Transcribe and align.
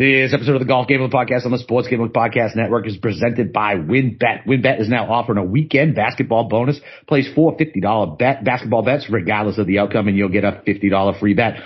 This 0.00 0.32
episode 0.32 0.54
of 0.54 0.60
the 0.60 0.66
Golf 0.66 0.88
Gambling 0.88 1.10
Podcast 1.10 1.44
on 1.44 1.52
the 1.52 1.58
Sports 1.58 1.86
Gambling 1.88 2.12
Podcast 2.12 2.56
Network 2.56 2.86
is 2.86 2.96
presented 2.96 3.52
by 3.52 3.74
WynnBET. 3.74 4.46
WynnBET 4.46 4.80
is 4.80 4.88
now 4.88 5.12
offering 5.12 5.36
a 5.36 5.44
weekend 5.44 5.94
basketball 5.94 6.48
bonus. 6.48 6.80
Place 7.06 7.28
four 7.34 7.54
$50 7.54 8.18
bet 8.18 8.42
basketball 8.42 8.82
bets 8.82 9.10
regardless 9.10 9.58
of 9.58 9.66
the 9.66 9.78
outcome 9.78 10.08
and 10.08 10.16
you'll 10.16 10.30
get 10.30 10.42
a 10.42 10.62
$50 10.66 11.20
free 11.20 11.34
bet. 11.34 11.56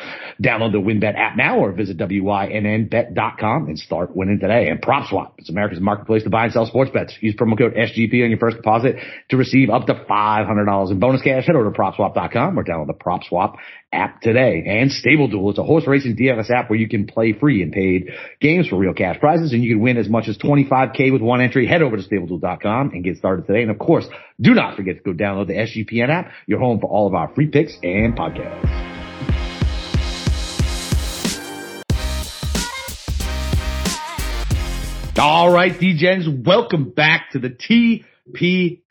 Download 0.43 0.73
the 0.73 0.79
WynnBET 0.79 1.17
app 1.17 1.37
now 1.37 1.61
or 1.61 1.71
visit 1.71 1.97
WYNNBet.com 1.97 3.69
and 3.69 3.79
start 3.79 4.17
winning 4.17 4.41
today. 4.41 4.69
And 4.69 4.83
PropSwap. 4.83 5.35
It's 5.39 5.49
America's 5.49 5.79
marketplace 5.79 6.25
to 6.25 6.31
buy 6.31 6.47
and 6.47 6.53
sell 6.53 6.67
sports 6.67 6.91
bets. 6.93 7.17
Use 7.21 7.37
promo 7.37 7.57
code 7.57 7.75
SGP 7.75 8.25
on 8.25 8.31
your 8.31 8.41
first 8.41 8.57
deposit 8.57 8.97
to 9.29 9.37
receive 9.37 9.71
up 9.71 9.87
to 9.87 9.95
$500 9.95 10.91
in 10.91 10.99
bonus 10.99 11.23
cash. 11.23 11.47
Head 11.47 11.55
over 11.55 11.71
to 11.71 11.79
PropSwap.com 11.79 12.59
or 12.59 12.65
download 12.65 12.89
the 12.89 12.95
PropSwap 12.95 13.59
app 13.93 14.21
today. 14.23 14.65
And 14.67 14.91
Stable 14.91 15.29
Duel. 15.29 15.51
It's 15.51 15.61
a 15.61 15.63
horse 15.63 15.87
racing 15.87 16.17
DFS 16.17 16.51
app 16.51 16.69
where 16.69 16.79
you 16.79 16.89
can 16.89 17.07
play 17.07 17.33
free 17.33 17.63
and 17.63 17.71
paid 17.73 18.09
games 18.41 18.69
for 18.69 18.77
real 18.77 18.95
cash 18.95 19.19
prizes 19.21 19.53
and 19.53 19.63
you 19.63 19.75
can 19.75 19.83
win 19.83 19.97
as 19.97 20.09
much 20.09 20.29
as 20.29 20.39
25k 20.39 21.13
with 21.13 21.23
one 21.23 21.41
entry. 21.41 21.67
Head 21.67 21.83
over 21.83 21.97
to 21.97 22.03
StableDuel.com 22.03 22.91
and 22.91 23.05
get 23.05 23.17
started 23.17 23.47
today. 23.47 23.63
And 23.63 23.71
of 23.71 23.79
course, 23.79 24.07
do 24.41 24.55
not 24.55 24.77
forget 24.77 24.97
to 24.97 25.03
go 25.03 25.13
download 25.13 25.47
the 25.47 25.55
SGPN 25.55 26.09
app, 26.09 26.31
your 26.47 26.59
home 26.59 26.81
for 26.81 26.91
all 26.91 27.07
of 27.07 27.15
our 27.15 27.33
free 27.35 27.49
picks 27.49 27.77
and 27.83 28.17
podcasts. 28.17 28.85
All 35.17 35.51
right, 35.51 35.73
DJs, 35.73 36.45
welcome 36.45 36.91
back 36.91 37.31
to 37.33 37.39
the 37.39 37.49
TPC 37.49 38.83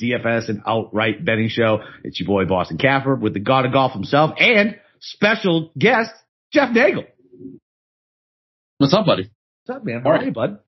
DFS 0.00 0.48
and 0.48 0.62
outright 0.66 1.24
betting 1.24 1.50
show. 1.50 1.80
It's 2.04 2.18
your 2.18 2.26
boy 2.26 2.46
Boston 2.46 2.78
Capper 2.78 3.14
with 3.14 3.34
the 3.34 3.40
God 3.40 3.66
of 3.66 3.72
Golf 3.72 3.92
himself 3.92 4.32
and 4.38 4.78
special 5.00 5.70
guest 5.78 6.10
Jeff 6.52 6.70
Nagel. 6.70 7.04
What's 8.78 8.94
up, 8.94 9.06
buddy? 9.06 9.30
What's 9.64 9.78
up, 9.78 9.84
man? 9.84 10.02
How 10.02 10.10
are 10.10 10.22
you, 10.24 10.30
bud? 10.32 10.58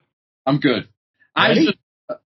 I'm 0.44 0.58
good. 0.58 0.88
I 1.34 1.48
Ready? 1.50 1.66
just, 1.66 1.78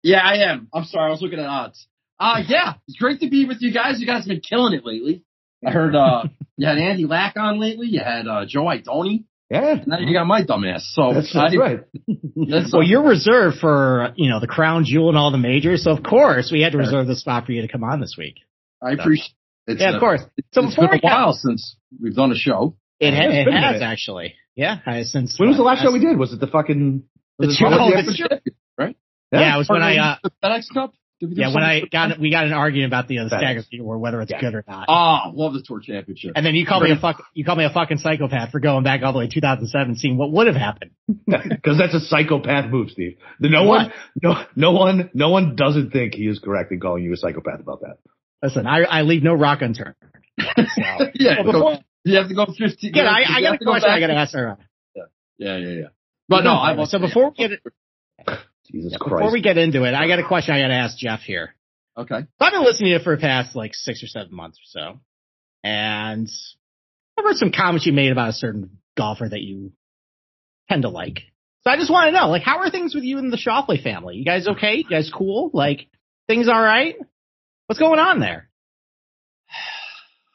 yeah, 0.02 0.18
I 0.20 0.50
am. 0.50 0.68
I'm 0.74 0.84
sorry, 0.84 1.06
I 1.06 1.10
was 1.10 1.22
looking 1.22 1.38
at 1.38 1.46
odds. 1.46 1.86
Uh, 2.18 2.42
yeah, 2.48 2.74
it's 2.88 2.98
great 2.98 3.20
to 3.20 3.30
be 3.30 3.44
with 3.46 3.58
you 3.60 3.72
guys. 3.72 4.00
You 4.00 4.06
guys 4.06 4.22
have 4.24 4.28
been 4.28 4.40
killing 4.40 4.74
it 4.74 4.84
lately. 4.84 5.22
I 5.64 5.70
heard, 5.70 5.94
uh, 5.94 6.24
you 6.56 6.66
had 6.66 6.78
Andy 6.78 7.06
Lack 7.06 7.36
on 7.36 7.60
lately. 7.60 7.86
You 7.86 8.00
had, 8.00 8.26
uh, 8.26 8.46
Joe 8.48 8.64
Idoni. 8.64 9.24
Yeah, 9.48 9.72
And 9.78 9.86
now 9.86 9.98
you 10.00 10.12
got 10.12 10.26
my 10.26 10.42
dumbass. 10.44 10.80
So 10.92 11.12
that's, 11.14 11.32
that's 11.32 11.56
right. 11.56 11.80
That's, 12.48 12.72
Well, 12.72 12.84
you're 12.84 13.02
reserved 13.02 13.58
for, 13.58 14.12
you 14.16 14.30
know, 14.30 14.38
the 14.40 14.46
crown 14.46 14.84
jewel 14.84 15.08
and 15.08 15.18
all 15.18 15.32
the 15.32 15.38
majors. 15.38 15.82
So 15.84 15.90
of 15.90 16.02
course 16.04 16.50
we 16.52 16.62
had 16.62 16.72
to 16.72 16.78
reserve 16.78 17.06
the 17.08 17.16
spot 17.16 17.46
for 17.46 17.52
you 17.52 17.62
to 17.62 17.68
come 17.68 17.82
on 17.82 18.00
this 18.00 18.14
week. 18.16 18.36
I 18.80 18.92
appreciate 18.92 19.32
it's, 19.66 19.80
Yeah, 19.80 19.90
uh, 19.90 19.94
of 19.94 20.00
course. 20.00 20.22
So 20.52 20.62
it's 20.64 20.74
before 20.76 20.88
been 20.88 21.00
a 21.02 21.02
while 21.02 21.32
since 21.32 21.76
we've 22.00 22.14
done 22.14 22.30
a 22.32 22.36
show. 22.36 22.76
it, 23.00 23.12
ha- 23.12 23.22
Yeah, 23.22 23.48
it 23.48 23.52
has 23.52 23.82
actually. 23.82 24.34
Yeah, 24.60 24.76
uh, 24.86 25.04
since 25.04 25.38
When 25.38 25.48
was 25.48 25.56
the 25.56 25.62
last 25.62 25.82
show 25.82 25.90
we 25.92 26.00
did? 26.00 26.08
did? 26.10 26.18
Was 26.18 26.32
it 26.34 26.40
the 26.40 26.46
fucking? 26.46 27.02
The 27.38 27.46
was 27.46 27.54
it 27.56 27.58
two- 27.58 27.64
Summer 27.64 27.78
oh, 27.80 27.90
Championship? 27.92 28.28
the- 28.44 28.94
Yeah, 29.32 29.54
it 29.54 29.58
was 29.58 29.68
when 29.70 29.82
I, 29.82 29.96
uh, 29.96 30.16
the 30.22 30.30
FedEx 30.44 30.64
Cup. 30.74 30.92
Did 31.20 31.28
we 31.30 31.34
do 31.34 31.40
yeah, 31.42 31.54
when 31.54 31.62
I 31.62 31.82
got, 31.90 32.18
we 32.18 32.30
got 32.30 32.46
an 32.46 32.52
argument 32.54 32.88
about 32.92 33.06
the, 33.06 33.18
uh, 33.18 33.24
the 33.24 33.30
Thanks. 33.30 33.44
stagger 33.44 33.62
fee 33.70 33.80
or 33.80 33.98
whether 33.98 34.20
it's 34.22 34.30
Yeah. 34.30 34.40
good 34.40 34.54
or 34.54 34.64
not. 34.66 34.86
Ah, 34.88 35.30
love 35.34 35.52
the 35.52 35.62
tour 35.62 35.78
championship. 35.80 36.32
and 36.34 36.44
then 36.44 36.54
you 36.54 36.64
called 36.66 36.82
me 36.82 36.90
a 36.92 36.96
fuck, 36.96 37.22
you 37.34 37.44
called 37.44 37.58
me 37.58 37.64
a 37.64 37.70
fucking 37.70 37.98
psychopath 37.98 38.50
for 38.50 38.58
going 38.60 38.84
back 38.84 39.02
all 39.02 39.12
the 39.12 39.18
way 39.18 39.26
to 39.28 39.32
2007, 39.34 39.96
seeing 39.96 40.16
what 40.16 40.30
would 40.32 40.46
have 40.46 40.56
happened. 40.56 40.90
Because 41.26 41.76
that's 41.78 41.94
a 41.94 42.00
psychopath 42.00 42.70
move, 42.70 42.90
Steve. 42.90 43.16
The- 43.38 43.48
No 43.50 43.64
What? 43.64 43.88
one, 43.88 43.92
no, 44.22 44.44
no 44.56 44.72
one, 44.72 45.10
no 45.14 45.28
one 45.30 45.56
doesn't 45.56 45.90
think 45.90 46.14
he 46.14 46.24
is 46.26 46.38
correct 46.38 46.72
in 46.72 46.80
calling 46.80 47.04
you 47.04 47.12
a 47.12 47.16
psychopath 47.16 47.60
about 47.60 47.80
that. 47.82 47.96
Listen, 48.42 48.66
I, 48.66 48.82
I 48.84 49.02
leave 49.02 49.22
no 49.22 49.34
rock 49.34 49.60
unturned. 49.62 49.94
So, 50.56 51.06
yeah, 51.14 51.42
Well, 51.44 51.52
before- 51.52 51.78
you 52.04 52.16
have 52.16 52.28
to 52.28 52.34
go 52.34 52.46
15. 52.46 52.92
yeah, 52.94 53.02
I, 53.04 53.38
I 53.38 53.40
got 53.42 53.54
a 53.54 53.58
to 53.58 53.64
go 53.64 53.70
question 53.72 53.90
I 53.90 54.00
got 54.00 54.06
to 54.08 54.14
ask 54.14 54.34
her. 54.34 54.56
Yeah, 54.94 55.56
yeah, 55.56 55.68
yeah. 55.68 55.86
But 56.28 56.44
no, 56.44 56.52
I 56.52 56.72
will. 56.72 56.86
so 56.86 56.98
before 56.98 57.30
we 57.30 57.34
get 57.36 57.52
it, 57.52 57.60
Jesus 58.70 58.92
before 58.92 59.18
Christ. 59.18 59.32
we 59.32 59.42
get 59.42 59.58
into 59.58 59.84
it, 59.84 59.94
I 59.94 60.06
got 60.06 60.18
a 60.18 60.26
question 60.26 60.54
I 60.54 60.60
got 60.60 60.68
to 60.68 60.74
ask 60.74 60.96
Jeff 60.96 61.20
here. 61.20 61.54
Okay. 61.96 62.26
I've 62.38 62.52
been 62.52 62.62
listening 62.62 62.88
to 62.88 62.98
you 62.98 62.98
for 63.00 63.16
the 63.16 63.20
past 63.20 63.56
like 63.56 63.74
six 63.74 64.02
or 64.02 64.06
seven 64.06 64.34
months 64.34 64.58
or 64.58 64.66
so, 64.66 65.00
and 65.64 66.28
I've 67.18 67.24
heard 67.24 67.36
some 67.36 67.52
comments 67.52 67.84
you 67.86 67.92
made 67.92 68.12
about 68.12 68.28
a 68.28 68.32
certain 68.34 68.78
golfer 68.96 69.28
that 69.28 69.40
you 69.40 69.72
tend 70.68 70.82
to 70.82 70.88
like. 70.88 71.20
So 71.62 71.70
I 71.70 71.76
just 71.76 71.90
want 71.90 72.08
to 72.08 72.18
know, 72.18 72.28
like, 72.28 72.42
how 72.42 72.58
are 72.58 72.70
things 72.70 72.94
with 72.94 73.04
you 73.04 73.18
and 73.18 73.30
the 73.30 73.36
Schauffele 73.36 73.82
family? 73.82 74.16
You 74.16 74.24
guys 74.24 74.48
okay? 74.48 74.76
You 74.76 74.84
guys 74.88 75.10
cool? 75.14 75.50
Like, 75.52 75.88
things 76.26 76.48
all 76.48 76.60
right? 76.60 76.96
What's 77.66 77.80
going 77.80 77.98
on 77.98 78.20
there? 78.20 78.48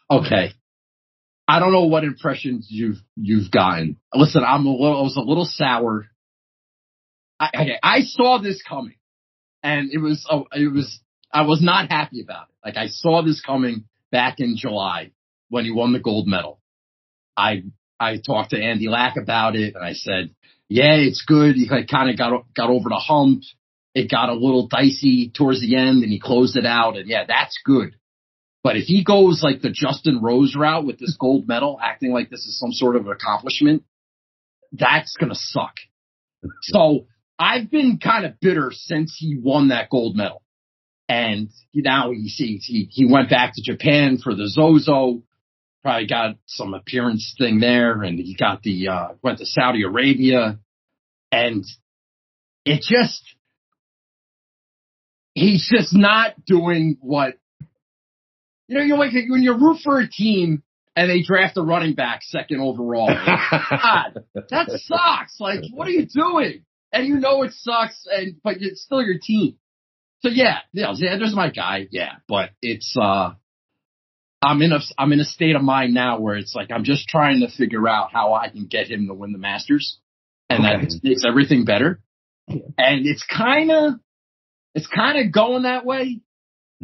Okay. 0.08 0.53
I 1.48 1.60
don't 1.60 1.72
know 1.72 1.86
what 1.86 2.04
impressions 2.04 2.68
you've 2.70 2.98
you've 3.16 3.52
gotten. 3.52 3.98
Listen, 4.14 4.44
I'm 4.46 4.66
a 4.66 4.72
little 4.72 4.98
I 4.98 5.02
was 5.02 5.16
a 5.16 5.22
little 5.22 5.46
sour. 5.46 6.08
I 7.40 7.50
okay, 7.54 7.80
I 7.84 8.02
saw 8.02 8.40
this 8.42 8.64
coming, 8.68 8.96
and 9.62 9.92
it 9.92 10.00
was 10.00 10.26
oh, 10.30 10.48
it 10.54 10.72
was 10.72 11.00
I 11.32 11.44
was 11.44 11.62
not 11.62 11.92
happy 11.92 12.22
about 12.22 12.48
it. 12.50 12.56
Like 12.66 12.78
I 12.78 12.88
saw 12.88 13.22
this 13.22 13.42
coming 13.42 13.86
back 14.12 14.40
in 14.40 14.56
July 14.58 15.12
when 15.50 15.66
he 15.66 15.72
won 15.72 15.94
the 15.94 16.00
gold 16.00 16.28
medal. 16.28 16.60
I 17.38 17.64
I 18.00 18.18
talked 18.18 18.52
to 18.52 18.62
Andy 18.62 18.90
Lack 18.90 19.18
about 19.18 19.56
it, 19.56 19.76
and 19.76 19.84
I 19.84 19.94
said, 19.94 20.34
"Yeah, 20.68 20.96
it's 20.96 21.24
good." 21.28 21.56
He 21.56 21.68
kind 21.68 22.10
of 22.10 22.18
got 22.18 22.46
got 22.56 22.70
over 22.70 22.90
the 22.90 22.96
hump. 22.96 23.44
It 23.94 24.10
got 24.10 24.30
a 24.30 24.34
little 24.34 24.68
dicey 24.68 25.32
towards 25.34 25.62
the 25.62 25.76
end, 25.76 26.04
and 26.04 26.12
he 26.12 26.20
closed 26.20 26.58
it 26.58 26.66
out. 26.66 26.98
And 26.98 27.08
yeah, 27.08 27.26
that's 27.28 27.60
good. 27.64 27.96
But 28.66 28.78
if 28.78 28.86
he 28.86 29.03
goes 29.03 29.44
like 29.44 29.62
the 29.62 29.70
Justin 29.70 30.24
Rose 30.24 30.56
route 30.56 30.88
with 30.88 30.98
this 30.98 31.16
gold 31.20 31.48
medal, 31.48 31.78
acting 31.80 32.12
like 32.12 32.31
this 32.31 32.48
is 32.48 32.58
some 32.58 32.72
sort 32.72 32.96
of 32.96 33.08
accomplishment, 33.08 33.84
that's 34.72 35.16
gonna 35.20 35.36
suck. 35.36 35.76
So 36.64 37.06
I've 37.38 37.70
been 37.70 38.00
kind 38.00 38.26
of 38.26 38.40
bitter 38.40 38.72
since 38.74 39.16
he 39.20 39.38
won 39.40 39.68
that 39.68 39.92
gold 39.92 40.16
medal. 40.16 40.42
And 41.08 41.50
now 41.76 42.09
he 42.09 42.28
sees 42.28 42.66
he 42.66 42.88
he 42.90 43.06
went 43.06 43.30
back 43.30 43.53
to 43.53 43.62
Japan 43.62 44.18
for 44.18 44.34
the 44.34 44.48
Zozo, 44.48 45.22
probably 45.84 46.08
got 46.08 46.38
some 46.47 46.74
appearance 46.74 47.36
thing 47.38 47.59
there, 47.59 48.02
and 48.02 48.18
he 48.18 48.36
got 48.36 48.64
the 48.64 48.88
uh 48.88 49.08
went 49.22 49.38
to 49.38 49.46
Saudi 49.46 49.84
Arabia, 49.84 50.58
and 51.32 51.64
it 52.66 52.82
just 52.82 53.22
he's 55.36 55.70
just 55.72 55.94
not 55.94 56.44
doing 56.47 56.97
what 57.00 57.36
you 58.68 58.78
know. 58.78 58.84
You're 58.84 58.98
like 58.98 59.14
when 59.30 59.44
you 59.44 59.53
root 59.53 59.80
for 59.84 60.00
a 60.00 60.08
team 60.09 60.64
and 60.96 61.09
they 61.09 61.22
draft 61.22 61.58
a 61.58 61.62
running 61.62 61.94
back 61.96 62.22
second 62.24 62.62
overall. 62.62 63.08
God, 63.70 64.24
that 64.50 64.81
sucks. 64.86 65.40
Like, 65.40 65.62
what 65.74 65.88
are 65.88 65.92
you 65.92 66.06
doing? 66.06 66.64
And 66.92 67.06
you 67.08 67.16
know 67.18 67.44
it 67.44 67.52
sucks, 67.53 68.06
and 68.09 68.36
but 68.44 68.56
it's 68.62 68.81
still 68.84 69.02
your 69.03 69.18
team. 69.22 69.58
So 70.22 70.30
yeah, 70.30 70.59
yeah, 70.74 70.94
Xander's 70.94 71.36
my 71.36 71.50
guy. 71.50 71.88
Yeah, 71.92 72.14
but 72.28 72.52
it's 72.62 72.96
uh, 73.00 73.34
I'm 74.42 74.62
in 74.62 74.72
a 74.72 74.80
I'm 74.97 75.12
in 75.12 75.20
a 75.20 75.26
state 75.26 75.56
of 75.56 75.62
mind 75.62 75.94
now 75.94 76.20
where 76.20 76.36
it's 76.36 76.56
like 76.56 76.72
I'm 76.72 76.84
just 76.84 77.08
trying 77.08 77.42
to 77.42 77.50
figure 77.50 77.88
out 77.88 78.12
how 78.14 78.34
I 78.34 78.50
can 78.50 78.68
get 78.68 78.90
him 78.90 79.08
to 79.08 79.14
win 79.14 79.32
the 79.34 79.38
Masters, 79.38 80.00
and 80.50 80.59
Okay. 80.66 80.86
that 80.86 81.00
makes 81.03 81.24
everything 81.28 81.66
better. 81.66 82.00
And 82.47 83.06
it's 83.08 83.26
kind 83.26 83.72
of 83.72 83.94
it's 84.74 84.88
kind 84.88 85.18
of 85.26 85.34
going 85.34 85.64
that 85.64 85.86
way. 85.86 86.22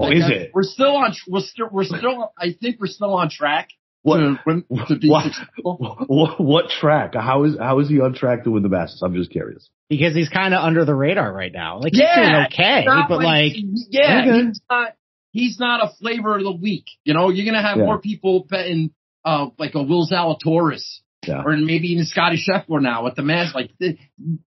Oh, 0.02 0.08
Like, 0.08 0.18
is 0.18 0.24
I- 0.26 0.32
it? 0.34 0.52
We're 0.54 0.64
still 0.64 0.96
on. 0.96 1.14
We're 1.28 1.40
still. 1.42 1.70
We're 1.72 1.84
still. 1.86 2.34
I 2.38 2.54
think 2.60 2.80
we're 2.80 2.88
still 2.88 3.14
on 3.14 3.30
track 3.30 3.70
What- 4.04 4.18
to 4.18 4.40
win, 4.46 4.64
to 4.88 4.96
be 4.98 5.10
what- 5.10 5.26
successful. 5.26 5.98
what, 6.08 6.40
what 6.42 6.70
track? 6.70 7.14
How 7.16 7.44
is 7.44 7.58
how 7.58 7.80
is 7.80 7.90
he 7.90 8.00
on 8.00 8.14
track 8.14 8.44
to 8.46 8.52
win 8.52 8.64
the 8.64 8.70
Masters? 8.70 9.02
I'm 9.04 9.14
just 9.16 9.32
curious. 9.32 9.70
Because 9.90 10.16
he's 10.16 10.30
kind 10.30 10.54
of 10.54 10.64
under 10.64 10.86
the 10.86 10.96
radar 10.96 11.34
right 11.34 11.52
now. 11.54 11.80
Like, 11.80 11.92
he's 11.94 12.02
Yeah, 12.02 12.32
doing 12.32 12.46
okay, 12.54 12.84
Not 12.86 13.10
but 13.10 13.22
like, 13.22 13.54
yeah, 13.90 14.22
Okay. 14.26 14.46
he's 14.48 14.62
not. 14.70 14.94
He's 15.34 15.60
not 15.60 15.84
a 15.84 15.90
flavor 16.00 16.36
of 16.38 16.44
the 16.44 16.52
week. 16.52 16.86
You 17.06 17.14
know, 17.14 17.30
you're 17.30 17.46
gonna 17.46 17.62
have 17.66 17.78
Yeah. 17.78 17.86
more 17.86 18.00
people 18.00 18.46
betting, 18.50 18.92
uh, 19.24 19.48
like 19.58 19.76
a 19.76 19.84
Will 19.84 20.06
Zalatoris 20.08 21.00
Yeah. 21.28 21.44
or 21.46 21.56
maybe 21.56 21.90
even 21.94 22.06
Scottie 22.06 22.38
Scheffler 22.42 22.82
now 22.82 23.08
at 23.08 23.16
the 23.16 23.22
match. 23.22 23.54
Like 23.56 23.72
the, 23.80 23.98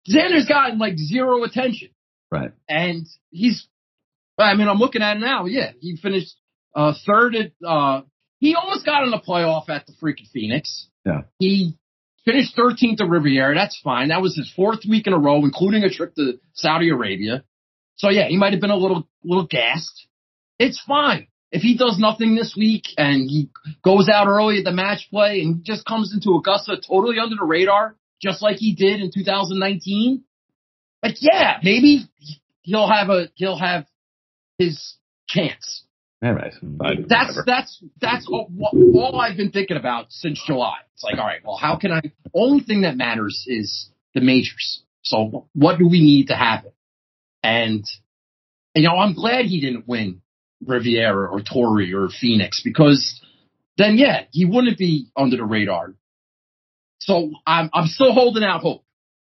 Xander's 0.08 0.46
gotten 0.48 0.78
like 0.80 0.98
zero 0.98 1.44
attention, 1.44 1.90
Right. 2.32 2.52
and 2.70 3.06
he's. 3.32 3.68
I 4.38 4.56
mean, 4.56 4.68
I'm 4.68 4.78
looking 4.78 5.02
at 5.02 5.18
it 5.18 5.20
now. 5.20 5.46
Yeah, 5.46 5.72
he 5.80 5.98
finished 5.98 6.36
uh, 6.76 6.94
third 7.06 7.36
at. 7.36 7.52
Uh, 7.66 8.02
he 8.40 8.56
almost 8.56 8.86
got 8.86 9.04
in 9.04 9.10
the 9.10 9.20
playoff 9.20 9.68
at 9.70 9.88
the 9.88 9.94
freaking 10.02 10.30
Phoenix. 10.32 10.88
Yeah. 11.06 11.22
He 11.40 11.76
finished 12.24 12.56
13th 12.56 13.02
at 13.02 13.10
Riviera. 13.10 13.56
That's 13.56 13.80
fine. 13.84 14.10
That 14.10 14.22
was 14.22 14.36
his 14.36 14.52
fourth 14.56 14.82
week 14.88 15.08
in 15.08 15.14
a 15.14 15.18
row, 15.18 15.38
including 15.38 15.84
a 15.84 15.90
trip 15.90 16.14
to 16.16 16.40
Saudi 16.54 16.90
Arabia. 16.90 17.44
So 17.96 18.10
yeah, 18.10 18.28
he 18.28 18.38
might 18.38 18.54
have 18.54 18.62
been 18.62 18.70
a 18.70 18.78
little 18.78 19.08
little 19.24 19.48
gassed. 19.48 20.08
It's 20.60 20.82
fine. 20.88 21.28
If 21.52 21.62
he 21.62 21.78
does 21.78 21.98
nothing 21.98 22.36
this 22.36 22.56
week 22.58 22.84
and 22.98 23.30
he 23.30 23.50
goes 23.84 24.10
out 24.10 24.28
early 24.28 24.60
at 24.60 24.66
the 24.66 24.72
match 24.72 25.08
play 25.10 25.42
and 25.42 25.64
just 25.64 25.86
comes 25.86 26.14
into 26.14 26.38
Augusta 26.38 26.76
totally 26.86 27.20
under 27.20 27.38
the 27.38 27.46
radar, 27.46 27.96
just 28.22 28.42
like 28.42 28.58
he 28.58 28.76
did 28.76 29.00
in 29.00 29.12
2019, 29.14 30.24
like 31.02 31.16
yeah, 31.22 31.58
maybe 31.64 32.06
he'll 32.64 32.90
have 32.90 33.10
a 33.10 33.30
he'll 33.36 33.58
have 33.58 33.86
his 34.58 34.96
chance. 35.28 35.84
All 36.24 36.34
right. 36.34 36.54
Fine. 36.54 37.06
That's 37.08 37.40
that's 37.46 37.84
that's 38.02 38.28
all, 38.28 38.52
all 38.96 39.22
I've 39.22 39.38
been 39.38 39.52
thinking 39.52 39.78
about 39.78 40.12
since 40.12 40.42
July. 40.46 40.78
It's 40.94 41.04
like, 41.04 41.18
all 41.20 41.26
right, 41.26 41.42
well, 41.46 41.58
how 41.58 41.78
can 41.78 41.92
I? 41.92 42.02
Only 42.34 42.64
thing 42.64 42.82
that 42.82 42.98
matters 42.98 43.46
is 43.48 43.90
the 44.16 44.22
majors. 44.22 44.82
So 45.04 45.48
what 45.54 45.78
do 45.78 45.88
we 45.88 46.02
need 46.02 46.28
to 46.28 46.36
happen? 46.36 46.72
And, 47.44 47.86
you 48.76 48.84
know, 48.84 48.98
I'm 48.98 49.14
glad 49.14 49.46
he 49.46 49.62
didn't 49.62 49.88
win 49.88 50.22
Riviera 50.66 51.30
or 51.30 51.42
Torrey 51.42 51.94
or 51.94 52.10
Phoenix 52.10 52.62
because 52.64 53.22
then 53.78 53.98
yeah, 53.98 54.24
he 54.32 54.46
wouldn't 54.46 54.78
be 54.78 55.08
under 55.16 55.38
the 55.38 55.46
radar. 55.46 55.94
So 57.00 57.32
I'm, 57.46 57.70
I'm 57.74 57.88
still 57.88 58.12
holding 58.12 58.44
out 58.44 58.62
hope. 58.62 58.84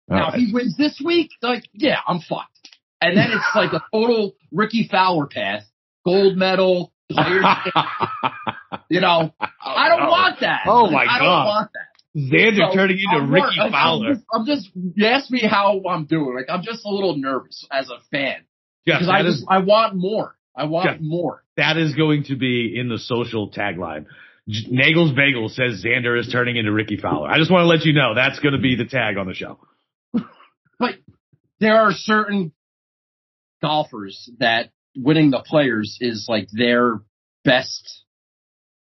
All 0.09 0.17
now, 0.17 0.25
right. 0.25 0.33
if 0.35 0.47
he 0.47 0.53
wins 0.53 0.75
this 0.77 1.01
week, 1.03 1.31
like, 1.41 1.63
yeah, 1.71 1.99
I'm 2.05 2.19
fucked. 2.19 2.69
And 3.01 3.17
then 3.17 3.31
it's 3.31 3.55
like 3.55 3.73
a 3.73 3.83
total 3.91 4.35
Rickie 4.51 4.87
Fowler 4.89 5.25
path, 5.25 5.63
gold 6.05 6.37
medal, 6.37 6.93
players. 7.09 7.43
you 8.89 9.01
know, 9.01 9.33
I 9.59 9.89
don't 9.89 10.03
oh, 10.03 10.09
want 10.09 10.39
that. 10.41 10.61
Oh 10.67 10.89
my 10.89 11.03
I 11.03 11.05
god. 11.05 11.15
I 11.15 11.19
don't 11.19 11.45
want 11.45 11.71
that. 11.73 11.91
Xander 12.15 12.69
so, 12.69 12.75
turning 12.75 12.97
into 12.99 13.23
I'm 13.23 13.31
Rickie 13.31 13.57
more, 13.57 13.71
Fowler. 13.71 14.07
I'm 14.07 14.13
just, 14.13 14.25
I'm 14.33 14.45
just, 14.45 14.69
you 14.95 15.07
ask 15.07 15.31
me 15.31 15.41
how 15.47 15.81
I'm 15.89 16.05
doing. 16.05 16.35
Like, 16.35 16.49
I'm 16.49 16.63
just 16.63 16.85
a 16.85 16.89
little 16.89 17.17
nervous 17.17 17.65
as 17.71 17.89
a 17.89 17.97
fan. 18.11 18.43
Because 18.85 19.09
I 19.09 19.23
just, 19.23 19.45
I 19.47 19.59
want 19.59 19.95
more. 19.95 20.35
I 20.55 20.65
want 20.65 21.01
more. 21.01 21.43
That 21.55 21.77
is 21.77 21.95
going 21.95 22.25
to 22.25 22.35
be 22.35 22.77
in 22.77 22.89
the 22.89 22.97
social 22.97 23.49
tagline. 23.49 24.07
Nagels 24.49 25.15
Bagel 25.15 25.49
says 25.49 25.83
Xander 25.85 26.19
is 26.19 26.27
turning 26.29 26.57
into 26.57 26.71
Rickie 26.71 26.97
Fowler. 26.97 27.29
I 27.29 27.37
just 27.37 27.51
want 27.51 27.63
to 27.63 27.67
let 27.67 27.85
you 27.85 27.93
know 27.93 28.15
that's 28.15 28.39
going 28.39 28.53
to 28.53 28.59
be 28.59 28.75
the 28.75 28.85
tag 28.85 29.17
on 29.17 29.27
the 29.27 29.33
show. 29.33 29.59
but 30.79 30.95
there 31.59 31.77
are 31.77 31.91
certain 31.93 32.51
golfers 33.61 34.29
that 34.39 34.71
winning 34.95 35.31
the 35.31 35.39
players 35.39 35.97
is 36.01 36.25
like 36.27 36.47
their 36.51 37.01
best 37.43 38.03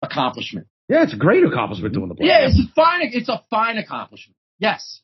accomplishment. 0.01 0.67
Yeah, 0.87 1.03
it's 1.03 1.13
a 1.13 1.17
great 1.17 1.43
accomplishment 1.43 1.93
doing 1.93 2.09
the 2.09 2.15
players. 2.15 2.31
Yeah, 2.31 2.47
it's 2.47 2.59
a 2.59 2.73
fine. 2.73 3.01
It's 3.13 3.29
a 3.29 3.43
fine 3.49 3.77
accomplishment. 3.77 4.35
Yes, 4.57 5.01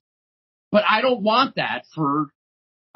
but 0.71 0.83
I 0.89 1.01
don't 1.01 1.21
want 1.21 1.55
that 1.55 1.83
for. 1.93 2.29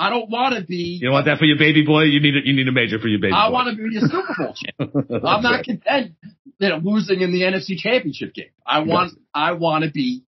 I 0.02 0.10
don't 0.10 0.30
want 0.30 0.56
to 0.56 0.64
be. 0.64 0.98
You 1.00 1.08
don't 1.08 1.14
want 1.14 1.26
that 1.26 1.40
for 1.40 1.46
your 1.46 1.58
baby 1.58 1.86
boy. 1.86 2.04
You 2.04 2.22
need 2.22 2.36
a, 2.36 2.40
you 2.44 2.54
need 2.56 2.68
a 2.68 2.72
major 2.72 3.00
for 3.00 3.08
your 3.08 3.20
baby. 3.20 3.34
I 3.34 3.50
boy. 3.50 3.54
want 3.54 3.78
to 3.78 3.84
be 3.84 3.98
a 3.98 4.02
Super 4.02 4.36
Bowl 4.38 4.54
champ. 4.56 5.24
I'm 5.26 5.44
not 5.44 5.52
right. 5.52 5.66
content, 5.66 6.14
you 6.58 6.70
know, 6.70 6.78
losing 6.78 7.22
in 7.22 7.31
the 7.31 7.42
NFC 7.42 7.78
Championship 7.78 8.34
game. 8.34 8.52
I 8.66 8.80
want. 8.80 9.12
Yes. 9.12 9.22
I 9.34 9.52
want 9.52 9.84
to 9.84 9.92
be 9.92 10.24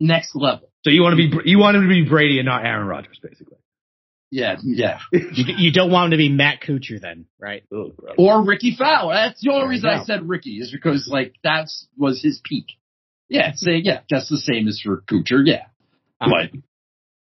next 0.00 0.34
level. 0.34 0.70
So 0.84 0.90
you 0.90 1.02
want 1.02 1.12
to 1.12 1.16
be 1.16 1.50
you 1.50 1.58
want 1.58 1.76
him 1.76 1.82
to 1.82 1.88
be 1.88 2.08
Brady 2.08 2.38
and 2.38 2.46
not 2.46 2.64
Aaron 2.64 2.86
Rodgers, 2.86 3.18
basically. 3.22 3.58
Yeah, 4.32 4.56
yeah. 4.62 4.98
you, 5.12 5.44
you, 5.58 5.72
don't 5.72 5.90
want 5.90 6.06
him 6.06 6.10
to 6.12 6.16
be 6.16 6.30
Matt 6.30 6.62
Kuchar 6.62 6.98
then, 6.98 7.26
right? 7.38 7.64
Or 8.16 8.42
Rickie 8.42 8.74
Fowler. 8.78 9.12
That's 9.12 9.42
the 9.42 9.52
only 9.52 9.68
reason 9.68 9.90
I 9.90 10.04
said 10.04 10.26
Rickie 10.26 10.56
is 10.56 10.70
because 10.72 11.06
like 11.06 11.34
that 11.44 11.68
was 11.98 12.22
his 12.22 12.40
peak. 12.42 12.64
Yeah, 13.28 13.52
say 13.54 13.82
yeah, 13.84 14.00
that's 14.08 14.30
the 14.30 14.38
same 14.38 14.68
as 14.68 14.80
for 14.82 15.02
Kuchar. 15.02 15.42
Yeah, 15.44 15.66
um, 16.18 16.30
but 16.30 16.60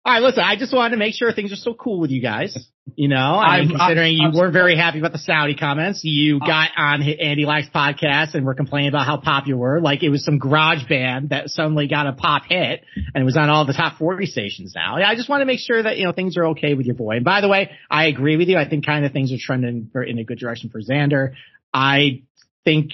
all 0.08 0.14
right, 0.14 0.22
listen, 0.22 0.42
I 0.42 0.56
just 0.56 0.72
wanted 0.72 0.92
to 0.92 0.96
make 0.96 1.14
sure 1.14 1.30
things 1.34 1.52
are 1.52 1.56
still 1.56 1.74
cool 1.74 2.00
with 2.00 2.10
you 2.10 2.22
guys. 2.22 2.56
You 2.96 3.08
know, 3.08 3.16
I 3.16 3.60
mean, 3.60 3.76
considering 3.76 4.18
I'm, 4.18 4.28
I'm, 4.28 4.32
you 4.32 4.40
weren't 4.40 4.54
very 4.54 4.74
happy 4.74 5.00
about 5.00 5.12
the 5.12 5.18
Saudi 5.18 5.54
comments, 5.54 6.00
you 6.02 6.38
uh, 6.38 6.46
got 6.46 6.70
on 6.78 7.02
Andy 7.02 7.44
Lack's 7.44 7.68
podcast 7.68 8.32
and 8.32 8.46
were 8.46 8.54
complaining 8.54 8.88
about 8.88 9.04
how 9.04 9.18
pop 9.18 9.46
you 9.46 9.58
were. 9.58 9.82
Like 9.82 10.02
it 10.02 10.08
was 10.08 10.24
some 10.24 10.38
garage 10.38 10.88
band 10.88 11.28
that 11.28 11.50
suddenly 11.50 11.88
got 11.88 12.06
a 12.06 12.14
pop 12.14 12.44
hit 12.48 12.84
and 12.96 13.20
it 13.20 13.24
was 13.26 13.36
on 13.36 13.50
all 13.50 13.66
the 13.66 13.74
top 13.74 13.98
40 13.98 14.24
stations 14.24 14.72
now. 14.74 14.96
I 14.96 15.14
just 15.14 15.28
want 15.28 15.42
to 15.42 15.44
make 15.44 15.60
sure 15.60 15.82
that, 15.82 15.98
you 15.98 16.04
know, 16.04 16.12
things 16.12 16.38
are 16.38 16.46
okay 16.46 16.72
with 16.72 16.86
your 16.86 16.94
boy. 16.94 17.16
And 17.16 17.24
by 17.26 17.42
the 17.42 17.48
way, 17.48 17.70
I 17.90 18.06
agree 18.06 18.38
with 18.38 18.48
you. 18.48 18.56
I 18.56 18.66
think 18.66 18.86
kind 18.86 19.04
of 19.04 19.12
things 19.12 19.30
are 19.30 19.38
trending 19.38 19.90
for, 19.92 20.02
in 20.02 20.18
a 20.18 20.24
good 20.24 20.38
direction 20.38 20.70
for 20.70 20.80
Xander. 20.80 21.34
I 21.74 22.22
think 22.64 22.92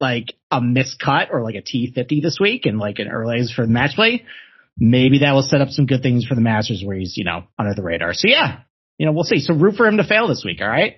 like 0.00 0.34
a 0.52 0.60
miscut 0.60 1.32
or 1.32 1.42
like 1.42 1.56
a 1.56 1.62
T50 1.62 2.22
this 2.22 2.38
week 2.40 2.66
and 2.66 2.78
like 2.78 3.00
an 3.00 3.08
early 3.08 3.42
for 3.52 3.66
the 3.66 3.72
match 3.72 3.96
play 3.96 4.24
maybe 4.78 5.20
that 5.20 5.32
will 5.32 5.42
set 5.42 5.60
up 5.60 5.68
some 5.68 5.86
good 5.86 6.02
things 6.02 6.24
for 6.24 6.34
the 6.34 6.40
Masters 6.40 6.82
where 6.84 6.96
he's, 6.96 7.16
you 7.16 7.24
know, 7.24 7.44
under 7.58 7.74
the 7.74 7.82
radar. 7.82 8.14
So 8.14 8.28
yeah, 8.28 8.60
you 8.98 9.06
know, 9.06 9.12
we'll 9.12 9.24
see. 9.24 9.40
So 9.40 9.54
root 9.54 9.76
for 9.76 9.86
him 9.86 9.98
to 9.98 10.04
fail 10.04 10.28
this 10.28 10.42
week. 10.44 10.60
All 10.60 10.68
right. 10.68 10.96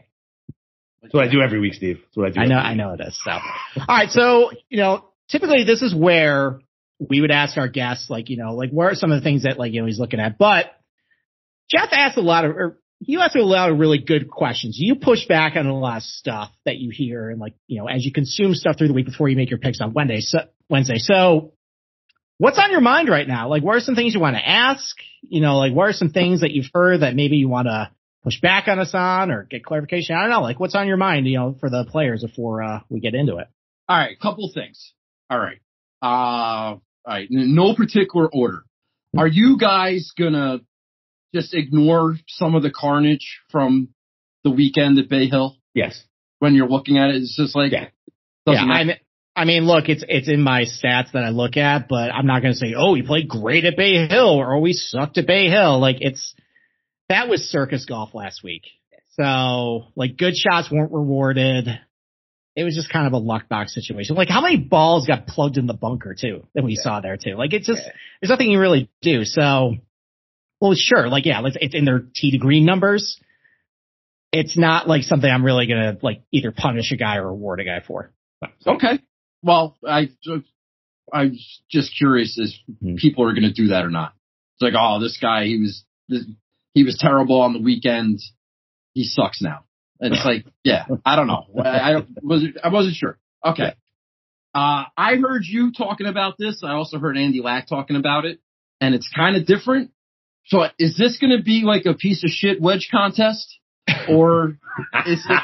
That's 1.03 1.13
what 1.13 1.29
I 1.29 1.31
do 1.31 1.43
every 1.43 1.61
week, 1.61 1.75
Steve. 1.75 1.99
That's 2.03 2.17
what 2.17 2.27
I 2.27 2.31
do. 2.31 2.41
I 2.41 2.47
know, 2.47 2.57
I 2.57 2.75
know 2.75 2.95
it 2.95 3.01
is. 3.07 3.19
So, 3.23 3.31
all 3.31 3.87
right. 3.89 4.09
So, 4.09 4.53
you 4.71 4.79
know, 4.79 5.05
typically 5.29 5.65
this 5.65 5.83
is 5.83 5.95
where 5.95 6.61
we 6.99 7.21
would 7.21 7.31
ask 7.31 7.59
our 7.59 7.69
guests, 7.69 8.09
like, 8.09 8.31
you 8.31 8.39
know, 8.39 8.55
like, 8.55 8.71
what 8.71 8.87
are 8.87 8.95
some 8.95 9.13
of 9.13 9.21
the 9.21 9.25
things 9.25 9.43
that, 9.43 9.59
like, 9.59 9.73
you 9.73 9.81
know, 9.81 9.87
he's 9.87 9.99
looking 9.99 10.19
at? 10.21 10.39
But 10.39 10.67
Jeff 11.71 11.91
asked 11.93 12.17
a 12.17 12.23
lot 12.23 12.47
of, 12.47 12.53
or 12.53 12.81
you 13.01 13.21
asked 13.21 13.37
a 13.37 13.45
lot 13.45 13.71
of 13.71 13.79
really 13.79 13.99
good 13.99 14.31
questions. 14.31 14.77
You 14.79 14.95
push 14.95 15.27
back 15.27 15.57
on 15.57 15.67
a 15.67 15.79
lot 15.79 15.99
of 15.99 16.03
stuff 16.05 16.51
that 16.65 16.79
you 16.79 16.91
hear 16.91 17.29
and 17.29 17.39
like, 17.39 17.55
you 17.67 17.79
know, 17.79 17.87
as 17.87 18.03
you 18.05 18.13
consume 18.13 18.55
stuff 18.55 18.79
through 18.79 18.89
the 18.89 18.95
week 18.95 19.07
before 19.07 19.29
you 19.29 19.37
make 19.37 19.51
your 19.51 19.59
picks 19.59 19.83
on 19.83 19.93
Wednesday. 19.93 20.21
So, 20.21 20.39
Wednesday. 20.71 20.97
So 20.97 21.53
what's 22.39 22.59
on 22.59 22.71
your 22.71 22.81
mind 22.81 23.09
right 23.09 23.27
now? 23.27 23.49
Like, 23.49 23.63
what 23.63 23.77
are 23.77 23.81
some 23.81 23.95
things 23.95 24.15
you 24.15 24.21
want 24.21 24.37
to 24.37 24.49
ask? 24.49 24.97
You 25.23 25.41
know, 25.41 25.59
like, 25.59 25.73
what 25.73 25.89
are 25.89 25.93
some 25.93 26.11
things 26.11 26.41
that 26.41 26.51
you've 26.51 26.71
heard 26.73 27.01
that 27.01 27.15
maybe 27.15 27.37
you 27.37 27.49
want 27.49 27.67
to 27.67 27.91
push 28.23 28.41
back 28.41 28.69
on 28.69 28.79
us 28.79 28.93
on 28.95 29.31
or 29.31 29.45
get 29.45 29.65
clarification? 29.65 30.17
I 30.17 30.23
don't 30.23 30.31
know. 30.31 30.43
Like, 30.43 30.61
what's 30.61 30.75
on 30.75 30.87
your 30.87 30.97
mind, 30.97 31.27
you 31.27 31.39
know, 31.39 31.57
for 31.59 31.71
the 31.71 31.85
players 31.89 32.23
before 32.23 32.63
uh, 32.63 32.81
we 32.89 33.01
get 33.01 33.15
into 33.15 33.37
it? 33.39 33.49
All 33.89 33.99
right, 33.99 34.19
couple 34.19 34.51
things. 34.53 34.93
All 35.31 35.39
right. 35.39 35.61
Uh, 36.03 36.07
all 36.07 36.81
right. 37.07 37.29
No 37.31 37.75
particular 37.75 38.29
order. 38.33 38.63
Are 39.17 39.29
you 39.29 39.59
guys 39.59 40.13
gonna 40.19 40.61
just 41.35 41.55
ignore 41.55 42.17
some 42.29 42.55
of 42.55 42.63
the 42.63 42.71
carnage 42.71 43.41
from 43.51 43.89
the 44.43 44.51
weekend 44.51 44.99
at 44.99 45.09
Bay 45.09 45.29
Hill? 45.29 45.57
Yes. 45.75 46.03
When 46.41 46.55
you're 46.55 46.69
looking 46.69 46.99
at 46.99 47.11
it, 47.11 47.17
it's 47.17 47.37
just 47.37 47.55
like, 47.55 47.73
yeah. 47.73 47.89
yeah, 48.47 48.65
I 48.65 48.99
I 49.37 49.45
mean, 49.45 49.67
look, 49.67 49.89
it's 49.89 50.05
it's 50.09 50.29
in 50.29 50.41
my 50.43 50.63
stats 50.63 51.13
that 51.13 51.25
I 51.25 51.31
look 51.31 51.57
at, 51.57 51.89
but 51.89 52.11
I'm 52.13 52.27
not 52.27 52.41
going 52.41 52.55
to 52.55 52.59
say, 52.59 52.75
oh, 52.77 52.95
he 52.95 53.03
played 53.03 53.29
great 53.29 53.65
at 53.65 53.77
Bay 53.77 54.07
Hill 54.07 54.29
or 54.29 54.55
oh, 54.55 54.61
we 54.61 54.73
sucked 54.73 55.19
at 55.19 55.27
Bay 55.27 55.49
Hill. 55.49 55.81
Like 55.81 55.97
it's 56.01 56.35
that 57.09 57.29
was 57.29 57.43
circus 57.43 57.85
golf 57.85 58.15
last 58.15 58.45
week. 58.45 58.63
So 59.17 59.87
like 59.97 60.17
good 60.17 60.37
shots 60.37 60.71
weren't 60.71 60.93
rewarded. 60.93 61.69
It 62.57 62.63
was 62.63 62.77
just 62.77 62.93
kind 62.93 63.09
of 63.09 63.13
a 63.13 63.19
luck 63.19 63.49
box 63.49 63.75
situation. 63.75 64.15
Like 64.15 64.29
how 64.29 64.41
many 64.41 64.57
balls 64.57 65.07
got 65.07 65.27
plugged 65.27 65.57
in 65.57 65.67
the 65.67 65.75
bunker 65.75 66.15
too 66.19 66.47
that 66.55 66.63
we 66.63 66.75
yeah. 66.75 66.83
saw 66.83 67.01
there 67.01 67.17
too? 67.17 67.35
Like 67.35 67.53
it's 67.53 67.67
just 67.67 67.83
yeah. 67.85 67.93
there's 68.21 68.31
nothing 68.31 68.51
you 68.51 68.61
really 68.61 68.89
do. 69.03 69.25
So 69.25 69.75
well, 70.61 70.75
sure, 70.75 71.09
like 71.09 71.27
yeah, 71.27 71.43
it's 71.45 71.75
in 71.75 71.85
their 71.85 72.05
tee 72.15 72.31
to 72.31 72.39
green 72.39 72.65
numbers. 72.65 73.21
It's 74.31 74.57
not 74.57 74.89
like 74.89 75.03
something 75.03 75.29
I'm 75.29 75.45
really 75.45 75.67
gonna 75.67 75.99
like 76.03 76.23
either 76.31 76.53
punish 76.53 76.93
a 76.93 76.97
guy 76.97 77.17
or 77.17 77.27
reward 77.27 77.61
a 77.61 77.65
guy 77.65 77.81
for. 77.85 78.13
Okay. 78.67 79.01
Well, 79.45 79.77
I 79.87 80.09
I'm 81.13 81.37
just 81.71 81.97
curious 81.97 82.39
if 82.39 82.51
mm-hmm. 82.69 82.97
people 82.97 83.25
are 83.29 83.33
going 83.33 83.43
to 83.43 83.53
do 83.53 83.69
that 83.69 83.85
or 83.85 83.91
not. 83.91 84.15
It's 84.55 84.63
like, 84.63 84.75
oh, 84.79 85.01
this 85.01 85.19
guy, 85.21 85.45
he 85.45 85.59
was 85.59 85.85
he 86.73 86.85
was 86.85 86.97
terrible 86.99 87.41
on 87.43 87.53
the 87.53 87.61
weekend. 87.61 88.21
He 88.95 89.05
sucks 89.05 89.43
now. 89.43 89.65
And 90.01 90.15
it's 90.15 90.25
like, 90.25 90.47
yeah, 90.65 90.87
I 91.05 91.17
don't 91.17 91.27
know. 91.27 91.45
I, 91.63 91.95
I 91.95 92.03
wasn't 92.23 92.57
I 92.65 92.69
wasn't 92.69 92.97
sure. 92.97 93.19
Okay. 93.45 93.75
Uh, 94.55 94.85
I 94.97 95.17
heard 95.17 95.43
you 95.45 95.73
talking 95.73 96.07
about 96.07 96.35
this. 96.39 96.63
I 96.65 96.73
also 96.73 96.99
heard 96.99 97.19
Andy 97.19 97.43
Lack 97.43 97.69
talking 97.69 97.97
about 97.97 98.25
it, 98.25 98.39
and 98.81 98.95
it's 98.95 99.11
kind 99.15 99.37
of 99.37 99.47
different. 99.47 99.91
So, 100.47 100.65
is 100.79 100.97
this 100.97 101.19
going 101.19 101.37
to 101.37 101.43
be 101.43 101.63
like 101.65 101.87
a 101.87 101.95
piece 101.95 102.23
of 102.23 102.31
shit 102.31 102.61
wedge 102.61 102.89
contest, 102.91 103.59
or 104.09 104.59
is 105.07 105.27
it? 105.29 105.41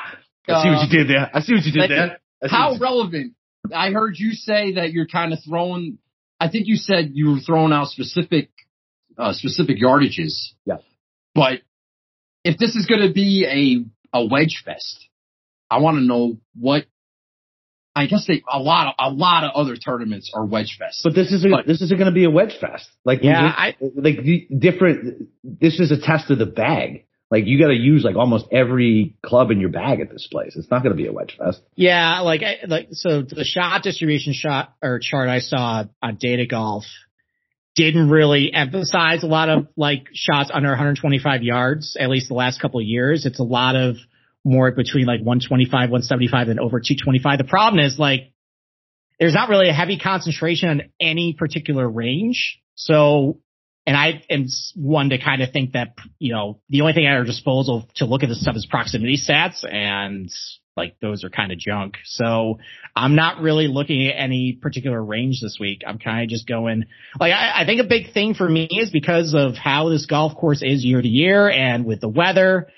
Uh, 0.49 0.53
I 0.53 0.63
see 0.63 0.69
what 0.71 0.89
you 0.89 0.99
did 0.99 1.09
there. 1.09 1.31
I 1.35 1.41
see 1.41 1.55
what 1.55 1.65
you 1.65 1.73
did 1.73 1.81
like, 1.81 1.89
there. 1.91 2.19
How 2.49 2.77
relevant 2.79 3.35
I 3.75 3.91
heard 3.91 4.19
you 4.19 4.33
say 4.33 4.75
that 4.75 4.93
you're 4.93 5.07
kind 5.07 5.33
of 5.33 5.39
throwing. 5.47 5.99
I 6.39 6.49
think 6.49 6.67
you 6.67 6.77
said 6.77 7.11
you 7.13 7.33
were 7.33 7.41
throwing 7.41 7.73
out 7.73 7.89
specific 7.89 8.51
uh, 9.19 9.33
specific 9.33 9.79
yardages. 9.79 10.53
Yeah. 10.65 10.79
But 11.35 11.61
if 12.45 12.59
this 12.59 12.75
is 12.75 12.87
going 12.87 13.07
to 13.07 13.13
be 13.13 13.45
a 13.45 14.19
a 14.19 14.25
wedge 14.25 14.63
fest, 14.65 15.07
I 15.71 15.79
want 15.79 15.99
to 15.99 16.03
know 16.03 16.39
what. 16.59 16.87
I 17.93 18.07
guess 18.07 18.25
they 18.27 18.43
a 18.51 18.61
lot 18.61 18.87
of 18.87 18.95
a 19.01 19.13
lot 19.13 19.43
of 19.43 19.51
other 19.55 19.77
tournaments 19.77 20.31
are 20.33 20.47
wedge 20.47 20.77
fest. 20.79 21.01
But 21.03 21.15
this 21.15 21.33
isn't 21.33 21.51
but, 21.51 21.67
this 21.67 21.83
isn't 21.83 21.99
going 21.99 22.09
to 22.09 22.15
be 22.15 22.25
a 22.25 22.31
wedge 22.31 22.57
fest. 22.61 22.89
Like 23.05 23.23
yeah, 23.23 23.53
I, 23.55 23.77
like 23.81 24.21
different. 24.57 25.29
This 25.43 25.81
is 25.81 25.91
a 25.91 26.01
test 26.01 26.31
of 26.31 26.39
the 26.39 26.47
bag. 26.47 27.07
Like 27.31 27.47
you 27.47 27.61
got 27.61 27.69
to 27.69 27.75
use 27.75 28.03
like 28.03 28.17
almost 28.17 28.47
every 28.51 29.15
club 29.25 29.51
in 29.51 29.61
your 29.61 29.71
bag 29.71 30.01
at 30.01 30.11
this 30.11 30.27
place. 30.31 30.57
It's 30.57 30.71
not 30.71 30.83
going 30.83 30.97
to 30.97 31.01
be 31.01 31.07
a 31.07 31.13
wedge 31.13 31.37
fest. 31.39 31.61
Yeah, 31.77 32.21
like 32.21 32.43
like 32.67 32.89
so 32.93 33.23
the 33.23 33.45
shot 33.45 33.83
distribution 33.83 34.33
shot 34.33 34.75
or 34.83 34.99
chart 34.99 35.29
I 35.29 35.39
saw 35.39 35.85
on 36.03 36.17
Data 36.17 36.47
Golf 36.47 36.85
didn't 37.77 38.11
really 38.11 38.53
emphasize 38.53 39.23
a 39.23 39.29
lot 39.29 39.49
of 39.49 39.69
like 39.77 40.09
shots 40.13 40.51
under 40.53 40.71
125 40.71 41.43
yards. 41.45 41.97
At 41.99 42.11
least 42.11 42.29
the 42.29 42.35
last 42.35 42.61
couple 42.61 42.81
of 42.81 42.87
years, 42.87 43.25
it's 43.27 43.39
a 43.39 43.45
lot 43.45 43.77
of 43.77 43.97
more 44.45 44.73
between 44.73 45.07
like 45.07 45.21
125, 45.21 45.73
175, 45.73 46.49
and 46.49 46.59
over 46.59 46.81
225. 46.81 47.39
The 47.39 47.45
problem 47.45 47.85
is 47.85 47.97
like 47.97 48.33
there's 49.21 49.35
not 49.35 49.49
really 49.49 49.69
a 49.69 49.73
heavy 49.73 49.99
concentration 49.99 50.69
on 50.69 50.83
any 50.99 51.35
particular 51.35 51.89
range. 51.89 52.59
So 52.75 53.39
and 53.87 53.97
I 53.97 54.23
am 54.31 54.47
one 54.77 55.11
to 55.11 55.19
kind 55.19 55.43
of 55.43 55.53
think 55.53 55.73
that, 55.73 55.95
you 56.19 56.33
know, 56.33 56.61
the 56.69 56.83
only 56.83 56.93
thing 56.93 57.07
at 57.07 57.17
our 57.17 57.25
disposal 57.25 57.89
to 57.97 58.05
look 58.05 58.23
at 58.23 58.29
this 58.29 58.41
stuff 58.41 58.57
is 58.57 58.67
proximity 58.67 59.17
stats 59.17 59.65
and 59.69 60.31
like 60.77 60.97
those 61.01 61.25
are 61.25 61.31
kind 61.31 61.53
of 61.53 61.59
junk. 61.59 61.97
So 62.05 62.59
I'm 62.95 63.15
not 63.15 63.41
really 63.41 63.69
looking 63.69 64.07
at 64.09 64.15
any 64.17 64.59
particular 64.61 65.03
range 65.03 65.41
this 65.41 65.59
week. 65.59 65.83
I'm 65.87 65.99
kind 65.99 66.23
of 66.23 66.29
just 66.29 66.47
going 66.47 66.85
like 67.19 67.33
I, 67.33 67.63
I 67.63 67.67
think 67.67 67.81
a 67.81 67.89
big 67.89 68.13
thing 68.13 68.35
for 68.35 68.49
me 68.49 68.69
is 68.71 68.91
because 68.91 69.35
of 69.35 69.55
how 69.57 69.89
this 69.89 70.07
golf 70.07 70.37
course 70.37 70.63
is 70.63 70.85
year 70.85 71.01
to 71.01 71.09
year 71.09 71.51
and 71.51 71.85
with 71.85 72.01
the 72.01 72.09
weather 72.09 72.69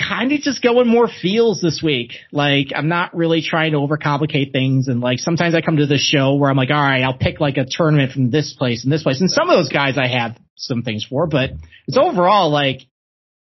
kind 0.00 0.32
of 0.32 0.40
just 0.40 0.62
going 0.62 0.88
more 0.88 1.08
feels 1.08 1.60
this 1.60 1.82
week. 1.82 2.12
Like 2.32 2.68
I'm 2.74 2.88
not 2.88 3.14
really 3.14 3.42
trying 3.42 3.72
to 3.72 3.78
overcomplicate 3.78 4.52
things. 4.52 4.88
And 4.88 5.00
like 5.00 5.18
sometimes 5.18 5.54
I 5.54 5.60
come 5.60 5.76
to 5.76 5.86
this 5.86 6.00
show 6.00 6.34
where 6.34 6.50
I'm 6.50 6.56
like, 6.56 6.70
all 6.70 6.76
right, 6.76 7.02
I'll 7.02 7.18
pick 7.18 7.40
like 7.40 7.56
a 7.56 7.66
tournament 7.68 8.12
from 8.12 8.30
this 8.30 8.54
place 8.54 8.84
and 8.84 8.92
this 8.92 9.02
place. 9.02 9.20
And 9.20 9.30
some 9.30 9.50
of 9.50 9.56
those 9.56 9.68
guys 9.68 9.98
I 9.98 10.08
have 10.08 10.36
some 10.56 10.82
things 10.82 11.04
for, 11.04 11.26
but 11.26 11.50
it's 11.86 11.98
overall 11.98 12.50
like, 12.50 12.80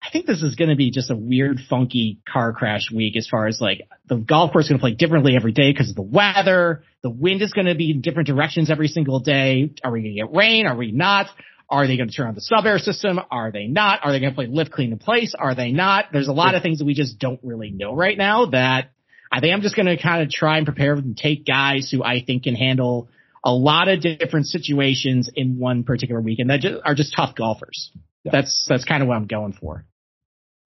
I 0.00 0.10
think 0.10 0.26
this 0.26 0.42
is 0.42 0.54
going 0.54 0.70
to 0.70 0.76
be 0.76 0.90
just 0.90 1.10
a 1.10 1.16
weird, 1.16 1.58
funky 1.68 2.20
car 2.26 2.52
crash 2.52 2.90
week 2.94 3.16
as 3.16 3.26
far 3.28 3.46
as 3.46 3.60
like 3.60 3.82
the 4.06 4.16
golf 4.16 4.52
course 4.52 4.66
is 4.66 4.68
going 4.70 4.78
to 4.78 4.82
play 4.82 4.94
differently 4.94 5.34
every 5.34 5.52
day 5.52 5.72
because 5.72 5.90
of 5.90 5.96
the 5.96 6.02
weather. 6.02 6.84
The 7.02 7.10
wind 7.10 7.42
is 7.42 7.52
going 7.52 7.66
to 7.66 7.74
be 7.74 7.90
in 7.90 8.00
different 8.00 8.28
directions 8.28 8.70
every 8.70 8.88
single 8.88 9.20
day. 9.20 9.72
Are 9.82 9.90
we 9.90 10.02
going 10.02 10.14
to 10.14 10.20
get 10.20 10.36
rain? 10.36 10.66
Are 10.66 10.76
we 10.76 10.92
not? 10.92 11.26
Are 11.70 11.86
they 11.86 11.96
going 11.96 12.08
to 12.08 12.14
turn 12.14 12.28
on 12.28 12.34
the 12.34 12.40
sub 12.40 12.64
air 12.64 12.78
system? 12.78 13.20
Are 13.30 13.52
they 13.52 13.66
not? 13.66 14.00
Are 14.02 14.10
they 14.12 14.20
going 14.20 14.32
to 14.32 14.34
play 14.34 14.46
lift 14.46 14.70
clean 14.72 14.92
in 14.92 14.98
place? 14.98 15.34
Are 15.38 15.54
they 15.54 15.70
not? 15.70 16.06
There's 16.12 16.28
a 16.28 16.32
lot 16.32 16.54
of 16.54 16.62
things 16.62 16.78
that 16.78 16.86
we 16.86 16.94
just 16.94 17.18
don't 17.18 17.40
really 17.42 17.70
know 17.70 17.94
right 17.94 18.16
now 18.16 18.46
that 18.46 18.90
I 19.30 19.40
think 19.40 19.52
I'm 19.52 19.60
just 19.60 19.76
going 19.76 19.86
to 19.86 20.00
kind 20.02 20.22
of 20.22 20.30
try 20.30 20.56
and 20.56 20.66
prepare 20.66 20.94
and 20.94 21.16
take 21.16 21.44
guys 21.44 21.90
who 21.90 22.02
I 22.02 22.22
think 22.24 22.44
can 22.44 22.54
handle 22.54 23.08
a 23.44 23.52
lot 23.52 23.88
of 23.88 24.00
different 24.00 24.46
situations 24.46 25.30
in 25.34 25.58
one 25.58 25.84
particular 25.84 26.20
weekend 26.20 26.50
that 26.50 26.60
just, 26.60 26.80
are 26.84 26.94
just 26.94 27.14
tough 27.14 27.34
golfers. 27.34 27.90
Yeah. 28.24 28.32
That's, 28.32 28.66
that's 28.68 28.84
kind 28.84 29.02
of 29.02 29.08
what 29.08 29.16
I'm 29.16 29.26
going 29.26 29.52
for. 29.52 29.84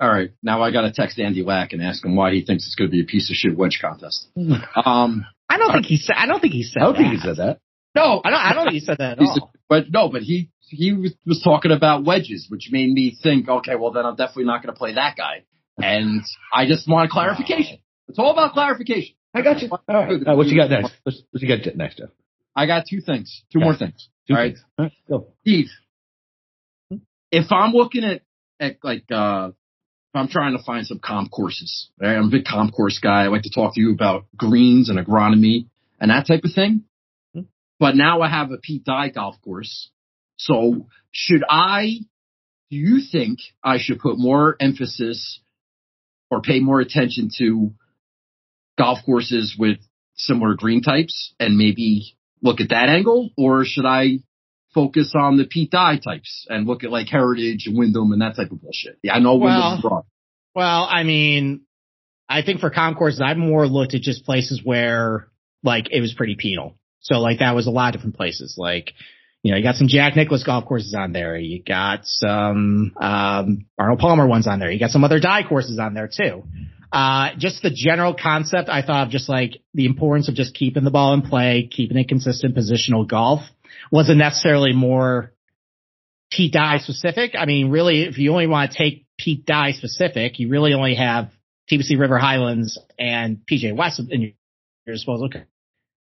All 0.00 0.08
right. 0.08 0.30
Now 0.42 0.62
I 0.62 0.70
got 0.70 0.82
to 0.82 0.92
text 0.92 1.18
Andy 1.18 1.42
Lack 1.42 1.72
and 1.72 1.82
ask 1.82 2.04
him 2.04 2.16
why 2.16 2.32
he 2.32 2.44
thinks 2.44 2.64
it's 2.64 2.74
going 2.74 2.90
to 2.90 2.92
be 2.92 3.02
a 3.02 3.06
piece 3.06 3.30
of 3.30 3.36
shit 3.36 3.56
wedge 3.56 3.78
contest. 3.80 4.28
Um, 4.36 5.26
I 5.48 5.58
don't 5.58 5.72
think 5.72 5.86
he 5.86 5.98
said, 5.98 6.16
I 6.16 6.26
don't 6.26 6.40
think 6.40 6.54
he 6.54 6.62
said 6.62 6.80
I 6.80 6.84
don't 6.86 6.94
that. 6.94 6.98
think 6.98 7.12
he 7.12 7.18
said 7.18 7.36
that. 7.36 7.60
No, 7.94 8.20
I 8.24 8.30
don't, 8.30 8.40
I 8.40 8.52
don't 8.54 8.64
think 8.64 8.74
he 8.74 8.80
said 8.80 8.98
that 8.98 9.18
at 9.18 9.20
all. 9.20 9.52
But 9.68 9.90
no, 9.90 10.08
but 10.08 10.22
he, 10.22 10.50
he 10.60 10.92
was, 10.92 11.14
was 11.26 11.42
talking 11.42 11.72
about 11.72 12.04
wedges, 12.04 12.46
which 12.48 12.68
made 12.70 12.90
me 12.90 13.16
think, 13.22 13.48
okay, 13.48 13.74
well 13.74 13.90
then 13.90 14.06
I'm 14.06 14.16
definitely 14.16 14.44
not 14.44 14.62
going 14.62 14.74
to 14.74 14.78
play 14.78 14.94
that 14.94 15.16
guy. 15.16 15.44
And 15.78 16.22
I 16.54 16.66
just 16.66 16.88
want 16.88 17.10
clarification. 17.10 17.78
It's 18.08 18.18
all 18.18 18.32
about 18.32 18.52
clarification. 18.52 19.14
I 19.34 19.42
got 19.42 19.62
you. 19.62 19.68
All 19.70 19.78
right. 19.88 20.10
All 20.10 20.18
right 20.18 20.36
what 20.36 20.46
you 20.46 20.56
got 20.56 20.70
next? 20.70 20.92
What 21.02 21.42
you 21.42 21.48
got 21.48 21.76
next, 21.76 21.98
Jeff? 21.98 22.10
I 22.54 22.66
got 22.66 22.84
two 22.88 23.00
things. 23.00 23.42
Two 23.52 23.58
okay. 23.58 23.64
more 23.64 23.74
things. 23.74 24.08
Two 24.28 24.34
all 24.34 24.40
right. 24.40 24.54
Things. 24.54 24.64
All 24.78 24.84
right. 24.84 24.92
Go. 25.08 25.26
Steve, 25.40 25.68
if 27.30 27.50
I'm 27.50 27.72
looking 27.72 28.04
at, 28.04 28.22
at 28.60 28.76
like, 28.82 29.04
uh, 29.10 29.50
if 29.50 30.20
I'm 30.20 30.28
trying 30.28 30.56
to 30.56 30.62
find 30.62 30.86
some 30.86 30.98
comp 30.98 31.30
courses, 31.30 31.88
right? 31.98 32.14
I'm 32.14 32.28
a 32.28 32.30
big 32.30 32.44
comp 32.44 32.74
course 32.74 32.98
guy. 32.98 33.24
I 33.24 33.28
like 33.28 33.42
to 33.42 33.50
talk 33.50 33.74
to 33.74 33.80
you 33.80 33.92
about 33.92 34.26
greens 34.36 34.90
and 34.90 34.98
agronomy 34.98 35.68
and 35.98 36.10
that 36.10 36.26
type 36.26 36.44
of 36.44 36.52
thing. 36.54 36.84
But 37.82 37.96
now 37.96 38.22
I 38.22 38.28
have 38.28 38.50
a 38.52 38.58
Pete 38.58 38.84
Dye 38.84 39.08
golf 39.08 39.36
course 39.42 39.90
so 40.42 40.88
should 41.12 41.44
I, 41.48 42.00
do 42.70 42.76
you 42.76 43.00
think 43.00 43.38
I 43.62 43.78
should 43.78 44.00
put 44.00 44.18
more 44.18 44.56
emphasis 44.58 45.40
or 46.32 46.40
pay 46.42 46.58
more 46.58 46.80
attention 46.80 47.30
to 47.38 47.72
golf 48.76 48.98
courses 49.06 49.54
with 49.56 49.78
similar 50.16 50.54
green 50.54 50.82
types 50.82 51.32
and 51.38 51.56
maybe 51.56 52.16
look 52.42 52.60
at 52.60 52.70
that 52.70 52.88
angle? 52.88 53.30
Or 53.36 53.64
should 53.64 53.86
I 53.86 54.18
focus 54.74 55.12
on 55.14 55.36
the 55.36 55.44
Pete 55.44 55.70
Dye 55.70 55.98
types 56.02 56.46
and 56.48 56.66
look 56.66 56.82
at 56.82 56.90
like 56.90 57.08
Heritage 57.08 57.66
and 57.66 57.78
Wyndham 57.78 58.10
and 58.10 58.20
that 58.20 58.34
type 58.34 58.50
of 58.50 58.60
bullshit? 58.60 58.98
Yeah, 59.04 59.14
I 59.14 59.20
know 59.20 59.36
well, 59.36 59.60
Wyndham's 59.60 59.82
broad. 59.82 60.04
Well, 60.56 60.88
I 60.90 61.04
mean, 61.04 61.62
I 62.28 62.42
think 62.42 62.58
for 62.58 62.70
comp 62.70 62.98
courses, 62.98 63.20
I've 63.24 63.36
more 63.36 63.68
looked 63.68 63.94
at 63.94 64.00
just 64.00 64.24
places 64.24 64.60
where 64.64 65.28
like 65.62 65.86
it 65.92 66.00
was 66.00 66.14
pretty 66.14 66.34
penal. 66.34 66.76
So 67.02 67.18
like 67.18 67.40
that 67.40 67.54
was 67.54 67.66
a 67.66 67.70
lot 67.70 67.94
of 67.94 68.00
different 68.00 68.16
places. 68.16 68.56
Like 68.56 68.92
you 69.42 69.50
know, 69.50 69.58
you 69.58 69.64
got 69.64 69.74
some 69.74 69.88
Jack 69.88 70.14
Nicklaus 70.14 70.44
golf 70.44 70.66
courses 70.66 70.94
on 70.94 71.12
there. 71.12 71.36
You 71.36 71.62
got 71.62 72.00
some 72.04 72.92
um, 72.96 73.66
Arnold 73.76 73.98
Palmer 73.98 74.26
ones 74.26 74.46
on 74.46 74.60
there. 74.60 74.70
You 74.70 74.78
got 74.78 74.90
some 74.90 75.02
other 75.02 75.18
Dye 75.18 75.42
courses 75.42 75.80
on 75.80 75.94
there 75.94 76.08
too. 76.08 76.44
Uh, 76.92 77.30
just 77.38 77.62
the 77.62 77.70
general 77.70 78.14
concept, 78.14 78.68
I 78.68 78.82
thought 78.82 79.06
of 79.06 79.12
just 79.12 79.28
like 79.28 79.62
the 79.74 79.86
importance 79.86 80.28
of 80.28 80.34
just 80.34 80.54
keeping 80.54 80.84
the 80.84 80.90
ball 80.90 81.14
in 81.14 81.22
play, 81.22 81.68
keeping 81.70 81.96
it 81.96 82.06
consistent 82.06 82.54
positional 82.54 83.08
golf 83.08 83.40
wasn't 83.90 84.18
necessarily 84.18 84.72
more 84.72 85.32
Pete 86.30 86.52
Dye 86.52 86.78
specific. 86.78 87.32
I 87.36 87.46
mean, 87.46 87.70
really, 87.70 88.02
if 88.02 88.18
you 88.18 88.30
only 88.30 88.46
want 88.46 88.72
to 88.72 88.78
take 88.78 89.06
Pete 89.18 89.44
Dye 89.44 89.72
specific, 89.72 90.38
you 90.38 90.50
really 90.50 90.74
only 90.74 90.94
have 90.94 91.30
TPC 91.70 91.98
River 91.98 92.18
Highlands 92.18 92.78
and 92.98 93.40
PGA 93.50 93.76
West 93.76 94.00
in 94.10 94.20
your 94.86 94.94
disposal. 94.94 95.28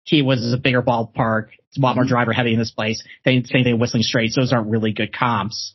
He 0.04 0.23
was 0.23 0.52
a 0.52 0.59
bigger 0.59 0.83
ballpark. 0.83 1.49
It's 1.69 1.78
a 1.78 1.80
lot 1.80 1.95
more 1.95 2.04
mm-hmm. 2.04 2.11
driver 2.11 2.33
heavy 2.33 2.52
in 2.52 2.59
this 2.59 2.71
place. 2.71 3.02
They 3.25 3.42
same 3.42 3.64
thing 3.64 3.78
Whistling 3.78 4.02
Straits. 4.02 4.37
Those 4.37 4.52
aren't 4.52 4.69
really 4.69 4.92
good 4.92 5.12
comps. 5.12 5.75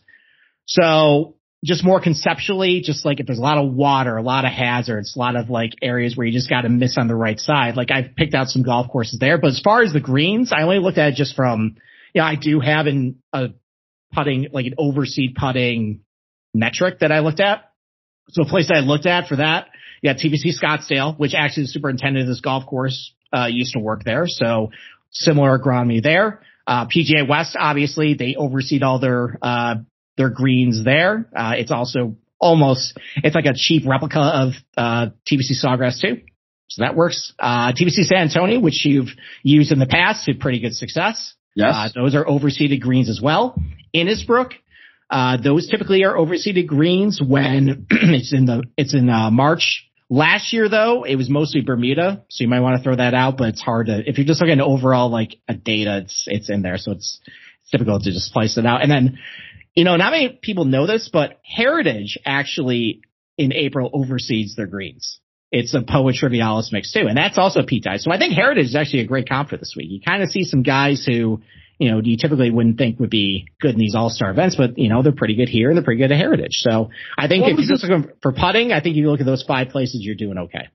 So 0.65 1.35
just 1.63 1.83
more 1.83 1.99
conceptually, 1.99 2.81
just 2.81 3.05
like 3.05 3.19
if 3.19 3.25
there's 3.25 3.39
a 3.39 3.41
lot 3.41 3.57
of 3.57 3.73
water, 3.73 4.17
a 4.17 4.21
lot 4.21 4.45
of 4.45 4.51
hazards, 4.51 5.15
a 5.15 5.19
lot 5.19 5.35
of 5.35 5.49
like 5.49 5.73
areas 5.81 6.15
where 6.15 6.27
you 6.27 6.33
just 6.33 6.49
got 6.49 6.61
to 6.61 6.69
miss 6.69 6.97
on 6.97 7.07
the 7.07 7.15
right 7.15 7.39
side. 7.39 7.75
Like 7.75 7.91
I've 7.91 8.15
picked 8.15 8.35
out 8.35 8.49
some 8.49 8.61
golf 8.61 8.87
courses 8.91 9.19
there, 9.19 9.39
but 9.39 9.47
as 9.47 9.61
far 9.63 9.81
as 9.81 9.91
the 9.91 9.99
greens, 9.99 10.51
I 10.55 10.61
only 10.63 10.79
looked 10.79 10.97
at 10.97 11.13
it 11.13 11.15
just 11.15 11.35
from, 11.35 11.77
yeah, 12.13 12.29
you 12.29 12.35
know, 12.35 12.39
I 12.39 12.41
do 12.41 12.59
have 12.59 12.87
in 12.87 13.17
a 13.33 13.49
putting, 14.13 14.47
like 14.51 14.67
an 14.67 14.75
overseed 14.77 15.35
putting 15.35 16.01
metric 16.53 16.99
that 16.99 17.11
I 17.11 17.19
looked 17.19 17.39
at. 17.39 17.71
So 18.29 18.43
a 18.43 18.45
place 18.45 18.67
that 18.67 18.77
I 18.77 18.79
looked 18.81 19.05
at 19.05 19.27
for 19.27 19.37
that, 19.37 19.67
yeah, 20.01 20.13
TPC 20.13 20.51
Scottsdale, 20.61 21.17
which 21.17 21.33
actually 21.33 21.63
the 21.63 21.69
superintendent 21.69 22.23
of 22.23 22.27
this 22.27 22.41
golf 22.41 22.65
course 22.65 23.13
uh, 23.35 23.47
used 23.47 23.73
to 23.73 23.79
work 23.79 24.03
there. 24.03 24.25
So 24.27 24.71
similar 25.11 25.57
agronomy 25.59 26.01
there. 26.01 26.41
Uh, 26.67 26.85
PGA 26.85 27.27
West, 27.27 27.55
obviously, 27.59 28.15
they 28.15 28.35
oversee 28.35 28.81
all 28.81 28.99
their, 28.99 29.37
uh, 29.41 29.75
their 30.17 30.29
greens 30.29 30.83
there. 30.83 31.29
Uh, 31.35 31.53
it's 31.57 31.71
also 31.71 32.15
almost, 32.39 32.97
it's 33.17 33.35
like 33.35 33.45
a 33.45 33.53
cheap 33.55 33.83
replica 33.87 34.19
of, 34.19 34.53
uh, 34.77 35.07
TPC 35.29 35.63
Sawgrass 35.63 36.01
too. 36.01 36.21
So 36.67 36.83
that 36.83 36.95
works. 36.95 37.33
Uh, 37.37 37.71
TPC 37.71 38.05
San 38.05 38.17
Antonio, 38.19 38.59
which 38.59 38.83
you've 38.85 39.09
used 39.43 39.71
in 39.71 39.79
the 39.79 39.85
past 39.85 40.25
to 40.25 40.33
pretty 40.33 40.59
good 40.59 40.73
success. 40.73 41.35
Yes. 41.55 41.73
Uh, 41.73 41.89
those 42.01 42.15
are 42.15 42.25
overseeded 42.25 42.81
greens 42.81 43.09
as 43.09 43.21
well. 43.21 43.55
Innisbrook, 43.95 44.51
uh, 45.09 45.37
those 45.37 45.69
typically 45.69 46.03
are 46.03 46.15
overseeded 46.15 46.67
greens 46.67 47.21
when 47.25 47.85
it's 47.91 48.33
in 48.33 48.45
the, 48.45 48.63
it's 48.75 48.95
in, 48.95 49.09
uh, 49.09 49.29
March 49.29 49.87
Last 50.09 50.53
year 50.53 50.69
though, 50.69 51.03
it 51.03 51.15
was 51.15 51.29
mostly 51.29 51.61
Bermuda, 51.61 52.23
so 52.29 52.43
you 52.43 52.47
might 52.47 52.59
want 52.59 52.77
to 52.77 52.83
throw 52.83 52.95
that 52.95 53.13
out, 53.15 53.37
but 53.37 53.49
it's 53.49 53.61
hard 53.61 53.87
to, 53.87 54.07
if 54.07 54.17
you're 54.17 54.27
just 54.27 54.39
looking 54.39 54.59
at 54.59 54.65
overall 54.65 55.09
like 55.09 55.37
a 55.47 55.55
data, 55.55 56.01
it's, 56.03 56.25
it's 56.27 56.49
in 56.49 56.61
there, 56.61 56.77
so 56.77 56.91
it's, 56.91 57.19
it's 57.61 57.71
difficult 57.71 58.03
to 58.03 58.11
just 58.11 58.31
slice 58.31 58.57
it 58.57 58.65
out. 58.67 58.83
And 58.83 58.91
then, 58.91 59.17
you 59.73 59.83
know, 59.83 59.95
not 59.95 60.11
many 60.11 60.39
people 60.41 60.65
know 60.65 60.85
this, 60.85 61.09
but 61.11 61.39
Heritage 61.43 62.19
actually 62.23 63.01
in 63.37 63.51
April 63.51 63.89
oversees 63.93 64.55
their 64.55 64.67
greens. 64.67 65.19
It's 65.51 65.73
a 65.73 65.81
Poa 65.81 66.11
Trivialis 66.11 66.71
mix 66.71 66.91
too, 66.91 67.07
and 67.07 67.17
that's 67.17 67.37
also 67.37 67.63
Pete 67.65 67.83
Dye. 67.83 67.97
So 67.97 68.11
I 68.11 68.19
think 68.19 68.33
Heritage 68.33 68.65
is 68.67 68.75
actually 68.75 69.01
a 69.01 69.07
great 69.07 69.27
comp 69.27 69.49
for 69.49 69.57
this 69.57 69.73
week. 69.75 69.89
You 69.89 70.01
kind 70.01 70.21
of 70.21 70.29
see 70.29 70.43
some 70.43 70.63
guys 70.63 71.03
who 71.05 71.41
you 71.77 71.91
know, 71.91 72.01
you 72.03 72.17
typically 72.17 72.51
wouldn't 72.51 72.77
think 72.77 72.99
would 72.99 73.09
be 73.09 73.47
good 73.59 73.73
in 73.73 73.79
these 73.79 73.95
all-star 73.95 74.31
events, 74.31 74.55
but 74.55 74.77
you 74.77 74.89
know, 74.89 75.03
they're 75.03 75.11
pretty 75.11 75.35
good 75.35 75.49
here 75.49 75.69
and 75.69 75.77
they're 75.77 75.83
pretty 75.83 76.01
good 76.01 76.11
at 76.11 76.17
Heritage. 76.17 76.53
So 76.53 76.89
I 77.17 77.27
think 77.27 77.43
what 77.43 77.51
if 77.51 77.59
you're 77.59 77.67
just 77.67 77.83
looking 77.83 78.11
for 78.21 78.31
putting, 78.31 78.71
I 78.71 78.81
think 78.81 78.95
you 78.95 79.09
look 79.09 79.19
at 79.19 79.25
those 79.25 79.43
five 79.43 79.69
places, 79.69 80.01
you're 80.01 80.15
doing 80.15 80.37
okay. 80.37 80.69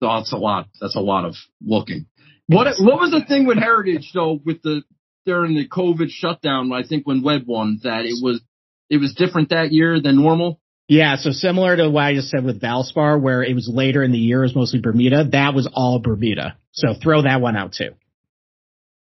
So 0.00 0.08
that's 0.08 0.32
a 0.32 0.36
lot. 0.36 0.66
That's 0.80 0.96
a 0.96 1.00
lot 1.00 1.24
of 1.24 1.36
looking. 1.64 2.06
What 2.48 2.66
what 2.80 3.00
was 3.00 3.12
the 3.12 3.24
thing 3.26 3.46
with 3.46 3.58
Heritage 3.58 4.10
though 4.12 4.38
with 4.44 4.62
the 4.62 4.82
during 5.24 5.54
the 5.54 5.68
COVID 5.68 6.08
shutdown? 6.10 6.72
I 6.72 6.82
think 6.82 7.06
when 7.06 7.22
Webb 7.22 7.42
won 7.46 7.80
that 7.84 8.04
it 8.04 8.18
was 8.20 8.42
it 8.90 8.98
was 8.98 9.14
different 9.14 9.50
that 9.50 9.72
year 9.72 10.00
than 10.00 10.16
normal. 10.16 10.60
Yeah, 10.88 11.16
so 11.16 11.30
similar 11.30 11.76
to 11.76 11.88
what 11.88 12.02
I 12.02 12.14
just 12.14 12.28
said 12.28 12.44
with 12.44 12.60
Valspar, 12.60 13.20
where 13.20 13.42
it 13.42 13.54
was 13.54 13.70
later 13.72 14.02
in 14.02 14.12
the 14.12 14.18
year, 14.18 14.40
it 14.40 14.48
was 14.48 14.56
mostly 14.56 14.80
Bermuda. 14.80 15.28
That 15.30 15.54
was 15.54 15.68
all 15.72 16.00
Bermuda. 16.00 16.56
So 16.72 16.94
throw 17.00 17.22
that 17.22 17.40
one 17.40 17.56
out 17.56 17.72
too. 17.72 17.92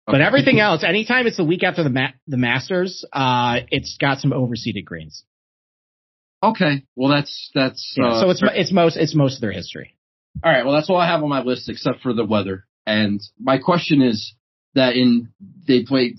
But 0.08 0.22
everything 0.22 0.60
else, 0.60 0.84
anytime 0.84 1.26
it's 1.26 1.38
the 1.38 1.44
week 1.44 1.64
after 1.64 1.84
the 1.84 1.90
ma- 1.90 2.14
the 2.28 2.38
Masters, 2.38 3.04
uh, 3.12 3.62
it's 3.72 3.98
got 4.00 4.20
some 4.20 4.32
overseeded 4.32 4.86
greens. 4.86 5.24
Okay, 6.44 6.84
well 6.96 7.10
that's 7.10 7.50
that's 7.56 7.96
yeah, 7.98 8.10
uh, 8.10 8.22
so 8.22 8.30
it's 8.30 8.42
it's 8.44 8.72
most 8.72 8.98
it's 8.98 9.16
most 9.16 9.36
of 9.36 9.42
their 9.42 9.52
history. 9.52 9.96
All 10.44 10.52
right, 10.52 10.64
well 10.64 10.76
that's 10.76 10.90
all 10.90 10.98
I 10.98 11.08
have 11.08 11.24
on 11.24 11.30
my 11.30 11.42
list 11.42 11.70
except 11.70 12.02
for 12.02 12.14
the 12.14 12.24
weather. 12.26 12.66
And 12.86 13.20
my 13.40 13.58
question 13.58 14.04
is 14.04 14.36
that 14.76 14.96
in 14.96 15.30
they 15.68 15.84
played, 15.84 16.18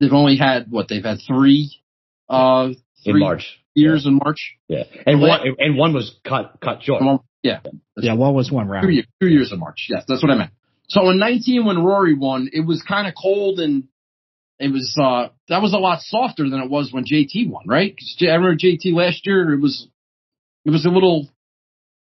they've 0.00 0.12
only 0.12 0.36
had 0.36 0.70
what 0.70 0.88
they've 0.88 1.04
had 1.04 1.18
three, 1.26 1.82
uh, 2.30 2.68
three 3.04 3.12
in 3.12 3.18
March 3.18 3.60
years 3.74 4.04
yeah. 4.04 4.10
in 4.10 4.20
March. 4.24 4.56
Yeah, 4.68 4.84
and 5.06 5.20
one 5.20 5.40
and 5.58 5.76
one 5.76 5.92
was 5.92 6.14
cut 6.24 6.56
cut 6.62 6.82
short. 6.82 7.02
One, 7.02 7.20
yeah, 7.42 7.60
yeah, 7.96 8.14
one 8.14 8.34
was 8.34 8.50
one 8.50 8.68
round. 8.68 8.86
Two, 8.86 8.92
years, 8.92 9.06
two 9.20 9.28
years 9.28 9.52
in 9.52 9.58
March. 9.58 9.86
Yes, 9.88 10.04
that's 10.08 10.22
what 10.22 10.30
I 10.30 10.36
meant. 10.36 10.52
So 10.90 11.08
in 11.08 11.18
19, 11.18 11.64
when 11.64 11.82
Rory 11.82 12.14
won, 12.14 12.50
it 12.52 12.66
was 12.66 12.82
kind 12.82 13.06
of 13.06 13.14
cold 13.20 13.60
and 13.60 13.84
it 14.58 14.70
was, 14.72 14.96
uh, 15.00 15.28
that 15.48 15.62
was 15.62 15.72
a 15.72 15.78
lot 15.78 16.00
softer 16.02 16.48
than 16.48 16.60
it 16.60 16.68
was 16.68 16.92
when 16.92 17.04
JT 17.04 17.48
won, 17.48 17.64
right? 17.66 17.94
I 18.20 18.24
remember 18.24 18.56
JT 18.56 18.92
last 18.92 19.24
year, 19.24 19.54
it 19.54 19.60
was, 19.60 19.88
it 20.64 20.70
was 20.70 20.84
a 20.84 20.90
little, 20.90 21.28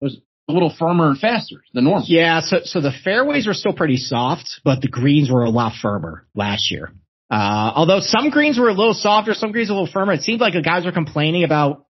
it 0.02 0.06
was, 0.06 0.18
a 0.48 0.54
little 0.54 0.74
firmer 0.78 1.10
and 1.10 1.18
faster 1.18 1.64
than 1.74 1.86
normal. 1.86 2.06
Yeah, 2.08 2.42
so 2.42 2.58
so 2.64 2.80
the 2.80 2.92
fairways 3.04 3.48
were 3.48 3.56
still 3.56 3.74
pretty 3.74 3.98
soft, 3.98 4.62
but 4.64 4.80
the 4.80 4.88
greens 4.88 5.32
were 5.32 5.44
a 5.44 5.50
lot 5.50 5.74
firmer 5.82 6.28
last 6.36 6.70
year. 6.70 6.92
Uh, 7.32 7.72
although 7.76 8.00
some 8.00 8.30
greens 8.30 8.60
were 8.60 8.70
a 8.70 8.74
little 8.74 8.94
softer, 8.94 9.34
some 9.34 9.52
greens 9.52 9.70
a 9.70 9.74
little 9.74 9.90
firmer. 9.92 10.14
It 10.14 10.22
seemed 10.22 10.42
like 10.42 10.54
the 10.54 10.62
guys 10.62 10.86
were 10.86 10.92
complaining 10.92 11.44
about 11.44 11.85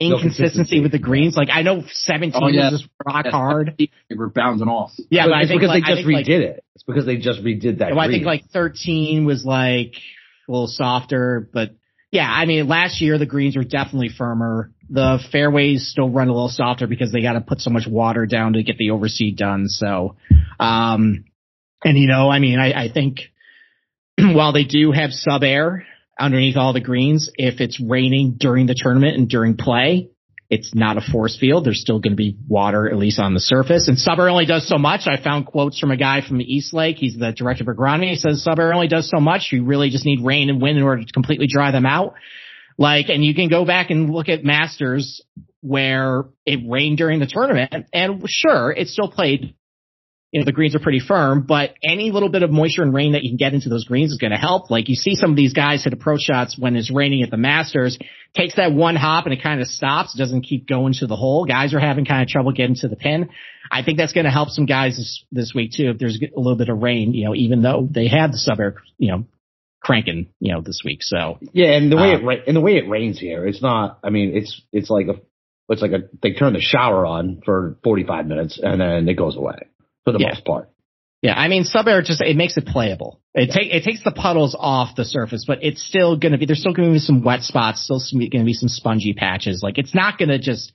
inconsistency 0.00 0.80
with 0.80 0.92
the 0.92 0.98
greens. 0.98 1.36
Like 1.36 1.48
I 1.52 1.62
know 1.62 1.82
17 1.88 2.40
oh, 2.42 2.48
yeah. 2.48 2.70
was 2.70 2.80
just 2.80 2.90
rock 3.04 3.26
hard. 3.26 3.74
They 3.78 4.16
were 4.16 4.28
bouncing 4.28 4.68
off. 4.68 4.92
Yeah, 5.10 5.26
but, 5.26 5.30
but 5.30 5.36
I 5.36 5.46
think 5.46 5.60
because 5.60 5.74
like, 5.74 5.84
they 5.84 5.94
just 5.94 6.06
redid 6.06 6.14
like, 6.14 6.28
it. 6.28 6.64
It's 6.74 6.84
because 6.84 7.06
they 7.06 7.16
just 7.16 7.42
redid 7.42 7.78
that. 7.78 7.90
Well, 7.90 8.00
I 8.00 8.08
think 8.08 8.24
like 8.24 8.44
13 8.52 9.24
was 9.24 9.44
like 9.44 9.94
a 10.48 10.52
little 10.52 10.68
softer, 10.68 11.48
but 11.52 11.70
yeah, 12.10 12.28
I 12.28 12.46
mean 12.46 12.68
last 12.68 13.00
year 13.00 13.18
the 13.18 13.26
greens 13.26 13.56
were 13.56 13.64
definitely 13.64 14.10
firmer. 14.16 14.70
The 14.88 15.18
fairways 15.30 15.88
still 15.88 16.08
run 16.08 16.28
a 16.28 16.32
little 16.32 16.48
softer 16.48 16.86
because 16.86 17.12
they 17.12 17.20
got 17.20 17.34
to 17.34 17.42
put 17.42 17.60
so 17.60 17.70
much 17.70 17.86
water 17.86 18.24
down 18.24 18.54
to 18.54 18.62
get 18.62 18.78
the 18.78 18.90
overseed 18.90 19.36
done. 19.36 19.68
So, 19.68 20.16
um, 20.58 21.24
and 21.84 21.98
you 21.98 22.06
know, 22.06 22.30
I 22.30 22.38
mean, 22.38 22.58
I, 22.58 22.84
I 22.84 22.88
think 22.92 23.18
while 24.18 24.52
they 24.52 24.64
do 24.64 24.92
have 24.92 25.10
sub 25.12 25.42
air 25.42 25.84
underneath 26.18 26.56
all 26.56 26.72
the 26.72 26.80
greens, 26.80 27.30
if 27.36 27.60
it's 27.60 27.80
raining 27.80 28.36
during 28.38 28.66
the 28.66 28.74
tournament 28.74 29.16
and 29.16 29.28
during 29.28 29.56
play, 29.56 30.10
it's 30.50 30.74
not 30.74 30.96
a 30.96 31.00
force 31.00 31.36
field. 31.38 31.66
There's 31.66 31.80
still 31.80 31.98
going 31.98 32.12
to 32.12 32.16
be 32.16 32.36
water, 32.48 32.88
at 32.88 32.96
least 32.96 33.18
on 33.18 33.34
the 33.34 33.40
surface. 33.40 33.86
And 33.86 33.98
sub 33.98 34.18
only 34.18 34.46
does 34.46 34.66
so 34.66 34.78
much. 34.78 35.02
I 35.06 35.22
found 35.22 35.46
quotes 35.46 35.78
from 35.78 35.90
a 35.90 35.96
guy 35.96 36.26
from 36.26 36.40
East 36.40 36.72
Lake. 36.72 36.96
He's 36.96 37.16
the 37.16 37.32
director 37.32 37.70
of 37.70 37.76
agronomy. 37.76 38.10
He 38.10 38.16
says 38.16 38.42
sub 38.42 38.58
only 38.58 38.88
does 38.88 39.10
so 39.10 39.20
much. 39.20 39.48
You 39.52 39.64
really 39.64 39.90
just 39.90 40.06
need 40.06 40.24
rain 40.24 40.48
and 40.48 40.60
wind 40.60 40.78
in 40.78 40.84
order 40.84 41.04
to 41.04 41.12
completely 41.12 41.48
dry 41.48 41.70
them 41.70 41.84
out. 41.84 42.14
Like, 42.78 43.10
and 43.10 43.24
you 43.24 43.34
can 43.34 43.48
go 43.48 43.66
back 43.66 43.90
and 43.90 44.10
look 44.10 44.28
at 44.28 44.42
Masters 44.42 45.20
where 45.60 46.24
it 46.46 46.60
rained 46.66 46.96
during 46.96 47.18
the 47.18 47.26
tournament 47.26 47.86
and 47.92 48.22
sure, 48.26 48.70
it 48.70 48.88
still 48.88 49.10
played 49.10 49.54
you 50.30 50.40
know, 50.40 50.44
the 50.44 50.52
greens 50.52 50.74
are 50.74 50.80
pretty 50.80 51.00
firm, 51.00 51.46
but 51.46 51.74
any 51.82 52.10
little 52.10 52.28
bit 52.28 52.42
of 52.42 52.50
moisture 52.50 52.82
and 52.82 52.92
rain 52.92 53.12
that 53.12 53.22
you 53.22 53.30
can 53.30 53.38
get 53.38 53.54
into 53.54 53.70
those 53.70 53.84
greens 53.84 54.12
is 54.12 54.18
going 54.18 54.30
to 54.30 54.36
help. 54.36 54.70
Like 54.70 54.90
you 54.90 54.94
see 54.94 55.14
some 55.14 55.30
of 55.30 55.36
these 55.36 55.54
guys 55.54 55.84
hit 55.84 55.94
approach 55.94 56.20
shots 56.20 56.58
when 56.58 56.76
it's 56.76 56.92
raining 56.92 57.22
at 57.22 57.30
the 57.30 57.38
Masters, 57.38 57.98
takes 58.34 58.56
that 58.56 58.72
one 58.72 58.94
hop 58.94 59.24
and 59.24 59.32
it 59.32 59.42
kind 59.42 59.62
of 59.62 59.66
stops, 59.66 60.14
doesn't 60.14 60.42
keep 60.42 60.68
going 60.68 60.92
to 60.94 61.06
the 61.06 61.16
hole. 61.16 61.46
Guys 61.46 61.72
are 61.72 61.80
having 61.80 62.04
kind 62.04 62.22
of 62.22 62.28
trouble 62.28 62.52
getting 62.52 62.76
to 62.76 62.88
the 62.88 62.96
pin. 62.96 63.30
I 63.70 63.82
think 63.82 63.96
that's 63.96 64.12
going 64.12 64.24
to 64.24 64.30
help 64.30 64.50
some 64.50 64.66
guys 64.66 64.98
this, 64.98 65.24
this 65.32 65.52
week 65.54 65.72
too 65.74 65.90
if 65.90 65.98
there's 65.98 66.20
a 66.20 66.38
little 66.38 66.58
bit 66.58 66.68
of 66.68 66.82
rain, 66.82 67.14
you 67.14 67.24
know, 67.24 67.34
even 67.34 67.62
though 67.62 67.88
they 67.90 68.08
had 68.08 68.30
the 68.30 68.38
sub 68.38 68.60
air, 68.60 68.74
you 68.98 69.10
know, 69.10 69.24
cranking, 69.80 70.28
you 70.40 70.52
know, 70.52 70.60
this 70.60 70.82
week. 70.84 71.02
So 71.02 71.38
yeah, 71.52 71.68
and 71.68 71.90
the 71.90 71.96
way 71.96 72.12
uh, 72.12 72.28
it 72.28 72.42
and 72.46 72.56
the 72.56 72.60
way 72.60 72.72
it 72.72 72.88
rains 72.88 73.18
here, 73.18 73.46
it's 73.46 73.62
not. 73.62 74.00
I 74.04 74.10
mean, 74.10 74.36
it's 74.36 74.60
it's 74.72 74.90
like 74.90 75.06
a 75.06 75.20
it's 75.70 75.80
like 75.80 75.92
a 75.92 76.08
they 76.22 76.32
turn 76.32 76.52
the 76.52 76.60
shower 76.60 77.06
on 77.06 77.40
for 77.44 77.78
45 77.84 78.26
minutes 78.26 78.58
and 78.62 78.80
then 78.80 79.08
it 79.08 79.14
goes 79.14 79.36
away 79.36 79.67
for 80.08 80.18
the 80.18 80.24
yeah. 80.24 80.28
most 80.28 80.44
part. 80.44 80.70
Yeah, 81.20 81.34
I 81.34 81.48
mean, 81.48 81.64
sub 81.64 81.88
air 81.88 82.00
just 82.00 82.20
it 82.20 82.36
makes 82.36 82.56
it 82.56 82.66
playable. 82.66 83.20
It 83.34 83.50
take 83.52 83.72
it 83.72 83.82
takes 83.82 84.04
the 84.04 84.12
puddles 84.12 84.56
off 84.58 84.94
the 84.94 85.04
surface, 85.04 85.44
but 85.46 85.58
it's 85.62 85.82
still 85.82 86.16
going 86.16 86.32
to 86.32 86.38
be 86.38 86.46
there's 86.46 86.60
still 86.60 86.72
going 86.72 86.88
to 86.88 86.92
be 86.92 87.00
some 87.00 87.24
wet 87.24 87.42
spots, 87.42 87.82
still 87.82 88.00
going 88.12 88.30
to 88.30 88.44
be 88.44 88.52
some 88.52 88.68
spongy 88.68 89.14
patches. 89.14 89.60
Like 89.62 89.78
it's 89.78 89.94
not 89.94 90.16
going 90.16 90.28
to 90.28 90.38
just 90.38 90.72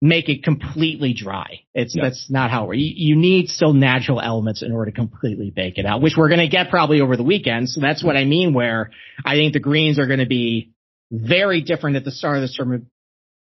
make 0.00 0.30
it 0.30 0.42
completely 0.42 1.12
dry. 1.12 1.60
It's 1.74 1.94
yeah. 1.94 2.04
that's 2.04 2.30
not 2.30 2.50
how 2.50 2.70
it 2.70 2.78
you, 2.78 3.14
you 3.14 3.16
need 3.16 3.48
still 3.48 3.74
natural 3.74 4.22
elements 4.22 4.62
in 4.62 4.72
order 4.72 4.90
to 4.90 4.96
completely 4.96 5.50
bake 5.50 5.76
it 5.76 5.84
out, 5.84 6.00
which 6.00 6.14
we're 6.16 6.28
going 6.28 6.40
to 6.40 6.48
get 6.48 6.70
probably 6.70 7.02
over 7.02 7.16
the 7.18 7.22
weekend. 7.22 7.68
So 7.68 7.82
that's 7.82 8.02
what 8.02 8.16
I 8.16 8.24
mean. 8.24 8.54
Where 8.54 8.90
I 9.22 9.34
think 9.34 9.52
the 9.52 9.60
greens 9.60 9.98
are 9.98 10.06
going 10.06 10.20
to 10.20 10.26
be 10.26 10.72
very 11.10 11.60
different 11.60 11.96
at 11.96 12.04
the 12.04 12.10
start 12.10 12.36
of 12.36 12.42
the 12.42 12.52
tournament 12.54 12.86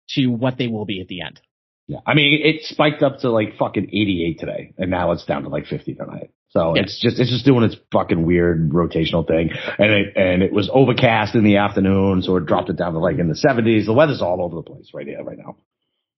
to 0.10 0.28
what 0.28 0.58
they 0.58 0.68
will 0.68 0.86
be 0.86 1.00
at 1.00 1.08
the 1.08 1.22
end. 1.22 1.40
Yeah, 1.88 2.00
I 2.06 2.16
mean, 2.16 2.40
it 2.44 2.64
spiked 2.64 3.02
up 3.02 3.20
to 3.20 3.32
like 3.32 3.58
fucking 3.58 3.86
88 3.86 4.40
today, 4.40 4.74
and 4.78 4.92
now 4.92 5.12
it's 5.12 5.26
down 5.26 5.44
to 5.44 5.50
like 5.50 5.68
50 5.68 5.96
tonight. 5.96 6.32
So 6.50 6.76
yeah. 6.76 6.84
it's 6.84 7.00
just 7.00 7.20
it's 7.20 7.30
just 7.30 7.46
doing 7.46 7.64
its 7.64 7.76
fucking 7.92 8.26
weird 8.26 8.72
rotational 8.72 9.26
thing, 9.26 9.52
and 9.78 9.92
it 9.92 10.18
and 10.18 10.44
it 10.44 10.52
was 10.52 10.70
overcast 10.72 11.36
in 11.36 11.44
the 11.44 11.58
afternoon, 11.58 12.22
so 12.22 12.36
it 12.38 12.46
dropped 12.46 12.70
it 12.70 12.78
down 12.78 12.94
to 12.94 13.00
like 13.00 13.20
in 13.20 13.28
the 13.28 13.36
70s. 13.36 13.86
The 13.86 13.94
weather's 13.94 14.22
all 14.22 14.44
over 14.44 14.56
the 14.56 14.64
place 14.64 14.92
right 14.94 15.08
here, 15.08 15.24
right 15.24 15.38
now. 15.38 15.58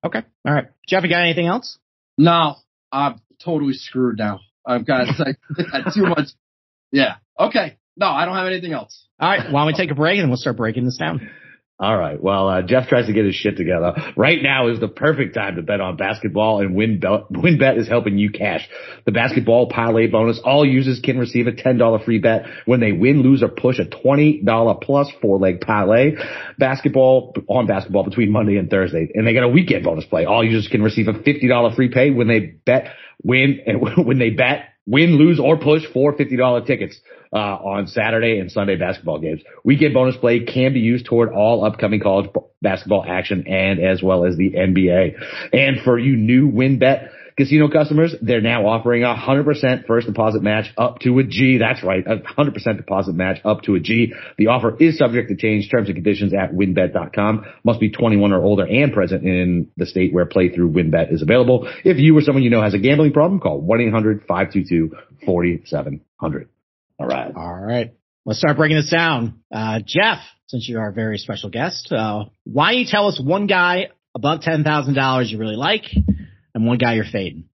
Okay, 0.03 0.23
all 0.45 0.53
right, 0.53 0.67
Jeff, 0.87 1.03
you 1.03 1.09
got 1.09 1.21
anything 1.21 1.47
else? 1.47 1.77
No, 2.17 2.55
I'm 2.91 3.21
totally 3.43 3.73
screwed 3.73 4.17
now. 4.17 4.39
I've 4.65 4.85
got 4.85 5.07
like, 5.19 5.37
too 5.93 6.03
much. 6.03 6.29
Yeah. 6.91 7.15
Okay. 7.39 7.77
No, 7.97 8.07
I 8.07 8.25
don't 8.25 8.35
have 8.35 8.47
anything 8.47 8.73
else. 8.73 9.05
All 9.19 9.29
right. 9.29 9.51
Why 9.51 9.61
don't 9.61 9.67
we 9.67 9.73
take 9.73 9.91
a 9.91 9.95
break 9.95 10.19
and 10.19 10.29
we'll 10.29 10.37
start 10.37 10.57
breaking 10.57 10.85
this 10.85 10.97
down. 10.97 11.29
All 11.81 11.97
right. 11.97 12.21
Well, 12.21 12.49
uh, 12.49 12.61
Jeff 12.61 12.89
tries 12.89 13.05
to 13.05 13.13
get 13.13 13.23
his 13.23 13.35
shit 13.35 13.55
together. 13.55 13.93
Right 14.17 14.43
now 14.43 14.67
is 14.67 14.81
the 14.81 14.89
perfect 14.89 15.33
time 15.33 15.55
to 15.55 15.61
bet 15.61 15.79
on 15.79 15.95
basketball 15.95 16.59
and 16.59 16.75
WynnBET, 16.75 17.31
WynnBET 17.31 17.77
is 17.77 17.87
helping 17.87 18.17
you 18.17 18.31
cash. 18.31 18.67
The 19.05 19.13
basketball 19.13 19.69
parlay 19.69 20.07
bonus. 20.07 20.41
All 20.43 20.65
users 20.65 20.99
can 20.99 21.17
receive 21.17 21.47
a 21.47 21.53
$10 21.53 22.03
free 22.03 22.19
bet 22.19 22.47
when 22.65 22.81
they 22.81 22.91
win, 22.91 23.21
lose, 23.21 23.41
or 23.41 23.47
push 23.47 23.79
a 23.79 23.85
$20 23.85 24.81
plus 24.81 25.09
four 25.21 25.37
leg 25.37 25.61
parlay. 25.61 26.15
Basketball 26.57 27.33
on 27.47 27.65
basketball 27.65 28.03
between 28.03 28.29
Monday 28.29 28.57
and 28.57 28.69
Thursday. 28.69 29.09
And 29.13 29.25
they 29.25 29.33
got 29.33 29.43
a 29.43 29.49
weekend 29.49 29.85
bonus 29.85 30.03
play. 30.03 30.25
All 30.25 30.43
users 30.43 30.67
can 30.67 30.83
receive 30.83 31.07
a 31.07 31.13
$50 31.13 31.75
free 31.77 31.87
pay 31.87 32.11
when 32.11 32.27
they 32.27 32.39
bet, 32.41 32.89
win, 33.23 33.61
and 33.65 33.79
when 34.05 34.19
they 34.19 34.31
bet 34.31 34.65
win, 34.85 35.11
lose, 35.11 35.39
or 35.39 35.57
push 35.57 35.83
for 35.93 36.13
$50 36.13 36.65
tickets 36.65 36.99
uh, 37.31 37.37
on 37.37 37.87
Saturday 37.87 38.39
and 38.39 38.51
Sunday 38.51 38.75
basketball 38.75 39.19
games. 39.19 39.41
Weekend 39.63 39.93
bonus 39.93 40.17
play 40.17 40.41
can 40.41 40.73
be 40.73 40.79
used 40.79 41.05
toward 41.05 41.31
all 41.31 41.63
upcoming 41.63 41.99
college 41.99 42.29
basketball 42.61 43.05
action 43.07 43.47
and 43.47 43.79
as 43.79 44.01
well 44.01 44.25
as 44.25 44.35
the 44.35 44.51
NBA. 44.51 45.13
And 45.53 45.81
for 45.81 45.97
you 45.97 46.15
new 46.15 46.51
WynnBET 46.51 47.09
Casino 47.39 47.69
customers, 47.69 48.13
they're 48.21 48.41
now 48.41 48.67
offering 48.67 49.03
a 49.03 49.15
100% 49.15 49.85
first 49.85 50.07
deposit 50.07 50.43
match 50.43 50.65
up 50.77 50.99
to 50.99 51.19
a 51.19 51.23
G. 51.23 51.57
That's 51.57 51.81
right, 51.81 52.05
a 52.05 52.17
100% 52.17 52.75
deposit 52.75 53.13
match 53.13 53.39
up 53.45 53.61
to 53.61 53.75
a 53.75 53.79
G. 53.79 54.11
The 54.37 54.47
offer 54.47 54.75
is 54.77 54.97
subject 54.97 55.29
to 55.29 55.37
change. 55.37 55.71
Terms 55.71 55.87
and 55.87 55.95
conditions 55.95 56.33
at 56.33 56.51
WynnBET.com. 56.51 57.45
Must 57.63 57.79
be 57.79 57.91
21 57.91 58.33
or 58.33 58.43
older 58.43 58.67
and 58.67 58.91
present 58.91 59.23
in 59.23 59.71
the 59.77 59.85
state 59.85 60.13
where 60.13 60.25
playthrough 60.25 60.73
winbet 60.73 61.13
is 61.13 61.21
available. 61.21 61.71
If 61.85 61.97
you 61.97 62.17
or 62.17 62.21
someone 62.21 62.43
you 62.43 62.49
know 62.49 62.61
has 62.61 62.73
a 62.73 62.79
gambling 62.79 63.13
problem, 63.13 63.39
call 63.39 63.63
1-800-522-4700. 63.63 66.47
All 66.99 67.07
right. 67.07 67.31
All 67.33 67.55
right. 67.55 67.93
Let's 68.25 68.39
start 68.39 68.57
breaking 68.57 68.77
this 68.77 68.89
down. 68.89 69.41
Uh, 69.53 69.79
Jeff, 69.85 70.19
since 70.47 70.67
you 70.67 70.79
are 70.79 70.89
a 70.89 70.93
very 70.93 71.17
special 71.17 71.49
guest, 71.49 71.91
uh, 71.91 72.25
why 72.43 72.73
don't 72.73 72.81
you 72.81 72.87
tell 72.89 73.07
us 73.07 73.19
one 73.23 73.47
guy 73.47 73.89
above 74.13 74.41
$10,000 74.41 75.29
you 75.29 75.37
really 75.37 75.55
like 75.55 75.85
and 76.53 76.67
one 76.67 76.77
guy 76.77 76.95
you're 76.95 77.05
fading. 77.09 77.45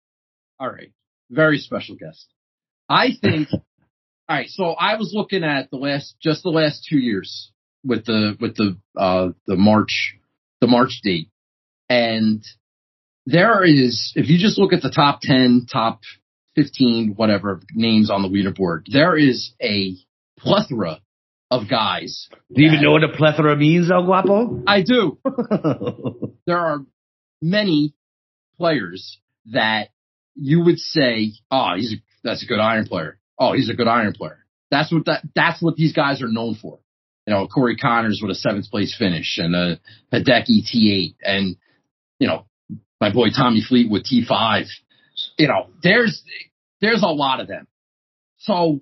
All 0.60 0.68
right. 0.68 0.92
Very 1.30 1.60
special 1.60 1.96
guest. 1.96 2.26
I 2.90 3.10
think, 3.22 3.50
all 3.54 3.62
right. 4.28 4.50
So 4.50 4.72
I 4.72 4.96
was 4.96 5.12
looking 5.14 5.44
at 5.44 5.70
the 5.70 5.78
last, 5.78 6.16
just 6.22 6.42
the 6.42 6.50
last 6.50 6.88
two 6.90 6.98
years 6.98 7.52
with 7.84 8.06
the, 8.06 8.36
with 8.40 8.56
the, 8.56 8.78
uh, 8.98 9.30
the 9.46 9.56
March, 9.56 10.16
the 10.60 10.68
March 10.68 11.02
date. 11.04 11.30
And 11.88 12.44
there 13.28 13.64
is, 13.64 14.12
if 14.16 14.28
you 14.28 14.40
just 14.40 14.58
look 14.58 14.74
at 14.74 14.82
the 14.82 14.90
top 14.90 15.20
10, 15.22 15.68
top 15.72 16.00
15, 16.56 17.14
whatever 17.16 17.62
names 17.74 18.10
on 18.10 18.22
the 18.22 18.30
leaderboard, 18.30 18.86
there 18.92 19.18
is 19.18 19.54
a 19.62 19.96
plethora 20.38 21.02
of 21.52 21.70
guys. 21.70 22.30
Do 22.54 22.62
you 22.62 22.70
even 22.70 22.82
know 22.82 22.92
what 22.92 23.04
a 23.04 23.10
plethora 23.10 23.56
means, 23.56 23.92
El 23.92 24.06
Guapo? 24.06 24.64
I 24.68 24.82
do. 24.82 25.20
there 26.48 26.58
are 26.58 26.86
many 27.42 27.94
players 28.58 29.20
that 29.52 29.90
you 30.36 30.64
would 30.64 30.80
say, 30.80 31.32
oh, 31.52 31.74
he's 31.76 31.94
a, 31.94 31.96
that's 32.24 32.44
a 32.44 32.48
good 32.48 32.60
iron 32.60 32.86
player. 32.86 33.20
Oh, 33.38 33.54
he's 33.54 33.70
a 33.70 33.74
good 33.74 33.88
iron 33.88 34.14
player. 34.14 34.46
That's 34.72 34.92
what 34.92 35.06
that, 35.06 35.24
that's 35.36 35.62
what 35.62 35.76
these 35.76 35.94
guys 35.94 36.22
are 36.22 36.28
known 36.28 36.56
for. 36.56 36.80
You 37.28 37.34
know, 37.34 37.48
Corey 37.48 37.76
Conners 37.76 38.20
with 38.22 38.32
a 38.32 38.36
seventh 38.36 38.70
place 38.70 38.96
finish 38.98 39.40
and 39.40 39.56
a 39.56 39.80
Hideki 40.14 40.64
T8 40.74 41.16
and, 41.24 41.56
you 42.20 42.28
know, 42.28 42.46
my 43.02 43.12
boy 43.12 43.30
Tommy 43.36 43.62
Fleet 43.68 43.90
with 43.90 44.06
T5. 44.06 44.68
You 45.38 45.48
know, 45.48 45.70
there's, 45.84 46.24
there's 46.82 47.04
a 47.04 47.08
lot 47.08 47.40
of 47.40 47.48
them. 47.48 47.68
So 48.38 48.82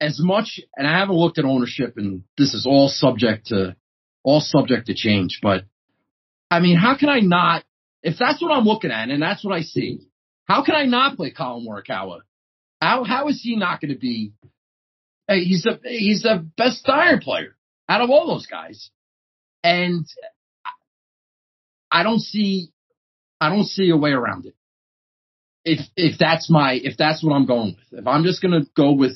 as 0.00 0.18
much, 0.20 0.60
and 0.76 0.86
I 0.86 0.98
haven't 0.98 1.16
looked 1.16 1.38
at 1.38 1.44
ownership 1.44 1.94
and 1.96 2.24
this 2.38 2.54
is 2.54 2.66
all 2.66 2.88
subject 2.88 3.46
to, 3.48 3.76
all 4.22 4.40
subject 4.40 4.86
to 4.86 4.94
change, 4.94 5.40
but 5.42 5.64
I 6.50 6.60
mean, 6.60 6.76
how 6.76 6.96
can 6.96 7.08
I 7.08 7.20
not 7.20 7.64
if 8.02 8.18
that's 8.18 8.42
what 8.42 8.50
I'm 8.50 8.64
looking 8.64 8.90
at 8.90 9.08
and 9.08 9.22
that's 9.22 9.44
what 9.44 9.54
I 9.54 9.62
see, 9.62 10.00
how 10.44 10.64
can 10.64 10.74
I 10.74 10.84
not 10.84 11.16
play 11.16 11.30
Collin 11.30 11.66
Morikawa? 11.66 12.20
How 12.80 13.04
how 13.04 13.28
is 13.28 13.40
he 13.42 13.56
not 13.56 13.80
going 13.80 13.92
to 13.92 13.98
be? 13.98 14.32
He's 15.28 15.62
the 15.62 15.78
he's 15.84 16.22
the 16.22 16.46
best 16.56 16.88
iron 16.88 17.20
player 17.20 17.56
out 17.88 18.00
of 18.00 18.10
all 18.10 18.26
those 18.26 18.46
guys, 18.46 18.90
and 19.62 20.04
I 21.90 22.02
don't 22.02 22.20
see 22.20 22.70
I 23.40 23.48
don't 23.48 23.64
see 23.64 23.90
a 23.90 23.96
way 23.96 24.10
around 24.10 24.46
it. 24.46 24.54
If 25.64 25.80
if 25.96 26.18
that's 26.18 26.50
my 26.50 26.72
if 26.74 26.96
that's 26.96 27.22
what 27.22 27.34
I'm 27.34 27.46
going 27.46 27.76
with, 27.76 28.00
if 28.00 28.06
I'm 28.06 28.24
just 28.24 28.42
going 28.42 28.52
to 28.60 28.68
go 28.76 28.92
with 28.92 29.12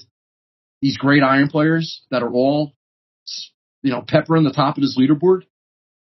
these 0.80 0.96
great 0.96 1.22
iron 1.22 1.48
players 1.48 2.02
that 2.10 2.22
are 2.22 2.30
all 2.32 2.72
you 3.82 3.90
know 3.92 4.02
peppering 4.06 4.44
the 4.44 4.52
top 4.52 4.76
of 4.76 4.82
this 4.82 4.98
leaderboard, 4.98 5.42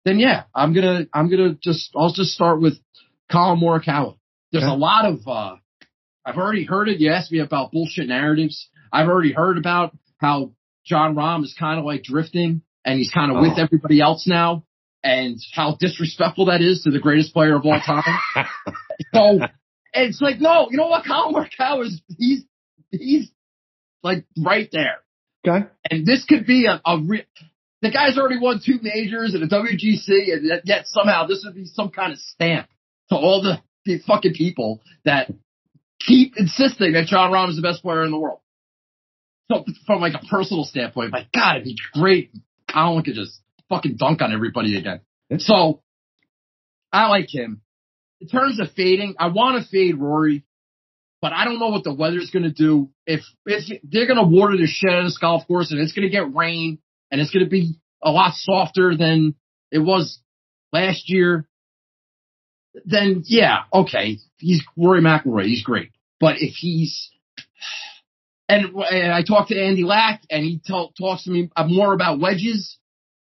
then 0.06 0.20
yeah, 0.20 0.44
I'm 0.56 0.74
gonna 0.74 1.08
I'm 1.14 1.30
gonna 1.30 1.56
just 1.62 1.92
I'll 1.96 2.14
just 2.14 2.32
start 2.32 2.62
with 2.62 2.76
Collin 3.32 3.60
Morikawa. 3.60 4.16
There's 4.52 4.64
a 4.64 4.74
lot 4.74 5.06
of, 5.06 5.20
uh, 5.28 5.58
I've 6.26 6.38
already 6.38 6.66
heard 6.66 6.90
it. 6.90 7.00
You 7.00 7.12
asked 7.12 7.32
me 7.32 7.40
about 7.40 7.72
bullshit 7.72 8.08
narratives. 8.08 8.68
I've 8.92 9.08
already 9.08 9.32
heard 9.32 9.60
about 9.60 9.96
how 10.18 10.54
Jon 10.86 11.14
Rahm 11.16 11.44
is 11.44 11.56
kind 11.60 11.78
of 11.78 11.86
like 11.86 12.02
drifting 12.04 12.64
and 12.84 12.98
he's 12.98 13.12
kind 13.12 13.32
of 13.32 13.42
with 13.42 13.54
Oh. 13.58 13.62
everybody 13.62 14.02
else 14.02 14.26
now 14.26 14.64
and 15.04 15.38
how 15.54 15.76
disrespectful 15.80 16.46
that 16.46 16.62
is 16.62 16.82
to 16.84 16.90
the 16.92 16.98
greatest 17.00 17.32
player 17.32 17.56
of 17.56 17.66
all 17.66 17.80
time. 17.80 18.04
so 19.14 19.40
it's 19.94 20.22
like, 20.22 20.40
no, 20.40 20.68
you 20.70 20.78
know 20.78 20.88
what? 20.88 21.06
Collin 21.06 21.36
Morikawa 21.36 21.86
is, 21.86 22.02
he's, 22.18 22.44
he's 22.92 23.32
like 24.04 24.26
right 24.38 24.70
there. 24.72 25.00
Okay. 25.48 25.66
And 25.90 26.06
this 26.06 26.26
could 26.26 26.46
be 26.46 26.68
a, 26.68 26.82
a 26.86 27.00
re- 27.00 27.26
the 27.82 27.92
guy's 27.92 28.18
already 28.18 28.40
won 28.40 28.62
two 28.64 28.80
majors 28.82 29.34
and 29.34 29.44
a 29.44 29.48
WGC, 29.48 30.34
and 30.34 30.62
yet- 30.66 30.88
somehow 30.88 31.26
this 31.28 31.44
would 31.46 31.56
be 31.56 31.66
some 31.66 31.90
kind 31.90 32.12
of 32.12 32.20
stamp 32.20 32.68
to 33.10 33.16
all 33.16 33.42
the, 33.42 33.60
the 33.86 34.00
fucking 34.06 34.34
people 34.34 34.82
that 35.06 35.32
keep 36.00 36.34
insisting 36.38 36.94
that 36.94 37.06
Jon 37.08 37.32
Rahm 37.32 37.50
is 37.50 37.56
the 37.56 37.62
best 37.62 37.82
player 37.82 38.04
in 38.04 38.12
the 38.12 38.20
world. 38.20 38.40
So 39.52 39.66
from 39.88 40.02
like 40.02 40.14
a 40.14 40.26
personal 40.28 40.64
standpoint, 40.64 41.12
my 41.12 41.26
God, 41.34 41.56
it'd 41.56 41.64
be 41.66 41.76
great. 41.94 42.32
Collin 42.70 43.04
could 43.04 43.16
just 43.16 43.40
fucking 43.70 43.96
dunk 43.98 44.22
on 44.22 44.34
everybody 44.34 44.78
again. 44.78 45.02
So 45.40 45.82
I 46.92 47.08
like 47.08 47.34
him. 47.34 47.62
In 48.22 48.28
terms 48.28 48.60
of 48.60 48.72
fading, 48.74 49.16
I 49.18 49.28
want 49.28 49.64
to 49.64 49.70
fade 49.70 49.98
Rory, 49.98 50.44
but 51.22 51.32
I 51.32 51.46
don't 51.46 51.60
know 51.60 51.70
what 51.70 51.84
the 51.84 51.94
weather's 51.94 52.32
going 52.32 52.44
to 52.44 52.52
do. 52.52 52.90
If 53.06 53.22
if 53.46 53.82
they're 53.84 54.08
going 54.08 54.18
to 54.18 54.24
water 54.24 54.58
the 54.58 54.68
shit 54.68 54.92
out 54.92 55.00
of 55.00 55.06
this 55.06 55.18
golf 55.18 55.48
course 55.48 55.72
and 55.72 55.80
it's 55.80 55.94
going 55.94 56.08
to 56.08 56.12
get 56.12 56.36
rain 56.36 56.80
and 57.12 57.22
it's 57.22 57.32
going 57.32 57.46
to 57.46 57.50
be 57.50 57.76
a 58.04 58.12
lot 58.12 58.34
softer 58.36 58.96
than 58.96 59.36
it 59.72 59.80
was 59.80 60.20
last 60.74 61.10
year, 61.10 61.48
then 62.86 63.24
yeah, 63.26 63.60
okay, 63.74 64.18
he's 64.38 64.64
Rory 64.78 65.02
McIlroy, 65.02 65.46
he's 65.46 65.64
great. 65.64 65.92
But 66.20 66.36
if 66.40 66.56
he's 66.56 67.10
and, 68.50 68.74
and 68.76 69.14
I 69.14 69.22
talked 69.22 69.50
to 69.50 69.62
Andy 69.62 69.84
Lack 69.84 70.24
and 70.30 70.44
he 70.44 70.58
t- 70.58 70.92
talks 71.00 71.24
to 71.24 71.32
me 71.32 71.50
more 71.68 71.94
about 71.94 72.20
wedges. 72.20 72.78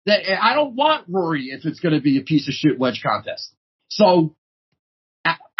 That 0.05 0.23
I 0.41 0.53
don't 0.53 0.75
want 0.75 1.05
Rory 1.07 1.45
if 1.45 1.65
it's 1.65 1.79
going 1.79 1.95
to 1.95 2.01
be 2.01 2.17
a 2.17 2.23
piece 2.23 2.49
of 2.49 2.53
shit 2.53 2.77
wedge 2.77 3.01
contest. 3.01 3.53
So 3.87 4.35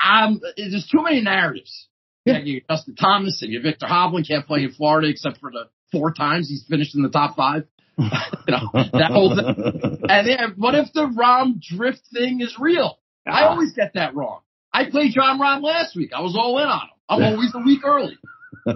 I'm 0.04 0.39
there's 0.58 0.88
too 0.92 1.02
many 1.04 1.22
narratives. 1.22 1.88
Yeah. 2.26 2.34
Yeah. 2.34 2.39
You 2.44 2.62
Justin 2.70 2.96
Thomas 2.96 3.42
and 3.42 3.52
you 3.52 3.62
Viktor 3.62 3.86
Hovland 3.86 4.28
can't 4.28 4.46
play 4.46 4.63
in 4.63 4.72
Florida 4.72 5.08
except 5.10 5.39
for 5.39 5.52
the 5.52 5.70
four 5.92 6.12
times 6.13 6.50
he's 6.50 6.66
finished 6.70 6.96
in 6.96 7.02
the 7.04 7.10
top 7.10 7.36
five. 7.36 7.66
you 7.98 8.06
know 8.48 8.70
that 8.74 9.12
whole 9.12 9.36
thing. 9.36 10.00
And 10.10 10.28
then 10.28 10.54
what 10.58 10.74
if 10.76 10.92
the 10.94 11.06
Rahm 11.08 11.62
drift 11.62 12.02
thing 12.13 12.42
is 12.42 12.56
real? 12.60 12.98
I 13.28 13.44
Ah. 13.44 13.50
always 13.52 13.74
get 13.74 13.94
that 13.94 14.16
wrong. 14.16 14.39
I 14.74 14.89
played 14.89 15.13
Jon 15.13 15.39
Rahm 15.39 15.62
last 15.63 15.96
week. 15.96 16.12
I 16.16 16.22
was 16.22 16.36
all 16.36 16.58
in 16.60 16.66
on 16.68 16.82
him. 16.82 16.89
I'm 17.10 17.24
always 17.24 17.52
a 17.54 17.60
week 17.60 17.82
early. 17.86 18.18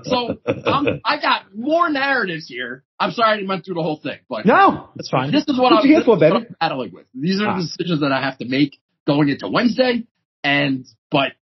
So 0.03 0.37
I'm, 0.45 0.99
I 1.05 1.19
got 1.21 1.55
more 1.55 1.89
narratives 1.89 2.47
here. 2.47 2.83
I'm 2.99 3.11
sorry 3.11 3.33
I 3.33 3.35
didn't 3.37 3.47
went 3.49 3.65
through 3.65 3.75
the 3.75 3.83
whole 3.83 3.99
thing, 4.01 4.17
but 4.29 4.45
no, 4.45 4.89
That's 4.95 5.09
fine. 5.09 5.31
this 5.31 5.45
is 5.47 5.57
what 5.57 5.71
What 5.71 5.83
I'm, 5.83 5.89
you 5.89 5.95
this 5.95 6.05
for, 6.05 6.15
is 6.17 6.21
what? 6.21 6.33
I'm 6.43 6.55
battling 6.59 6.91
with. 6.93 7.05
These 7.13 7.41
are 7.41 7.47
Ah. 7.47 7.55
the 7.57 7.63
decisions 7.63 8.01
that 8.01 8.11
I 8.11 8.21
have 8.21 8.37
to 8.39 8.45
make 8.45 8.77
going 9.07 9.29
into 9.29 9.47
Wednesday, 9.47 10.03
and 10.43 10.85
but 11.11 11.33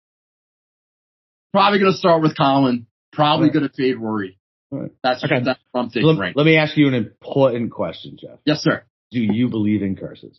probably 1.54 1.80
going 1.80 1.92
to 1.92 1.98
start 1.98 2.22
with 2.22 2.36
Collin. 2.36 2.88
Probably 3.12 3.46
Right. 3.48 3.54
going 3.54 3.70
to 3.70 3.74
fade 3.74 3.98
Rory. 3.98 4.38
Right. 4.72 4.92
That's, 5.04 5.24
Okay. 5.24 5.40
that's 5.44 5.60
what 5.72 5.82
I'm 5.82 5.90
thinking 5.90 6.08
let, 6.10 6.20
right. 6.20 6.36
let 6.36 6.46
me 6.46 6.58
ask 6.58 6.76
you 6.76 6.88
an 6.88 6.94
important 6.96 7.72
question, 7.72 8.18
Jeff. 8.20 8.40
Yes, 8.46 8.60
sir. 8.62 8.84
Do 9.12 9.20
you 9.20 9.48
believe 9.48 9.82
in 9.84 9.96
curses? 9.96 10.38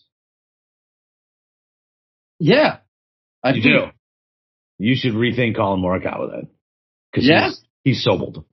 Yeah, 2.39 2.79
I 3.43 3.53
You 3.53 3.63
do. 3.63 3.85
You 4.79 4.95
should 4.95 5.13
rethink 5.15 5.57
Collin 5.57 5.81
Morikawa 5.81 6.31
then. 6.31 6.49
Because 7.11 7.27
Yeah? 7.27 7.47
he's, 7.49 7.61
he's 7.85 8.05
so 8.05 8.19
bold. 8.19 8.45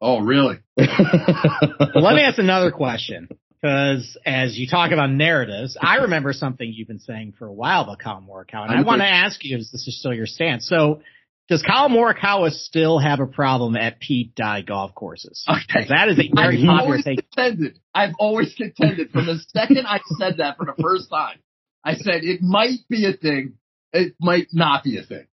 Oh, 0.00 0.20
really? 0.20 0.58
Well, 0.76 0.86
let 1.96 2.14
me 2.14 2.22
ask 2.22 2.38
another 2.38 2.70
question. 2.70 3.28
Because 3.64 4.18
as 4.26 4.58
you 4.58 4.66
talk 4.66 4.90
about 4.92 5.10
narratives, 5.10 5.74
I 5.80 5.96
remember 5.96 6.34
something 6.34 6.70
you've 6.70 6.86
been 6.86 6.98
saying 6.98 7.32
for 7.38 7.46
a 7.46 7.52
while 7.52 7.84
about 7.84 7.98
Collin 7.98 8.24
Morikawa, 8.24 8.68
and 8.68 8.78
I 8.78 8.82
want 8.82 9.00
to 9.00 9.08
ask 9.08 9.42
you 9.42 9.56
if 9.56 9.60
this 9.72 9.88
is 9.88 9.98
still 9.98 10.12
your 10.12 10.26
stance. 10.26 10.68
So, 10.68 11.00
does 11.48 11.62
Collin 11.66 11.92
Morikawa 11.92 12.50
still 12.50 12.98
have 12.98 13.20
a 13.20 13.26
problem 13.26 13.74
at 13.74 14.00
Pete 14.00 14.34
Dye 14.34 14.60
golf 14.60 14.94
courses? 14.94 15.46
Okay. 15.48 15.88
That 15.88 16.10
is 16.10 16.18
a 16.18 16.30
very 16.34 16.58
I've 16.60 16.66
popular 16.66 16.98
take. 17.02 17.30
contended. 17.30 17.78
I've 17.94 18.12
always 18.18 18.54
contended 18.54 19.10
from 19.12 19.24
the 19.24 19.38
second 19.56 19.86
I 19.86 20.00
said 20.18 20.34
that 20.38 20.58
for 20.58 20.66
the 20.66 20.82
first 20.82 21.08
time. 21.08 21.38
I 21.82 21.94
said 21.94 22.22
it 22.22 22.42
might 22.42 22.80
be 22.90 23.06
a 23.06 23.14
thing. 23.16 23.54
It 23.94 24.12
might 24.20 24.48
not 24.52 24.84
be 24.84 24.98
a 24.98 25.04
thing. 25.04 25.26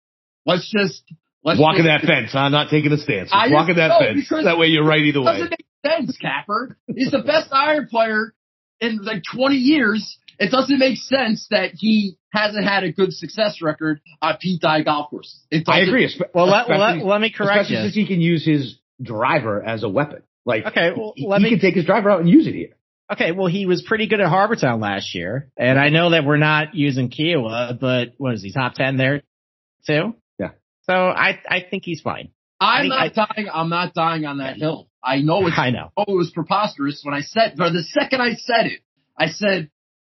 Let's 0.47 0.71
just 0.71 1.03
let's 1.45 1.61
walking 1.61 1.85
that 1.85 2.03
fence, 2.03 2.31
huh? 2.33 2.49
Not 2.49 2.71
taking 2.71 2.93
a 2.93 2.97
stance. 2.99 3.31
Just 3.31 3.53
walking 3.53 3.77
that 3.77 3.99
fence. 4.01 4.29
That 4.45 4.59
way 4.59 4.67
you're 4.69 4.85
right 4.87 5.01
either 5.01 5.19
It 5.21 5.23
way. 5.23 5.33
doesn't 5.33 5.51
make 5.51 5.67
sense, 5.87 6.17
Capper. 6.19 6.77
He's 6.87 7.11
the 7.11 7.23
best 7.23 7.49
iron 7.53 7.89
player 7.89 8.35
in 8.81 8.99
like 9.03 9.23
20 9.35 9.57
years. 9.57 10.19
It 10.39 10.51
doesn't 10.51 10.79
make 10.79 10.97
sense 10.99 11.47
that 11.51 11.73
he 11.75 12.17
hasn't 12.33 12.65
had 12.65 12.85
a 12.85 12.93
good 12.93 13.13
success 13.13 13.61
record 13.61 14.01
on 14.23 14.37
Pete 14.41 14.61
Dye 14.63 14.83
golf 14.83 15.11
courses. 15.11 15.39
It 15.51 15.65
I 15.69 15.81
agree. 15.81 16.09
Well, 16.35 16.47
let, 16.47 16.69
let, 16.71 17.05
let 17.05 17.21
me 17.21 17.31
correct 17.31 17.61
especially 17.63 17.77
you. 17.77 17.83
since 17.83 17.95
he 17.95 18.07
can 18.07 18.21
use 18.23 18.45
his 18.45 18.79
driver 19.03 19.63
as 19.63 19.83
a 19.83 19.89
weapon. 19.89 20.23
Like, 20.47 20.65
Okay, 20.67 20.93
well, 20.97 21.13
he, 21.15 21.27
let 21.27 21.41
he 21.41 21.45
me- 21.45 21.51
can 21.51 21.61
take 21.61 21.75
his 21.75 21.85
driver 21.85 22.11
out 22.11 22.21
and 22.21 22.29
use 22.29 22.47
it 22.47 22.55
here. 22.55 22.71
Okay, 23.13 23.33
well, 23.33 23.49
he 23.49 23.67
was 23.67 23.83
pretty 23.83 24.07
good 24.07 24.21
at 24.21 24.29
Harbour 24.29 24.55
Town 24.57 24.79
last 24.81 25.17
year, 25.17 25.51
and 25.57 25.79
I 25.81 25.89
know 25.89 26.11
that 26.11 26.25
we're 26.25 26.37
not 26.37 26.77
using 26.77 27.11
Kiawah, 27.11 27.79
but 27.81 28.15
what 28.19 28.35
is 28.35 28.43
he 28.43 28.53
top 28.53 28.75
ten 28.75 28.97
there 28.97 29.23
too? 29.87 30.15
Yeah. 30.91 31.13
So 31.15 31.21
I 31.21 31.39
I 31.49 31.61
think 31.69 31.85
he's 31.85 32.01
fine. 32.01 32.31
I'm 32.61 32.91
I- 32.93 33.07
not 33.07 33.15
dying. 33.15 33.49
I'm 33.53 33.69
not 33.71 33.95
dying 33.95 34.25
on 34.27 34.39
that 34.39 34.57
hill. 34.57 34.89
I 35.03 35.21
know 35.21 35.47
it's 35.47 35.59
I 35.59 35.71
know. 35.71 35.93
oh, 35.97 36.05
it 36.09 36.15
was 36.17 36.31
preposterous 36.31 37.01
when 37.05 37.15
I 37.15 37.23
said, 37.23 37.55
but 37.57 37.73
the 37.73 37.83
second 37.83 38.21
I 38.21 38.35
said 38.35 38.67
it, 38.67 38.81
I 39.19 39.29
said, 39.29 39.71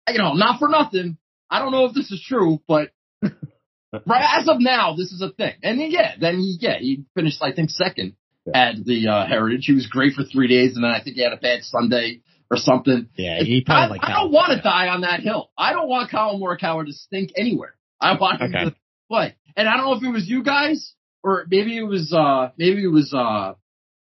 you 0.10 0.18
know, 0.18 0.34
not 0.34 0.60
for 0.60 0.68
nothing. 0.68 1.18
I 1.50 1.60
don't 1.60 1.72
know 1.72 1.86
if 1.86 1.94
this 1.94 2.12
is 2.12 2.22
true, 2.28 2.60
but 2.68 2.92
right 3.24 4.40
as 4.42 4.48
of 4.50 4.58
now, 4.60 4.96
this 4.98 5.12
is 5.12 5.22
a 5.22 5.30
thing. 5.32 5.54
And 5.64 5.80
then, 5.80 5.92
yeah, 5.92 6.16
then 6.20 6.40
he, 6.40 6.58
yeah, 6.60 6.78
he 6.80 7.06
finished, 7.16 7.42
I 7.42 7.54
think, 7.54 7.70
second 7.70 8.16
at 8.54 8.76
the 8.84 9.08
uh, 9.08 9.26
Heritage. 9.26 9.66
He 9.66 9.74
was 9.74 9.88
great 9.88 10.14
for 10.14 10.24
three 10.24 10.48
days, 10.48 10.76
and 10.76 10.84
then 10.84 10.92
I 10.92 11.02
think 11.02 11.16
he 11.16 11.24
had 11.24 11.32
a 11.34 11.38
bad 11.38 11.64
Sunday 11.64 12.22
or 12.52 12.58
something. 12.58 13.08
Yeah, 13.16 13.40
he 13.42 13.64
I, 13.66 13.70
probably 13.72 14.00
like 14.00 14.10
I 14.10 14.14
don't 14.22 14.32
want 14.34 14.52
to 14.58 14.62
die 14.62 14.90
on 14.90 15.02
that 15.02 15.22
hill. 15.22 15.50
I 15.58 15.72
don't 15.74 15.88
want 15.88 16.10
Collin 16.12 16.42
Morikawa 16.42 16.86
to 16.86 16.92
stink 16.94 17.32
anywhere. 17.38 17.76
I 18.02 18.18
want 18.18 18.42
him 18.42 18.54
Okay. 18.54 18.66
to 18.66 18.76
play. 19.10 19.36
And 19.56 19.68
I 19.68 19.78
don't 19.78 19.86
know 19.86 19.94
if 19.98 20.04
it 20.04 20.10
was 20.12 20.28
you 20.28 20.44
guys 20.44 20.94
or 21.24 21.46
maybe 21.50 21.78
it 21.78 21.84
was 21.84 22.14
uh 22.14 22.50
maybe 22.58 22.84
it 22.84 22.92
was 22.92 23.14
uh 23.14 23.54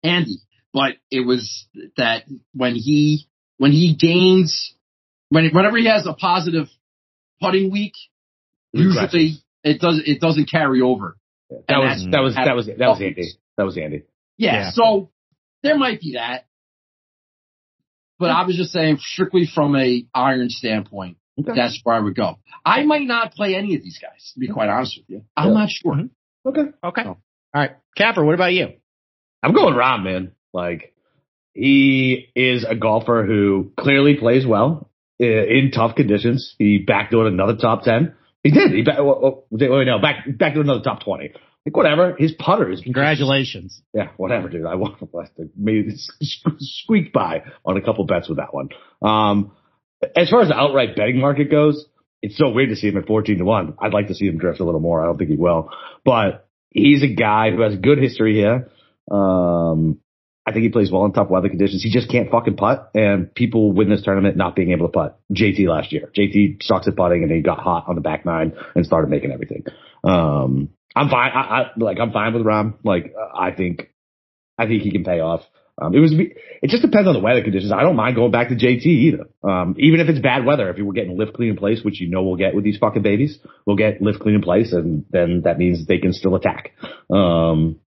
Andy, 0.03 0.39
but 0.73 0.93
it 1.11 1.25
was 1.25 1.67
that 1.97 2.23
when 2.53 2.75
he 2.75 3.27
when 3.57 3.71
he 3.71 3.95
gains 3.95 4.73
when 5.29 5.49
whenever 5.53 5.77
he 5.77 5.87
has 5.87 6.05
a 6.05 6.13
positive 6.13 6.67
putting 7.41 7.71
week, 7.71 7.93
usually 8.73 9.37
it 9.63 9.79
does 9.79 10.01
it 10.05 10.19
doesn't 10.21 10.49
carry 10.49 10.81
over. 10.81 11.17
That 11.49 11.63
And 11.67 11.79
was 11.79 12.07
that 12.11 12.19
was 12.21 12.35
that 12.35 12.55
was 12.55 12.65
that 12.67 12.79
was 12.89 13.01
Andy. 13.01 13.31
That 13.57 13.63
was 13.65 13.77
Andy. 13.77 14.03
Yeah, 14.37 14.53
Yeah. 14.53 14.71
so 14.71 15.11
there 15.63 15.77
might 15.77 16.01
be 16.01 16.13
that. 16.13 16.45
But 18.17 18.29
I 18.29 18.45
was 18.45 18.55
just 18.55 18.71
saying 18.71 18.97
strictly 19.01 19.45
from 19.53 19.75
a 19.75 20.05
iron 20.13 20.49
standpoint, 20.49 21.17
Okay. 21.39 21.51
that's 21.55 21.79
where 21.83 21.95
I 21.95 21.99
would 21.99 22.15
go. 22.15 22.39
I 22.65 22.83
might 22.83 23.05
not 23.07 23.33
play 23.33 23.55
any 23.55 23.75
of 23.75 23.83
these 23.83 23.99
guys, 24.01 24.31
to 24.33 24.39
be 24.39 24.47
quite 24.47 24.69
honest 24.69 24.97
with 24.97 25.09
you. 25.09 25.25
I'm 25.35 25.49
Yeah. 25.49 25.53
not 25.53 25.69
sure. 25.69 25.93
Mhm. 25.95 26.09
Okay. 26.45 26.61
Okay. 26.83 27.03
So. 27.03 27.09
All 27.09 27.17
right, 27.53 27.71
Capper, 27.97 28.23
what 28.23 28.35
about 28.35 28.53
you? 28.53 28.73
I'm 29.43 29.53
going 29.53 29.75
Rahm, 29.75 30.03
man. 30.03 30.31
Like 30.53 30.93
he 31.53 32.27
is 32.35 32.65
a 32.67 32.75
golfer 32.75 33.25
who 33.25 33.71
clearly 33.77 34.15
plays 34.15 34.45
well 34.45 34.89
in 35.19 35.71
tough 35.73 35.95
conditions. 35.95 36.55
He 36.59 36.85
backdoored 36.85 37.27
another 37.27 37.55
top 37.55 37.83
ten. 37.83 38.13
He 38.43 38.51
did. 38.51 38.71
He 38.71 38.81
back, 38.83 38.97
well, 38.99 39.19
well, 39.21 39.45
wait, 39.51 39.85
no, 39.85 39.99
back 39.99 40.25
backdoored 40.27 40.61
another 40.61 40.83
top 40.83 41.03
twenty. 41.03 41.31
Like 41.65 41.75
whatever. 41.75 42.15
His 42.17 42.31
putter 42.33 42.69
is 42.71 42.81
Congratulations. 42.81 43.81
Yeah, 43.93 44.09
whatever, 44.17 44.49
dude. 44.49 44.65
I 44.65 44.75
want 44.75 44.97
maybe 45.57 45.95
squeaked 46.59 47.11
by 47.13 47.43
on 47.65 47.77
a 47.77 47.81
couple 47.81 48.05
bets 48.05 48.29
with 48.29 48.37
that 48.37 48.53
one. 48.53 48.69
Um, 49.01 49.51
as 50.15 50.29
far 50.29 50.41
as 50.41 50.49
the 50.49 50.55
outright 50.55 50.95
betting 50.95 51.19
market 51.19 51.49
goes, 51.49 51.85
it's 52.21 52.37
so 52.37 52.49
weird 52.49 52.69
to 52.69 52.75
see 52.75 52.87
him 52.87 52.97
at 52.97 53.07
14 53.07 53.37
to 53.37 53.45
1. 53.45 53.75
I'd 53.79 53.93
like 53.93 54.07
to 54.07 54.15
see 54.15 54.25
him 54.25 54.37
drift 54.37 54.59
a 54.59 54.63
little 54.63 54.79
more. 54.79 55.01
I 55.01 55.05
don't 55.05 55.17
think 55.17 55.29
he 55.29 55.35
will, 55.35 55.69
but 56.03 56.47
he's 56.71 57.03
a 57.03 57.13
guy 57.13 57.51
who 57.51 57.61
has 57.61 57.75
good 57.75 57.99
history 57.99 58.35
here. 58.35 58.69
Um, 59.11 59.99
I 60.47 60.51
think 60.51 60.63
he 60.63 60.69
plays 60.69 60.91
well 60.91 61.05
in 61.05 61.13
tough 61.13 61.29
weather 61.29 61.49
conditions. 61.49 61.81
He 61.81 61.91
just 61.91 62.09
can't 62.09 62.29
fucking 62.29 62.55
putt, 62.55 62.91
and 62.93 63.33
people 63.33 63.71
win 63.71 63.89
this 63.89 64.03
tournament 64.03 64.37
not 64.37 64.55
being 64.55 64.71
able 64.71 64.87
to 64.87 64.91
putt. 64.91 65.19
JT 65.33 65.67
last 65.67 65.91
year, 65.91 66.11
JT 66.15 66.61
sucks 66.61 66.87
at 66.87 66.95
putting, 66.95 67.23
and 67.23 67.31
he 67.31 67.41
got 67.41 67.59
hot 67.59 67.85
on 67.87 67.95
the 67.95 68.01
back 68.01 68.25
nine 68.25 68.53
and 68.75 68.85
started 68.85 69.09
making 69.09 69.31
everything. 69.31 69.63
Um, 70.03 70.69
I'm 70.95 71.09
fine. 71.09 71.31
I, 71.33 71.39
I 71.39 71.71
like 71.77 71.99
I'm 71.99 72.11
fine 72.11 72.33
with 72.33 72.43
Rahm. 72.43 72.75
Like 72.83 73.13
I 73.33 73.51
think, 73.51 73.91
I 74.57 74.67
think 74.67 74.83
he 74.83 74.91
can 74.91 75.03
pay 75.03 75.19
off. 75.19 75.41
Um, 75.81 75.93
it 75.93 75.99
was, 75.99 76.13
it 76.13 76.69
just 76.69 76.81
depends 76.81 77.07
on 77.07 77.13
the 77.13 77.19
weather 77.19 77.43
conditions. 77.43 77.71
I 77.71 77.81
don't 77.81 77.97
mind 77.97 78.15
going 78.15 78.31
back 78.31 78.47
to 78.47 78.55
JT 78.55 78.85
either. 78.85 79.25
Um, 79.43 79.75
even 79.77 79.99
if 79.99 80.07
it's 80.07 80.19
bad 80.19 80.45
weather, 80.45 80.69
if 80.69 80.77
you 80.77 80.85
were 80.85 80.93
getting 80.93 81.17
lift 81.17 81.33
clean 81.33 81.49
in 81.49 81.57
place, 81.57 81.83
which 81.83 81.99
you 81.99 82.09
know 82.09 82.23
we'll 82.23 82.37
get 82.37 82.55
with 82.55 82.63
these 82.63 82.77
fucking 82.77 83.01
babies, 83.01 83.39
we'll 83.65 83.75
get 83.75 84.01
lift 84.01 84.19
clean 84.19 84.35
in 84.35 84.41
place 84.41 84.71
and 84.71 85.05
then 85.09 85.41
that 85.43 85.57
means 85.57 85.85
they 85.85 85.97
can 85.97 86.13
still 86.13 86.35
attack. 86.35 86.71
Um, 87.13 87.79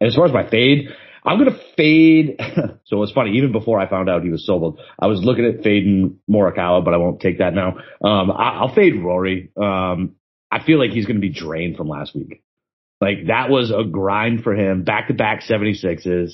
as 0.00 0.14
far 0.14 0.24
as 0.24 0.32
my 0.32 0.48
fade, 0.48 0.88
I'm 1.24 1.38
to 1.38 1.58
fade. 1.76 2.38
so 2.84 3.02
it's 3.02 3.12
funny, 3.12 3.36
even 3.36 3.52
before 3.52 3.78
I 3.78 3.88
found 3.88 4.08
out 4.08 4.22
he 4.22 4.30
was 4.30 4.46
sold, 4.46 4.80
I 4.98 5.06
was 5.06 5.20
looking 5.22 5.44
at 5.44 5.62
fading 5.62 6.20
Morikawa, 6.28 6.84
but 6.84 6.94
I 6.94 6.98
won't 6.98 7.20
take 7.20 7.38
that 7.38 7.54
now. 7.54 7.76
Um, 8.02 8.30
I, 8.30 8.62
will 8.62 8.74
fade 8.74 9.02
Rory. 9.02 9.50
Um, 9.56 10.16
I 10.50 10.62
feel 10.64 10.78
like 10.78 10.90
he's 10.90 11.06
to 11.06 11.20
be 11.20 11.32
drained 11.32 11.76
from 11.76 11.88
last 11.88 12.14
week. 12.14 12.42
Like 13.00 13.26
that 13.26 13.50
was 13.50 13.70
a 13.70 13.84
grind 13.84 14.44
for 14.44 14.54
him, 14.54 14.84
back 14.84 15.08
to 15.08 15.14
back 15.14 15.42
76s. 15.42 16.32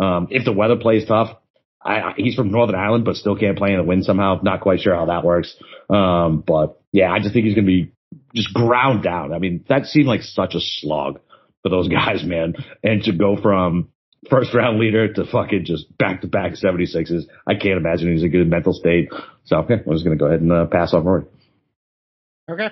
Um, 0.00 0.28
if 0.30 0.44
the 0.44 0.52
weather 0.52 0.76
plays 0.76 1.06
tough, 1.06 1.36
I, 1.82 2.12
he's 2.16 2.34
from 2.34 2.50
Northern 2.50 2.74
Ireland, 2.74 3.04
but 3.04 3.16
still 3.16 3.36
can't 3.36 3.56
play 3.56 3.70
in 3.70 3.78
the 3.78 3.84
wind 3.84 4.04
somehow. 4.04 4.40
Not 4.42 4.60
quite 4.60 4.80
sure 4.80 4.94
how 4.94 5.06
that 5.06 5.24
works. 5.24 5.54
Um, 5.88 6.42
but 6.46 6.80
yeah, 6.92 7.10
I 7.10 7.20
just 7.20 7.32
think 7.32 7.46
he's 7.46 7.54
going 7.54 7.66
to 7.66 7.72
be 7.72 7.92
just 8.34 8.52
ground 8.52 9.02
down. 9.02 9.32
I 9.32 9.38
mean, 9.38 9.64
that 9.68 9.86
seemed 9.86 10.06
like 10.06 10.22
such 10.22 10.54
a 10.54 10.60
slog 10.60 11.20
for 11.62 11.70
those 11.70 11.88
guys, 11.88 12.24
man. 12.24 12.54
And 12.82 13.02
to 13.04 13.12
go 13.12 13.36
from 13.40 13.88
first 14.28 14.52
round 14.54 14.78
leader 14.78 15.12
to 15.12 15.24
fucking 15.24 15.64
just 15.64 15.96
back 15.96 16.20
to 16.20 16.26
back 16.26 16.52
76s, 16.52 17.22
I 17.46 17.54
can't 17.54 17.78
imagine 17.78 18.12
he's 18.12 18.22
in 18.22 18.28
a 18.28 18.30
good 18.30 18.48
mental 18.48 18.74
state. 18.74 19.08
So 19.44 19.56
okay, 19.58 19.74
I'm 19.74 19.92
just 19.92 20.04
going 20.04 20.16
to 20.16 20.22
go 20.22 20.26
ahead 20.26 20.40
and 20.40 20.52
uh, 20.52 20.66
pass 20.66 20.92
on 20.92 21.04
Rory. 21.04 21.24
Okay. 22.50 22.68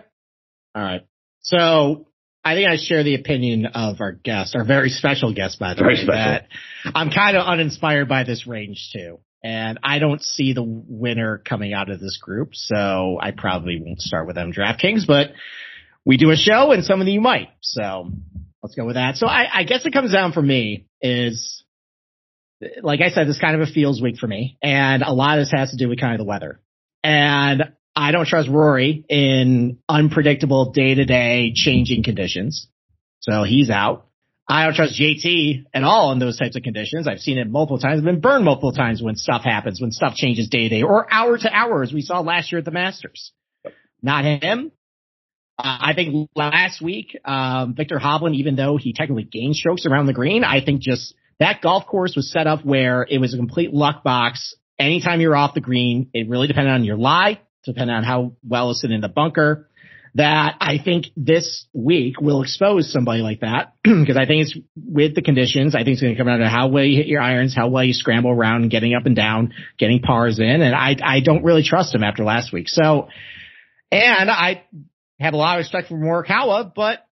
All 0.74 0.82
right. 0.82 1.06
So 1.40 2.07
I 2.48 2.54
think 2.54 2.68
I 2.68 2.76
share 2.76 3.02
the 3.04 3.14
opinion 3.14 3.66
of 3.66 4.00
our 4.00 4.12
guest, 4.12 4.56
our 4.56 4.64
very 4.64 4.88
special 4.88 5.34
guest, 5.34 5.58
by 5.58 5.74
the 5.74 5.82
very 5.82 5.96
way, 5.96 6.02
special. 6.02 6.14
that 6.14 6.48
I'm 6.94 7.10
kind 7.10 7.36
of 7.36 7.46
uninspired 7.46 8.08
by 8.08 8.24
this 8.24 8.46
range 8.46 8.90
too. 8.92 9.18
And 9.44 9.78
I 9.82 9.98
don't 9.98 10.22
see 10.22 10.54
the 10.54 10.64
winner 10.64 11.38
coming 11.38 11.74
out 11.74 11.90
of 11.90 12.00
this 12.00 12.18
group, 12.20 12.54
so 12.54 13.18
I 13.20 13.32
probably 13.32 13.80
won't 13.84 14.00
start 14.00 14.26
with 14.26 14.34
them 14.34 14.52
DraftKings, 14.52 15.06
but 15.06 15.32
we 16.06 16.16
do 16.16 16.30
a 16.30 16.36
show 16.36 16.72
and 16.72 16.84
some 16.84 17.02
of 17.02 17.06
you 17.06 17.20
might. 17.20 17.50
So 17.60 18.10
let's 18.62 18.74
go 18.74 18.86
with 18.86 18.96
that. 18.96 19.16
So 19.16 19.26
I, 19.26 19.46
I 19.60 19.62
guess 19.64 19.84
it 19.84 19.92
comes 19.92 20.12
down 20.12 20.32
for 20.32 20.42
me 20.42 20.86
is, 21.02 21.62
like 22.82 23.00
I 23.02 23.10
said, 23.10 23.28
this 23.28 23.38
kind 23.38 23.60
of 23.60 23.68
a 23.68 23.70
feels 23.70 24.00
week 24.00 24.16
for 24.16 24.26
me. 24.26 24.56
And 24.62 25.02
a 25.02 25.12
lot 25.12 25.38
of 25.38 25.42
this 25.42 25.52
has 25.54 25.70
to 25.72 25.76
do 25.76 25.88
with 25.88 26.00
kind 26.00 26.14
of 26.14 26.18
the 26.18 26.24
weather. 26.24 26.60
And 27.04 27.74
I 27.98 28.12
don't 28.12 28.28
trust 28.28 28.48
Rory 28.48 29.04
in 29.08 29.78
unpredictable 29.88 30.70
day 30.70 30.94
to 30.94 31.04
day 31.04 31.50
changing 31.52 32.04
conditions. 32.04 32.68
So 33.18 33.42
he's 33.42 33.70
out. 33.70 34.06
I 34.48 34.64
don't 34.64 34.74
trust 34.74 34.98
JT 34.98 35.64
at 35.74 35.82
all 35.82 36.12
in 36.12 36.20
those 36.20 36.38
types 36.38 36.54
of 36.54 36.62
conditions. 36.62 37.08
I've 37.08 37.18
seen 37.18 37.38
it 37.38 37.50
multiple 37.50 37.80
times. 37.80 37.98
I've 37.98 38.04
been 38.04 38.20
burned 38.20 38.44
multiple 38.44 38.70
times 38.70 39.02
when 39.02 39.16
stuff 39.16 39.42
happens, 39.44 39.80
when 39.80 39.90
stuff 39.90 40.14
changes 40.14 40.48
day 40.48 40.68
to 40.68 40.68
day 40.68 40.82
or 40.82 41.12
hour 41.12 41.36
to 41.38 41.52
hour, 41.52 41.82
as 41.82 41.92
we 41.92 42.00
saw 42.00 42.20
last 42.20 42.52
year 42.52 42.60
at 42.60 42.64
the 42.64 42.70
Masters. 42.70 43.32
Not 44.00 44.24
him. 44.24 44.70
Uh, 45.58 45.78
I 45.80 45.92
think 45.94 46.30
last 46.36 46.80
week, 46.80 47.18
um, 47.24 47.74
Viktor 47.74 47.98
Hovland, 47.98 48.36
even 48.36 48.54
though 48.54 48.76
he 48.76 48.92
technically 48.92 49.24
gained 49.24 49.56
strokes 49.56 49.86
around 49.86 50.06
the 50.06 50.12
green, 50.12 50.44
I 50.44 50.64
think 50.64 50.82
just 50.82 51.16
that 51.40 51.62
golf 51.62 51.84
course 51.86 52.14
was 52.14 52.30
set 52.30 52.46
up 52.46 52.64
where 52.64 53.04
it 53.10 53.18
was 53.18 53.34
a 53.34 53.36
complete 53.36 53.74
luck 53.74 54.04
box. 54.04 54.54
Anytime 54.78 55.20
you're 55.20 55.34
off 55.34 55.54
the 55.54 55.60
green, 55.60 56.10
it 56.14 56.28
really 56.28 56.46
depended 56.46 56.72
on 56.72 56.84
your 56.84 56.96
lie, 56.96 57.40
depending 57.68 57.94
on 57.94 58.04
how 58.04 58.32
well 58.46 58.70
is 58.70 58.82
it's 58.82 58.92
in 58.92 59.00
the 59.00 59.08
bunker, 59.08 59.68
that 60.14 60.56
I 60.60 60.78
think 60.82 61.06
this 61.16 61.66
week 61.72 62.20
will 62.20 62.42
expose 62.42 62.90
somebody 62.92 63.20
like 63.20 63.40
that 63.40 63.74
because 63.82 64.16
I 64.16 64.26
think 64.26 64.42
it's 64.42 64.58
with 64.74 65.14
the 65.14 65.22
conditions. 65.22 65.74
I 65.74 65.84
think 65.84 65.94
it's 65.94 66.02
going 66.02 66.14
to 66.14 66.18
come 66.18 66.26
down 66.26 66.40
to 66.40 66.48
how 66.48 66.68
well 66.68 66.84
you 66.84 66.96
hit 66.96 67.06
your 67.06 67.20
irons, 67.20 67.54
how 67.54 67.68
well 67.68 67.84
you 67.84 67.92
scramble 67.92 68.30
around, 68.30 68.68
getting 68.70 68.94
up 68.94 69.06
and 69.06 69.14
down, 69.14 69.52
getting 69.78 70.00
pars 70.00 70.38
in, 70.38 70.62
and 70.62 70.74
I 70.74 70.96
I 71.02 71.20
don't 71.20 71.44
really 71.44 71.62
trust 71.62 71.94
him 71.94 72.02
after 72.02 72.24
last 72.24 72.52
week. 72.52 72.68
So, 72.68 73.08
and 73.92 74.30
I 74.30 74.64
have 75.20 75.34
a 75.34 75.36
lot 75.36 75.56
of 75.56 75.60
respect 75.60 75.88
for 75.88 75.96
Morikawa, 75.96 76.72
but 76.74 77.04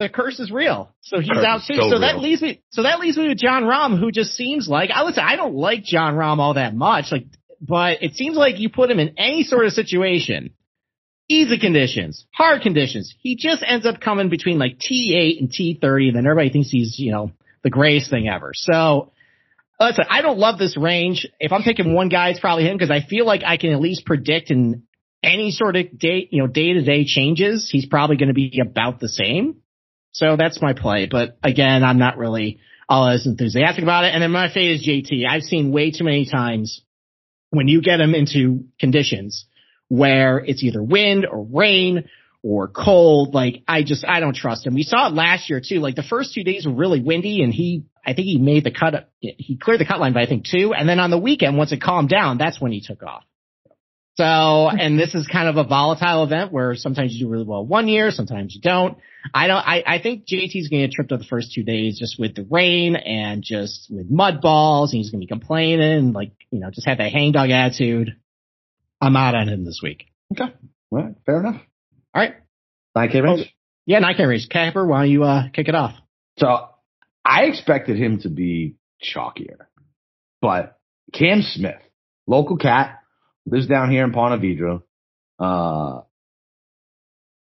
the 0.00 0.08
curse 0.08 0.40
is 0.40 0.50
real. 0.50 0.94
So 1.02 1.20
he's 1.20 1.30
out 1.30 1.60
too. 1.68 1.74
So, 1.74 1.90
so 1.90 1.98
that 2.00 2.18
leaves 2.18 2.42
me. 2.42 2.62
So 2.70 2.82
that 2.82 3.00
leaves 3.00 3.16
me 3.16 3.28
with 3.28 3.38
Jon 3.38 3.64
Rahm, 3.64 3.98
who 3.98 4.10
just 4.10 4.32
seems 4.32 4.66
like 4.68 4.90
I 4.92 5.04
listen. 5.04 5.22
I 5.24 5.36
don't 5.36 5.54
like 5.54 5.84
Jon 5.84 6.14
Rahm 6.14 6.38
all 6.38 6.54
that 6.54 6.74
much. 6.74 7.06
Like 7.12 7.26
but 7.60 8.02
it 8.02 8.14
seems 8.14 8.36
like 8.36 8.58
you 8.58 8.70
put 8.70 8.90
him 8.90 8.98
in 8.98 9.14
any 9.18 9.44
sort 9.44 9.66
of 9.66 9.72
situation, 9.72 10.54
easy 11.28 11.58
conditions, 11.58 12.26
hard 12.32 12.62
conditions, 12.62 13.14
he 13.20 13.36
just 13.36 13.62
ends 13.66 13.86
up 13.86 14.00
coming 14.00 14.30
between 14.30 14.58
like 14.58 14.78
T8 14.78 15.38
and 15.38 15.50
T30, 15.50 16.08
and 16.08 16.16
then 16.16 16.26
everybody 16.26 16.50
thinks 16.50 16.70
he's, 16.70 16.98
you 16.98 17.12
know, 17.12 17.32
the 17.62 17.70
greatest 17.70 18.10
thing 18.10 18.28
ever. 18.28 18.52
So, 18.54 19.12
listen, 19.78 20.04
I 20.08 20.22
don't 20.22 20.38
love 20.38 20.58
this 20.58 20.76
range. 20.76 21.26
If 21.38 21.52
I'm 21.52 21.62
picking 21.62 21.94
one 21.94 22.08
guy, 22.08 22.30
it's 22.30 22.40
probably 22.40 22.64
him 22.64 22.76
because 22.76 22.90
I 22.90 23.00
feel 23.00 23.26
like 23.26 23.42
I 23.44 23.58
can 23.58 23.72
at 23.72 23.80
least 23.80 24.06
predict 24.06 24.50
in 24.50 24.84
any 25.22 25.50
sort 25.50 25.76
of 25.76 25.98
day, 25.98 26.28
you 26.30 26.42
know, 26.42 26.46
day 26.46 26.72
to 26.72 26.82
day 26.82 27.04
changes, 27.04 27.68
he's 27.70 27.86
probably 27.86 28.16
going 28.16 28.28
to 28.28 28.34
be 28.34 28.60
about 28.60 29.00
the 29.00 29.08
same. 29.08 29.56
So 30.12 30.36
that's 30.36 30.62
my 30.62 30.72
play. 30.72 31.06
But 31.10 31.38
again, 31.42 31.84
I'm 31.84 31.98
not 31.98 32.16
really 32.16 32.58
all 32.88 33.08
as 33.08 33.26
enthusiastic 33.26 33.82
about 33.82 34.04
it. 34.04 34.14
And 34.14 34.22
then 34.22 34.32
my 34.32 34.52
fate 34.52 34.72
is 34.72 34.86
JT. 34.86 35.28
I've 35.28 35.42
seen 35.42 35.72
way 35.72 35.90
too 35.90 36.04
many 36.04 36.26
times 36.26 36.82
when 37.50 37.68
you 37.68 37.82
get 37.82 37.98
them 37.98 38.14
into 38.14 38.64
conditions 38.78 39.44
where 39.88 40.38
it's 40.38 40.62
either 40.62 40.82
wind 40.82 41.26
or 41.26 41.44
rain 41.44 42.08
or 42.42 42.68
cold, 42.68 43.34
like 43.34 43.62
I 43.68 43.82
just, 43.82 44.04
I 44.06 44.20
don't 44.20 44.36
trust 44.36 44.66
him. 44.66 44.74
We 44.74 44.84
saw 44.84 45.08
it 45.08 45.14
last 45.14 45.50
year 45.50 45.60
too. 45.64 45.80
Like 45.80 45.96
the 45.96 46.02
first 46.02 46.32
two 46.32 46.44
days 46.44 46.64
were 46.64 46.72
really 46.72 47.00
windy 47.00 47.42
and 47.42 47.52
he, 47.52 47.84
I 48.06 48.14
think 48.14 48.26
he 48.26 48.38
made 48.38 48.64
the 48.64 48.70
cut, 48.70 49.10
he 49.20 49.58
cleared 49.60 49.80
the 49.80 49.84
cut 49.84 50.00
line 50.00 50.12
by 50.12 50.22
I 50.22 50.26
think 50.26 50.46
two. 50.46 50.72
And 50.72 50.88
then 50.88 51.00
on 51.00 51.10
the 51.10 51.18
weekend, 51.18 51.58
once 51.58 51.72
it 51.72 51.82
calmed 51.82 52.08
down, 52.08 52.38
that's 52.38 52.60
when 52.60 52.72
he 52.72 52.80
took 52.80 53.02
off. 53.02 53.24
So, 54.14 54.68
and 54.68 54.98
this 54.98 55.14
is 55.14 55.26
kind 55.26 55.48
of 55.48 55.56
a 55.56 55.64
volatile 55.66 56.24
event 56.24 56.52
where 56.52 56.74
sometimes 56.74 57.12
you 57.12 57.26
do 57.26 57.30
really 57.30 57.44
well 57.44 57.64
one 57.64 57.88
year, 57.88 58.10
sometimes 58.10 58.54
you 58.54 58.60
don't. 58.60 58.98
I 59.34 59.46
don't, 59.46 59.58
I, 59.58 59.82
I 59.86 60.02
think 60.02 60.26
JT's 60.26 60.68
going 60.68 60.82
to 60.82 60.88
get 60.88 60.92
tripped 60.92 61.12
up 61.12 61.20
the 61.20 61.26
first 61.26 61.52
two 61.52 61.62
days 61.62 61.98
just 61.98 62.18
with 62.18 62.34
the 62.34 62.46
rain 62.50 62.96
and 62.96 63.42
just 63.42 63.88
with 63.90 64.10
mud 64.10 64.40
balls 64.40 64.92
and 64.92 64.98
he's 64.98 65.10
going 65.10 65.20
to 65.20 65.26
be 65.26 65.28
complaining, 65.28 66.12
like, 66.12 66.32
you 66.50 66.60
know, 66.60 66.70
just 66.70 66.86
have 66.86 66.98
that 66.98 67.12
hangdog 67.12 67.50
attitude. 67.50 68.16
I'm 69.00 69.16
out 69.16 69.34
on 69.34 69.48
him 69.48 69.64
this 69.64 69.80
week. 69.82 70.06
Okay. 70.32 70.52
All 70.90 70.98
right. 70.98 71.14
Fair 71.26 71.40
enough. 71.40 71.60
All 72.14 72.22
right. 72.22 72.34
9K 72.96 73.22
range? 73.22 73.40
Oh, 73.46 73.50
yeah, 73.86 74.00
9K 74.00 74.26
range. 74.26 74.48
Capper, 74.48 74.86
why 74.86 75.02
don't 75.02 75.10
you, 75.10 75.24
uh, 75.24 75.48
kick 75.50 75.68
it 75.68 75.74
off? 75.74 75.94
So 76.38 76.68
I 77.24 77.44
expected 77.44 77.96
him 77.96 78.20
to 78.20 78.28
be 78.28 78.76
chalkier, 79.02 79.66
but 80.40 80.78
Cam 81.12 81.42
Smith, 81.42 81.80
local 82.26 82.56
cat, 82.56 83.00
lives 83.46 83.66
down 83.66 83.90
here 83.90 84.04
in 84.04 84.12
Ponte 84.12 84.40
Vedra. 84.40 84.82
Uh, 85.38 86.02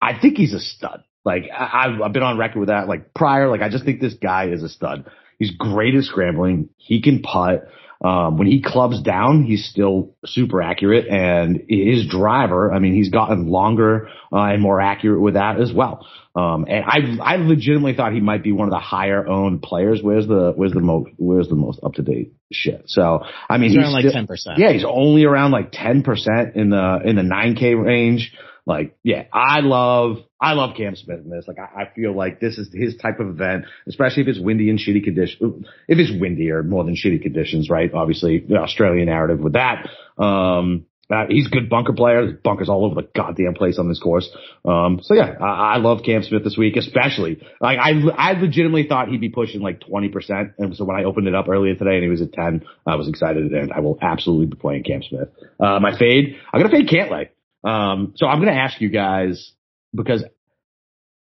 I 0.00 0.18
think 0.20 0.36
he's 0.36 0.54
a 0.54 0.60
stud. 0.60 1.04
Like 1.24 1.44
I, 1.52 1.96
I've 2.02 2.12
been 2.12 2.22
on 2.22 2.38
record 2.38 2.60
with 2.60 2.68
that. 2.68 2.88
Like 2.88 3.14
prior, 3.14 3.48
like 3.48 3.62
I 3.62 3.68
just 3.68 3.84
think 3.84 4.00
this 4.00 4.14
guy 4.14 4.48
is 4.48 4.62
a 4.62 4.68
stud. 4.68 5.06
He's 5.38 5.52
great 5.56 5.94
at 5.94 6.04
scrambling. 6.04 6.68
He 6.76 7.02
can 7.02 7.22
putt. 7.22 7.68
Um, 8.04 8.36
when 8.36 8.48
he 8.48 8.60
clubs 8.60 9.00
down, 9.00 9.44
he's 9.44 9.64
still 9.64 10.16
super 10.26 10.60
accurate 10.60 11.06
and 11.06 11.62
his 11.68 12.08
driver, 12.08 12.72
I 12.72 12.80
mean, 12.80 12.94
he's 12.94 13.10
gotten 13.10 13.46
longer, 13.46 14.08
uh, 14.32 14.38
and 14.40 14.60
more 14.60 14.80
accurate 14.80 15.20
with 15.20 15.34
that 15.34 15.60
as 15.60 15.72
well. 15.72 16.04
Um, 16.34 16.66
and 16.68 16.84
I, 16.84 17.34
I 17.34 17.36
legitimately 17.36 17.94
thought 17.94 18.12
he 18.12 18.20
might 18.20 18.42
be 18.42 18.50
one 18.50 18.66
of 18.66 18.72
the 18.72 18.80
higher 18.80 19.24
owned 19.24 19.62
players. 19.62 20.00
Where's 20.02 20.26
the, 20.26 20.52
where's 20.56 20.72
the 20.72 20.80
most, 20.80 21.10
where's 21.16 21.48
the 21.48 21.54
most 21.54 21.78
up 21.84 21.92
to 21.94 22.02
date 22.02 22.34
shit? 22.50 22.82
So, 22.86 23.20
I 23.48 23.58
mean, 23.58 23.70
he's, 23.70 23.78
he's 23.78 23.84
around 23.84 24.00
still, 24.00 24.12
like 24.14 24.56
10%. 24.56 24.58
Yeah, 24.58 24.72
he's 24.72 24.84
only 24.84 25.24
around 25.24 25.52
like 25.52 25.70
10% 25.70 26.56
in 26.56 26.70
the, 26.70 27.00
in 27.04 27.14
the 27.14 27.22
9K 27.22 27.80
range. 27.80 28.32
Like, 28.64 28.96
yeah, 29.02 29.24
I 29.32 29.60
love, 29.60 30.18
I 30.40 30.52
love 30.52 30.76
Cam 30.76 30.94
Smith 30.94 31.20
in 31.24 31.30
this. 31.30 31.46
Like, 31.48 31.58
I, 31.58 31.82
I, 31.82 31.94
feel 31.94 32.16
like 32.16 32.38
this 32.38 32.58
is 32.58 32.70
his 32.72 32.96
type 32.96 33.18
of 33.18 33.28
event, 33.28 33.64
especially 33.88 34.22
if 34.22 34.28
it's 34.28 34.38
windy 34.38 34.70
and 34.70 34.78
shitty 34.78 35.02
conditions. 35.02 35.66
If 35.88 35.98
it's 35.98 36.12
windy 36.20 36.50
or 36.50 36.62
more 36.62 36.84
than 36.84 36.94
shitty 36.94 37.22
conditions, 37.22 37.68
right? 37.68 37.92
Obviously, 37.92 38.38
the 38.38 38.58
Australian 38.58 39.06
narrative 39.06 39.40
with 39.40 39.54
that. 39.54 39.88
Um, 40.16 40.86
uh, 41.12 41.26
he's 41.28 41.46
a 41.46 41.50
good 41.50 41.68
bunker 41.68 41.92
player. 41.92 42.24
There's 42.24 42.40
bunkers 42.42 42.68
all 42.68 42.86
over 42.86 42.94
the 42.94 43.08
goddamn 43.14 43.54
place 43.54 43.78
on 43.78 43.88
this 43.88 44.00
course. 44.00 44.30
Um, 44.64 45.00
so 45.02 45.14
yeah, 45.14 45.34
I, 45.40 45.74
I 45.74 45.76
love 45.76 46.02
Cam 46.04 46.22
Smith 46.22 46.44
this 46.44 46.56
week, 46.56 46.76
especially. 46.76 47.42
Like 47.60 47.78
I, 47.78 47.92
I 48.16 48.32
legitimately 48.32 48.86
thought 48.88 49.08
he'd 49.08 49.20
be 49.20 49.28
pushing 49.28 49.60
like 49.60 49.80
20%. 49.80 50.54
And 50.58 50.74
so 50.74 50.84
when 50.84 50.96
I 50.96 51.04
opened 51.04 51.28
it 51.28 51.34
up 51.34 51.48
earlier 51.48 51.74
today 51.74 51.96
and 51.96 52.02
he 52.02 52.08
was 52.08 52.22
at 52.22 52.32
10, 52.32 52.64
I 52.86 52.94
was 52.94 53.08
excited 53.08 53.52
and 53.52 53.72
I 53.72 53.80
will 53.80 53.98
absolutely 54.00 54.46
be 54.46 54.56
playing 54.56 54.84
Cam 54.84 55.02
Smith. 55.02 55.28
Uh, 55.60 55.80
my 55.80 55.98
fade, 55.98 56.36
I'm 56.52 56.60
going 56.60 56.70
to 56.70 56.76
fade 56.76 56.88
Cantlay. 56.88 57.28
Um, 57.64 58.14
so 58.16 58.26
I'm 58.26 58.40
going 58.40 58.52
to 58.52 58.60
ask 58.60 58.80
you 58.80 58.88
guys 58.88 59.52
because 59.94 60.24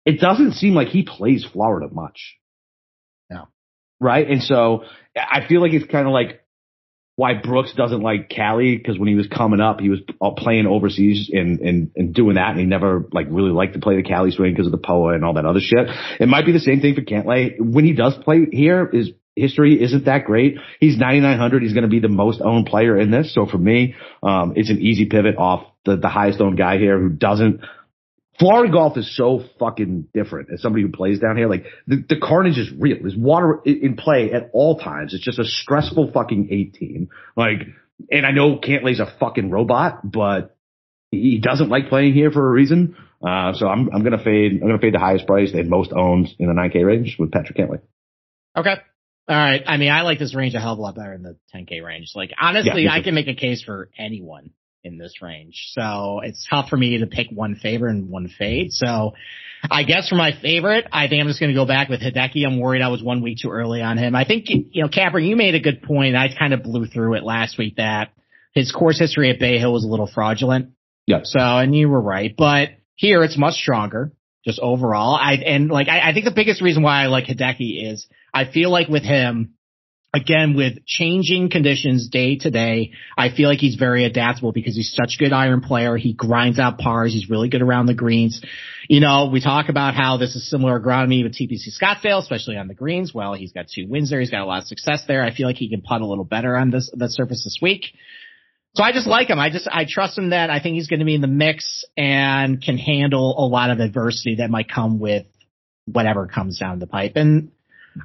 it 0.05 0.19
doesn't 0.19 0.53
seem 0.53 0.73
like 0.73 0.87
he 0.89 1.03
plays 1.03 1.45
Florida 1.45 1.87
much. 1.91 2.37
No. 3.29 3.47
Right. 3.99 4.27
And 4.29 4.41
so 4.41 4.83
I 5.15 5.47
feel 5.47 5.61
like 5.61 5.73
it's 5.73 5.89
kind 5.89 6.07
of 6.07 6.13
like 6.13 6.41
why 7.17 7.33
Brooks 7.33 7.73
doesn't 7.75 8.01
like 8.01 8.29
Cali 8.29 8.77
because 8.77 8.99
when 8.99 9.07
he 9.07 9.15
was 9.15 9.27
coming 9.27 9.59
up, 9.59 9.79
he 9.79 9.89
was 9.89 9.99
playing 10.37 10.67
overseas 10.67 11.31
and, 11.33 11.59
and, 11.59 11.91
and 11.95 12.13
doing 12.13 12.35
that. 12.35 12.51
And 12.51 12.59
he 12.59 12.65
never 12.65 13.07
like 13.11 13.25
really 13.29 13.51
liked 13.51 13.73
to 13.73 13.79
play 13.79 13.95
the 13.95 14.03
Cali 14.03 14.31
swing 14.31 14.53
because 14.53 14.67
of 14.67 14.71
the 14.71 14.77
POA 14.77 15.15
and 15.15 15.25
all 15.25 15.33
that 15.33 15.45
other 15.45 15.59
shit. 15.59 15.87
It 16.19 16.27
might 16.27 16.45
be 16.45 16.51
the 16.51 16.59
same 16.59 16.79
thing 16.79 16.93
for 16.93 17.01
Cantlay. 17.01 17.59
When 17.59 17.85
he 17.85 17.93
does 17.93 18.15
play 18.23 18.45
here 18.51 18.87
is 18.87 19.11
history 19.37 19.81
isn't 19.81 20.05
that 20.05 20.25
great. 20.25 20.57
He's 20.79 20.97
9,900. 20.97 21.63
He's 21.63 21.73
going 21.73 21.83
to 21.83 21.89
be 21.89 21.99
the 21.99 22.09
most 22.09 22.41
owned 22.41 22.65
player 22.65 22.99
in 22.99 23.11
this. 23.11 23.33
So 23.33 23.45
for 23.45 23.57
me, 23.57 23.95
um, 24.23 24.53
it's 24.55 24.69
an 24.69 24.79
easy 24.81 25.05
pivot 25.05 25.37
off 25.37 25.67
the, 25.85 25.95
the 25.95 26.09
highest 26.09 26.41
owned 26.41 26.57
guy 26.57 26.77
here 26.77 26.99
who 26.99 27.09
doesn't 27.09 27.61
Florida 28.39 28.71
golf 28.71 28.97
is 28.97 29.15
so 29.15 29.43
fucking 29.59 30.07
different 30.13 30.49
as 30.53 30.61
somebody 30.61 30.83
who 30.83 30.91
plays 30.91 31.19
down 31.19 31.37
here. 31.37 31.49
Like 31.49 31.65
the, 31.87 32.03
the 32.07 32.17
carnage 32.21 32.57
is 32.57 32.69
real. 32.77 32.97
There's 33.01 33.15
water 33.15 33.59
in 33.65 33.95
play 33.95 34.31
at 34.31 34.51
all 34.53 34.77
times. 34.77 35.13
It's 35.13 35.23
just 35.23 35.39
a 35.39 35.45
stressful 35.45 36.11
fucking 36.13 36.49
18. 36.51 37.09
Like, 37.35 37.61
and 38.11 38.25
I 38.25 38.31
know 38.31 38.59
Cantlay's 38.59 38.99
a 38.99 39.11
fucking 39.19 39.49
robot, 39.49 40.01
but 40.09 40.55
he 41.09 41.39
doesn't 41.39 41.69
like 41.69 41.89
playing 41.89 42.13
here 42.13 42.29
for 42.29 42.47
a 42.47 42.51
reason. 42.51 42.95
Uh, 43.25 43.53
so 43.53 43.67
I'm, 43.67 43.89
I'm 43.91 44.03
going 44.03 44.15
to 44.15 44.23
fade, 44.23 44.53
I'm 44.53 44.59
going 44.59 44.77
to 44.77 44.81
fade 44.81 44.93
the 44.93 44.99
highest 44.99 45.25
price 45.25 45.51
and 45.53 45.67
most 45.67 45.91
owned 45.91 46.27
in 46.37 46.47
the 46.47 46.53
9K 46.53 46.85
range 46.85 47.15
with 47.17 47.31
Patrick 47.31 47.57
Cantlay. 47.57 47.81
Okay. 48.55 48.75
All 49.29 49.35
right. 49.35 49.61
I 49.65 49.77
mean, 49.77 49.91
I 49.91 50.01
like 50.03 50.19
this 50.19 50.33
range 50.33 50.55
a 50.55 50.59
hell 50.59 50.73
of 50.73 50.79
a 50.79 50.81
lot 50.81 50.95
better 50.95 51.17
than 51.17 51.23
the 51.23 51.37
10K 51.53 51.83
range. 51.83 52.11
Like, 52.15 52.31
honestly, 52.39 52.83
yeah, 52.83 52.93
I 52.93 53.01
can 53.01 53.13
make 53.13 53.27
a 53.27 53.35
case 53.35 53.61
for 53.61 53.89
anyone 53.97 54.51
in 54.83 54.97
this 54.97 55.21
range. 55.21 55.67
So 55.71 56.21
it's 56.23 56.47
tough 56.49 56.69
for 56.69 56.77
me 56.77 56.99
to 56.99 57.07
pick 57.07 57.27
one 57.29 57.55
favorite 57.55 57.91
and 57.91 58.09
one 58.09 58.29
fade. 58.29 58.71
So 58.71 59.13
I 59.69 59.83
guess 59.83 60.07
for 60.07 60.15
my 60.15 60.31
favorite, 60.41 60.87
I 60.93 61.07
think 61.07 61.21
I'm 61.21 61.27
just 61.27 61.41
going 61.41 61.51
to 61.51 61.59
go 61.59 61.65
back 61.65 61.89
with 61.89 62.01
Hideki. 62.01 62.45
I'm 62.45 62.59
worried 62.59 62.81
I 62.81 62.87
was 62.87 63.03
one 63.03 63.21
week 63.21 63.39
too 63.41 63.49
early 63.49 63.81
on 63.81 63.97
him. 63.97 64.15
I 64.15 64.23
think, 64.23 64.45
you 64.47 64.81
know, 64.81 64.87
Capper, 64.87 65.19
you 65.19 65.35
made 65.35 65.55
a 65.55 65.59
good 65.59 65.81
point. 65.83 66.15
I 66.15 66.29
kind 66.37 66.53
of 66.53 66.63
blew 66.63 66.85
through 66.85 67.15
it 67.15 67.23
last 67.23 67.57
week 67.57 67.75
that 67.75 68.13
his 68.53 68.71
course 68.71 68.97
history 68.97 69.29
at 69.29 69.39
Bay 69.39 69.59
Hill 69.59 69.73
was 69.73 69.83
a 69.83 69.87
little 69.87 70.07
fraudulent. 70.07 70.71
Yeah. 71.05 71.19
So, 71.23 71.39
and 71.39 71.75
you 71.75 71.89
were 71.89 72.01
right, 72.01 72.33
but 72.35 72.69
here 72.95 73.23
it's 73.23 73.37
much 73.37 73.55
stronger 73.55 74.13
just 74.45 74.59
overall. 74.59 75.15
I, 75.15 75.33
and 75.33 75.69
like, 75.69 75.89
I, 75.89 76.09
I 76.09 76.13
think 76.13 76.25
the 76.25 76.33
biggest 76.33 76.61
reason 76.61 76.83
why 76.83 77.03
I 77.03 77.07
like 77.07 77.25
Hideki 77.25 77.91
is 77.91 78.07
I 78.37 78.51
feel 78.51 78.69
like 78.69 78.87
with 78.87 79.03
him, 79.03 79.55
again, 80.13 80.55
with 80.55 80.85
changing 80.85 81.49
conditions 81.49 82.07
day 82.07 82.37
to 82.37 82.51
day, 82.51 82.91
I 83.17 83.29
feel 83.29 83.49
like 83.49 83.57
he's 83.57 83.75
very 83.75 84.05
adaptable 84.05 84.51
because 84.51 84.75
he's 84.75 84.93
such 84.93 85.15
a 85.19 85.23
good 85.23 85.33
iron 85.33 85.61
player. 85.61 85.97
He 85.97 86.13
grinds 86.13 86.59
out 86.59 86.77
pars. 86.77 87.13
He's 87.13 87.31
really 87.31 87.49
good 87.49 87.63
around 87.63 87.87
the 87.87 87.95
greens. 87.95 88.41
You 88.87 88.99
know, 88.99 89.29
we 89.33 89.41
talk 89.41 89.69
about 89.69 89.95
how 89.95 90.17
this 90.17 90.35
is 90.35 90.47
similar 90.47 90.79
agronomy 90.79 91.23
with 91.23 91.33
TPC 91.33 91.69
Scottsdale, 91.81 92.21
especially 92.21 92.57
on 92.57 92.67
the 92.67 92.75
greens. 92.75 93.11
Well, 93.11 93.33
he's 93.33 93.53
got 93.53 93.65
two 93.73 93.87
wins 93.87 94.11
there. 94.11 94.19
He's 94.19 94.29
got 94.29 94.41
a 94.41 94.45
lot 94.45 94.61
of 94.61 94.67
success 94.67 95.03
there. 95.07 95.23
I 95.23 95.33
feel 95.33 95.47
like 95.47 95.57
he 95.57 95.67
can 95.67 95.81
putt 95.81 96.01
a 96.01 96.05
little 96.05 96.23
better 96.23 96.55
on 96.55 96.69
this, 96.69 96.91
surface 97.07 97.43
this 97.43 97.57
week. 97.59 97.85
So 98.75 98.83
I 98.83 98.91
just 98.91 99.07
like 99.07 99.29
him. 99.31 99.39
I 99.39 99.49
just, 99.49 99.67
I 99.67 99.85
trust 99.89 100.15
him 100.15 100.29
that 100.29 100.51
I 100.51 100.59
think 100.59 100.75
he's 100.75 100.87
going 100.87 100.99
to 100.99 101.05
be 101.05 101.15
in 101.15 101.21
the 101.21 101.27
mix 101.27 101.83
and 101.97 102.61
can 102.61 102.77
handle 102.77 103.35
a 103.39 103.47
lot 103.47 103.71
of 103.71 103.79
adversity 103.79 104.35
that 104.35 104.51
might 104.51 104.69
come 104.69 104.99
with 104.99 105.25
whatever 105.85 106.27
comes 106.27 106.59
down 106.59 106.77
the 106.77 106.85
pipe. 106.85 107.13
And 107.15 107.51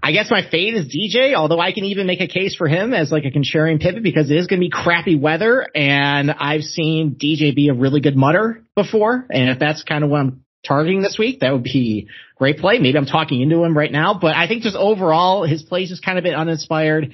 I 0.02 0.12
guess 0.12 0.30
my 0.30 0.42
fade 0.48 0.74
is 0.74 0.86
DJ, 0.86 1.34
although 1.34 1.58
I 1.58 1.72
can 1.72 1.84
even 1.84 2.06
make 2.06 2.20
a 2.20 2.28
case 2.28 2.54
for 2.54 2.68
him 2.68 2.94
as 2.94 3.10
like 3.10 3.24
a 3.24 3.30
contrarian 3.30 3.80
pivot 3.80 4.02
because 4.02 4.30
it 4.30 4.36
is 4.36 4.46
going 4.46 4.60
to 4.60 4.64
be 4.64 4.70
crappy 4.70 5.16
weather 5.16 5.66
and 5.74 6.30
I've 6.30 6.62
seen 6.62 7.16
DJ 7.20 7.54
be 7.54 7.68
a 7.68 7.74
really 7.74 8.00
good 8.00 8.16
mutter 8.16 8.64
before. 8.76 9.26
And 9.30 9.50
if 9.50 9.58
that's 9.58 9.82
kind 9.82 10.04
of 10.04 10.10
what 10.10 10.20
I'm 10.20 10.44
targeting 10.66 11.02
this 11.02 11.16
week, 11.18 11.40
that 11.40 11.52
would 11.52 11.64
be 11.64 12.08
great 12.36 12.58
play. 12.58 12.78
Maybe 12.78 12.96
I'm 12.96 13.06
talking 13.06 13.40
into 13.40 13.62
him 13.62 13.76
right 13.76 13.90
now, 13.90 14.18
but 14.20 14.36
I 14.36 14.46
think 14.46 14.62
just 14.62 14.76
overall 14.76 15.44
his 15.44 15.62
plays 15.62 15.90
is 15.90 16.00
kind 16.00 16.18
of 16.18 16.24
been 16.24 16.34
uninspired. 16.34 17.12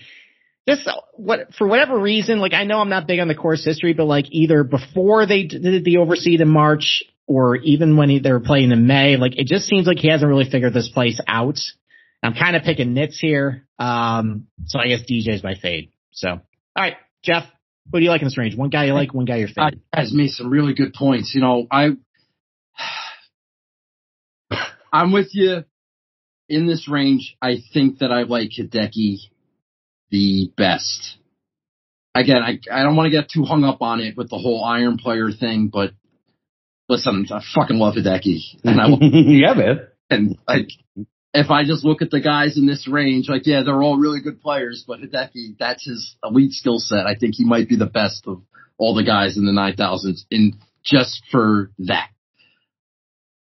Just 0.69 0.87
uh, 0.87 1.01
what, 1.15 1.55
for 1.55 1.67
whatever 1.67 1.99
reason, 1.99 2.41
like 2.41 2.53
I 2.53 2.65
know 2.65 2.79
I'm 2.79 2.91
not 2.91 3.07
big 3.07 3.21
on 3.21 3.29
the 3.29 3.35
course 3.35 3.65
history, 3.65 3.95
but 3.95 4.05
like 4.05 4.27
either 4.31 4.65
before 4.65 5.27
they 5.27 5.45
did 5.45 5.85
the 5.85 5.97
overseed 5.97 6.41
in 6.41 6.49
March 6.49 7.03
or 7.27 7.57
even 7.57 7.97
when 7.97 8.11
he, 8.11 8.19
they 8.19 8.33
were 8.33 8.41
playing 8.41 8.71
in 8.71 8.87
May, 8.87 9.17
like 9.17 9.39
it 9.39 9.47
just 9.47 9.67
seems 9.67 9.87
like 9.87 9.99
he 9.99 10.11
hasn't 10.11 10.29
really 10.29 10.49
figured 10.51 10.75
this 10.75 10.91
place 10.91 11.21
out. 11.27 11.59
I'm 12.23 12.35
kind 12.35 12.57
of 12.57 12.63
picking 12.63 12.95
nits 12.95 13.19
here. 13.19 13.67
Um, 13.79 14.47
so 14.67 14.79
I 14.79 14.89
guess 14.89 15.01
DJ 15.03 15.35
is 15.35 15.43
my 15.43 15.55
fade. 15.55 15.91
So, 16.11 16.29
all 16.31 16.41
right, 16.77 16.97
Jeff, 17.23 17.45
what 17.91 18.01
do 18.01 18.05
you 18.05 18.11
like 18.11 18.23
in 18.23 18.27
this 18.27 18.39
range? 18.39 18.57
One 18.57 18.71
guy 18.71 18.87
you 18.87 18.95
like, 18.95 19.15
one 19.15 19.25
guy 19.25 19.37
you're 19.37 19.49
fade. 19.49 19.81
Has 19.95 20.13
made 20.13 20.31
some 20.31 20.51
really 20.51 20.75
good 20.75 20.95
points. 20.95 21.33
You 21.35 21.41
know, 21.41 21.67
I, 21.71 21.91
I'm 24.93 25.13
with 25.13 25.29
you 25.33 25.65
in 26.49 26.67
this 26.67 26.89
range. 26.89 27.37
I 27.41 27.59
think 27.73 27.99
that 27.99 28.11
I 28.11 28.23
like 28.23 28.51
Hideki 28.59 29.19
the 30.11 30.51
best. 30.57 31.17
Again, 32.15 32.43
I, 32.43 32.59
I 32.73 32.83
don't 32.83 32.97
want 32.97 33.07
to 33.07 33.17
get 33.17 33.31
too 33.31 33.45
hung 33.45 33.65
up 33.65 33.81
on 33.81 34.01
it 34.01 34.17
with 34.17 34.31
the 34.31 34.39
whole 34.39 34.65
iron 34.65 34.99
player 34.99 35.31
thing, 35.31 35.69
but 35.73 35.93
listen, 36.89 37.27
I 37.31 37.41
fucking 37.55 37.79
love 37.79 37.95
Hideki. 37.95 38.41
And 38.65 38.81
I, 38.81 38.89
yeah, 39.01 39.55
man. 39.55 39.89
And 40.11 40.39
like, 40.49 40.69
if 41.35 41.51
I 41.51 41.65
just 41.65 41.85
look 41.85 42.03
at 42.03 42.11
the 42.11 42.21
guys 42.21 42.57
in 42.57 42.67
this 42.67 42.89
range, 42.89 43.29
like, 43.29 43.47
yeah, 43.47 43.63
they're 43.65 43.83
all 43.83 43.99
really 43.99 44.21
good 44.21 44.41
players, 44.41 44.85
but 44.87 45.01
Hideki, 45.01 45.57
that's 45.59 45.87
his 45.87 46.17
elite 46.25 46.53
skill 46.53 46.79
set. 46.79 47.07
I 47.07 47.15
think 47.15 47.35
he 47.35 47.45
might 47.45 47.69
be 47.69 47.77
the 47.77 47.87
best 47.87 48.27
of 48.27 48.43
all 48.79 48.95
the 48.95 49.05
guys 49.05 49.37
in 49.37 49.45
the 49.45 49.53
9000s 49.53 50.25
in 50.31 50.55
just 50.83 51.23
for 51.31 51.71
that. 51.81 52.09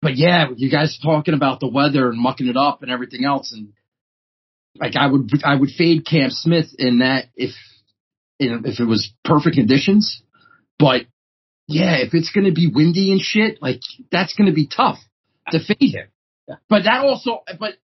But 0.02 0.18
yeah, 0.18 0.48
you 0.56 0.70
guys 0.70 1.00
talking 1.02 1.34
about 1.34 1.60
the 1.60 1.68
weather 1.68 2.10
and 2.10 2.20
mucking 2.20 2.48
it 2.48 2.58
up 2.58 2.82
and 2.82 2.92
everything 2.92 3.24
else. 3.24 3.54
And 3.54 3.74
like, 4.76 4.96
I 4.96 5.08
would, 5.08 5.30
I 5.46 5.56
would 5.56 5.70
fade 5.70 6.06
Cam 6.06 6.32
Smith 6.32 6.74
in 6.78 7.00
that 7.00 7.26
if, 7.36 7.52
if 8.40 8.80
it 8.80 8.86
was 8.86 9.14
perfect 9.24 9.56
conditions. 9.56 10.24
But 10.80 11.04
yeah, 11.68 11.98
if 11.98 12.14
it's 12.14 12.32
going 12.32 12.46
to 12.46 12.52
be 12.52 12.72
windy 12.74 13.12
and 13.12 13.22
shit, 13.22 13.62
like, 13.62 13.82
that's 14.12 14.34
going 14.34 14.48
to 14.48 14.56
be 14.56 14.68
tough 14.68 14.98
to 15.52 15.60
fade 15.60 15.94
him. 15.94 16.08
But 16.70 16.84
that 16.84 17.04
also, 17.04 17.44
but 17.60 17.76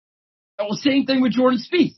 well, 0.60 0.74
same 0.74 1.06
thing 1.06 1.22
with 1.22 1.34
Jordan 1.34 1.60
Spieth. 1.60 1.96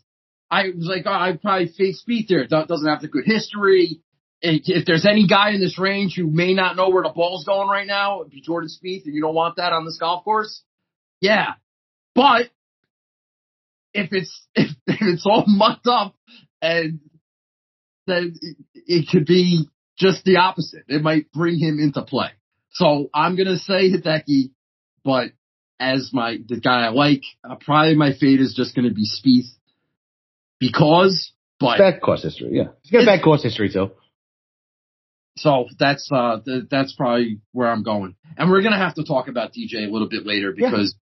I 0.51 0.69
was 0.75 0.88
like, 0.88 1.03
oh, 1.05 1.12
I'd 1.12 1.41
probably 1.41 1.67
face 1.67 2.03
Spieth 2.08 2.27
there. 2.27 2.45
Doesn't 2.47 2.88
have 2.88 3.01
the 3.01 3.08
good 3.08 3.25
history. 3.25 4.01
If 4.41 4.86
there's 4.86 5.05
any 5.05 5.27
guy 5.27 5.51
in 5.51 5.60
this 5.60 5.77
range 5.77 6.15
who 6.15 6.27
may 6.27 6.53
not 6.53 6.75
know 6.75 6.89
where 6.89 7.03
the 7.03 7.10
ball's 7.10 7.45
going 7.45 7.67
right 7.67 7.88
now, 7.88 8.21
it'd 8.21 8.32
be 8.32 8.41
Jordan 8.41 8.69
Spieth, 8.69 9.05
and 9.05 9.13
you 9.13 9.21
don't 9.21 9.36
want 9.36 9.58
that 9.58 9.73
on 9.73 9.86
this 9.86 9.97
golf 9.99 10.23
course. 10.23 10.63
Yeah, 11.19 11.53
but 12.15 12.49
if 13.93 14.10
it's 14.12 14.47
if 14.55 14.75
it's 14.88 15.25
all 15.25 15.43
mucked 15.47 15.88
up, 15.88 16.15
and 16.62 16.99
then 18.08 18.36
it 18.73 19.08
could 19.12 19.25
be 19.25 19.67
just 19.97 20.23
the 20.23 20.38
opposite. 20.38 20.86
It 20.88 21.01
might 21.01 21.32
bring 21.32 21.60
him 21.60 21.79
into 21.79 22.01
play. 22.01 22.29
So 22.71 23.10
I'm 23.13 23.36
gonna 23.36 23.58
say 23.58 23.91
Hideki, 23.91 24.51
but 25.03 25.32
as 25.79 26.11
my 26.13 26.37
the 26.47 26.59
guy 26.59 26.85
I 26.85 26.89
like. 26.89 27.23
Uh, 27.43 27.55
probably 27.55 27.95
my 27.95 28.13
fade 28.13 28.41
is 28.41 28.53
just 28.55 28.75
going 28.75 28.87
to 28.87 28.93
be 28.93 29.05
Spieth 29.05 29.49
because, 30.59 31.31
but 31.59 31.77
bad 31.77 32.01
course 32.01 32.23
history. 32.23 32.49
Yeah, 32.51 32.69
he's 32.81 32.91
got 32.91 33.05
bad 33.05 33.23
course 33.23 33.43
history 33.43 33.71
too. 33.71 33.91
So 35.37 35.67
that's 35.79 36.09
uh 36.11 36.39
th- 36.43 36.65
that's 36.69 36.93
probably 36.93 37.39
where 37.53 37.69
I'm 37.69 37.83
going, 37.83 38.15
and 38.37 38.49
we're 38.49 38.61
gonna 38.61 38.77
have 38.77 38.95
to 38.95 39.03
talk 39.03 39.27
about 39.27 39.53
DJ 39.53 39.87
a 39.87 39.91
little 39.91 40.09
bit 40.09 40.25
later 40.25 40.51
because. 40.55 40.95
Yeah. 40.95 41.05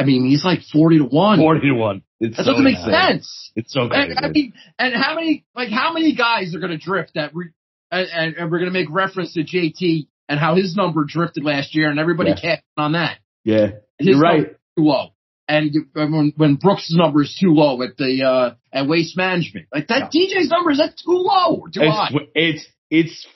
I 0.00 0.04
mean, 0.04 0.26
he's 0.26 0.44
like 0.44 0.60
forty 0.72 0.98
to 0.98 1.04
one. 1.04 1.40
Forty 1.40 1.70
to 1.70 1.72
one. 1.72 2.02
It 2.20 2.36
that 2.36 2.44
so 2.44 2.52
doesn't 2.52 2.62
make 2.62 2.76
sense. 2.76 3.50
It's 3.56 3.72
so 3.72 3.88
crazy. 3.88 4.12
And, 4.16 4.26
I 4.26 4.28
mean, 4.28 4.52
and 4.78 4.94
how 4.94 5.16
many 5.16 5.44
like 5.56 5.70
how 5.70 5.92
many 5.92 6.14
guys 6.14 6.54
are 6.54 6.60
going 6.60 6.70
to 6.70 6.78
drift 6.78 7.14
that? 7.16 7.34
Re- 7.34 7.50
and, 7.90 8.36
and, 8.36 8.50
we're 8.50 8.58
going 8.58 8.70
to 8.70 8.78
make 8.78 8.86
reference 8.90 9.32
to 9.34 9.40
JT 9.40 10.06
and 10.28 10.38
how 10.38 10.54
his 10.54 10.76
number 10.76 11.04
drifted 11.04 11.44
last 11.44 11.74
year, 11.74 11.90
and 11.90 11.98
everybody 11.98 12.30
yeah. 12.30 12.40
capped 12.40 12.64
on 12.76 12.92
that. 12.92 13.18
Yeah. 13.44 13.70
His 13.98 14.08
You're 14.08 14.20
right. 14.20 14.46
Too 14.76 14.84
low. 14.84 15.08
And 15.48 15.74
when, 15.94 16.32
when 16.36 16.54
Brooks' 16.56 16.92
number 16.92 17.22
is 17.22 17.36
too 17.40 17.54
low 17.54 17.80
at 17.82 17.96
the 17.96 18.22
uh, 18.22 18.54
at 18.70 18.86
Waste 18.86 19.16
Management, 19.16 19.66
like 19.72 19.88
that 19.88 20.12
DJ's 20.12 20.50
number 20.50 20.70
is 20.70 20.78
that 20.78 20.98
too 20.98 21.24
low 21.24 21.64
too 21.72 21.80
it's, 21.80 21.96
high? 21.96 22.10
It's 22.34 22.66
it's 22.90 23.26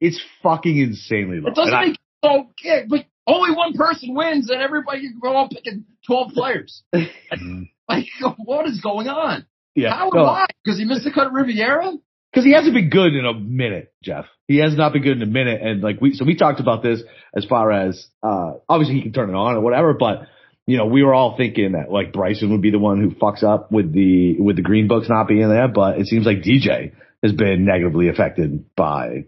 it's 0.00 0.20
fucking 0.42 0.78
insanely 0.78 1.40
low. 1.40 1.48
It 1.48 1.54
doesn't 1.54 1.74
and 1.74 1.90
make 1.90 1.98
I, 2.22 2.26
so. 2.26 2.50
Yeah, 2.64 2.80
but 2.88 3.04
only 3.26 3.54
one 3.54 3.74
person 3.74 4.14
wins, 4.14 4.48
and 4.48 4.62
everybody 4.62 5.02
you 5.02 5.20
go 5.20 5.36
on 5.36 5.50
picking 5.50 5.84
twelve 6.06 6.32
players. 6.32 6.82
like, 6.92 8.06
what 8.38 8.66
is 8.66 8.80
going 8.80 9.08
on? 9.08 9.44
Yeah, 9.74 9.94
how 9.94 10.10
and 10.10 10.22
why? 10.22 10.46
Because 10.64 10.78
he 10.78 10.86
missed 10.86 11.04
the 11.04 11.12
cut 11.12 11.26
at 11.26 11.32
Riviera. 11.32 11.92
Because 12.38 12.46
he 12.46 12.52
hasn't 12.52 12.74
been 12.74 12.88
good 12.88 13.16
in 13.16 13.26
a 13.26 13.34
minute, 13.34 13.92
Jeff. 14.00 14.26
He 14.46 14.58
has 14.58 14.76
not 14.76 14.92
been 14.92 15.02
good 15.02 15.16
in 15.16 15.22
a 15.24 15.26
minute, 15.26 15.60
and 15.60 15.82
like 15.82 16.00
we, 16.00 16.14
so 16.14 16.24
we 16.24 16.36
talked 16.36 16.60
about 16.60 16.84
this 16.84 17.02
as 17.34 17.44
far 17.44 17.72
as 17.72 18.06
uh 18.22 18.52
obviously 18.68 18.94
he 18.94 19.02
can 19.02 19.12
turn 19.12 19.30
it 19.30 19.34
on 19.34 19.56
or 19.56 19.60
whatever, 19.60 19.92
but 19.92 20.28
you 20.64 20.76
know 20.76 20.86
we 20.86 21.02
were 21.02 21.12
all 21.12 21.36
thinking 21.36 21.72
that 21.72 21.90
like 21.90 22.12
Bryson 22.12 22.52
would 22.52 22.62
be 22.62 22.70
the 22.70 22.78
one 22.78 23.02
who 23.02 23.10
fucks 23.10 23.42
up 23.42 23.72
with 23.72 23.92
the 23.92 24.36
with 24.38 24.54
the 24.54 24.62
green 24.62 24.86
books 24.86 25.08
not 25.08 25.26
being 25.26 25.48
there, 25.48 25.66
but 25.66 25.98
it 25.98 26.06
seems 26.06 26.26
like 26.26 26.36
DJ 26.38 26.92
has 27.24 27.32
been 27.32 27.64
negatively 27.64 28.08
affected 28.08 28.72
by 28.76 29.24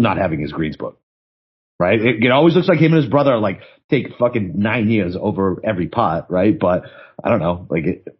not 0.00 0.16
having 0.16 0.40
his 0.40 0.50
greens 0.50 0.76
book. 0.76 0.98
Right? 1.78 2.00
It, 2.00 2.24
it 2.24 2.32
always 2.32 2.56
looks 2.56 2.68
like 2.68 2.80
him 2.80 2.92
and 2.92 3.04
his 3.04 3.10
brother 3.10 3.38
like 3.38 3.60
take 3.88 4.16
fucking 4.18 4.54
nine 4.56 4.90
years 4.90 5.16
over 5.16 5.60
every 5.62 5.86
pot, 5.86 6.28
right? 6.28 6.58
But 6.58 6.86
I 7.22 7.28
don't 7.28 7.38
know, 7.38 7.68
like 7.70 7.84
it, 7.84 8.18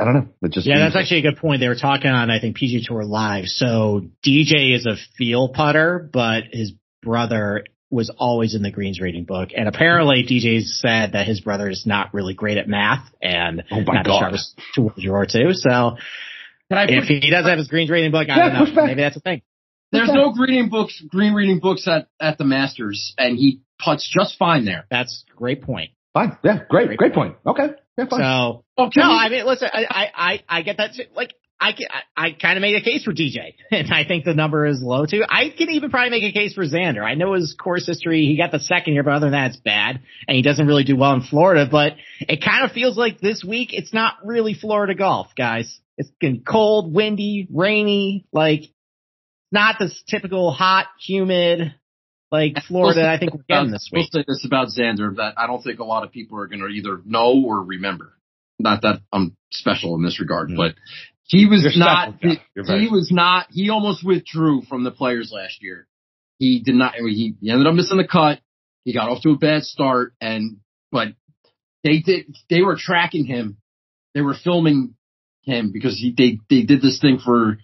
I 0.00 0.04
don't 0.04 0.14
know. 0.14 0.28
It 0.42 0.52
just 0.52 0.66
yeah, 0.66 0.78
that's 0.78 0.96
actually 0.96 1.18
a 1.18 1.30
good 1.30 1.36
point. 1.36 1.60
They 1.60 1.68
were 1.68 1.76
talking 1.76 2.10
on 2.10 2.30
I 2.30 2.40
think 2.40 2.56
PG 2.56 2.86
Tour 2.86 3.04
Live. 3.04 3.46
So 3.46 4.02
DJ 4.24 4.74
is 4.74 4.86
a 4.86 4.96
feel 5.18 5.50
putter, 5.50 6.08
but 6.12 6.44
his 6.52 6.72
brother 7.02 7.64
was 7.90 8.10
always 8.16 8.54
in 8.54 8.62
the 8.62 8.70
greens 8.70 9.00
reading 9.00 9.24
book, 9.24 9.50
and 9.54 9.68
apparently 9.68 10.24
DJ 10.28 10.62
said 10.62 11.12
that 11.12 11.26
his 11.26 11.40
brother 11.40 11.68
is 11.68 11.84
not 11.86 12.14
really 12.14 12.34
great 12.34 12.56
at 12.56 12.68
math 12.68 13.04
and 13.20 13.64
oh 13.70 13.80
my 13.84 13.94
not 13.94 14.04
God. 14.06 14.14
the 14.14 14.18
sharpest 14.18 14.60
tool 14.74 14.92
drawer 14.96 15.26
too. 15.26 15.52
So 15.52 15.96
I 16.70 16.86
If 16.88 17.04
he 17.04 17.30
does 17.30 17.46
have 17.46 17.58
his 17.58 17.68
greens 17.68 17.90
reading 17.90 18.12
book, 18.12 18.28
I 18.28 18.36
Yeah, 18.36 18.58
don't 18.58 18.74
know. 18.74 18.84
Maybe 18.86 19.02
that's 19.02 19.16
a 19.16 19.20
thing. 19.20 19.42
There's 19.92 20.12
no 20.12 20.32
green 20.32 20.68
books, 20.68 21.02
green 21.08 21.34
reading 21.34 21.58
books 21.58 21.88
at, 21.88 22.06
at 22.20 22.38
the 22.38 22.44
Masters, 22.44 23.12
and 23.18 23.36
he 23.36 23.60
puts 23.84 24.08
just 24.08 24.38
fine 24.38 24.64
there. 24.64 24.86
That's 24.88 25.24
a 25.32 25.36
great 25.36 25.62
point. 25.62 25.90
Fine. 26.14 26.38
Yeah. 26.44 26.60
Great. 26.68 26.96
Great 26.96 27.12
point. 27.12 27.36
Okay. 27.44 27.70
So 28.08 28.64
Oh, 28.78 28.90
no, 28.96 29.02
I 29.02 29.28
mean, 29.28 29.44
listen, 29.46 29.68
I, 29.72 29.84
I, 29.90 30.06
I, 30.14 30.42
I 30.58 30.62
get 30.62 30.76
that. 30.78 30.94
too. 30.94 31.02
Like, 31.14 31.34
I, 31.60 31.72
can- 31.72 31.88
I, 32.16 32.28
I 32.28 32.32
kind 32.32 32.56
of 32.56 32.62
made 32.62 32.74
a 32.76 32.80
case 32.80 33.04
for 33.04 33.12
DJ, 33.12 33.54
and 33.70 33.92
I 33.92 34.04
think 34.04 34.24
the 34.24 34.32
number 34.32 34.64
is 34.66 34.80
low 34.82 35.04
too. 35.04 35.22
I 35.28 35.50
can 35.50 35.68
even 35.70 35.90
probably 35.90 36.10
make 36.10 36.24
a 36.24 36.32
case 36.32 36.54
for 36.54 36.64
Xander. 36.64 37.04
I 37.04 37.14
know 37.14 37.34
his 37.34 37.54
course 37.62 37.86
history. 37.86 38.24
He 38.26 38.36
got 38.38 38.50
the 38.50 38.60
second 38.60 38.94
year, 38.94 39.02
but 39.02 39.12
other 39.12 39.26
than 39.26 39.32
that, 39.32 39.50
it's 39.50 39.60
bad, 39.60 40.00
and 40.26 40.34
he 40.36 40.42
doesn't 40.42 40.66
really 40.66 40.84
do 40.84 40.96
well 40.96 41.12
in 41.12 41.20
Florida. 41.22 41.68
But 41.70 41.94
it 42.20 42.42
kind 42.42 42.64
of 42.64 42.72
feels 42.72 42.96
like 42.96 43.20
this 43.20 43.44
week 43.44 43.70
it's 43.74 43.92
not 43.92 44.14
really 44.24 44.54
Florida 44.54 44.94
golf, 44.94 45.28
guys. 45.36 45.78
It's 45.98 46.10
been 46.18 46.42
cold, 46.48 46.94
windy, 46.94 47.46
rainy, 47.52 48.26
like 48.32 48.62
not 49.52 49.76
this 49.78 50.02
typical 50.08 50.52
hot, 50.52 50.86
humid, 51.04 51.74
like 52.30 52.56
Florida. 52.68 53.08
I 53.10 53.18
think 53.18 53.34
we're 53.34 53.42
getting 53.48 53.70
this 53.70 53.88
week. 53.92 54.08
We'll 54.12 54.22
say 54.22 54.24
this 54.26 54.44
about 54.44 54.68
Xander 54.68 55.16
that 55.16 55.34
I 55.36 55.46
don't 55.46 55.62
think 55.62 55.78
a 55.80 55.84
lot 55.84 56.04
of 56.04 56.12
people 56.12 56.38
are 56.38 56.46
going 56.46 56.60
to 56.60 56.66
either 56.68 57.00
know 57.04 57.42
or 57.44 57.62
remember. 57.62 58.12
Not 58.58 58.82
that 58.82 59.00
I'm 59.12 59.36
special 59.50 59.94
in 59.96 60.02
this 60.02 60.20
regard, 60.20 60.50
Mhm. 60.50 60.56
but 60.56 60.74
he 61.24 61.46
was 61.46 61.62
You're 61.62 61.78
not. 61.78 62.16
special, 62.18 62.36
Jeff. 62.56 62.80
He 62.80 62.88
was 62.88 63.10
not. 63.10 63.46
He 63.50 63.70
almost 63.70 64.04
withdrew 64.04 64.62
from 64.62 64.84
the 64.84 64.90
players 64.90 65.32
last 65.32 65.62
year. 65.62 65.86
He 66.38 66.60
did 66.60 66.74
not. 66.74 66.94
He, 66.94 67.34
he 67.40 67.50
ended 67.50 67.66
up 67.66 67.74
missing 67.74 67.96
the 67.98 68.06
cut. 68.06 68.40
He 68.84 68.92
got 68.92 69.08
off 69.08 69.22
to 69.22 69.30
a 69.30 69.36
bad 69.36 69.62
start, 69.64 70.12
and 70.20 70.58
but 70.92 71.08
they 71.84 72.00
did. 72.00 72.34
They 72.48 72.62
were 72.62 72.76
tracking 72.78 73.24
him. 73.26 73.56
They 74.14 74.20
were 74.22 74.34
filming 74.34 74.94
him 75.42 75.70
because 75.72 75.96
he 75.98 76.12
they 76.16 76.38
they 76.48 76.62
did 76.64 76.82
this 76.82 77.00
thing 77.00 77.18
for 77.18 77.58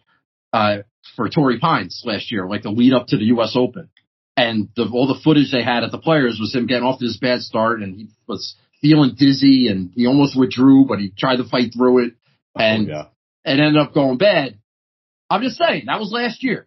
uh 0.53 0.79
for 1.15 1.29
Torrey 1.29 1.59
Pines 1.59 2.03
last 2.07 2.31
year, 2.33 2.47
like 2.47 2.63
the 2.63 2.71
lead 2.71 2.93
up 2.95 3.09
to 3.09 3.17
the 3.17 3.25
U.S. 3.27 3.55
Open, 3.57 3.89
and 4.37 4.69
the 4.77 4.89
all 4.93 5.07
the 5.07 5.21
footage 5.23 5.51
they 5.51 5.63
had 5.63 5.83
at 5.85 5.91
the 5.91 5.99
players 5.99 6.39
was 6.41 6.55
him 6.55 6.67
getting 6.67 6.85
off 6.85 6.99
to 6.99 7.07
this 7.07 7.19
bad 7.19 7.41
start, 7.41 7.83
and 7.83 7.95
he 7.97 8.09
was 8.27 8.55
feeling 8.81 9.15
dizzy, 9.19 9.69
and 9.69 9.91
he 9.95 10.07
almost 10.07 10.39
withdrew, 10.39 10.85
but 10.87 10.99
he 10.99 11.11
tried 11.17 11.37
to 11.37 11.45
fight 11.49 11.73
through 11.75 12.07
it, 12.07 12.15
and 12.55 12.89
Oh, 12.89 12.93
yeah. 12.93 13.05
and 13.45 13.61
ended 13.61 13.81
up 13.81 13.95
going 13.95 14.19
bad. 14.19 14.59
I'm 15.31 15.43
just 15.43 15.57
saying 15.57 15.85
that 15.87 15.99
was 15.99 16.13
last 16.13 16.43
year. 16.45 16.67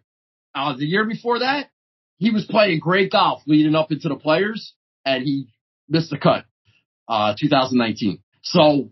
Uh, 0.54 0.76
the 0.76 0.84
year 0.84 1.04
before 1.04 1.38
that, 1.38 1.70
he 2.18 2.30
was 2.30 2.44
playing 2.44 2.80
great 2.80 3.12
golf 3.12 3.42
leading 3.46 3.74
up 3.74 3.92
into 3.92 4.08
the 4.08 4.16
players, 4.16 4.74
and 5.04 5.22
he 5.24 5.46
missed 5.88 6.10
the 6.10 6.18
cut. 6.18 6.44
Uh, 7.08 7.34
2019. 7.40 8.20
So, 8.42 8.90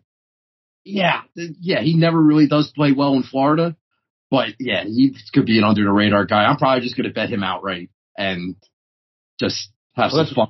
yeah, 0.85 1.23
yeah, 1.37 1.81
he 1.83 1.95
never 1.95 2.21
really 2.21 2.49
does 2.49 2.73
play 2.75 2.93
well 2.93 3.15
in 3.15 3.23
Florida, 3.23 3.77
but 4.31 4.49
yeah, 4.59 4.85
he 4.85 5.15
could 5.33 5.47
be 5.47 5.59
an 5.59 5.65
under 5.65 5.85
the 5.85 5.93
radar 5.93 6.25
guy. 6.27 6.45
I'm 6.45 6.57
probably 6.57 6.83
just 6.83 6.97
going 6.97 7.09
to 7.09 7.15
bet 7.15 7.31
him 7.31 7.43
outright 7.45 7.91
and 8.19 8.57
just 9.41 9.71
have 9.95 10.11
Well, 10.13 10.27
some 10.27 10.35
fun. 10.35 10.49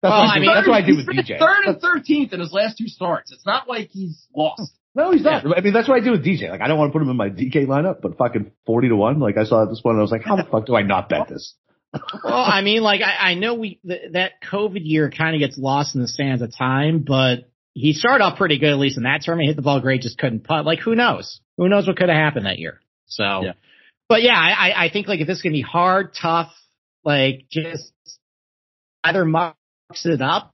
That's, 0.00 0.10
Well, 0.12 0.20
what 0.20 0.28
I, 0.28 0.32
I 0.32 0.34
do- 0.36 0.40
mean, 0.40 0.54
that's 0.54 0.68
what 0.68 0.82
I 0.82 0.86
do 0.86 0.96
with 0.96 1.06
DJ. 1.08 1.38
Third 1.38 1.64
and 1.66 1.80
thirteenth 1.80 2.32
in 2.32 2.40
his 2.40 2.52
last 2.52 2.78
two 2.78 2.86
starts. 2.86 3.32
It's 3.32 3.44
not 3.44 3.68
like 3.68 3.88
he's 3.90 4.24
lost. 4.34 4.72
No, 4.94 5.10
he's 5.12 5.22
not. 5.22 5.44
I 5.56 5.60
mean, 5.60 5.72
that's 5.72 5.88
what 5.88 6.00
I 6.00 6.04
do 6.04 6.12
with 6.12 6.24
DJ. 6.24 6.48
Like, 6.50 6.60
I 6.60 6.66
don't 6.68 6.78
want 6.78 6.92
to 6.92 6.98
put 6.98 7.02
him 7.02 7.10
in 7.10 7.16
my 7.16 7.28
DK 7.30 7.66
lineup, 7.66 8.00
but 8.00 8.16
fucking 8.16 8.50
40 8.66 8.88
to 8.88 8.96
1. 8.96 9.20
Like, 9.20 9.36
I 9.36 9.44
saw 9.44 9.62
at 9.64 9.68
this 9.68 9.80
one 9.82 9.94
and 9.94 10.00
I 10.00 10.02
was 10.02 10.10
like, 10.10 10.22
how 10.24 10.36
the 10.36 10.44
fuck 10.44 10.66
do 10.66 10.74
I 10.74 10.82
not 10.82 11.08
bet 11.08 11.28
this? 11.28 11.54
well, 11.92 12.34
I 12.34 12.60
mean, 12.62 12.82
like 12.82 13.00
I, 13.00 13.30
I 13.30 13.34
know 13.34 13.54
we 13.54 13.80
th- 13.86 14.12
that 14.12 14.32
COVID 14.42 14.80
year 14.82 15.10
kind 15.10 15.34
of 15.34 15.40
gets 15.40 15.56
lost 15.58 15.94
in 15.94 16.00
the 16.02 16.08
sands 16.08 16.42
of 16.42 16.54
time, 16.56 17.04
but 17.06 17.50
he 17.74 17.92
started 17.92 18.22
off 18.24 18.36
pretty 18.38 18.58
good 18.58 18.70
at 18.70 18.78
least 18.78 18.96
in 18.98 19.04
that 19.04 19.22
tournament. 19.22 19.48
Hit 19.48 19.56
the 19.56 19.62
ball 19.62 19.80
great, 19.80 20.02
just 20.02 20.18
couldn't 20.18 20.44
putt. 20.44 20.64
Like 20.66 20.80
who 20.80 20.94
knows? 20.94 21.40
Who 21.56 21.68
knows 21.68 21.86
what 21.86 21.96
could 21.96 22.08
have 22.08 22.16
happened 22.18 22.46
that 22.46 22.58
year? 22.58 22.80
So, 23.06 23.24
Yeah. 23.42 23.52
but 24.08 24.22
yeah, 24.22 24.36
I, 24.38 24.68
I- 24.70 24.84
I 24.84 24.90
think 24.90 25.08
like 25.08 25.20
if 25.20 25.26
this 25.26 25.36
is 25.38 25.42
gonna 25.42 25.54
be 25.54 25.62
hard, 25.62 26.12
tough, 26.20 26.52
like 27.08 27.46
just 27.50 27.90
either 29.02 29.24
mucks 29.24 29.56
it 30.04 30.20
up. 30.20 30.52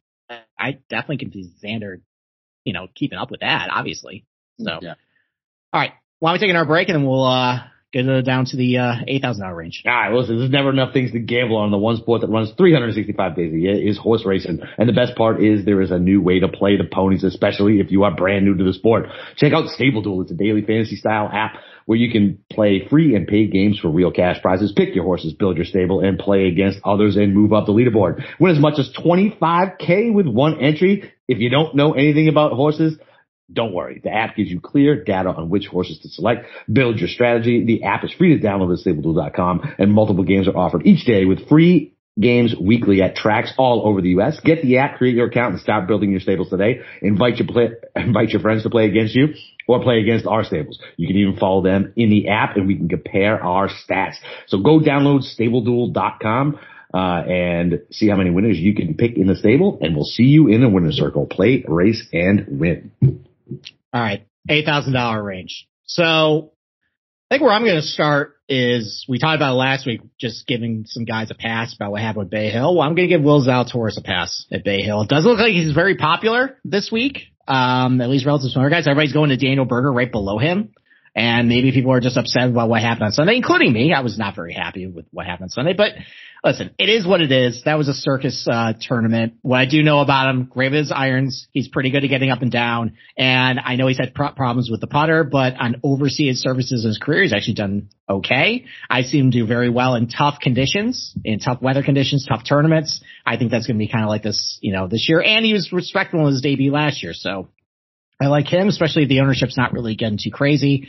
I 0.56 0.78
definitely 0.88 1.18
can 1.18 1.32
see 1.32 1.50
Xander, 1.62 2.00
you 2.64 2.72
know, 2.72 2.86
keeping 2.94 3.18
up 3.18 3.30
with 3.32 3.40
that, 3.40 3.70
obviously. 3.72 4.24
So, 4.60 4.78
Yeah. 4.80 4.94
all 5.72 5.80
right, 5.80 5.92
why 6.20 6.30
don't 6.30 6.40
we 6.40 6.46
take 6.46 6.54
our 6.56 6.64
break 6.64 6.88
and 6.88 6.96
then 6.98 7.04
we'll 7.06 7.24
uh 7.24 7.64
get 7.94 8.24
down 8.24 8.44
to 8.46 8.56
the 8.56 8.78
uh 8.78 8.94
eight 9.06 9.22
thousand 9.22 9.42
dollar 9.42 9.54
range. 9.56 9.82
All 9.86 9.92
right, 9.92 10.12
listen, 10.12 10.38
there's 10.38 10.50
never 10.50 10.70
enough 10.70 10.92
things 10.92 11.12
to 11.12 11.20
gamble 11.20 11.56
on. 11.56 11.70
The 11.70 11.78
one 11.78 11.96
sport 11.96 12.22
that 12.22 12.28
runs 12.28 12.52
365 12.56 13.36
days 13.36 13.52
a 13.52 13.56
year 13.56 13.88
is 13.88 13.96
horse 13.96 14.24
racing. 14.26 14.60
And 14.78 14.88
the 14.88 14.92
best 14.92 15.16
part 15.16 15.42
is 15.42 15.64
there 15.64 15.80
is 15.80 15.90
a 15.90 15.98
new 15.98 16.20
way 16.20 16.40
to 16.40 16.48
play 16.48 16.76
the 16.76 16.84
ponies, 16.84 17.24
especially 17.24 17.80
if 17.80 17.90
you 17.90 18.04
are 18.04 18.14
brand 18.14 18.44
new 18.44 18.56
to 18.56 18.64
the 18.64 18.72
sport. 18.72 19.06
Check 19.36 19.52
out 19.52 19.68
Stable 19.68 20.02
Duel. 20.02 20.22
It's 20.22 20.30
a 20.30 20.34
daily 20.34 20.62
fantasy 20.62 20.96
style 20.96 21.28
app 21.32 21.56
where 21.86 21.98
you 21.98 22.10
can 22.10 22.38
play 22.50 22.86
free 22.88 23.14
and 23.14 23.26
paid 23.26 23.52
games 23.52 23.78
for 23.78 23.88
real 23.88 24.10
cash 24.10 24.40
prizes. 24.40 24.72
Pick 24.74 24.94
your 24.94 25.04
horses, 25.04 25.34
build 25.34 25.56
your 25.56 25.66
stable, 25.66 26.00
and 26.00 26.18
play 26.18 26.46
against 26.46 26.78
others 26.84 27.16
and 27.16 27.34
move 27.34 27.52
up 27.52 27.66
the 27.66 27.72
leaderboard. 27.72 28.24
Win 28.40 28.54
as 28.54 28.60
much 28.60 28.78
as 28.78 28.90
25K 28.94 30.12
with 30.12 30.26
one 30.26 30.60
entry. 30.60 31.12
If 31.28 31.38
you 31.38 31.50
don't 31.50 31.74
know 31.74 31.92
anything 31.92 32.28
about 32.28 32.52
horses, 32.52 32.98
don't 33.52 33.72
worry. 33.72 34.00
The 34.02 34.10
app 34.10 34.36
gives 34.36 34.50
you 34.50 34.60
clear 34.60 35.04
data 35.04 35.28
on 35.28 35.50
which 35.50 35.66
horses 35.66 35.98
to 36.00 36.08
select. 36.08 36.46
Build 36.70 36.98
your 36.98 37.08
strategy. 37.08 37.64
The 37.64 37.84
app 37.84 38.04
is 38.04 38.12
free 38.12 38.38
to 38.38 38.44
download 38.44 38.72
at 38.72 38.84
StableDuel.com 38.84 39.74
and 39.78 39.92
multiple 39.92 40.24
games 40.24 40.48
are 40.48 40.56
offered 40.56 40.86
each 40.86 41.04
day 41.04 41.24
with 41.24 41.48
free 41.48 41.94
games 42.18 42.54
weekly 42.58 43.02
at 43.02 43.16
tracks 43.16 43.52
all 43.58 43.86
over 43.86 44.00
the 44.00 44.10
U.S. 44.10 44.38
Get 44.42 44.62
the 44.62 44.78
app, 44.78 44.98
create 44.98 45.16
your 45.16 45.26
account, 45.26 45.54
and 45.54 45.60
start 45.60 45.88
building 45.88 46.10
your 46.10 46.20
stables 46.20 46.48
today. 46.48 46.80
Invite 47.02 47.38
your 47.38 47.48
play, 47.48 47.70
invite 47.96 48.30
your 48.30 48.40
friends 48.40 48.62
to 48.62 48.70
play 48.70 48.86
against 48.86 49.14
you 49.14 49.34
or 49.66 49.82
play 49.82 50.00
against 50.00 50.26
our 50.26 50.44
stables. 50.44 50.78
You 50.96 51.06
can 51.06 51.16
even 51.16 51.36
follow 51.36 51.62
them 51.62 51.92
in 51.96 52.10
the 52.10 52.28
app 52.28 52.56
and 52.56 52.66
we 52.66 52.76
can 52.76 52.88
compare 52.88 53.42
our 53.42 53.68
stats. 53.68 54.14
So 54.46 54.58
go 54.58 54.80
download 54.80 55.24
StableDuel.com. 55.38 56.58
Uh, 56.92 57.24
and 57.26 57.82
see 57.90 58.08
how 58.08 58.14
many 58.14 58.30
winners 58.30 58.56
you 58.56 58.72
can 58.72 58.94
pick 58.94 59.16
in 59.16 59.26
the 59.26 59.34
stable, 59.34 59.78
and 59.80 59.96
we'll 59.96 60.04
see 60.04 60.22
you 60.22 60.46
in 60.46 60.60
the 60.60 60.68
winner's 60.68 60.94
circle. 60.94 61.26
Play, 61.26 61.64
race, 61.66 62.00
and 62.12 62.46
win. 62.46 62.92
All 63.50 64.00
right, 64.00 64.26
eight 64.48 64.64
thousand 64.64 64.92
dollar 64.92 65.22
range. 65.22 65.66
So 65.84 66.52
I 67.30 67.34
think 67.34 67.42
where 67.42 67.52
I'm 67.52 67.64
going 67.64 67.76
to 67.76 67.82
start 67.82 68.36
is 68.48 69.06
we 69.08 69.18
talked 69.18 69.36
about 69.36 69.56
last 69.56 69.86
week, 69.86 70.02
just 70.20 70.46
giving 70.46 70.84
some 70.86 71.04
guys 71.04 71.30
a 71.30 71.34
pass 71.34 71.74
about 71.74 71.90
what 71.90 72.00
happened 72.00 72.24
with 72.24 72.30
Bay 72.30 72.50
Hill. 72.50 72.74
Well, 72.74 72.82
I'm 72.86 72.94
going 72.94 73.08
to 73.08 73.14
give 73.14 73.22
Will 73.22 73.44
Zalatoris 73.44 73.98
a 73.98 74.02
pass 74.02 74.46
at 74.52 74.64
Bay 74.64 74.82
Hill. 74.82 75.02
It 75.02 75.08
does 75.08 75.24
look 75.24 75.38
like 75.38 75.52
he's 75.52 75.72
very 75.72 75.96
popular 75.96 76.58
this 76.64 76.92
week, 76.92 77.18
um, 77.48 78.00
at 78.00 78.10
least 78.10 78.26
relative 78.26 78.52
to 78.52 78.58
other 78.58 78.70
guys. 78.70 78.86
Everybody's 78.86 79.14
going 79.14 79.30
to 79.30 79.36
Daniel 79.36 79.64
Berger 79.64 79.92
right 79.92 80.10
below 80.10 80.38
him. 80.38 80.74
And 81.14 81.48
maybe 81.48 81.70
people 81.70 81.92
are 81.92 82.00
just 82.00 82.16
upset 82.16 82.48
about 82.48 82.68
what 82.68 82.82
happened 82.82 83.04
on 83.04 83.12
Sunday, 83.12 83.36
including 83.36 83.72
me. 83.72 83.92
I 83.92 84.00
was 84.00 84.18
not 84.18 84.34
very 84.34 84.52
happy 84.52 84.86
with 84.86 85.06
what 85.12 85.26
happened 85.26 85.44
on 85.44 85.50
Sunday, 85.50 85.72
but 85.72 85.92
listen, 86.42 86.74
it 86.78 86.88
is 86.88 87.06
what 87.06 87.20
it 87.20 87.30
is. 87.30 87.62
That 87.64 87.78
was 87.78 87.88
a 87.88 87.94
circus 87.94 88.46
uh, 88.50 88.72
tournament. 88.80 89.34
What 89.42 89.60
I 89.60 89.66
do 89.66 89.82
know 89.82 90.00
about 90.00 90.28
him, 90.28 90.50
with 90.54 90.72
his 90.72 90.92
irons. 90.92 91.46
He's 91.52 91.68
pretty 91.68 91.90
good 91.90 92.04
at 92.04 92.10
getting 92.10 92.30
up 92.30 92.42
and 92.42 92.50
down. 92.50 92.96
And 93.16 93.60
I 93.64 93.76
know 93.76 93.86
he's 93.86 93.98
had 93.98 94.14
pro- 94.14 94.32
problems 94.32 94.68
with 94.70 94.80
the 94.80 94.86
putter, 94.88 95.24
but 95.24 95.54
on 95.58 95.80
overseas 95.84 96.40
services 96.40 96.84
in 96.84 96.88
his 96.88 96.98
career, 96.98 97.22
he's 97.22 97.32
actually 97.32 97.54
done 97.54 97.88
okay. 98.08 98.66
I 98.90 99.02
see 99.02 99.18
him 99.18 99.30
do 99.30 99.46
very 99.46 99.70
well 99.70 99.94
in 99.94 100.08
tough 100.08 100.40
conditions, 100.40 101.14
in 101.24 101.38
tough 101.38 101.62
weather 101.62 101.82
conditions, 101.82 102.26
tough 102.28 102.42
tournaments. 102.46 103.00
I 103.24 103.36
think 103.36 103.50
that's 103.50 103.66
going 103.66 103.76
to 103.76 103.84
be 103.84 103.88
kind 103.88 104.04
of 104.04 104.10
like 104.10 104.22
this, 104.22 104.58
you 104.60 104.72
know, 104.72 104.88
this 104.88 105.08
year. 105.08 105.22
And 105.22 105.44
he 105.44 105.52
was 105.52 105.72
respectable 105.72 106.26
in 106.26 106.32
his 106.32 106.42
debut 106.42 106.72
last 106.72 107.02
year. 107.02 107.14
So 107.14 107.48
I 108.20 108.26
like 108.26 108.46
him, 108.46 108.68
especially 108.68 109.02
if 109.02 109.08
the 109.08 109.20
ownership's 109.20 109.56
not 109.56 109.72
really 109.72 109.96
getting 109.96 110.18
too 110.22 110.30
crazy. 110.30 110.88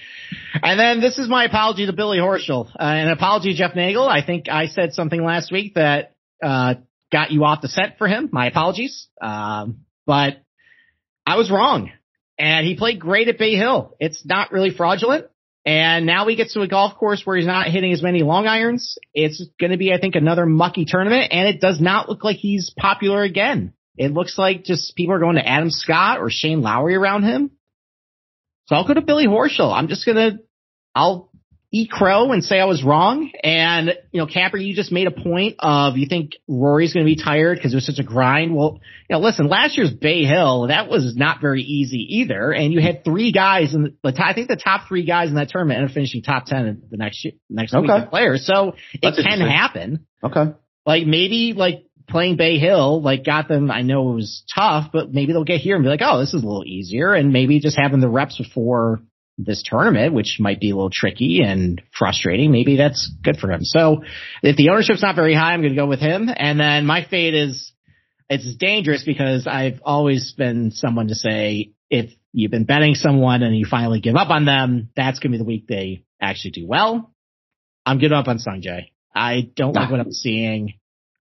And 0.62 0.80
then 0.80 1.02
this 1.02 1.18
is 1.18 1.28
my 1.28 1.46
apology 1.46 1.86
to 1.88 1.94
Billy 1.94 2.20
Horschel. 2.20 2.68
Uh, 2.68 2.84
an 2.84 3.10
apology 3.10 3.52
to 3.52 3.58
Jeff 3.58 3.76
Nagel. 3.76 4.08
I 4.08 4.24
think 4.24 4.48
I 4.48 4.68
said 4.68 4.94
something 4.94 5.24
last 5.24 5.52
week 5.52 5.74
that 5.74 6.14
uh, 6.44 6.76
got 7.12 7.32
you 7.32 7.44
off 7.44 7.62
the 7.62 7.68
set 7.68 7.98
for 7.98 8.08
him. 8.08 8.30
My 8.32 8.48
apologies. 8.48 9.08
Um, 9.22 9.86
but 10.06 10.38
I 11.26 11.38
was 11.38 11.50
wrong. 11.50 11.92
And 12.38 12.66
he 12.66 12.76
played 12.76 13.00
great 13.00 13.28
at 13.28 13.40
Bay 13.40 13.56
Hill. 13.56 13.96
It's 14.00 14.26
not 14.26 14.52
really 14.52 14.70
fraudulent. 14.70 15.26
And 15.66 16.06
now 16.06 16.28
he 16.28 16.36
gets 16.36 16.54
to 16.54 16.62
a 16.62 16.68
golf 16.68 16.96
course 16.96 17.24
where 17.26 17.38
he's 17.38 17.48
not 17.48 17.68
hitting 17.68 17.92
as 17.92 18.04
many 18.04 18.22
long 18.22 18.46
irons. 18.46 19.00
It's 19.16 19.44
going 19.60 19.72
to 19.72 19.78
be, 19.78 19.92
I 19.92 20.00
think, 20.00 20.16
another 20.16 20.46
mucky 20.46 20.86
tournament. 20.86 21.32
And 21.32 21.48
it 21.48 21.60
does 21.60 21.82
not 21.82 22.08
look 22.08 22.24
like 22.24 22.38
he's 22.38 22.72
popular 22.78 23.24
again. 23.24 23.74
It 23.98 24.12
looks 24.14 24.38
like 24.38 24.64
just 24.64 24.96
people 24.96 25.16
are 25.16 25.20
going 25.20 25.36
to 25.36 25.48
Adam 25.48 25.70
Scott 25.70 26.20
or 26.20 26.30
Shane 26.30 26.62
Lowry 26.62 26.96
around 26.96 27.24
him. 27.24 27.52
So 28.68 28.76
I'll 28.76 28.88
go 28.88 28.94
to 28.94 29.02
Billy 29.02 29.28
Horschel. 29.28 29.72
I'm 29.72 29.88
just 29.88 30.06
gonna, 30.06 30.40
I'll 30.96 31.30
eat 31.72 31.92
crow 31.92 32.32
and 32.32 32.44
say 32.44 32.60
I 32.60 32.66
was 32.66 32.84
wrong. 32.84 33.32
And 33.44 33.94
you 34.12 34.20
know, 34.22 34.28
Capper, 34.28 34.58
you 34.58 34.74
just 34.76 34.92
made 34.92 35.08
a 35.08 35.12
point 35.12 35.58
of 35.60 35.98
you 35.98 36.08
think 36.08 36.32
Rory's 36.48 36.94
gonna 36.94 37.06
be 37.06 37.16
tired 37.22 37.58
because 37.58 37.74
it 37.74 37.76
was 37.76 37.86
such 37.86 38.00
a 38.00 38.04
grind. 38.04 38.56
Well, 38.56 38.80
you 39.10 39.14
know, 39.16 39.20
listen, 39.20 39.48
last 39.50 39.78
year's 39.78 39.94
Bay 39.94 40.24
Hill 40.24 40.68
that 40.70 40.90
was 40.90 41.16
not 41.16 41.42
very 41.42 41.62
easy 41.62 42.18
either, 42.22 42.52
and 42.54 42.74
you 42.74 42.82
had 42.82 43.04
three 43.04 43.32
guys 43.32 43.76
in 43.76 43.96
the, 44.04 44.14
I 44.24 44.34
think 44.34 44.48
the 44.48 44.56
top 44.56 44.88
three 44.88 45.06
guys 45.06 45.30
in 45.30 45.36
that 45.36 45.50
tournament 45.50 45.78
ended 45.78 45.92
up 45.92 45.94
finishing 45.94 46.24
top 46.24 46.46
ten 46.46 46.66
in 46.66 46.84
the 46.90 46.98
next 46.98 47.24
year, 47.24 47.34
next 47.50 47.74
week 47.76 47.90
Okay. 47.90 48.04
of 48.04 48.10
players. 48.10 48.46
So 48.48 48.74
it 48.94 49.02
That's 49.04 49.22
can 49.22 49.40
happen 49.42 50.08
Okay. 50.24 50.54
like 50.86 51.06
maybe 51.06 51.54
like 51.54 51.86
playing 52.08 52.38
Bay 52.38 52.58
Hill, 52.58 53.02
like 53.02 53.26
got 53.26 53.48
them, 53.48 53.72
I 53.72 53.82
know 53.82 54.12
it 54.12 54.16
was 54.16 54.44
tough, 54.54 54.92
but 54.92 55.14
maybe 55.14 55.34
they'll 55.34 55.44
get 55.44 55.62
here 55.62 55.76
and 55.76 55.84
be 55.84 55.90
like, 55.90 56.02
oh, 56.04 56.20
this 56.20 56.34
is 56.34 56.44
a 56.44 56.46
little 56.46 56.66
easier. 56.66 57.14
And 57.14 57.34
maybe 57.34 57.60
just 57.60 57.78
having 57.80 58.00
the 58.00 58.10
reps 58.10 58.38
before 58.38 59.02
this 59.38 59.64
tournament, 59.64 60.14
which 60.14 60.38
might 60.40 60.60
be 60.60 60.72
a 60.72 60.76
little 60.76 60.92
tricky 60.92 61.42
and 61.42 61.82
frustrating. 61.98 62.52
Maybe 62.52 62.78
that's 62.78 63.12
good 63.24 63.38
for 63.38 63.52
him. 63.52 63.64
So 63.64 64.04
if 64.42 64.56
the 64.56 64.70
ownership's 64.70 65.02
not 65.02 65.16
very 65.16 65.34
high, 65.34 65.54
I'm 65.54 65.62
going 65.62 65.74
to 65.74 65.80
go 65.80 65.88
with 65.88 66.00
him. 66.00 66.30
And 66.34 66.60
then 66.60 66.86
my 66.86 67.06
fade 67.06 67.34
is, 67.34 67.72
it's 68.30 68.56
dangerous 68.56 69.04
because 69.04 69.46
I've 69.46 69.82
always 69.84 70.34
been 70.34 70.72
someone 70.72 71.10
to 71.10 71.16
say, 71.16 71.74
if 71.90 72.12
you've 72.32 72.52
been 72.52 72.66
betting 72.66 72.96
someone 72.96 73.44
and 73.44 73.56
you 73.56 73.66
finally 73.70 74.00
give 74.00 74.16
up 74.16 74.30
on 74.30 74.46
them, 74.46 74.90
that's 74.96 75.20
going 75.20 75.32
to 75.32 75.38
be 75.38 75.44
the 75.44 75.48
week 75.48 75.68
they 75.68 76.06
actually 76.22 76.52
do 76.52 76.66
well. 76.66 77.14
I'm 77.86 78.00
giving 78.00 78.18
up 78.18 78.28
on 78.28 78.40
Sungjae. 78.40 78.90
I 79.14 79.50
don't 79.56 79.74
like 79.74 79.90
ah. 79.90 79.92
what 79.92 80.00
I'm 80.00 80.12
seeing. 80.12 80.74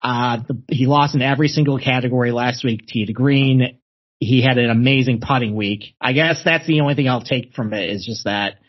Uh, 0.05 0.37
the, 0.47 0.61
he 0.69 0.85
lost 0.85 1.15
in 1.15 1.23
every 1.23 1.47
single 1.47 1.79
category 1.79 2.31
last 2.31 2.63
week. 2.63 2.85
To 2.89 3.11
green. 3.11 3.79
He 4.19 4.43
had 4.43 4.59
an 4.59 4.69
amazing 4.69 5.19
putting 5.19 5.55
week. 5.55 5.95
I 5.99 6.13
guess 6.13 6.41
that's 6.45 6.67
the 6.67 6.81
only 6.81 6.93
thing 6.93 7.09
I'll 7.09 7.23
take 7.23 7.53
from 7.53 7.73
it 7.73 7.89
is 7.89 8.05
just 8.05 8.25
that. 8.25 8.59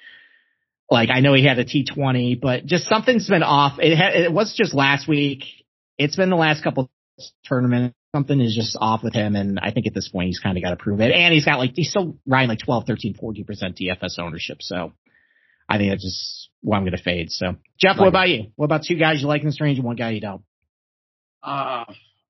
Like 0.91 1.11
I 1.11 1.21
know 1.21 1.35
he 1.35 1.45
had 1.45 1.59
a 1.59 1.65
T20, 1.65 2.41
but 2.41 2.65
just 2.65 2.87
something's 2.87 3.29
been 3.29 3.43
off. 3.43 3.79
It 3.81 3.97
had, 3.97 4.15
it 4.15 4.33
was 4.33 4.55
just 4.57 4.73
last 4.73 5.07
week. 5.09 5.45
It's 5.99 6.17
been 6.17 6.31
the 6.31 6.37
last 6.37 6.65
couple 6.65 6.89
tournaments. 7.47 7.95
Something 8.15 8.41
is 8.41 8.55
just 8.55 8.79
off 8.81 9.03
with 9.03 9.13
him, 9.13 9.37
and 9.37 9.59
I 9.61 9.73
think 9.73 9.87
at 9.87 9.93
this 9.93 10.09
point 10.09 10.29
he's 10.29 10.39
kind 10.39 10.57
of 10.57 10.65
got 10.65 10.71
to 10.71 10.77
prove 10.77 11.01
it. 11.01 11.13
And 11.13 11.35
he's 11.35 11.45
got 11.45 11.59
like 11.59 11.73
he's 11.75 11.91
still 11.91 12.17
riding 12.27 12.49
like 12.49 12.61
12, 12.61 12.85
13, 12.87 13.15
14 13.15 13.45
percent 13.45 13.77
DFS 13.77 14.19
ownership. 14.19 14.59
So 14.63 14.93
I 15.69 15.77
think 15.77 15.91
that's 15.91 16.05
just 16.05 16.49
what 16.63 16.79
I'm 16.79 16.85
going 16.85 16.97
to 16.97 17.03
fade. 17.03 17.31
So 17.31 17.57
Jeff, 17.79 17.99
what 17.99 18.09
about 18.09 18.31
you? 18.31 18.53
What 18.57 18.65
about 18.65 18.85
two 18.85 18.97
guys 18.97 19.21
you 19.21 19.27
like 19.27 19.43
in 19.43 19.49
this 19.49 19.61
range 19.61 19.79
and 19.79 19.87
one 19.87 19.97
guy 19.97 20.11
you 20.11 20.21
don't? 20.21 20.43
Uh, 21.47 21.85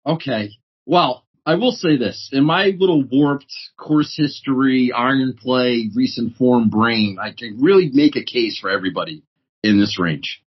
okay. 0.07 0.51
Well, 0.85 1.25
I 1.47 1.55
will 1.55 1.73
say 1.73 1.97
this. 1.97 2.31
In 2.33 2.45
my 2.45 2.67
little 2.79 3.03
warped 3.03 3.53
course 3.79 4.15
history, 4.17 4.93
iron 4.93 5.37
play, 5.41 5.91
recent 5.95 6.37
form 6.37 6.69
brain, 6.69 7.17
I 7.21 7.33
can 7.33 7.59
really 7.61 7.91
make 7.93 8.17
a 8.17 8.25
case 8.25 8.59
for 8.61 8.69
everybody 8.69 9.23
in 9.63 9.81
this 9.81 9.99
range. 9.99 10.43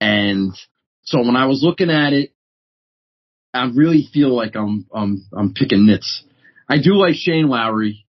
And 0.00 0.52
so 1.02 1.18
when 1.18 1.34
I 1.34 1.46
was 1.46 1.62
looking 1.62 1.90
at 1.90 2.12
it, 2.12 2.32
I 3.52 3.66
really 3.74 4.08
feel 4.12 4.34
like 4.34 4.54
I'm, 4.54 4.86
I'm, 4.94 5.24
I'm 5.36 5.54
picking 5.54 5.86
nits. 5.86 6.24
I 6.68 6.78
do 6.78 6.94
like 6.94 7.14
Shane 7.14 7.48
Lowry. 7.48 8.06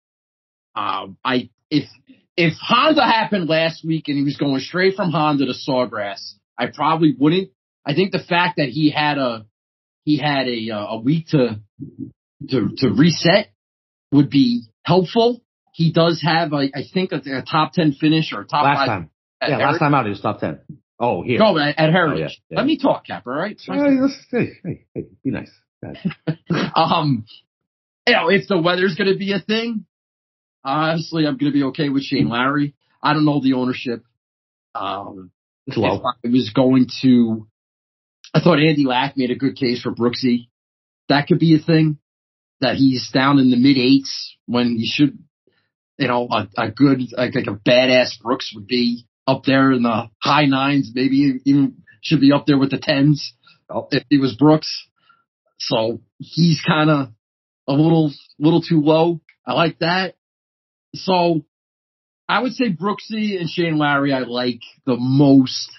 Um, 0.75 1.17
I, 1.23 1.49
if, 1.69 1.87
if 2.35 2.53
Honda 2.59 3.03
happened 3.03 3.47
last 3.47 3.85
week 3.85 4.05
and 4.07 4.17
he 4.17 4.23
was 4.23 4.37
going 4.37 4.59
straight 4.59 4.95
from 4.95 5.11
Honda 5.11 5.45
to 5.45 5.53
Sawgrass, 5.53 6.33
I 6.57 6.67
probably 6.67 7.15
wouldn't. 7.17 7.49
I 7.85 7.93
think 7.93 8.11
the 8.11 8.19
fact 8.19 8.57
that 8.57 8.69
he 8.69 8.89
had 8.89 9.17
a, 9.17 9.45
he 10.03 10.17
had 10.17 10.47
a, 10.47 10.71
uh, 10.71 10.85
a 10.95 10.99
week 10.99 11.27
to, 11.29 11.59
to, 12.49 12.69
to 12.77 12.89
reset 12.89 13.49
would 14.11 14.29
be 14.29 14.63
helpful. 14.83 15.41
He 15.73 15.91
does 15.91 16.21
have, 16.21 16.53
I 16.53 16.69
think, 16.93 17.11
a, 17.11 17.17
a 17.17 17.41
top 17.41 17.73
10 17.73 17.93
finish 17.93 18.31
or 18.33 18.43
top 18.43 18.63
last 18.63 18.77
five. 18.77 18.87
time. 18.87 19.09
Yeah, 19.41 19.47
Heritage. 19.47 19.71
last 19.71 19.79
time 19.79 19.93
out 19.93 20.05
he 20.05 20.09
was 20.09 20.21
top 20.21 20.39
10. 20.39 20.59
Oh, 20.99 21.23
here. 21.23 21.39
No, 21.39 21.57
at, 21.57 21.79
at 21.79 21.91
Heritage. 21.91 22.19
Oh, 22.19 22.43
yeah, 22.49 22.55
yeah. 22.55 22.57
Let 22.57 22.65
me 22.67 22.77
talk, 22.77 23.07
Cap, 23.07 23.23
all 23.25 23.33
right? 23.33 23.59
Hey, 23.65 23.73
hey, 24.31 24.49
hey, 24.63 24.85
hey, 24.93 25.05
be 25.23 25.31
nice. 25.31 25.51
um, 26.75 27.25
you 28.07 28.13
know, 28.13 28.29
if 28.29 28.47
the 28.47 28.61
weather's 28.61 28.95
going 28.95 29.11
to 29.11 29.17
be 29.17 29.33
a 29.33 29.39
thing, 29.39 29.85
honestly, 30.63 31.25
I'm 31.25 31.37
going 31.37 31.51
to 31.51 31.57
be 31.57 31.63
okay 31.65 31.89
with 31.89 32.03
Shane 32.03 32.29
Lowry. 32.29 32.75
I 33.01 33.13
don't 33.13 33.25
know 33.25 33.41
the 33.41 33.53
ownership. 33.53 34.03
Um, 34.75 35.31
it's 35.67 35.77
low. 35.77 36.01
I 36.03 36.27
was 36.27 36.51
going 36.55 36.87
to 37.01 37.47
I 38.33 38.39
thought 38.39 38.59
Andy 38.59 38.85
Lack 38.85 39.15
made 39.15 39.31
a 39.31 39.35
good 39.35 39.55
case 39.55 39.81
for 39.81 39.93
Brooksy. 39.93 40.47
That 41.09 41.27
could 41.27 41.39
be 41.39 41.55
a 41.55 41.59
thing 41.59 41.99
that 42.61 42.75
he's 42.75 43.11
down 43.11 43.39
in 43.39 43.51
the 43.51 43.57
mid 43.57 43.77
eights 43.77 44.35
when 44.45 44.77
he 44.77 44.85
should, 44.85 45.19
you 45.97 46.07
know, 46.07 46.27
a, 46.31 46.47
a 46.57 46.71
good, 46.71 47.01
like, 47.15 47.35
like 47.35 47.47
a 47.47 47.69
badass 47.69 48.19
Brooks 48.21 48.51
would 48.55 48.67
be 48.67 49.05
up 49.27 49.43
there 49.45 49.71
in 49.71 49.83
the 49.83 50.09
high 50.21 50.45
nines, 50.45 50.91
maybe 50.93 51.39
even 51.45 51.83
should 52.01 52.21
be 52.21 52.31
up 52.31 52.45
there 52.45 52.57
with 52.57 52.71
the 52.71 52.79
tens 52.79 53.33
oh. 53.69 53.87
if 53.91 54.03
he 54.09 54.17
was 54.17 54.35
Brooks. 54.35 54.87
So 55.59 56.01
he's 56.17 56.61
kind 56.65 56.89
of 56.89 57.09
a 57.67 57.73
little, 57.73 58.11
little 58.39 58.61
too 58.61 58.81
low. 58.81 59.21
I 59.45 59.53
like 59.53 59.79
that. 59.79 60.15
So 60.95 61.45
I 62.27 62.41
would 62.41 62.53
say 62.53 62.65
Brooksy 62.71 63.39
and 63.39 63.49
Shane 63.49 63.77
Lowry 63.77 64.13
I 64.13 64.19
like 64.19 64.61
the 64.85 64.97
most 64.97 65.69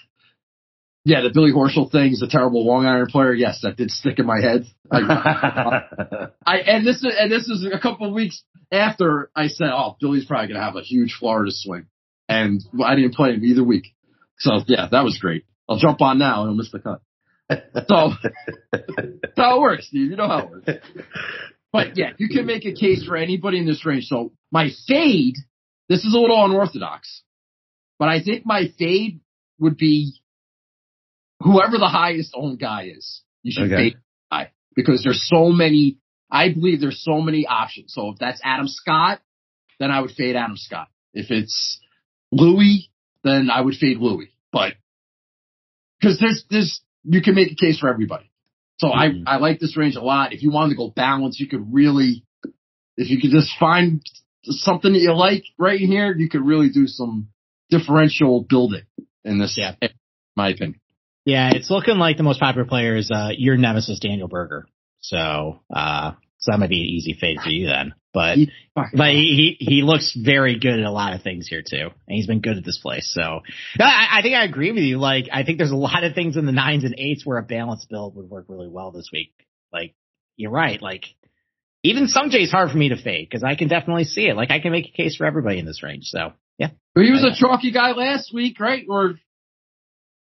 yeah, 1.05 1.21
the 1.21 1.29
Billy 1.31 1.51
Horschel 1.51 1.91
thing 1.91 2.13
is 2.13 2.23
a 2.23 2.27
terrible 2.27 2.65
long 2.65 2.87
iron 2.87 3.05
player. 3.05 3.31
Yes, 3.31 3.59
that 3.61 3.77
did 3.77 3.91
stick 3.91 4.17
in 4.17 4.25
my 4.25 4.41
head. 4.41 4.65
I, 4.91 5.83
I 6.45 6.57
and 6.57 6.85
this 6.85 6.97
is 6.97 7.15
and 7.17 7.31
this 7.31 7.47
is 7.47 7.65
a 7.71 7.79
couple 7.79 8.07
of 8.07 8.13
weeks 8.13 8.43
after 8.71 9.29
I 9.35 9.47
said, 9.47 9.69
"Oh, 9.71 9.97
Billy's 10.01 10.25
probably 10.25 10.47
going 10.47 10.59
to 10.59 10.65
have 10.65 10.75
a 10.75 10.81
huge 10.81 11.15
Florida 11.19 11.51
swing," 11.53 11.85
and 12.27 12.59
I 12.83 12.95
didn't 12.95 13.13
play 13.13 13.33
him 13.33 13.45
either 13.45 13.63
week. 13.63 13.85
So 14.39 14.61
yeah, 14.65 14.87
that 14.91 15.03
was 15.03 15.19
great. 15.19 15.45
I'll 15.69 15.77
jump 15.77 16.01
on 16.01 16.17
now 16.17 16.41
and 16.41 16.49
I'll 16.49 16.55
miss 16.55 16.71
the 16.71 16.79
cut. 16.79 17.01
So 17.87 18.13
that's 18.71 19.37
how 19.37 19.57
it 19.57 19.61
works, 19.61 19.87
Steve. 19.87 20.09
You 20.09 20.15
know 20.15 20.27
how 20.27 20.39
it 20.39 20.49
works. 20.49 20.87
But 21.71 21.97
yeah, 21.97 22.11
you 22.17 22.29
can 22.29 22.47
make 22.47 22.65
a 22.65 22.73
case 22.73 23.03
for 23.05 23.15
anybody 23.15 23.59
in 23.59 23.65
this 23.65 23.85
range. 23.85 24.05
So 24.05 24.31
my 24.51 24.69
fade, 24.87 25.35
this 25.87 26.03
is 26.03 26.15
a 26.15 26.17
little 26.17 26.43
unorthodox, 26.43 27.21
but 27.99 28.07
I 28.07 28.23
think 28.23 28.45
my 28.45 28.71
fade 28.79 29.19
would 29.59 29.77
be 29.77 30.13
whoever 31.41 31.77
the 31.77 31.87
highest 31.87 32.33
owned 32.35 32.59
guy 32.59 32.91
is, 32.95 33.21
you 33.43 33.51
should 33.51 33.71
okay. 33.71 33.75
fade 33.75 33.97
guy 34.31 34.51
because 34.75 35.03
there's 35.03 35.27
so 35.27 35.49
many. 35.49 35.97
I 36.31 36.49
believe 36.49 36.81
there's 36.81 37.03
so 37.03 37.21
many 37.21 37.45
options. 37.45 37.93
So 37.93 38.09
if 38.09 38.19
that's 38.19 38.41
Adam 38.43 38.67
Scott, 38.67 39.21
then 39.79 39.91
I 39.91 40.01
would 40.01 40.11
fade 40.11 40.35
Adam 40.35 40.57
Scott. 40.57 40.87
If 41.13 41.31
it's 41.31 41.79
Louis, 42.31 42.89
then 43.23 43.49
I 43.49 43.61
would 43.61 43.75
fade 43.75 43.97
Louis. 43.97 44.29
But 44.51 44.73
because 45.99 46.19
there's 46.19 46.45
there's 46.49 46.81
you 47.03 47.21
can 47.21 47.35
make 47.35 47.51
a 47.51 47.55
case 47.55 47.79
for 47.79 47.89
everybody. 47.89 48.29
So 48.77 48.87
mm-hmm. 48.87 49.27
I 49.27 49.35
I 49.35 49.37
like 49.37 49.59
this 49.59 49.77
range 49.77 49.95
a 49.95 50.01
lot. 50.01 50.33
If 50.33 50.43
you 50.43 50.51
wanted 50.51 50.71
to 50.71 50.77
go 50.77 50.89
balance, 50.89 51.39
you 51.39 51.47
could 51.47 51.73
really 51.73 52.25
if 52.97 53.09
you 53.09 53.19
could 53.19 53.31
just 53.31 53.51
find 53.59 54.01
something 54.43 54.93
that 54.93 54.99
you 54.99 55.13
like 55.13 55.43
right 55.57 55.79
here, 55.79 56.15
you 56.15 56.29
could 56.29 56.45
really 56.45 56.69
do 56.69 56.87
some 56.87 57.29
differential 57.69 58.45
building 58.47 58.83
in 59.23 59.39
this. 59.39 59.55
Yeah. 59.57 59.75
In 59.81 59.89
my 60.35 60.49
opinion. 60.49 60.79
Yeah, 61.25 61.49
it's 61.53 61.71
looking 61.71 61.97
like 61.97 62.17
the 62.17 62.23
most 62.23 62.39
popular 62.39 62.67
player 62.67 62.95
is 62.95 63.09
uh, 63.11 63.29
your 63.35 63.57
nemesis 63.57 63.99
Daniel 63.99 64.27
Berger. 64.27 64.67
So, 65.01 65.59
uh, 65.73 66.11
so 66.37 66.51
that 66.51 66.59
might 66.59 66.69
be 66.69 66.81
an 66.81 66.87
easy 66.87 67.17
fade 67.19 67.39
for 67.43 67.49
you 67.49 67.67
then. 67.67 67.93
But 68.13 68.37
but 68.75 69.09
he 69.09 69.57
he 69.59 69.81
looks 69.81 70.15
very 70.15 70.57
good 70.57 70.79
at 70.79 70.85
a 70.85 70.91
lot 70.91 71.13
of 71.13 71.21
things 71.21 71.47
here 71.47 71.61
too, 71.61 71.89
and 72.07 72.15
he's 72.15 72.27
been 72.27 72.39
good 72.39 72.57
at 72.57 72.63
this 72.63 72.77
place. 72.77 73.11
So 73.13 73.41
I, 73.79 74.19
I 74.19 74.21
think 74.21 74.35
I 74.35 74.45
agree 74.45 74.71
with 74.71 74.83
you. 74.83 74.99
Like 74.99 75.25
I 75.33 75.43
think 75.43 75.57
there's 75.57 75.71
a 75.71 75.75
lot 75.75 76.03
of 76.03 76.13
things 76.13 76.37
in 76.37 76.45
the 76.45 76.53
nines 76.53 76.85
and 76.85 76.95
eights 76.97 77.25
where 77.25 77.37
a 77.37 77.43
balanced 77.43 77.89
build 77.89 78.15
would 78.15 78.29
work 78.29 78.45
really 78.47 78.69
well 78.69 78.91
this 78.91 79.09
week. 79.11 79.33
Like 79.73 79.95
you're 80.37 80.51
right. 80.51 80.81
Like 80.81 81.03
even 81.83 82.07
Sungjae's 82.07 82.51
hard 82.51 82.71
for 82.71 82.77
me 82.77 82.89
to 82.89 82.95
fade 82.95 83.27
because 83.29 83.43
I 83.43 83.55
can 83.55 83.67
definitely 83.67 84.05
see 84.05 84.27
it. 84.27 84.35
Like 84.35 84.51
I 84.51 84.59
can 84.59 84.71
make 84.71 84.87
a 84.87 84.95
case 84.95 85.17
for 85.17 85.25
everybody 85.25 85.59
in 85.59 85.65
this 85.65 85.83
range. 85.83 86.05
So 86.05 86.33
yeah. 86.57 86.69
He 86.95 87.11
was 87.11 87.23
a 87.23 87.35
chalky 87.37 87.71
guy 87.71 87.91
last 87.91 88.33
week, 88.33 88.59
right? 88.61 88.85
Or 88.89 89.15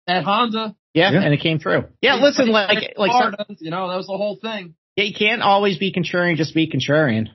at 0.08 0.24
Honda. 0.24 0.76
Yeah, 0.94 1.12
yeah, 1.12 1.22
and 1.22 1.34
it 1.34 1.42
came 1.42 1.60
through. 1.60 1.86
Yeah, 2.02 2.16
listen, 2.16 2.48
like 2.48 2.96
like 2.98 3.12
Florida, 3.12 3.46
you 3.60 3.70
know, 3.70 3.90
that 3.90 3.98
was 3.98 4.08
the 4.08 4.18
whole 4.18 4.38
thing. 4.42 4.74
Yeah, 4.96 5.04
you 5.04 5.14
can't 5.14 5.44
always 5.44 5.78
be 5.78 5.94
contrarian, 5.94 6.38
just 6.38 6.56
be 6.56 6.72
contrarian. 6.72 7.28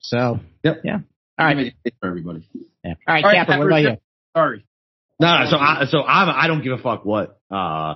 So, 0.00 0.40
yep, 0.62 0.82
yeah. 0.84 0.98
All 1.38 1.46
right, 1.46 1.74
for 2.00 2.08
everybody. 2.08 2.46
Yeah. 2.84 2.94
All 3.08 3.14
right, 3.14 3.24
All 3.24 3.30
right 3.30 3.46
Capper, 3.46 3.58
what 3.58 3.66
about 3.68 3.82
you? 3.82 3.96
Sorry. 4.36 4.66
No, 5.18 5.38
no, 5.38 5.50
so 5.50 5.56
I, 5.56 5.84
so 5.88 6.02
I'm, 6.02 6.28
I 6.28 6.46
don't 6.46 6.62
give 6.62 6.72
a 6.72 6.82
fuck 6.82 7.04
what 7.04 7.40
uh 7.50 7.94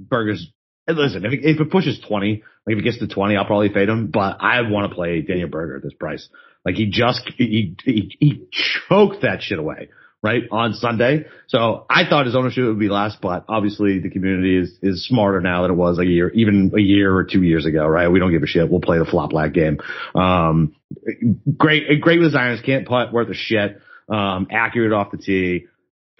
Berger's. 0.00 0.48
Listen, 0.88 1.24
if 1.24 1.32
it, 1.32 1.40
if 1.44 1.60
it 1.60 1.70
pushes 1.70 2.00
twenty, 2.00 2.42
like 2.66 2.74
if 2.74 2.78
it 2.78 2.82
gets 2.82 2.98
to 2.98 3.08
twenty, 3.08 3.36
I'll 3.36 3.44
probably 3.44 3.68
fade 3.68 3.88
him. 3.88 4.06
But 4.06 4.38
I 4.40 4.62
want 4.62 4.90
to 4.90 4.94
play 4.94 5.20
Daniel 5.20 5.48
Berger 5.48 5.76
at 5.76 5.82
this 5.82 5.92
price. 5.92 6.28
Like 6.64 6.76
he 6.76 6.86
just 6.86 7.20
he 7.36 7.76
he, 7.84 8.16
he 8.18 8.46
choked 8.88 9.22
that 9.22 9.42
shit 9.42 9.58
away 9.58 9.90
right, 10.22 10.44
on 10.50 10.74
Sunday. 10.74 11.26
So 11.48 11.84
I 11.90 12.08
thought 12.08 12.26
his 12.26 12.36
ownership 12.36 12.64
would 12.64 12.78
be 12.78 12.88
less, 12.88 13.16
but 13.20 13.44
obviously 13.48 13.98
the 13.98 14.08
community 14.08 14.56
is, 14.56 14.78
is 14.80 15.06
smarter 15.06 15.40
now 15.40 15.62
than 15.62 15.72
it 15.72 15.74
was 15.74 15.98
a 15.98 16.06
year, 16.06 16.30
even 16.30 16.72
a 16.76 16.80
year 16.80 17.14
or 17.14 17.24
two 17.24 17.42
years 17.42 17.66
ago, 17.66 17.86
right? 17.86 18.08
We 18.08 18.20
don't 18.20 18.30
give 18.30 18.42
a 18.42 18.46
shit. 18.46 18.70
We'll 18.70 18.80
play 18.80 18.98
the 18.98 19.04
flop 19.04 19.30
black 19.30 19.52
game. 19.52 19.78
Um, 20.14 20.76
great, 21.56 22.00
great 22.00 22.20
with 22.20 22.34
can't 22.64 22.86
putt 22.86 23.12
worth 23.12 23.28
a 23.28 23.34
shit. 23.34 23.80
Um, 24.08 24.46
accurate 24.50 24.92
off 24.92 25.10
the 25.10 25.18
tee. 25.18 25.66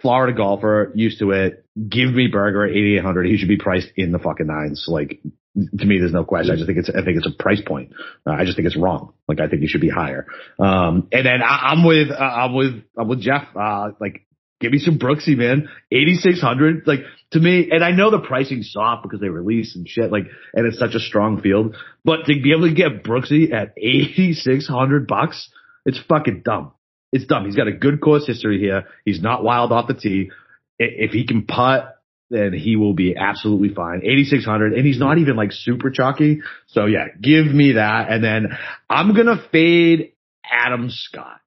Florida 0.00 0.36
golfer, 0.36 0.90
used 0.94 1.20
to 1.20 1.30
it. 1.30 1.64
Give 1.88 2.12
me 2.12 2.26
Berger 2.26 2.64
at 2.64 2.72
8,800. 2.72 3.26
He 3.26 3.36
should 3.36 3.48
be 3.48 3.56
priced 3.56 3.88
in 3.96 4.10
the 4.10 4.18
fucking 4.18 4.48
nines. 4.48 4.86
Like, 4.88 5.20
to 5.54 5.86
me, 5.86 5.98
there's 5.98 6.12
no 6.12 6.24
question. 6.24 6.52
I 6.52 6.56
just 6.56 6.66
think 6.66 6.78
it's, 6.78 6.88
I 6.88 7.04
think 7.04 7.18
it's 7.18 7.26
a 7.26 7.42
price 7.42 7.60
point. 7.66 7.92
Uh, 8.26 8.32
I 8.32 8.44
just 8.44 8.56
think 8.56 8.66
it's 8.66 8.76
wrong. 8.76 9.12
Like, 9.28 9.40
I 9.40 9.48
think 9.48 9.62
you 9.62 9.68
should 9.68 9.80
be 9.82 9.90
higher. 9.90 10.26
Um, 10.58 11.08
and 11.12 11.26
then 11.26 11.42
I, 11.42 11.72
am 11.72 11.84
with, 11.84 12.10
uh, 12.10 12.14
I'm 12.14 12.54
with, 12.54 12.82
I'm 12.96 13.08
with 13.08 13.20
Jeff. 13.20 13.48
Uh, 13.54 13.90
like, 14.00 14.26
give 14.60 14.72
me 14.72 14.78
some 14.78 14.98
Brooksy, 14.98 15.36
man. 15.36 15.68
8,600. 15.90 16.86
Like, 16.86 17.00
to 17.32 17.40
me, 17.40 17.68
and 17.70 17.84
I 17.84 17.90
know 17.90 18.10
the 18.10 18.20
pricing's 18.20 18.72
soft 18.72 19.02
because 19.02 19.20
they 19.20 19.28
release 19.28 19.76
and 19.76 19.86
shit, 19.86 20.10
like, 20.10 20.24
and 20.54 20.66
it's 20.66 20.78
such 20.78 20.94
a 20.94 21.00
strong 21.00 21.40
field, 21.42 21.76
but 22.04 22.24
to 22.26 22.42
be 22.42 22.52
able 22.52 22.68
to 22.68 22.74
get 22.74 23.04
Brooksy 23.04 23.52
at 23.52 23.74
8,600 23.76 25.06
bucks, 25.06 25.50
it's 25.84 26.00
fucking 26.08 26.42
dumb. 26.44 26.72
it's 27.12 27.26
dumb. 27.26 27.44
He's 27.44 27.56
got 27.56 27.68
a 27.68 27.72
good 27.72 28.00
course 28.00 28.26
history 28.26 28.58
here. 28.58 28.84
He's 29.04 29.20
not 29.20 29.44
wild 29.44 29.72
off 29.72 29.88
the 29.88 29.94
tee. 29.94 30.30
If 30.78 31.10
he 31.10 31.26
can 31.26 31.46
putt, 31.46 31.91
then 32.32 32.54
he 32.54 32.76
will 32.76 32.94
be 32.94 33.14
absolutely 33.14 33.74
fine. 33.74 34.00
8,600 34.02 34.72
and 34.72 34.86
he's 34.86 34.98
not 34.98 35.18
even 35.18 35.36
like 35.36 35.52
super 35.52 35.90
chalky. 35.90 36.40
So 36.68 36.86
yeah, 36.86 37.08
give 37.20 37.46
me 37.46 37.72
that. 37.72 38.10
And 38.10 38.24
then 38.24 38.56
I'm 38.88 39.14
going 39.14 39.26
to 39.26 39.44
fade 39.52 40.14
Adam 40.50 40.88
Scott. 40.88 41.40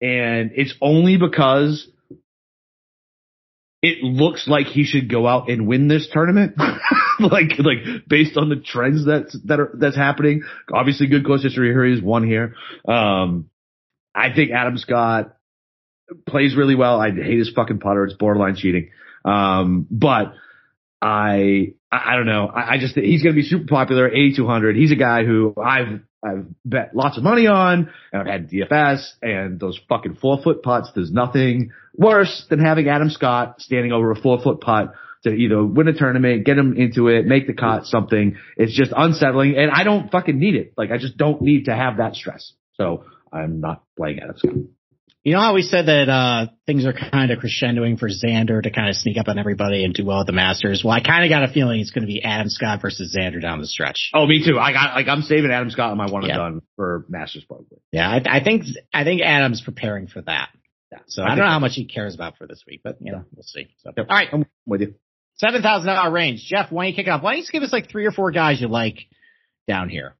And 0.00 0.52
it's 0.54 0.74
only 0.80 1.16
because 1.16 1.88
it 3.82 4.02
looks 4.02 4.46
like 4.46 4.66
he 4.66 4.84
should 4.84 5.10
go 5.10 5.26
out 5.26 5.50
and 5.50 5.66
win 5.66 5.88
this 5.88 6.08
tournament. 6.12 6.54
like, 7.18 7.58
like 7.58 8.06
based 8.08 8.36
on 8.36 8.48
the 8.48 8.62
trends 8.64 9.04
that's, 9.04 9.36
that 9.46 9.58
are, 9.58 9.72
that's 9.74 9.96
happening. 9.96 10.42
Obviously 10.72 11.08
good 11.08 11.26
course 11.26 11.42
history 11.42 11.70
here. 11.70 11.84
He's 11.84 12.02
won 12.02 12.24
here. 12.24 12.54
Um, 12.86 13.50
I 14.14 14.32
think 14.32 14.52
Adam 14.52 14.78
Scott 14.78 15.36
plays 16.28 16.54
really 16.54 16.76
well. 16.76 17.00
I 17.00 17.10
hate 17.10 17.38
his 17.38 17.50
fucking 17.50 17.80
putter. 17.80 18.04
It's 18.04 18.14
borderline 18.14 18.54
cheating. 18.54 18.90
Um, 19.26 19.86
but 19.90 20.34
I, 21.02 21.74
I, 21.90 22.16
don't 22.16 22.26
know. 22.26 22.46
I, 22.46 22.74
I 22.74 22.78
just, 22.78 22.94
he's 22.94 23.22
going 23.22 23.34
to 23.34 23.40
be 23.40 23.46
super 23.46 23.66
popular, 23.66 24.08
8,200. 24.08 24.76
He's 24.76 24.92
a 24.92 24.96
guy 24.96 25.24
who 25.24 25.54
I've, 25.62 26.00
I've 26.24 26.46
bet 26.64 26.94
lots 26.94 27.18
of 27.18 27.24
money 27.24 27.46
on 27.46 27.90
and 28.12 28.22
I've 28.22 28.26
had 28.26 28.50
DFS 28.50 29.04
and 29.20 29.60
those 29.60 29.78
fucking 29.88 30.16
four 30.16 30.40
foot 30.42 30.62
putts. 30.62 30.90
There's 30.94 31.12
nothing 31.12 31.72
worse 31.94 32.46
than 32.48 32.60
having 32.60 32.88
Adam 32.88 33.10
Scott 33.10 33.60
standing 33.60 33.92
over 33.92 34.12
a 34.12 34.16
four 34.20 34.40
foot 34.40 34.60
putt 34.60 34.94
to 35.24 35.30
either 35.30 35.64
win 35.64 35.88
a 35.88 35.92
tournament, 35.92 36.44
get 36.44 36.56
him 36.56 36.76
into 36.76 37.08
it, 37.08 37.26
make 37.26 37.46
the 37.46 37.52
cut, 37.52 37.84
something. 37.84 38.36
It's 38.56 38.74
just 38.74 38.92
unsettling 38.96 39.56
and 39.56 39.70
I 39.70 39.82
don't 39.82 40.10
fucking 40.10 40.38
need 40.38 40.54
it. 40.54 40.72
Like 40.76 40.90
I 40.90 40.98
just 40.98 41.16
don't 41.16 41.42
need 41.42 41.64
to 41.66 41.74
have 41.74 41.98
that 41.98 42.14
stress. 42.14 42.52
So 42.74 43.04
I'm 43.32 43.60
not 43.60 43.82
playing 43.96 44.20
Adam 44.20 44.36
Scott. 44.36 44.54
You 45.26 45.32
know 45.32 45.40
how 45.40 45.54
we 45.54 45.62
said 45.62 45.86
that 45.86 46.08
uh 46.08 46.46
things 46.66 46.86
are 46.86 46.92
kind 46.92 47.32
of 47.32 47.40
crescendoing 47.40 47.98
for 47.98 48.08
Xander 48.08 48.62
to 48.62 48.70
kind 48.70 48.88
of 48.88 48.94
sneak 48.94 49.18
up 49.18 49.26
on 49.26 49.40
everybody 49.40 49.84
and 49.84 49.92
do 49.92 50.04
well 50.04 50.20
at 50.20 50.26
the 50.26 50.32
Masters? 50.32 50.82
Well, 50.84 50.92
I 50.94 51.00
kind 51.00 51.24
of 51.24 51.30
got 51.30 51.42
a 51.42 51.52
feeling 51.52 51.80
it's 51.80 51.90
going 51.90 52.02
to 52.04 52.06
be 52.06 52.22
Adam 52.22 52.48
Scott 52.48 52.80
versus 52.80 53.12
Xander 53.18 53.42
down 53.42 53.60
the 53.60 53.66
stretch. 53.66 54.10
Oh, 54.14 54.24
me 54.24 54.44
too. 54.46 54.56
I 54.56 54.72
got 54.72 54.94
like 54.94 55.08
I'm 55.08 55.22
saving 55.22 55.50
Adam 55.50 55.68
Scott 55.70 55.90
on 55.90 55.96
my 55.98 56.08
one 56.08 56.22
and 56.22 56.28
Yeah. 56.30 56.36
done 56.36 56.62
for 56.76 57.06
Masters 57.08 57.44
probably. 57.44 57.78
Yeah, 57.90 58.08
I, 58.08 58.36
I 58.38 58.44
think 58.44 58.66
I 58.94 59.02
think 59.02 59.20
Adam's 59.20 59.60
preparing 59.62 60.06
for 60.06 60.22
that. 60.22 60.50
Yeah. 60.92 60.98
So 61.08 61.24
I 61.24 61.32
I, 61.32 61.34
don't 61.34 61.44
know 61.44 61.50
how 61.50 61.58
much 61.58 61.72
he 61.74 61.86
cares 61.86 62.14
about 62.14 62.36
for 62.38 62.46
this 62.46 62.62
week, 62.64 62.82
but 62.84 62.98
you 63.00 63.10
know, 63.10 63.24
we'll 63.34 63.42
see. 63.42 63.66
So, 63.78 63.90
Yep. 63.96 64.06
all 64.08 64.16
right, 64.16 64.28
I'm 64.32 64.46
with 64.64 64.80
you. 64.82 64.94
seven 65.38 65.60
thousand 65.60 65.88
dollar 65.92 66.12
range. 66.12 66.46
Jeff, 66.48 66.70
why 66.70 66.84
don't 66.84 66.90
you 66.92 66.96
kick 67.02 67.08
off? 67.12 67.24
Why 67.24 67.30
don't 67.32 67.38
you 67.38 67.42
just 67.42 67.52
give 67.52 67.64
us 67.64 67.72
like 67.72 67.90
three 67.90 68.06
or 68.06 68.12
four 68.12 68.30
guys 68.30 68.60
you 68.60 68.68
like 68.68 68.98
down 69.66 69.88
here? 69.88 70.14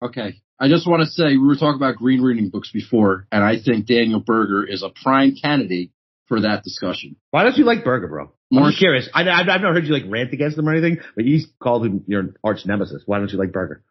Okay. 0.00 0.36
I 0.60 0.68
just 0.68 0.86
want 0.88 1.02
to 1.02 1.06
say 1.10 1.36
we 1.36 1.38
were 1.46 1.56
talking 1.56 1.76
about 1.76 1.96
green 1.96 2.20
reading 2.22 2.48
books 2.48 2.70
before, 2.72 3.26
and 3.32 3.42
I 3.42 3.56
think 3.62 3.86
Daniel 3.86 4.20
Berger 4.20 4.64
is 4.64 4.82
a 4.82 4.88
prime 4.90 5.34
candidate 5.40 5.90
for 6.28 6.40
that 6.42 6.62
discussion. 6.62 7.16
Why 7.30 7.42
don't 7.42 7.56
you 7.56 7.64
like 7.64 7.84
Berger, 7.84 8.08
bro? 8.08 8.32
I'm 8.52 8.58
More- 8.58 8.72
curious. 8.72 9.08
I, 9.12 9.22
I've, 9.22 9.48
I've 9.48 9.60
never 9.60 9.74
heard 9.74 9.84
you 9.86 9.92
like 9.92 10.04
rant 10.08 10.32
against 10.32 10.56
him 10.56 10.68
or 10.68 10.72
anything, 10.72 10.98
but 11.16 11.24
you 11.24 11.40
called 11.60 11.84
him 11.84 12.04
your 12.06 12.34
arch 12.44 12.60
nemesis. 12.66 13.02
Why 13.04 13.18
don't 13.18 13.30
you 13.30 13.38
like 13.38 13.52
Berger? 13.52 13.82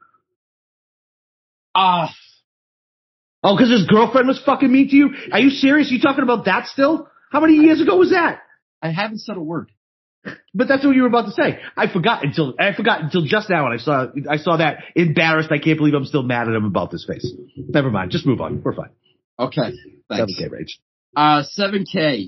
Ah, 1.76 2.14
Oh, 3.45 3.57
because 3.57 3.70
his 3.70 3.86
girlfriend 3.88 4.30
was 4.30 4.41
fucking 4.45 4.72
mean 4.72 4.88
to 4.88 4.95
you? 4.95 5.09
Are 5.34 5.39
you 5.39 5.49
serious? 5.49 5.91
You 5.91 5.99
talking 5.99 6.24
about 6.24 6.45
that 6.45 6.68
still? 6.68 7.09
How 7.30 7.41
many 7.41 7.55
years 7.55 7.82
ago 7.82 7.97
was 7.97 8.11
that? 8.11 8.39
I 8.82 8.89
haven't 8.89 9.20
said 9.20 9.36
a 9.36 9.41
word. 9.41 9.70
But 10.54 10.68
that's 10.68 10.86
what 10.86 10.96
you 10.96 11.02
were 11.02 11.08
about 11.08 11.26
to 11.26 11.32
say. 11.32 11.60
I 11.76 11.92
forgot 11.92 12.24
until 12.24 12.54
I 12.60 12.74
forgot 12.74 13.02
until 13.02 13.24
just 13.24 13.50
now 13.50 13.64
when 13.64 13.74
I 13.74 13.78
saw 13.78 14.08
I 14.30 14.38
saw 14.38 14.58
that 14.58 14.84
embarrassed. 14.96 15.52
I 15.52 15.58
can't 15.58 15.78
believe 15.78 15.94
I'm 15.94 16.06
still 16.06 16.24
mad 16.24 16.48
at 16.48 16.56
him 16.56 16.66
about 16.66 16.92
this 16.92 17.06
face. 17.06 17.30
Never 17.58 17.90
mind. 17.90 18.12
Just 18.12 18.26
move 18.26 18.40
on. 18.40 18.62
We're 18.64 18.76
fine. 18.76 18.92
Okay. 19.38 19.74
Thanks. 20.10 20.34
7K 20.40 20.52
range. 20.52 20.80
Uh, 21.16 21.44
7K. 21.58 22.28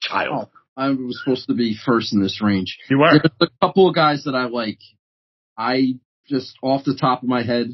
Child. 0.00 0.48
I 0.76 0.90
was 0.90 1.20
supposed 1.24 1.48
to 1.48 1.54
be 1.54 1.76
first 1.84 2.12
in 2.12 2.22
this 2.22 2.40
range. 2.42 2.78
You 2.90 2.98
There's 2.98 3.30
a 3.40 3.66
couple 3.66 3.88
of 3.88 3.94
guys 3.94 4.24
that 4.24 4.34
I 4.34 4.44
like. 4.44 4.78
I 5.56 5.94
just 6.28 6.56
off 6.62 6.84
the 6.84 6.96
top 6.96 7.22
of 7.22 7.28
my 7.28 7.42
head, 7.42 7.68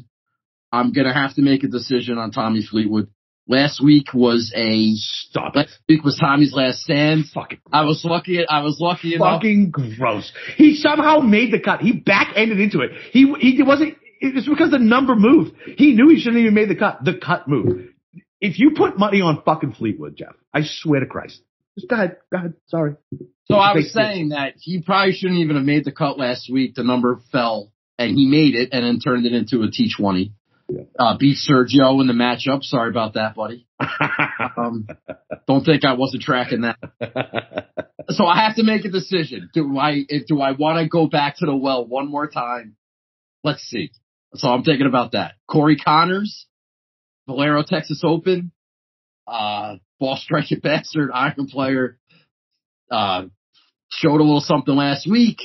I'm 0.71 0.93
gonna 0.93 1.13
have 1.13 1.35
to 1.35 1.41
make 1.41 1.63
a 1.63 1.67
decision 1.67 2.17
on 2.17 2.31
Tommy 2.31 2.65
Fleetwood. 2.65 3.09
Last 3.47 3.83
week 3.83 4.13
was 4.13 4.53
a 4.55 4.93
Stop 4.95 5.55
it. 5.55 5.59
last 5.59 5.79
week 5.89 6.03
was 6.03 6.17
Tommy's 6.17 6.53
last 6.53 6.79
stand. 6.79 7.25
Fucking 7.33 7.59
I 7.71 7.83
was 7.83 8.03
lucky. 8.05 8.47
I 8.47 8.61
was 8.61 8.77
lucky 8.79 9.15
enough. 9.15 9.35
fucking 9.37 9.71
gross. 9.71 10.31
He 10.55 10.75
somehow 10.75 11.19
made 11.19 11.51
the 11.51 11.59
cut. 11.59 11.81
He 11.81 11.91
back-ended 11.91 12.59
into 12.59 12.79
it. 12.81 12.91
He 13.11 13.33
he 13.39 13.61
wasn't. 13.63 13.97
It's 14.21 14.47
because 14.47 14.71
the 14.71 14.79
number 14.79 15.15
moved. 15.15 15.53
He 15.77 15.93
knew 15.93 16.07
he 16.07 16.19
shouldn't 16.19 16.41
even 16.41 16.53
made 16.53 16.69
the 16.69 16.75
cut. 16.75 17.03
The 17.03 17.15
cut 17.15 17.47
moved. 17.47 17.89
If 18.39 18.59
you 18.59 18.71
put 18.75 18.97
money 18.97 19.21
on 19.21 19.41
fucking 19.43 19.73
Fleetwood, 19.73 20.15
Jeff, 20.15 20.35
I 20.53 20.61
swear 20.63 21.01
to 21.01 21.05
Christ. 21.05 21.41
Just 21.75 21.89
go 21.89 21.95
ahead. 21.95 22.17
Go 22.31 22.37
ahead. 22.37 22.53
Sorry. 22.67 22.95
So 23.45 23.55
I 23.55 23.73
was 23.73 23.91
saying 23.91 24.29
that 24.29 24.53
he 24.57 24.81
probably 24.81 25.13
shouldn't 25.13 25.39
even 25.39 25.57
have 25.57 25.65
made 25.65 25.83
the 25.83 25.91
cut 25.91 26.17
last 26.17 26.49
week. 26.51 26.75
The 26.75 26.83
number 26.83 27.19
fell 27.31 27.71
and 27.97 28.15
he 28.17 28.25
made 28.25 28.55
it 28.55 28.69
and 28.71 28.85
then 28.85 28.99
turned 28.99 29.25
it 29.25 29.33
into 29.33 29.63
a 29.63 29.67
T20. 29.67 30.31
Uh, 30.97 31.17
beat 31.17 31.37
Sergio 31.37 31.99
in 32.01 32.07
the 32.07 32.13
matchup. 32.13 32.63
Sorry 32.63 32.89
about 32.89 33.13
that, 33.13 33.35
buddy. 33.35 33.67
Um, 34.55 34.87
don't 35.47 35.65
think 35.65 35.83
I 35.83 35.93
wasn't 35.93 36.21
tracking 36.23 36.61
that. 36.61 36.77
So 38.09 38.25
I 38.25 38.43
have 38.45 38.57
to 38.57 38.63
make 38.63 38.83
a 38.83 38.89
decision. 38.89 39.49
Do 39.53 39.77
I, 39.77 40.03
if, 40.09 40.27
do 40.27 40.41
I 40.41 40.51
want 40.51 40.77
to 40.79 40.89
go 40.89 41.07
back 41.07 41.37
to 41.37 41.45
the 41.45 41.55
well 41.55 41.85
one 41.85 42.11
more 42.11 42.27
time? 42.27 42.75
Let's 43.43 43.61
see. 43.61 43.91
So 44.35 44.49
I'm 44.49 44.63
thinking 44.63 44.87
about 44.87 45.13
that. 45.13 45.35
Corey 45.49 45.77
Conners, 45.77 46.45
Valero 47.27 47.63
Texas 47.65 48.01
Open, 48.03 48.51
uh, 49.27 49.75
ball 49.99 50.17
striking 50.17 50.59
bastard, 50.63 51.11
iron 51.13 51.47
player, 51.47 51.97
uh, 52.91 53.23
showed 53.89 54.19
a 54.19 54.23
little 54.23 54.41
something 54.41 54.75
last 54.75 55.09
week, 55.09 55.37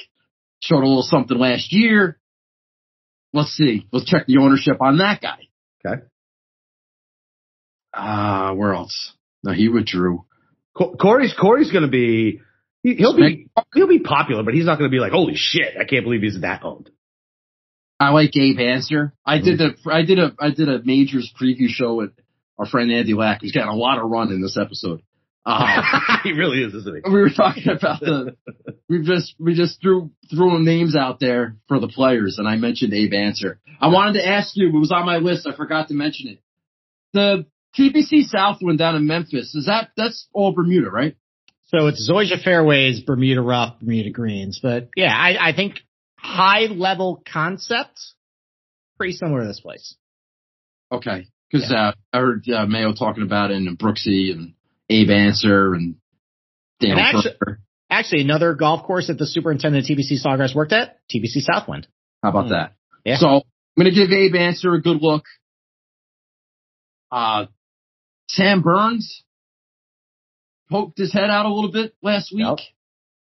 showed 0.60 0.82
a 0.82 0.88
little 0.88 1.02
something 1.02 1.38
last 1.38 1.72
year. 1.72 2.18
Let's 3.32 3.50
see. 3.50 3.86
Let's 3.92 4.06
check 4.06 4.26
the 4.26 4.38
ownership 4.38 4.78
on 4.80 4.98
that 4.98 5.20
guy. 5.20 5.38
Okay. 5.84 6.02
Ah, 7.94 8.52
where 8.54 8.74
else? 8.74 9.14
No, 9.44 9.52
he 9.52 9.68
withdrew. 9.68 10.24
Corey's 10.74 11.34
Corey's 11.38 11.72
gonna 11.72 11.88
be. 11.88 12.40
He, 12.82 12.94
he'll 12.94 13.16
be 13.16 13.48
he'll 13.74 13.88
be 13.88 13.98
popular, 13.98 14.42
but 14.44 14.54
he's 14.54 14.66
not 14.66 14.78
gonna 14.78 14.90
be 14.90 15.00
like, 15.00 15.12
holy 15.12 15.34
shit, 15.34 15.74
I 15.78 15.84
can't 15.84 16.04
believe 16.04 16.22
he's 16.22 16.40
that 16.40 16.64
owned. 16.64 16.90
I 18.00 18.10
like 18.10 18.30
Gabe 18.30 18.58
Ancer. 18.60 19.12
I 19.26 19.38
did 19.38 19.58
the 19.58 19.74
I 19.90 20.02
did 20.02 20.18
a 20.18 20.32
I 20.38 20.50
did 20.50 20.68
a 20.68 20.80
majors 20.84 21.32
preview 21.40 21.68
show 21.68 21.96
with 21.96 22.12
our 22.58 22.66
friend 22.66 22.92
Andy 22.92 23.14
Lack, 23.14 23.42
who's 23.42 23.52
got 23.52 23.68
a 23.68 23.74
lot 23.74 23.98
of 23.98 24.08
run 24.08 24.30
in 24.30 24.40
this 24.40 24.56
episode. 24.60 25.02
Uh, 25.48 25.80
he 26.24 26.32
really 26.32 26.62
is, 26.62 26.74
isn't 26.74 26.94
he? 26.94 27.10
we 27.10 27.20
were 27.20 27.30
talking 27.30 27.68
about 27.68 28.00
the 28.00 28.36
we 28.86 29.02
just 29.02 29.34
we 29.38 29.54
just 29.54 29.80
threw 29.80 30.10
threw 30.30 30.62
names 30.62 30.94
out 30.94 31.20
there 31.20 31.56
for 31.68 31.80
the 31.80 31.88
players, 31.88 32.36
and 32.38 32.46
I 32.46 32.56
mentioned 32.56 32.92
Abe 32.92 33.14
Ancer. 33.14 33.58
I 33.80 33.88
wanted 33.88 34.20
to 34.20 34.28
ask 34.28 34.54
you, 34.56 34.68
it 34.68 34.78
was 34.78 34.92
on 34.92 35.06
my 35.06 35.16
list. 35.16 35.46
I 35.46 35.56
forgot 35.56 35.88
to 35.88 35.94
mention 35.94 36.28
it. 36.28 36.42
The 37.14 37.46
TPC 37.78 38.24
Southwind 38.24 38.78
down 38.78 38.96
in 38.96 39.06
Memphis 39.06 39.54
is 39.54 39.64
that 39.66 39.90
that's 39.96 40.28
all 40.34 40.52
Bermuda, 40.52 40.90
right? 40.90 41.16
So 41.68 41.86
it's 41.86 42.10
Zoysia 42.10 42.42
fairways, 42.42 43.00
Bermuda 43.00 43.40
rough, 43.40 43.80
Bermuda 43.80 44.10
greens, 44.10 44.60
but 44.62 44.90
yeah, 44.96 45.14
I, 45.14 45.48
I 45.48 45.52
think 45.54 45.80
high 46.18 46.66
level 46.66 47.22
concept 47.30 47.98
pretty 48.98 49.14
similar 49.14 49.42
to 49.42 49.46
this 49.46 49.60
place. 49.60 49.96
Okay, 50.92 51.28
because 51.50 51.72
uh, 51.72 51.92
I 52.12 52.18
heard 52.18 52.44
uh, 52.50 52.66
Mayo 52.66 52.92
talking 52.92 53.22
about 53.22 53.50
it, 53.50 53.56
and 53.56 53.78
Brooksy 53.78 54.32
and 54.32 54.52
Abe 54.90 55.10
Ancer 55.10 55.74
and 55.74 55.96
Daniel. 56.80 56.98
And 56.98 57.06
actually- 57.16 57.54
Actually, 57.90 58.20
another 58.20 58.52
golf 58.54 58.82
course 58.82 59.06
that 59.06 59.16
the 59.16 59.26
superintendent 59.26 59.82
of 59.84 59.88
TPC 59.96 60.18
Sawgrass 60.22 60.54
worked 60.54 60.72
at, 60.74 60.98
TPC 61.08 61.40
Southwind. 61.40 61.86
How 62.22 62.28
about 62.28 62.44
Hmm. 62.46 62.50
that? 62.52 62.74
Yeah. 63.04 63.16
So 63.16 63.28
I'm 63.36 63.42
gonna 63.78 63.92
give 63.92 64.12
Abe 64.12 64.34
Answer 64.34 64.74
a 64.74 64.82
good 64.82 65.00
look. 65.00 65.24
Uh, 67.10 67.46
Sam 68.28 68.60
Burns 68.60 69.24
poked 70.70 70.98
his 70.98 71.12
head 71.14 71.30
out 71.30 71.46
a 71.46 71.52
little 71.52 71.72
bit 71.72 71.94
last 72.02 72.30
week, 72.30 72.44
Yep. 72.44 72.58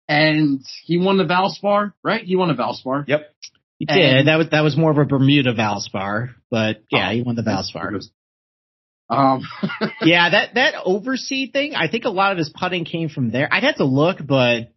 and 0.09 0.61
he 0.85 0.97
won 0.99 1.17
the 1.17 1.25
Valspar, 1.25 1.93
right? 2.03 2.25
He 2.25 2.35
won 2.35 2.49
the 2.49 2.55
Valspar. 2.55 3.05
Yep. 3.07 3.33
He 3.79 3.87
And- 3.89 3.97
did. 4.01 4.27
That 4.27 4.37
was 4.37 4.49
that 4.49 4.63
was 4.63 4.77
more 4.77 4.91
of 4.91 4.99
a 4.99 5.05
Bermuda 5.05 5.53
Valspar, 5.55 6.35
but 6.51 6.83
yeah, 6.91 7.09
Oh, 7.09 7.13
he 7.13 7.23
won 7.23 7.37
the 7.37 7.43
Valspar. 7.43 8.03
Um, 9.09 9.43
yeah, 10.03 10.31
that 10.31 10.55
that 10.55 10.75
overseed 10.85 11.53
thing. 11.53 11.75
I 11.75 11.89
think 11.89 12.05
a 12.05 12.11
lot 12.11 12.33
of 12.33 12.39
his 12.39 12.53
putting 12.55 12.85
came 12.85 13.09
from 13.09 13.31
there. 13.31 13.49
I'd 13.51 13.63
have 13.63 13.77
to 13.77 13.85
look, 13.85 14.19
but 14.25 14.73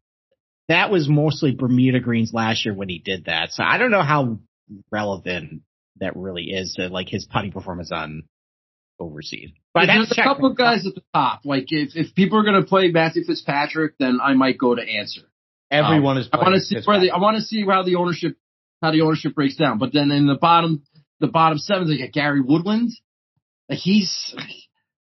that 0.67 0.91
was 0.91 1.09
mostly 1.09 1.51
Bermuda 1.51 1.99
greens 1.99 2.31
last 2.33 2.65
year 2.65 2.73
when 2.73 2.89
he 2.89 2.99
did 2.99 3.25
that. 3.25 3.51
So 3.51 3.63
I 3.63 3.77
don't 3.77 3.91
know 3.91 4.03
how 4.03 4.39
relevant 4.91 5.63
that 5.99 6.15
really 6.15 6.45
is 6.45 6.75
to 6.77 6.87
like 6.89 7.09
his 7.09 7.25
putting 7.25 7.51
performance 7.51 7.91
on 7.91 8.23
overseed. 8.99 9.53
But 9.73 9.87
there's 9.87 10.11
a 10.11 10.23
couple 10.23 10.49
of 10.51 10.57
guys 10.57 10.85
at 10.85 10.95
the 10.95 11.01
top. 11.13 11.41
Like 11.43 11.65
if 11.69 11.95
if 11.95 12.13
people 12.13 12.37
are 12.39 12.43
gonna 12.43 12.65
play 12.65 12.91
Matthew 12.91 13.23
Fitzpatrick, 13.23 13.95
then 13.99 14.19
I 14.21 14.33
might 14.33 14.57
go 14.57 14.75
to 14.75 14.81
Ancer. 14.81 15.21
Everyone 15.71 16.17
is. 16.17 16.29
I 16.33 16.37
want 16.37 16.55
to 16.55 16.61
see 16.61 16.77
where 16.83 16.99
the 16.99 17.11
I 17.11 17.19
want 17.19 17.37
to 17.37 17.43
see 17.43 17.63
how 17.65 17.83
the 17.83 17.95
ownership 17.95 18.37
how 18.81 18.91
the 18.91 19.01
ownership 19.01 19.35
breaks 19.35 19.55
down. 19.55 19.77
But 19.77 19.93
then 19.93 20.11
in 20.11 20.27
the 20.27 20.37
bottom 20.37 20.83
the 21.19 21.27
bottom 21.27 21.57
seven, 21.57 21.87
they 21.87 21.97
got 21.97 22.11
Gary 22.11 22.41
Woodland. 22.41 22.91
Like 23.69 23.79
he's 23.79 24.35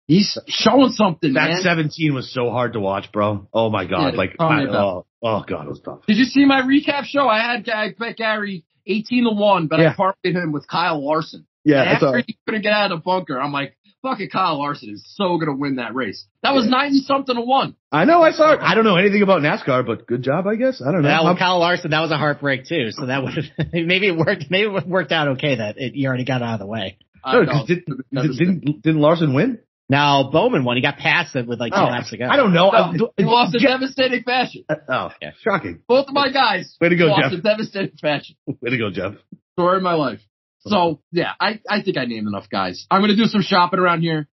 He's 0.07 0.37
showing 0.49 0.91
something, 0.91 1.33
That 1.33 1.49
man. 1.49 1.63
17 1.63 2.15
was 2.15 2.31
so 2.33 2.51
hard 2.51 2.75
to 2.75 2.81
watch, 2.81 3.11
bro. 3.11 3.49
Oh 3.55 3.71
my 3.71 3.87
god, 3.87 4.13
Yeah, 4.13 4.19
like 4.19 4.37
oh 4.39 4.45
I, 4.45 4.67
oh, 4.69 5.07
oh 5.23 5.45
god, 5.49 5.65
it 5.65 5.69
was 5.71 5.81
tough. 5.83 6.01
Did 6.07 6.19
you 6.19 6.25
see 6.25 6.45
my 6.45 6.61
recap 6.61 7.05
show? 7.05 7.27
I 7.27 7.39
had 7.41 7.69
I 7.71 7.95
bet 7.99 8.17
Gary 8.19 8.65
eighteen 8.87 9.25
to 9.25 9.31
one, 9.31 9.67
but 9.67 9.81
Yeah. 9.81 9.95
I 9.99 10.01
parlayed 10.01 10.35
him 10.35 10.53
with 10.53 10.69
Kyle 10.69 11.03
Larson. 11.03 11.47
Yeah, 11.65 11.79
And 11.81 11.87
that's 11.87 11.95
after 12.03 12.07
all. 12.19 12.23
he 12.27 12.37
couldn't 12.45 12.61
get 12.63 12.75
out 12.75 12.93
of 12.93 12.99
the 12.99 13.03
bunker, 13.03 13.41
I'm 13.41 13.51
like, 13.53 13.79
fucking 14.03 14.29
Kyle 14.29 14.59
Larson 14.59 14.91
is 14.91 15.03
so 15.17 15.39
gonna 15.39 15.57
win 15.57 15.77
that 15.77 15.95
race. 15.95 16.27
That 16.43 16.53
was 16.53 16.69
ninety 16.69 16.99
something 16.99 17.35
to 17.35 17.41
one. 17.41 17.75
I 17.91 18.05
know, 18.05 18.21
I 18.21 18.33
saw 18.33 18.53
it. 18.53 18.59
I 18.61 18.75
don't 18.75 18.85
know 18.85 18.97
anything 18.97 19.23
about 19.23 19.41
NASCAR, 19.41 19.87
but 19.87 20.07
good 20.07 20.23
job, 20.23 20.47
I 20.47 20.57
guess. 20.57 20.83
I 20.83 20.93
don't 20.93 21.01
know. 21.01 21.09
That 21.09 21.23
I'm- 21.23 21.37
Kyle 21.39 21.59
Larson. 21.61 21.93
That 21.93 22.01
was 22.03 22.11
a 22.11 22.19
heartbreak 22.19 22.67
too. 22.67 22.91
So 22.91 23.07
that 23.07 23.23
would 23.23 23.53
maybe 23.73 24.09
it 24.09 24.17
worked. 24.19 24.45
Maybe 24.51 24.69
it 24.69 24.87
worked 24.87 25.13
out 25.13 25.29
okay 25.29 25.55
that 25.57 25.79
it, 25.79 25.95
you 25.95 26.07
already 26.09 26.27
got 26.27 26.43
out 26.43 26.55
of 26.55 26.61
the 26.61 26.67
way. 26.67 26.99
I 27.25 27.33
no, 27.35 27.43
know. 27.43 27.53
'cause 27.53 27.67
did, 27.67 27.85
did, 27.87 28.39
didn't 28.39 28.83
didn't 28.83 29.01
Larson 29.01 29.35
win? 29.35 29.59
Now 29.89 30.31
Bowman 30.31 30.65
won. 30.65 30.77
He 30.77 30.83
got 30.83 30.97
past 30.97 31.37
it 31.37 31.47
with 31.47 31.61
like 31.61 31.73
two 31.73 31.79
Oh, 31.79 31.85
laps 31.85 32.11
to 32.11 32.17
go. 32.17 32.27
I 32.27 32.37
don't 32.37 32.53
know. 32.55 32.71
No, 32.71 33.11
he 33.17 33.25
lost 33.25 33.55
in 33.55 33.61
Jeff- 33.61 33.81
devastating 33.81 34.23
fashion. 34.23 34.65
oh, 34.89 35.11
Yeah. 35.21 35.31
shocking. 35.43 35.81
Both 35.87 36.09
of 36.09 36.15
my 36.15 36.31
guys 36.31 36.77
Way 36.81 36.89
to 36.91 36.97
go, 36.97 37.07
lost 37.07 37.23
Jeff. 37.25 37.33
in 37.35 37.41
devastating 37.43 37.97
fashion. 38.01 38.37
Way 38.47 38.71
to 38.71 38.79
go, 38.79 38.91
Jeff. 38.91 39.15
Story 39.59 39.77
of 39.77 39.83
my 39.83 39.95
life. 39.95 40.21
So 40.61 41.01
yeah, 41.13 41.33
I, 41.39 41.61
I 41.69 41.83
think 41.83 41.99
I 41.99 42.07
named 42.07 42.27
enough 42.27 42.49
guys. 42.49 42.87
I'm 42.91 43.03
gonna 43.03 43.17
do 43.17 43.27
some 43.27 43.43
shopping 43.43 43.79
around 43.79 44.01
here. 44.01 44.27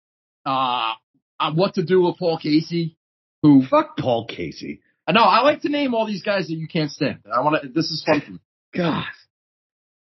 Uh, 0.45 0.93
on 1.41 1.57
what 1.57 1.75
to 1.75 1.85
do 1.85 2.03
with 2.03 2.17
Paul 2.19 2.39
Casey, 2.39 2.97
who 3.43 3.65
Fuck 3.67 3.97
Paul 3.99 4.27
Casey. 4.27 4.81
I 5.07 5.13
know 5.13 5.23
I 5.23 5.41
like 5.41 5.63
to 5.63 5.69
name 5.71 5.95
all 5.95 6.05
these 6.07 6.23
guys 6.23 6.49
that 6.49 6.55
you 6.55 6.69
can't 6.69 6.91
stand. 6.91 7.21
I 7.35 7.41
want 7.41 7.63
to. 7.63 7.69
This 7.69 7.87
is 7.91 8.05
fun 8.07 8.21
for 8.21 8.33
me. 8.33 8.39
God. 8.75 9.05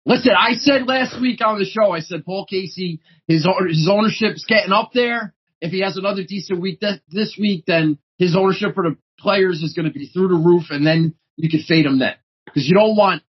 Listen, 0.07 0.33
I 0.39 0.55
said 0.55 0.87
last 0.87 1.21
week 1.21 1.41
on 1.45 1.59
the 1.59 1.65
show, 1.65 1.91
I 1.91 1.99
said 2.01 2.25
Paul 2.25 2.47
Casey, 2.49 3.01
his 3.27 3.45
own- 3.45 3.69
his 3.69 3.89
ownership's 3.91 4.45
getting 4.45 4.73
up 4.73 4.93
there. 4.93 5.35
If 5.61 5.73
he 5.73 5.81
has 5.81 5.97
another 5.97 6.23
decent 6.23 6.61
week 6.61 6.81
th- 6.81 7.01
this 7.11 7.37
week, 7.37 7.65
then 7.67 7.99
his 8.19 8.37
ownership 8.37 8.75
for 8.75 8.89
the 8.89 8.97
players 9.19 9.63
is 9.63 9.73
going 9.73 9.87
to 9.87 9.93
be 9.93 10.07
through 10.07 10.29
the 10.29 10.35
roof, 10.37 10.71
and 10.71 10.87
then 10.87 11.15
you 11.37 11.49
can 11.51 11.61
fade 11.61 11.85
him 11.87 11.99
then 11.99 12.15
because 12.45 12.69
you 12.69 12.75
don't 12.75 12.95
want 12.97 13.23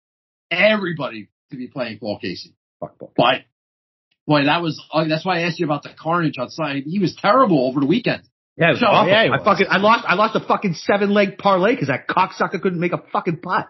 everybody 0.51 1.29
to 1.51 1.57
be 1.57 1.67
playing 1.67 1.99
Paul 1.99 2.19
Casey. 2.19 2.53
Fuck 2.79 2.99
Paul. 2.99 3.11
But 3.17 3.41
boy, 4.27 4.45
that 4.45 4.61
was 4.61 4.79
uh, 4.91 5.05
that's 5.05 5.25
why 5.25 5.39
I 5.39 5.41
asked 5.43 5.59
you 5.59 5.65
about 5.65 5.83
the 5.83 5.89
carnage 5.97 6.35
outside. 6.39 6.83
He 6.85 6.99
was 6.99 7.15
terrible 7.15 7.67
over 7.67 7.79
the 7.79 7.85
weekend. 7.87 8.21
Yeah, 8.57 8.67
it 8.67 8.71
was 8.71 8.79
So- 8.81 8.87
awful. 8.87 9.09
Yeah, 9.09 9.23
he 9.23 9.29
I 9.31 9.43
fucking 9.43 9.67
I 9.69 9.77
lost 9.77 10.05
I 10.07 10.13
lost 10.15 10.35
a 10.35 10.39
fucking 10.41 10.73
seven 10.75 11.09
leg 11.11 11.37
parlay 11.37 11.71
because 11.73 11.87
that 11.87 12.07
cocksucker 12.07 12.61
couldn't 12.61 12.79
make 12.79 12.93
a 12.93 13.01
fucking 13.11 13.37
putt. 13.37 13.67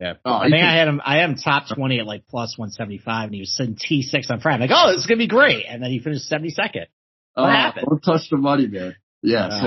Yeah. 0.00 0.14
Oh, 0.24 0.32
I 0.32 0.44
he 0.46 0.50
think 0.50 0.62
could- 0.62 0.68
I 0.68 0.76
had 0.76 0.88
him. 0.88 1.00
I 1.04 1.16
had 1.18 1.30
him 1.30 1.36
top 1.36 1.64
twenty 1.74 1.98
at 2.00 2.06
like 2.06 2.26
plus 2.28 2.58
one 2.58 2.70
seventy 2.70 2.98
five, 2.98 3.26
and 3.26 3.34
he 3.34 3.40
was 3.40 3.56
sitting 3.56 3.76
T 3.76 4.02
six 4.02 4.30
on 4.30 4.40
Friday. 4.40 4.64
I'm 4.64 4.68
like, 4.68 4.76
oh, 4.78 4.90
this 4.92 5.00
is 5.02 5.06
gonna 5.06 5.18
be 5.18 5.28
great, 5.28 5.66
and 5.68 5.82
then 5.82 5.90
he 5.90 5.98
finished 6.00 6.26
seventy 6.26 6.50
second. 6.50 6.86
What 7.34 7.44
Uh, 7.44 7.50
happened? 7.50 7.86
Don't 7.88 8.00
touch 8.00 8.28
the 8.30 8.36
money, 8.36 8.66
man. 8.66 8.96
Yeah. 9.22 9.46
Uh, 9.46 9.60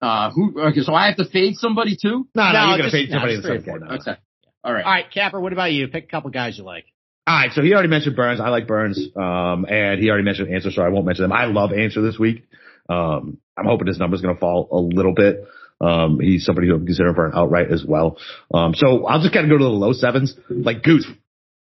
so, 0.00 0.06
uh, 0.06 0.30
who? 0.30 0.60
Okay, 0.68 0.80
so 0.80 0.94
I 0.94 1.06
have 1.08 1.16
to 1.16 1.24
fade 1.24 1.56
somebody 1.56 1.96
too. 2.00 2.28
No, 2.34 2.44
no, 2.44 2.52
No, 2.52 2.68
you're 2.70 2.78
gonna 2.78 2.90
fade 2.90 3.10
somebody 3.10 3.34
in 3.34 3.42
the 3.42 3.48
three 3.48 3.56
or 3.56 3.60
second 3.60 3.70
four. 3.72 3.78
game. 3.80 3.88
now. 3.88 3.94
Okay. 3.96 4.20
All 4.62 4.72
right. 4.72 4.84
All 4.84 4.90
right, 4.92 5.10
Capper. 5.10 5.40
What 5.40 5.52
about 5.52 5.72
you? 5.72 5.88
Pick 5.88 6.04
a 6.04 6.06
couple 6.08 6.30
guys 6.30 6.56
you 6.58 6.64
like. 6.64 6.84
All 7.26 7.36
right, 7.36 7.52
so 7.52 7.62
he 7.62 7.72
already 7.74 7.88
mentioned 7.88 8.16
Burns. 8.16 8.40
I 8.40 8.48
like 8.48 8.66
Burns, 8.66 8.98
um, 9.14 9.64
and 9.68 10.00
he 10.00 10.08
already 10.08 10.24
mentioned 10.24 10.52
Ancer, 10.52 10.70
so 10.70 10.82
I 10.82 10.88
won't 10.88 11.06
mention 11.06 11.22
them. 11.22 11.32
I 11.32 11.44
love 11.44 11.72
Ancer 11.72 12.02
this 12.02 12.18
week. 12.18 12.44
Um, 12.88 13.38
I'm 13.56 13.66
hoping 13.66 13.86
his 13.86 13.98
number's 13.98 14.20
going 14.20 14.34
to 14.34 14.40
fall 14.40 14.68
a 14.72 14.78
little 14.78 15.14
bit. 15.14 15.44
Um, 15.80 16.20
he's 16.20 16.44
somebody 16.44 16.68
who 16.68 16.74
I'm 16.74 16.84
considering 16.84 17.14
for 17.14 17.26
an 17.26 17.32
outright 17.34 17.72
as 17.72 17.84
well. 17.84 18.18
Um, 18.52 18.74
so 18.74 19.06
I'll 19.06 19.20
just 19.20 19.32
kind 19.32 19.44
of 19.46 19.50
go 19.50 19.58
to 19.58 19.64
the 19.64 19.70
low 19.70 19.92
sevens, 19.92 20.34
like 20.48 20.82
Goose. 20.82 21.06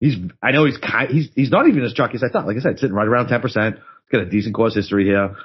He's, 0.01 0.17
I 0.43 0.53
know 0.53 0.65
he's 0.65 0.79
kind, 0.79 1.11
he's, 1.11 1.29
he's 1.35 1.51
not 1.51 1.69
even 1.69 1.85
as 1.85 1.93
chalky 1.93 2.15
as 2.15 2.25
I 2.25 2.29
thought. 2.29 2.47
Like 2.47 2.57
I 2.57 2.61
said, 2.61 2.79
sitting 2.79 2.95
right 2.95 3.07
around 3.07 3.29
10%. 3.29 3.43
He's 3.43 3.83
got 4.11 4.23
a 4.23 4.31
decent 4.31 4.55
course 4.55 4.75
history 4.75 5.05
here. 5.05 5.37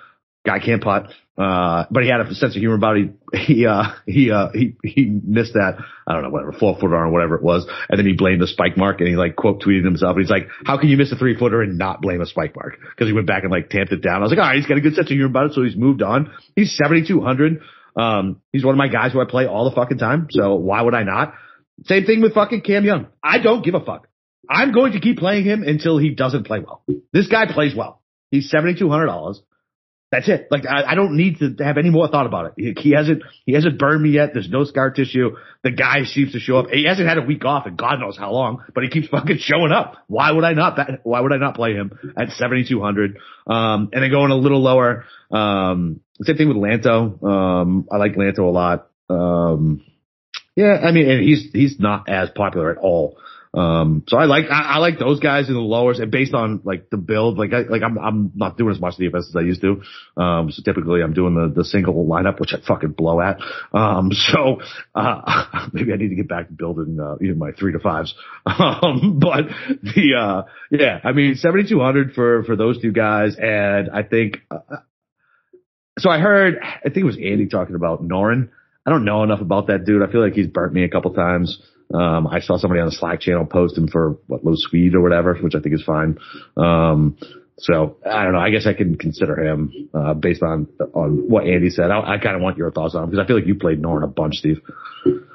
Guy 0.46 0.60
can't 0.60 0.82
putt. 0.82 1.12
Uh, 1.38 1.84
but 1.92 2.04
he 2.04 2.10
had 2.10 2.22
a 2.22 2.34
sense 2.34 2.56
of 2.56 2.60
humor 2.62 2.76
about 2.76 2.96
it. 2.96 3.12
He, 3.34 3.54
he, 3.54 3.66
uh, 3.66 3.84
he, 4.06 4.32
uh, 4.32 4.50
he, 4.54 4.76
he 4.84 5.06
missed 5.06 5.54
that, 5.54 5.76
I 6.08 6.14
don't 6.14 6.24
know, 6.24 6.30
whatever, 6.30 6.54
four 6.54 6.78
footer 6.80 6.96
or 6.96 7.10
whatever 7.10 7.36
it 7.36 7.44
was. 7.44 7.68
And 7.90 8.00
then 8.00 8.06
he 8.06 8.14
blamed 8.14 8.42
the 8.42 8.48
spike 8.48 8.78
mark 8.78 9.02
and 9.02 9.10
he 9.10 9.16
like 9.16 9.36
quote 9.36 9.62
tweeted 9.62 9.84
himself. 9.84 10.16
He's 10.18 10.30
like, 10.30 10.48
how 10.66 10.78
can 10.78 10.88
you 10.88 10.98
miss 10.98 11.12
a 11.12 11.18
three 11.18 11.38
footer 11.38 11.62
and 11.62 11.78
not 11.78 12.02
blame 12.02 12.22
a 12.22 12.26
spike 12.26 12.56
mark? 12.56 12.78
Cause 12.98 13.08
he 13.08 13.14
went 13.14 13.28
back 13.28 13.44
and 13.44 13.52
like 13.52 13.70
tamped 13.70 13.92
it 13.92 14.02
down. 14.02 14.18
I 14.18 14.20
was 14.22 14.32
like, 14.32 14.40
all 14.40 14.46
right, 14.46 14.56
he's 14.56 14.66
got 14.66 14.78
a 14.78 14.82
good 14.82 14.96
sense 14.96 15.08
of 15.08 15.16
humor 15.16 15.26
about 15.26 15.48
it. 15.48 15.54
So 15.54 15.64
he's 15.64 15.76
moved 15.76 16.02
on. 16.02 16.32
He's 16.56 16.76
7,200. 16.78 17.62
Um, 17.96 18.42
he's 18.52 18.64
one 18.66 18.74
of 18.76 18.78
my 18.78 18.88
guys 18.88 19.14
who 19.14 19.22
I 19.22 19.26
play 19.26 19.48
all 19.48 19.70
the 19.70 19.76
fucking 19.76 19.98
time. 19.98 20.28
So 20.32 20.56
why 20.56 20.82
would 20.82 20.94
I 20.94 21.04
not? 21.04 21.34
Same 21.86 22.06
thing 22.06 22.22
with 22.22 22.34
fucking 22.34 22.62
Cam 22.62 22.86
Young. 22.86 23.08
I 23.24 23.40
don't 23.40 23.64
give 23.64 23.76
a 23.76 23.80
fuck. 23.80 24.08
I'm 24.50 24.74
going 24.74 24.94
to 24.94 25.00
keep 25.00 25.18
playing 25.18 25.44
him 25.44 25.64
until 25.64 25.98
he 25.98 26.12
doesn't 26.12 26.46
play 26.46 26.60
well. 26.60 26.84
This 27.12 27.28
guy 27.28 27.52
plays 27.52 27.76
well. 27.76 28.02
He's 28.32 28.52
$7,200. 28.52 29.38
That's 30.12 30.30
it. 30.30 30.48
Like 30.52 30.66
I, 30.66 30.92
I 30.92 30.96
don't 30.96 31.18
need 31.18 31.40
to 31.40 31.56
have 31.64 31.78
any 31.78 31.90
more 31.90 32.08
thought 32.08 32.26
about 32.26 32.46
it. 32.46 32.54
He, 32.58 32.90
he 32.90 32.92
hasn't 32.96 33.24
he 33.46 33.54
hasn't 33.54 33.80
burned 33.80 34.02
me 34.04 34.12
yet. 34.12 34.30
There's 34.34 34.50
no 34.50 34.64
scar 34.64 34.92
tissue. 34.92 35.36
The 35.64 35.72
guy 35.72 36.04
seems 36.06 36.32
to 36.34 36.40
show 36.40 36.58
up. 36.58 36.68
He 36.70 36.86
hasn't 36.86 37.08
had 37.08 37.18
a 37.18 37.22
week 37.22 37.44
off 37.44 37.66
and 37.66 37.76
God 37.76 38.00
knows 38.00 38.16
how 38.18 38.32
long, 38.32 38.64
but 38.74 38.84
he 38.84 38.90
keeps 38.90 39.08
fucking 39.12 39.40
showing 39.40 39.72
up. 39.72 39.96
Why 40.08 40.32
would 40.32 40.44
I 40.44 40.54
not? 40.54 40.76
bet- 40.76 41.02
Why 41.04 41.20
would 41.22 41.34
I 41.34 41.38
not 41.38 41.56
play 41.56 41.74
him 41.74 41.98
at 42.16 42.30
7,200? 42.30 43.18
Um, 43.48 43.90
and 43.92 44.04
then 44.04 44.12
going 44.12 44.32
a 44.32 44.36
little 44.36 44.62
lower. 44.62 45.06
Um, 45.32 46.02
same 46.22 46.38
thing 46.38 46.48
with 46.48 46.58
Lanto. 46.58 47.22
Um, 47.24 47.88
I 47.92 47.98
like 47.98 48.14
Lanto 48.16 48.40
a 48.40 48.44
lot. 48.44 48.88
Um, 49.10 49.84
yeah, 50.56 50.80
I 50.82 50.92
mean, 50.92 51.10
and 51.10 51.22
he's 51.22 51.50
he's 51.52 51.80
not 51.80 52.08
as 52.08 52.30
popular 52.30 52.72
at 52.72 52.78
all. 52.78 53.18
Um, 53.56 54.04
so 54.08 54.18
I 54.18 54.26
like 54.26 54.46
I, 54.52 54.76
I 54.76 54.78
like 54.80 55.00
those 55.00 55.20
guys 55.20 55.48
in 55.48 55.54
the 55.54 55.62
lowers, 55.62 56.00
and 56.00 56.12
based 56.12 56.34
on 56.34 56.62
like 56.66 56.90
the 56.90 56.98
build, 56.98 57.38
like 57.38 57.54
I, 57.54 57.62
like 57.62 57.84
I'm 57.84 57.98
I'm 57.98 58.32
not 58.36 58.58
doing 58.58 58.74
as 58.76 58.82
much 58.82 58.98
defense 58.98 59.28
as 59.30 59.36
I 59.36 59.42
used 59.42 59.62
to. 59.62 59.82
Um, 60.22 60.52
so 60.52 60.62
typically 60.64 61.02
I'm 61.02 61.14
doing 61.14 61.36
the 61.36 61.54
the 61.56 61.64
single 61.64 62.06
lineup, 62.06 62.40
which 62.40 62.54
I 62.54 62.58
fucking 62.66 62.92
blow 62.92 63.22
at. 63.22 63.40
Um, 63.74 64.12
so 64.12 64.62
uh, 64.94 65.68
maybe 65.74 65.94
I 65.94 65.96
need 65.96 66.10
to 66.10 66.16
get 66.16 66.28
back 66.28 66.48
to 66.48 66.54
building 66.54 67.00
uh, 67.00 67.16
know, 67.20 67.36
my 67.36 67.52
three 67.52 67.72
to 67.72 67.80
fives. 67.80 68.14
Um, 68.58 69.20
but 69.20 69.46
the 69.84 70.16
uh, 70.18 70.44
yeah, 70.72 71.00
I 71.04 71.12
mean 71.12 71.36
7200 71.36 72.14
for 72.14 72.44
for 72.44 72.56
those 72.56 72.82
two 72.82 72.92
guys, 72.92 73.36
and 73.40 73.90
I 73.90 74.04
think. 74.04 74.38
Uh, 74.52 74.78
so 75.98 76.10
I 76.10 76.20
heard, 76.20 76.60
I 76.62 76.84
think 76.84 76.98
it 76.98 77.04
was 77.06 77.16
Andy 77.16 77.48
talking 77.48 77.76
about 77.76 78.06
Noren. 78.06 78.50
I 78.86 78.90
don't 78.90 79.06
know 79.06 79.24
enough 79.24 79.40
about 79.40 79.68
that 79.68 79.86
dude. 79.86 80.04
I 80.04 80.12
feel 80.12 80.22
like 80.22 80.34
he's 80.34 80.48
burnt 80.48 80.74
me 80.74 80.84
a 80.84 80.90
couple 80.90 81.14
times. 81.14 81.62
Um, 81.94 82.28
I 82.28 82.40
saw 82.40 82.58
somebody 82.58 82.82
on 82.82 82.88
the 82.88 82.92
Slack 82.96 83.22
channel 83.22 83.46
post 83.46 83.78
him 83.78 83.88
for 83.88 84.18
what 84.28 84.44
low 84.44 84.56
speed 84.56 84.96
or 84.96 85.02
whatever, 85.02 85.36
which 85.36 85.56
I 85.56 85.60
think 85.60 85.76
is 85.76 85.84
fine. 85.84 86.18
Um, 86.58 87.18
so 87.58 87.98
I 88.06 88.24
don't 88.24 88.34
know. 88.34 88.40
I 88.40 88.50
guess 88.50 88.68
I 88.68 88.74
can 88.74 88.98
consider 88.98 89.42
him 89.42 89.72
uh, 89.94 90.14
based 90.14 90.44
on 90.44 90.68
on 90.94 91.30
what 91.30 91.46
Andy 91.48 91.70
said. 91.70 91.90
I, 91.90 92.16
I 92.16 92.18
kind 92.18 92.36
of 92.36 92.42
want 92.42 92.58
your 92.58 92.70
thoughts 92.72 92.96
on 92.96 93.04
him 93.04 93.10
because 93.12 93.24
I 93.24 93.28
feel 93.28 93.38
like 93.38 93.48
you 93.48 93.56
played 93.56 93.82
Noren 93.82 94.04
a 94.04 94.08
bunch, 94.08 94.36
Steve. 94.36 94.60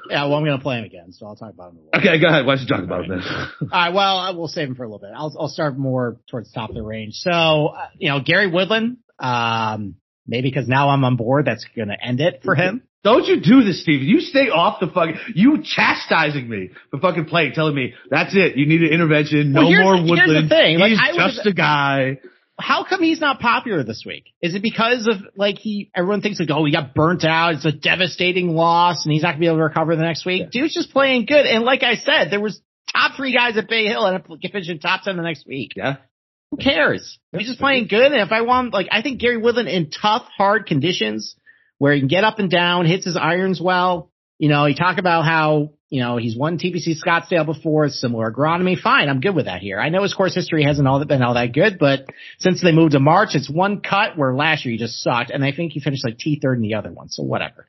Yeah, 0.09 0.25
well, 0.25 0.35
I'm 0.35 0.43
gonna 0.45 0.59
play 0.59 0.77
him 0.77 0.83
again, 0.85 1.13
so 1.13 1.25
I'll 1.25 1.35
talk 1.35 1.53
about 1.53 1.71
him. 1.71 1.77
A 1.77 1.97
little. 1.97 2.11
Okay, 2.11 2.21
go 2.21 2.27
ahead. 2.27 2.45
Why 2.45 2.55
don't 2.55 2.61
you 2.63 2.67
talk 2.67 2.83
about 2.83 3.05
him 3.05 3.09
then? 3.11 3.21
All 3.61 3.67
right, 3.71 3.93
well, 3.93 4.17
I- 4.17 4.31
we'll 4.31 4.47
save 4.49 4.67
him 4.67 4.75
for 4.75 4.83
a 4.83 4.87
little 4.87 4.99
bit. 4.99 5.11
I'll 5.15 5.33
I'll 5.39 5.47
start 5.47 5.77
more 5.79 6.17
towards 6.29 6.51
the 6.51 6.59
top 6.59 6.69
of 6.69 6.75
the 6.75 6.83
range. 6.83 7.13
So, 7.15 7.31
uh, 7.31 7.87
you 7.97 8.09
know, 8.09 8.19
Gary 8.19 8.47
Woodland, 8.51 8.97
um, 9.17 9.95
maybe 10.27 10.49
because 10.49 10.67
now 10.67 10.89
I'm 10.89 11.03
on 11.05 11.15
board, 11.15 11.45
that's 11.45 11.65
gonna 11.75 11.97
end 11.99 12.19
it 12.19 12.41
for 12.43 12.53
him. 12.55 12.83
Don't 13.03 13.25
you 13.25 13.41
do 13.41 13.63
this, 13.63 13.81
Steve. 13.81 14.03
You 14.03 14.19
stay 14.19 14.49
off 14.49 14.79
the 14.79 14.87
fucking, 14.87 15.17
you 15.33 15.63
chastising 15.63 16.47
me 16.47 16.69
for 16.91 16.99
fucking 16.99 17.25
playing, 17.25 17.53
telling 17.53 17.73
me 17.73 17.93
that's 18.09 18.35
it. 18.35 18.57
You 18.57 18.67
need 18.67 18.81
an 18.83 18.89
intervention. 18.89 19.53
No 19.53 19.61
Well, 19.61 19.71
more 19.71 19.95
here's 19.95 20.05
the 20.05 20.11
Woodland. 20.11 20.49
thing, 20.49 20.77
like, 20.79 20.91
He's 20.91 20.99
I 21.01 21.11
was- 21.25 21.35
just 21.35 21.47
a 21.47 21.53
guy. 21.53 22.19
How 22.59 22.83
come 22.83 23.01
he's 23.01 23.19
not 23.19 23.39
popular 23.39 23.83
this 23.83 24.03
week? 24.05 24.25
Is 24.39 24.53
it 24.53 24.61
because 24.61 25.07
of 25.07 25.15
like 25.35 25.57
he? 25.57 25.89
Everyone 25.95 26.21
thinks 26.21 26.39
like, 26.39 26.51
oh, 26.51 26.63
he 26.63 26.71
got 26.71 26.93
burnt 26.93 27.25
out. 27.25 27.55
It's 27.55 27.65
a 27.65 27.71
devastating 27.71 28.49
loss, 28.49 29.03
and 29.03 29.11
he's 29.11 29.23
not 29.23 29.29
gonna 29.31 29.39
be 29.39 29.47
able 29.47 29.57
to 29.57 29.63
recover 29.63 29.95
the 29.95 30.03
next 30.03 30.27
week. 30.27 30.51
Dude's 30.51 30.75
just 30.75 30.91
playing 30.91 31.25
good, 31.25 31.47
and 31.47 31.63
like 31.63 31.81
I 31.81 31.95
said, 31.95 32.29
there 32.29 32.39
was 32.39 32.61
top 32.93 33.15
three 33.17 33.33
guys 33.33 33.57
at 33.57 33.67
Bay 33.67 33.87
Hill 33.87 34.05
and 34.05 34.17
a 34.17 34.49
finishing 34.49 34.77
top 34.77 35.01
ten 35.01 35.17
the 35.17 35.23
next 35.23 35.47
week. 35.47 35.71
Yeah. 35.75 35.95
Who 36.51 36.57
cares? 36.57 37.17
He's 37.35 37.47
just 37.47 37.59
playing 37.59 37.87
good. 37.87 38.11
And 38.11 38.21
if 38.21 38.31
I 38.31 38.41
want, 38.41 38.73
like, 38.73 38.89
I 38.91 39.01
think 39.01 39.19
Gary 39.21 39.37
Woodland 39.37 39.69
in 39.69 39.89
tough, 39.89 40.25
hard 40.37 40.67
conditions 40.67 41.35
where 41.81 41.95
he 41.95 41.99
can 41.99 42.07
get 42.07 42.23
up 42.23 42.37
and 42.37 42.51
down, 42.51 42.85
hits 42.85 43.05
his 43.05 43.17
irons 43.17 43.59
well. 43.59 44.11
You 44.37 44.49
know, 44.49 44.67
you 44.67 44.75
talk 44.75 44.99
about 44.99 45.25
how, 45.25 45.71
you 45.89 45.99
know, 45.99 46.17
he's 46.17 46.37
won 46.37 46.59
TPC 46.59 46.93
Scottsdale 47.03 47.43
before, 47.43 47.89
similar 47.89 48.31
agronomy. 48.31 48.79
Fine. 48.79 49.09
I'm 49.09 49.19
good 49.19 49.33
with 49.33 49.45
that 49.45 49.61
here. 49.61 49.79
I 49.79 49.89
know 49.89 50.03
his 50.03 50.13
course 50.13 50.35
history 50.35 50.63
hasn't 50.63 50.87
all 50.87 51.03
been 51.03 51.23
all 51.23 51.33
that 51.33 51.53
good, 51.53 51.79
but 51.79 52.05
since 52.37 52.61
they 52.61 52.71
moved 52.71 52.91
to 52.91 52.99
March, 52.99 53.29
it's 53.33 53.49
one 53.49 53.81
cut 53.81 54.15
where 54.15 54.31
last 54.35 54.63
year 54.63 54.73
he 54.73 54.77
just 54.77 55.01
sucked. 55.01 55.31
And 55.31 55.43
I 55.43 55.53
think 55.53 55.71
he 55.71 55.79
finished 55.79 56.05
like 56.05 56.19
T 56.19 56.39
third 56.39 56.57
in 56.57 56.61
the 56.61 56.75
other 56.75 56.91
one. 56.91 57.09
So 57.09 57.23
whatever. 57.23 57.65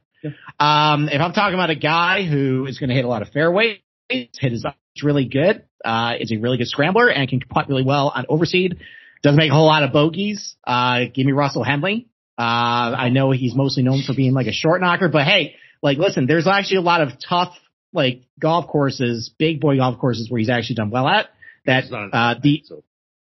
Um, 0.61 1.09
if 1.09 1.19
I'm 1.19 1.33
talking 1.33 1.55
about 1.55 1.71
a 1.71 1.75
guy 1.75 2.25
who 2.25 2.67
is 2.67 2.79
going 2.79 2.91
to 2.91 2.95
hit 2.95 3.07
a 3.07 3.09
lot 3.09 3.23
of 3.23 3.31
fairways, 3.31 3.79
hit 4.11 4.37
his 4.39 4.67
irons 4.67 5.03
really 5.03 5.25
good, 5.25 5.65
uh, 5.87 6.17
is 6.21 6.33
a 6.33 6.37
really 6.37 6.59
good 6.59 6.69
scrambler 6.69 7.09
and 7.09 7.31
can 7.31 7.41
putt 7.41 7.67
really 7.71 7.83
well 7.83 8.13
on 8.15 8.27
overseed. 8.29 8.77
Doesn't 9.23 9.39
make 9.39 9.51
a 9.51 9.55
whole 9.55 9.65
lot 9.65 9.85
of 9.85 9.93
bogeys. 9.95 10.55
Uh, 10.67 11.05
give 11.15 11.25
me 11.25 11.33
Russell 11.33 11.65
Henley. 11.65 12.09
Uh, 12.39 12.97
I 12.97 13.09
know 13.11 13.31
he's 13.31 13.55
mostly 13.55 13.83
known 13.83 14.03
for 14.07 14.15
being 14.15 14.33
like 14.33 14.47
a 14.47 14.53
short 14.53 14.81
knocker, 14.81 15.09
but 15.09 15.25
hey, 15.25 15.55
like 15.83 15.99
listen, 15.99 16.27
there's 16.27 16.47
actually 16.47 16.79
a 16.79 16.83
lot 16.83 17.03
of 17.03 17.11
tough, 17.29 17.55
like 17.93 18.23
golf 18.41 18.67
courses, 18.69 19.33
big 19.39 19.61
boy 19.61 19.77
golf 19.77 19.99
courses 19.99 20.31
where 20.31 20.39
he's 20.39 20.49
actually 20.51 20.77
done 20.77 20.91
well 20.91 21.07
at 21.07 21.27
that, 21.67 21.85
It's 21.85 21.93
not 21.93 22.05
an- 22.05 22.11
uh, 22.13 22.35
the, 22.43 22.63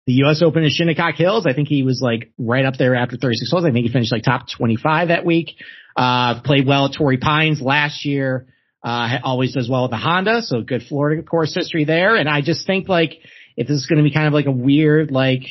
the 0.07 0.13
U.S. 0.15 0.43
Open 0.43 0.63
in 0.63 0.71
Shinnecock 0.71 1.15
Hills. 1.17 1.47
I 1.47 1.55
think 1.55 1.69
he 1.69 1.83
was 1.83 2.01
like 2.03 2.33
right 2.39 2.65
up 2.65 2.75
there 2.79 2.95
after 2.95 3.17
36 3.17 3.51
holes. 3.51 3.65
I 3.65 3.73
think 3.73 3.87
he 3.87 3.93
finished 3.93 4.13
like 4.13 4.23
top 4.23 4.47
25 4.57 5.09
that 5.09 5.25
week. 5.25 5.51
Uh, 5.97 6.41
played 6.43 6.67
well 6.67 6.87
at 6.87 6.95
Torrey 6.97 7.19
Pines 7.19 7.61
last 7.61 8.05
year. 8.05 8.47
Uh, 8.83 9.17
always 9.23 9.55
does 9.55 9.69
well 9.69 9.83
with 9.83 9.93
the 9.93 9.97
Honda. 9.97 10.43
So 10.43 10.61
good 10.63 10.83
Florida 10.89 11.23
course 11.23 11.55
history 11.55 11.85
there. 11.85 12.17
And 12.17 12.29
I 12.29 12.43
just 12.43 12.67
think 12.67 12.89
like 12.89 13.15
if 13.57 13.67
this 13.67 13.79
is 13.79 13.87
going 13.87 13.97
to 13.99 14.03
be 14.05 14.13
kind 14.13 14.27
of 14.27 14.35
like 14.35 14.47
a 14.47 14.51
weird, 14.53 15.11
like 15.11 15.43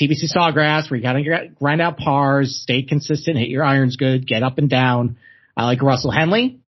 TPC 0.00 0.24
Sawgrass 0.34 0.90
where 0.90 0.96
you 0.96 1.02
gotta 1.02 1.48
grind 1.54 1.80
out 1.80 1.98
pars, 1.98 2.60
stay 2.62 2.82
consistent, 2.82 3.36
hit 3.36 3.48
your 3.48 3.64
irons 3.64 3.96
good, 3.96 4.26
get 4.26 4.42
up 4.42 4.58
and 4.58 4.70
down. 4.70 5.16
I 5.56 5.64
like 5.64 5.82
Russell 5.82 6.10
Henley. 6.10 6.60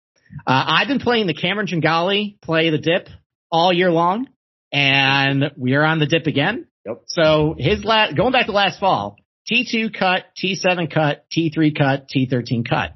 Uh, 0.47 0.65
I've 0.67 0.89
been 0.89 0.99
playing 0.99 1.27
the 1.27 1.35
Cameron 1.35 1.67
Tringale 1.67 2.41
play 2.41 2.71
the 2.71 2.79
dip 2.79 3.09
all 3.51 3.73
year 3.73 3.91
long 3.91 4.29
and 4.73 5.53
we 5.57 5.75
are 5.75 5.85
on 5.85 5.99
the 5.99 6.07
dip 6.07 6.27
again. 6.27 6.67
Yep. 6.87 7.03
So 7.07 7.55
his 7.59 7.85
last, 7.85 8.17
going 8.17 8.33
back 8.33 8.47
to 8.47 8.53
last 8.53 8.81
fall, 8.81 9.17
T2 9.51 9.97
cut, 9.97 10.25
T7 10.43 10.93
cut, 10.93 11.25
T3 11.35 11.77
cut, 11.77 12.09
T13 12.15 12.69
cut. 12.69 12.93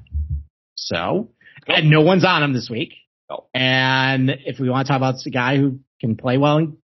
So, 0.75 1.29
and 1.67 1.89
no 1.89 2.01
one's 2.01 2.25
on 2.25 2.43
him 2.43 2.53
this 2.53 2.69
week. 2.69 2.93
And 3.53 4.29
if 4.29 4.59
we 4.59 4.69
want 4.69 4.85
to 4.85 4.91
talk 4.91 4.97
about 4.97 5.15
a 5.25 5.29
guy 5.29 5.57
who 5.57 5.79
can 5.99 6.15
play 6.15 6.37
well 6.37 6.57
in 6.57 6.77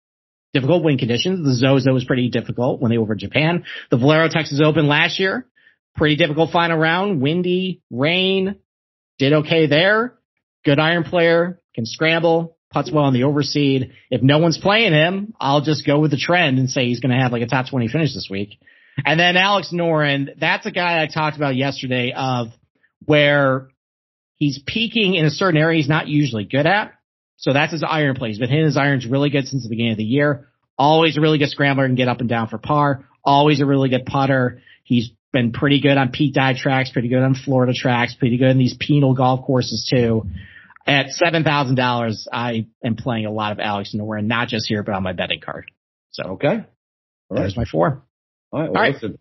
difficult 0.53 0.83
wind 0.83 0.99
conditions, 0.99 1.45
the 1.45 1.53
Zozo 1.53 1.93
was 1.93 2.05
pretty 2.05 2.29
difficult 2.29 2.81
when 2.81 2.91
they 2.91 2.97
were 2.97 3.03
over 3.03 3.15
Japan. 3.15 3.65
The 3.91 3.97
Valero 3.97 4.29
Texas 4.29 4.61
Open 4.63 4.87
last 4.87 5.19
year, 5.19 5.47
pretty 5.95 6.15
difficult 6.15 6.51
final 6.51 6.77
round, 6.77 7.21
windy, 7.21 7.81
rain, 7.91 8.57
did 9.19 9.33
okay 9.33 9.67
there. 9.67 10.13
Good 10.65 10.79
iron 10.79 11.03
player, 11.03 11.61
can 11.75 11.85
scramble, 11.85 12.57
putts 12.71 12.91
well 12.91 13.05
on 13.05 13.13
the 13.13 13.23
overseed. 13.23 13.91
If 14.09 14.21
no 14.21 14.39
one's 14.39 14.57
playing 14.57 14.93
him, 14.93 15.33
I'll 15.39 15.61
just 15.61 15.85
go 15.85 15.99
with 15.99 16.11
the 16.11 16.17
trend 16.17 16.59
and 16.59 16.69
say 16.69 16.85
he's 16.85 16.99
going 16.99 17.15
to 17.15 17.21
have 17.21 17.31
like 17.31 17.41
a 17.41 17.47
top 17.47 17.69
20 17.69 17.87
finish 17.87 18.13
this 18.13 18.27
week. 18.29 18.59
And 19.05 19.19
then 19.19 19.37
Alex 19.37 19.71
Noren, 19.73 20.39
that's 20.39 20.65
a 20.65 20.71
guy 20.71 21.01
I 21.01 21.07
talked 21.07 21.37
about 21.37 21.55
yesterday 21.55 22.13
of 22.15 22.47
where 23.05 23.69
he's 24.35 24.59
peaking 24.65 25.15
in 25.15 25.25
a 25.25 25.29
certain 25.29 25.59
area 25.59 25.77
he's 25.77 25.89
not 25.89 26.07
usually 26.07 26.45
good 26.45 26.65
at. 26.65 26.93
So 27.37 27.53
that's 27.53 27.71
his 27.71 27.83
iron 27.87 28.15
play. 28.15 28.29
He's 28.29 28.39
been 28.39 28.49
hitting 28.49 28.65
his 28.65 28.77
irons 28.77 29.05
really 29.05 29.29
good 29.29 29.47
since 29.47 29.63
the 29.63 29.69
beginning 29.69 29.91
of 29.93 29.97
the 29.97 30.03
year. 30.03 30.47
Always 30.77 31.17
a 31.17 31.21
really 31.21 31.37
good 31.37 31.49
scrambler 31.49 31.85
and 31.85 31.95
get 31.97 32.07
up 32.07 32.19
and 32.19 32.29
down 32.29 32.47
for 32.47 32.57
par. 32.57 33.05
Always 33.23 33.61
a 33.61 33.65
really 33.65 33.89
good 33.89 34.05
putter. 34.05 34.61
He's 34.83 35.11
been 35.33 35.51
pretty 35.51 35.81
good 35.81 35.97
on 35.97 36.09
Pete 36.11 36.33
Dye 36.33 36.55
tracks, 36.57 36.89
pretty 36.91 37.09
good 37.09 37.21
on 37.21 37.35
Florida 37.35 37.73
tracks, 37.75 38.15
pretty 38.15 38.37
good 38.37 38.49
in 38.49 38.57
these 38.57 38.75
penal 38.79 39.13
golf 39.13 39.45
courses 39.45 39.87
too. 39.91 40.25
At 40.85 41.09
seven 41.09 41.43
thousand 41.43 41.75
dollars, 41.75 42.27
I 42.31 42.67
am 42.83 42.95
playing 42.95 43.25
a 43.25 43.31
lot 43.31 43.51
of 43.51 43.59
Alex 43.59 43.93
Noren, 43.93 44.25
not 44.25 44.47
just 44.47 44.67
here, 44.67 44.83
but 44.83 44.95
on 44.95 45.03
my 45.03 45.13
betting 45.13 45.41
card. 45.41 45.65
So 46.11 46.23
Okay. 46.33 46.47
All 46.47 46.55
right. 46.55 47.41
there's 47.41 47.57
my 47.57 47.65
four. 47.65 48.03
All 48.51 48.61
right. 48.61 48.69
Well, 48.71 48.77
All 48.77 48.81
right. 48.81 48.93
listen. 48.93 49.19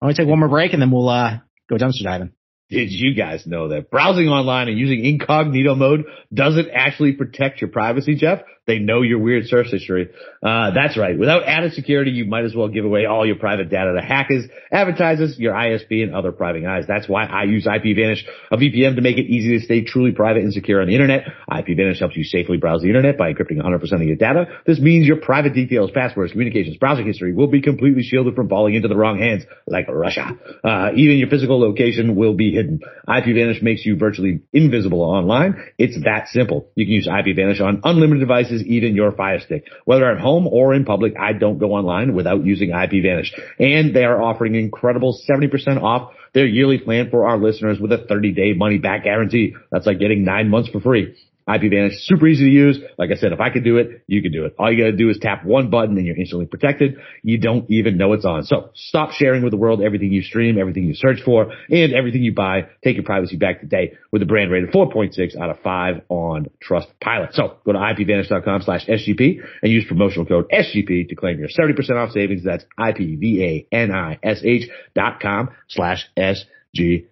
I 0.00 0.04
want 0.04 0.16
to 0.16 0.22
take 0.22 0.28
one 0.28 0.38
more 0.40 0.48
break 0.48 0.72
and 0.74 0.82
then 0.82 0.90
we'll 0.90 1.08
uh, 1.08 1.38
go 1.70 1.76
dumpster 1.76 2.02
diving. 2.02 2.32
Did 2.72 2.90
you 2.90 3.12
guys 3.14 3.46
know 3.46 3.68
that 3.68 3.90
browsing 3.90 4.28
online 4.28 4.68
and 4.68 4.78
using 4.78 5.04
incognito 5.04 5.74
mode 5.74 6.06
doesn't 6.32 6.70
actually 6.72 7.12
protect 7.12 7.60
your 7.60 7.68
privacy, 7.68 8.14
Jeff? 8.14 8.40
They 8.72 8.78
know 8.78 9.02
your 9.02 9.18
weird 9.18 9.48
search 9.48 9.66
history. 9.66 10.08
Uh, 10.42 10.70
that's 10.70 10.96
right. 10.96 11.18
Without 11.18 11.42
added 11.44 11.74
security, 11.74 12.10
you 12.10 12.24
might 12.24 12.44
as 12.44 12.54
well 12.54 12.68
give 12.68 12.86
away 12.86 13.04
all 13.04 13.26
your 13.26 13.36
private 13.36 13.68
data 13.68 13.92
to 13.92 14.00
hackers, 14.00 14.46
advertisers, 14.72 15.38
your 15.38 15.52
ISP, 15.52 16.02
and 16.02 16.14
other 16.14 16.32
prying 16.32 16.66
eyes. 16.66 16.84
That's 16.88 17.06
why 17.06 17.26
I 17.26 17.44
use 17.44 17.66
IPVanish, 17.66 18.20
a 18.50 18.56
VPN 18.56 18.96
to 18.96 19.02
make 19.02 19.18
it 19.18 19.26
easy 19.26 19.58
to 19.58 19.62
stay 19.62 19.84
truly 19.84 20.12
private 20.12 20.42
and 20.42 20.54
secure 20.54 20.80
on 20.80 20.88
the 20.88 20.94
internet. 20.94 21.26
IPVanish 21.50 21.98
helps 21.98 22.16
you 22.16 22.24
safely 22.24 22.56
browse 22.56 22.80
the 22.80 22.88
internet 22.88 23.18
by 23.18 23.30
encrypting 23.30 23.60
100% 23.60 23.92
of 23.92 24.02
your 24.04 24.16
data. 24.16 24.46
This 24.66 24.80
means 24.80 25.06
your 25.06 25.18
private 25.18 25.52
details, 25.52 25.90
passwords, 25.90 26.32
communications, 26.32 26.78
browsing 26.78 27.06
history 27.06 27.34
will 27.34 27.48
be 27.48 27.60
completely 27.60 28.02
shielded 28.02 28.34
from 28.34 28.48
falling 28.48 28.74
into 28.74 28.88
the 28.88 28.96
wrong 28.96 29.18
hands, 29.18 29.44
like 29.66 29.86
Russia. 29.86 30.30
Uh, 30.64 30.92
even 30.96 31.18
your 31.18 31.28
physical 31.28 31.60
location 31.60 32.16
will 32.16 32.32
be 32.32 32.52
hidden. 32.52 32.80
IPVanish 33.06 33.62
makes 33.62 33.84
you 33.84 33.98
virtually 33.98 34.40
invisible 34.50 35.02
online. 35.02 35.62
It's 35.76 36.02
that 36.04 36.28
simple. 36.28 36.70
You 36.74 36.86
can 36.86 36.94
use 36.94 37.06
IPVanish 37.06 37.60
on 37.60 37.82
unlimited 37.84 38.20
devices, 38.20 38.61
even 38.66 38.94
your 38.94 39.12
Fire 39.12 39.40
Stick. 39.40 39.64
Whether 39.84 40.10
at 40.10 40.20
home 40.20 40.46
or 40.46 40.74
in 40.74 40.84
public, 40.84 41.14
I 41.18 41.32
don't 41.32 41.58
go 41.58 41.72
online 41.72 42.14
without 42.14 42.44
using 42.44 42.70
IPVanish. 42.70 43.30
And 43.58 43.94
they 43.94 44.04
are 44.04 44.22
offering 44.22 44.54
incredible 44.54 45.18
70% 45.28 45.82
off 45.82 46.12
their 46.34 46.46
yearly 46.46 46.78
plan 46.78 47.10
for 47.10 47.26
our 47.26 47.38
listeners 47.38 47.78
with 47.78 47.92
a 47.92 47.98
30 48.08 48.32
day 48.32 48.52
money 48.54 48.78
back 48.78 49.04
guarantee. 49.04 49.54
That's 49.70 49.86
like 49.86 49.98
getting 49.98 50.24
nine 50.24 50.48
months 50.48 50.70
for 50.70 50.80
free. 50.80 51.14
IPVanish, 51.48 51.94
super 52.02 52.26
easy 52.28 52.44
to 52.44 52.50
use. 52.50 52.78
Like 52.98 53.10
I 53.10 53.16
said, 53.16 53.32
if 53.32 53.40
I 53.40 53.50
could 53.50 53.64
do 53.64 53.78
it, 53.78 54.04
you 54.06 54.22
can 54.22 54.32
do 54.32 54.44
it. 54.44 54.54
All 54.58 54.70
you 54.72 54.78
gotta 54.78 54.96
do 54.96 55.10
is 55.10 55.18
tap 55.20 55.44
one 55.44 55.70
button 55.70 55.96
and 55.96 56.06
you're 56.06 56.16
instantly 56.16 56.46
protected. 56.46 56.96
You 57.22 57.38
don't 57.38 57.70
even 57.70 57.96
know 57.96 58.12
it's 58.12 58.24
on. 58.24 58.44
So 58.44 58.70
stop 58.74 59.12
sharing 59.12 59.42
with 59.42 59.50
the 59.50 59.56
world 59.56 59.82
everything 59.82 60.12
you 60.12 60.22
stream, 60.22 60.58
everything 60.58 60.84
you 60.84 60.94
search 60.94 61.20
for, 61.24 61.52
and 61.68 61.92
everything 61.92 62.22
you 62.22 62.34
buy. 62.34 62.68
Take 62.84 62.96
your 62.96 63.04
privacy 63.04 63.36
back 63.36 63.60
today 63.60 63.94
with 64.10 64.22
a 64.22 64.26
brand 64.26 64.50
rated 64.50 64.70
4.6 64.70 65.36
out 65.36 65.50
of 65.50 65.60
5 65.60 66.02
on 66.08 66.46
Trustpilot. 66.62 67.32
So 67.32 67.56
go 67.64 67.72
to 67.72 67.78
IPVanish.com 67.78 68.62
slash 68.62 68.86
SGP 68.86 69.40
and 69.62 69.72
use 69.72 69.84
promotional 69.86 70.26
code 70.26 70.50
SGP 70.52 71.08
to 71.08 71.14
claim 71.14 71.38
your 71.38 71.48
70% 71.48 71.78
off 71.96 72.12
savings. 72.12 72.44
That's 72.44 72.64
IPVANISH 72.78 74.68
dot 74.94 75.20
com 75.20 75.50
slash 75.68 76.06
SGP. 76.16 77.06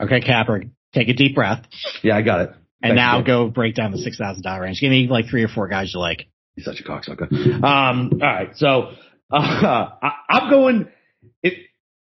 Okay, 0.00 0.20
Capper, 0.20 0.64
take 0.96 1.08
a 1.08 1.12
deep 1.14 1.34
breath 1.34 1.64
Yeah, 2.02 2.16
I 2.16 2.22
got 2.22 2.40
it. 2.40 2.48
and 2.82 2.90
Thanks, 2.90 2.96
now 2.96 3.22
go 3.22 3.48
break 3.48 3.74
down 3.74 3.92
the 3.92 3.98
six 3.98 4.16
thousand 4.18 4.42
dollar 4.42 4.62
range. 4.62 4.80
Give 4.80 4.90
me 4.90 5.06
like 5.08 5.26
three 5.30 5.44
or 5.44 5.48
four 5.48 5.68
guys 5.68 5.92
you 5.94 6.00
like. 6.00 6.26
He's 6.56 6.64
such 6.64 6.80
a 6.80 6.84
cocksucker. 6.84 7.30
Um, 7.62 8.10
all 8.14 8.18
right, 8.20 8.50
so 8.56 8.92
uh, 9.30 9.36
I, 9.36 10.10
I'm 10.30 10.50
going. 10.50 10.88
It, 11.42 11.54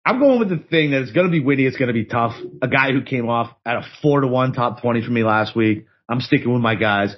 I'm 0.06 0.20
going 0.20 0.40
with 0.40 0.50
the 0.50 0.58
thing 0.58 0.92
that 0.92 1.02
it's 1.04 1.12
going 1.14 1.28
to 1.28 1.32
be 1.32 1.40
witty. 1.40 1.66
It's 1.66 1.78
going 1.78 1.88
to 1.88 1.94
be 1.94 2.04
tough. 2.06 2.34
A 2.62 2.68
guy 2.68 2.92
who 2.92 3.02
came 3.04 3.30
off 3.30 3.52
at 3.66 3.78
a 3.78 3.84
four 4.02 4.20
to 4.22 4.28
one 4.28 4.52
top 4.54 4.82
twenty 4.82 5.02
for 5.02 5.12
me 5.12 5.24
last 5.24 5.56
week. 5.56 5.86
I'm 6.10 6.20
sticking 6.20 6.52
with 6.52 6.62
my 6.62 6.76
guys. 6.76 7.16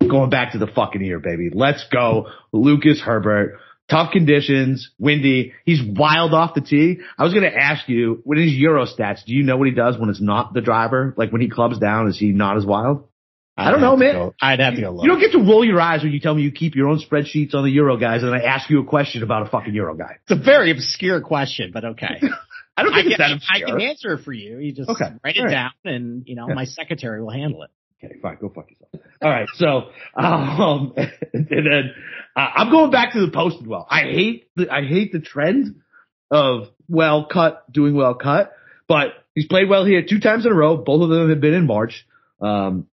Going 0.00 0.30
back 0.30 0.52
to 0.52 0.58
the 0.58 0.68
fucking 0.68 1.02
ear, 1.02 1.18
baby. 1.18 1.50
Let's 1.52 1.84
go, 1.92 2.28
Lucas 2.52 3.00
Herbert. 3.00 3.58
Tough 3.90 4.12
conditions, 4.12 4.90
windy. 4.98 5.52
He's 5.64 5.80
wild 5.82 6.32
off 6.32 6.54
the 6.54 6.60
tee. 6.60 6.98
I 7.18 7.24
was 7.24 7.32
going 7.34 7.44
to 7.50 7.54
ask 7.54 7.88
you, 7.88 8.22
with 8.24 8.38
his 8.38 8.52
Euro 8.52 8.86
stats, 8.86 9.24
do 9.24 9.32
you 9.34 9.42
know 9.42 9.56
what 9.56 9.66
he 9.66 9.74
does 9.74 9.98
when 9.98 10.08
it's 10.10 10.20
not 10.20 10.54
the 10.54 10.60
driver? 10.60 11.12
Like 11.16 11.32
when 11.32 11.40
he 11.40 11.48
clubs 11.50 11.78
down, 11.78 12.08
is 12.08 12.18
he 12.18 12.26
not 12.32 12.56
as 12.56 12.64
wild? 12.64 13.08
I 13.56 13.70
don't 13.72 13.80
know, 13.82 13.96
man. 13.96 14.14
go- 14.14 14.34
I'd 14.40 14.60
have 14.60 14.74
to 14.76 14.80
go 14.80 14.90
look. 14.92 15.04
You 15.04 15.10
don't 15.10 15.20
get 15.20 15.32
to 15.32 15.38
roll 15.38 15.64
your 15.64 15.80
eyes 15.80 16.02
when 16.02 16.12
you 16.12 16.20
tell 16.20 16.34
me 16.34 16.42
you 16.42 16.52
keep 16.52 16.74
your 16.76 16.88
own 16.88 16.98
spreadsheets 17.00 17.52
on 17.54 17.64
the 17.64 17.70
Euro 17.72 17.96
guys 17.98 18.22
and 18.22 18.34
I 18.34 18.38
ask 18.38 18.70
you 18.70 18.80
a 18.80 18.84
question 18.86 19.22
about 19.22 19.46
a 19.46 19.50
fucking 19.50 19.74
Euro 19.74 19.94
guy. 19.96 20.16
it's 20.22 20.30
a 20.40 20.42
very 20.42 20.70
obscure 20.70 21.20
question, 21.20 21.70
but 21.74 21.84
okay. 21.84 22.20
I 22.76 22.82
don't 22.84 22.94
I 22.94 23.02
think 23.02 23.16
can, 23.16 23.32
it's 23.32 23.46
that 23.48 23.54
I 23.54 23.60
can 23.68 23.80
answer 23.82 24.14
it 24.14 24.24
for 24.24 24.32
you. 24.32 24.58
You 24.58 24.72
just 24.72 24.88
Okay. 24.88 25.10
write 25.22 25.36
it 25.36 25.42
right. 25.42 25.50
down, 25.50 25.70
and 25.84 26.22
you 26.26 26.36
know 26.36 26.46
Yeah. 26.48 26.54
my 26.54 26.64
secretary 26.64 27.20
will 27.20 27.30
handle 27.32 27.64
it. 27.64 27.70
Okay, 28.02 28.14
fine, 28.22 28.38
go 28.40 28.48
fuck 28.48 28.70
yourself. 28.70 28.90
All 29.22 29.30
right, 29.30 29.48
so 29.54 29.90
um, 30.16 30.94
and 31.34 31.48
then 31.48 31.94
uh, 32.34 32.48
I'm 32.56 32.70
going 32.70 32.90
back 32.90 33.12
to 33.12 33.20
the 33.20 33.30
posted 33.30 33.66
well. 33.66 33.86
I 33.90 34.02
hate 34.02 34.48
the 34.56 34.70
I 34.70 34.82
hate 34.84 35.12
the 35.12 35.20
trend 35.20 35.82
of 36.30 36.68
well 36.88 37.26
cut 37.26 37.70
doing 37.70 37.94
well 37.94 38.14
cut, 38.14 38.52
but 38.88 39.08
he's 39.34 39.46
played 39.46 39.68
well 39.68 39.84
here 39.84 40.02
two 40.08 40.20
times 40.20 40.46
in 40.46 40.52
a 40.52 40.54
row. 40.54 40.78
Both 40.78 41.02
of 41.02 41.08
them 41.10 41.28
have 41.28 41.40
been 41.40 41.54
in 41.54 41.66
March. 41.66 42.06
Um, 42.40 42.86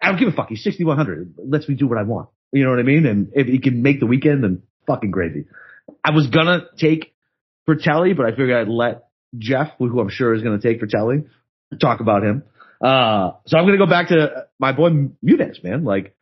I 0.00 0.08
don't 0.10 0.18
give 0.18 0.28
a 0.28 0.32
fuck. 0.32 0.48
He's 0.48 0.62
6100. 0.62 1.34
Lets 1.38 1.68
me 1.68 1.74
do 1.74 1.86
what 1.86 1.98
I 1.98 2.02
want. 2.02 2.28
You 2.52 2.64
know 2.64 2.70
what 2.70 2.78
I 2.78 2.84
mean? 2.84 3.06
And 3.06 3.32
if 3.34 3.46
he 3.46 3.58
can 3.58 3.82
make 3.82 4.00
the 4.00 4.06
weekend, 4.06 4.44
then 4.44 4.62
fucking 4.86 5.10
gravy. 5.10 5.44
I 6.02 6.10
was 6.10 6.28
gonna 6.28 6.66
take 6.78 7.12
Frittelli, 7.68 8.16
but 8.16 8.26
I 8.26 8.30
figured 8.30 8.52
I'd 8.52 8.68
let 8.68 9.08
Jeff, 9.36 9.72
who 9.78 10.00
I'm 10.00 10.08
sure 10.08 10.34
is 10.34 10.42
gonna 10.42 10.60
take 10.60 10.80
Frittelli, 10.80 11.26
talk 11.80 12.00
about 12.00 12.22
him. 12.22 12.44
Uh, 12.80 13.32
so 13.46 13.58
I'm 13.58 13.64
gonna 13.66 13.78
go 13.78 13.86
back 13.86 14.08
to 14.08 14.46
my 14.58 14.72
boy 14.72 14.90
Muñoz, 15.24 15.62
man. 15.64 15.84
Like, 15.84 16.14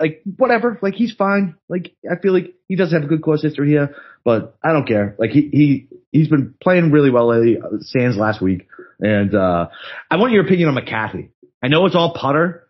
like 0.00 0.22
whatever. 0.36 0.78
Like 0.80 0.94
he's 0.94 1.12
fine. 1.12 1.56
Like 1.68 1.92
I 2.10 2.20
feel 2.20 2.32
like 2.32 2.54
he 2.68 2.76
does 2.76 2.92
have 2.92 3.02
a 3.02 3.06
good 3.06 3.22
course 3.22 3.42
history 3.42 3.68
here, 3.68 3.94
but 4.24 4.56
I 4.62 4.72
don't 4.72 4.86
care. 4.86 5.14
Like 5.18 5.30
he 5.30 5.48
he 5.52 5.88
he's 6.12 6.28
been 6.28 6.54
playing 6.62 6.90
really 6.90 7.10
well 7.10 7.28
lately. 7.28 7.58
uh, 7.58 7.78
Sands 7.80 8.16
last 8.16 8.40
week, 8.40 8.66
and 9.00 9.34
uh, 9.34 9.68
I 10.10 10.16
want 10.16 10.32
your 10.32 10.44
opinion 10.44 10.68
on 10.68 10.74
McCarthy. 10.74 11.30
I 11.62 11.68
know 11.68 11.86
it's 11.86 11.96
all 11.96 12.14
putter, 12.14 12.68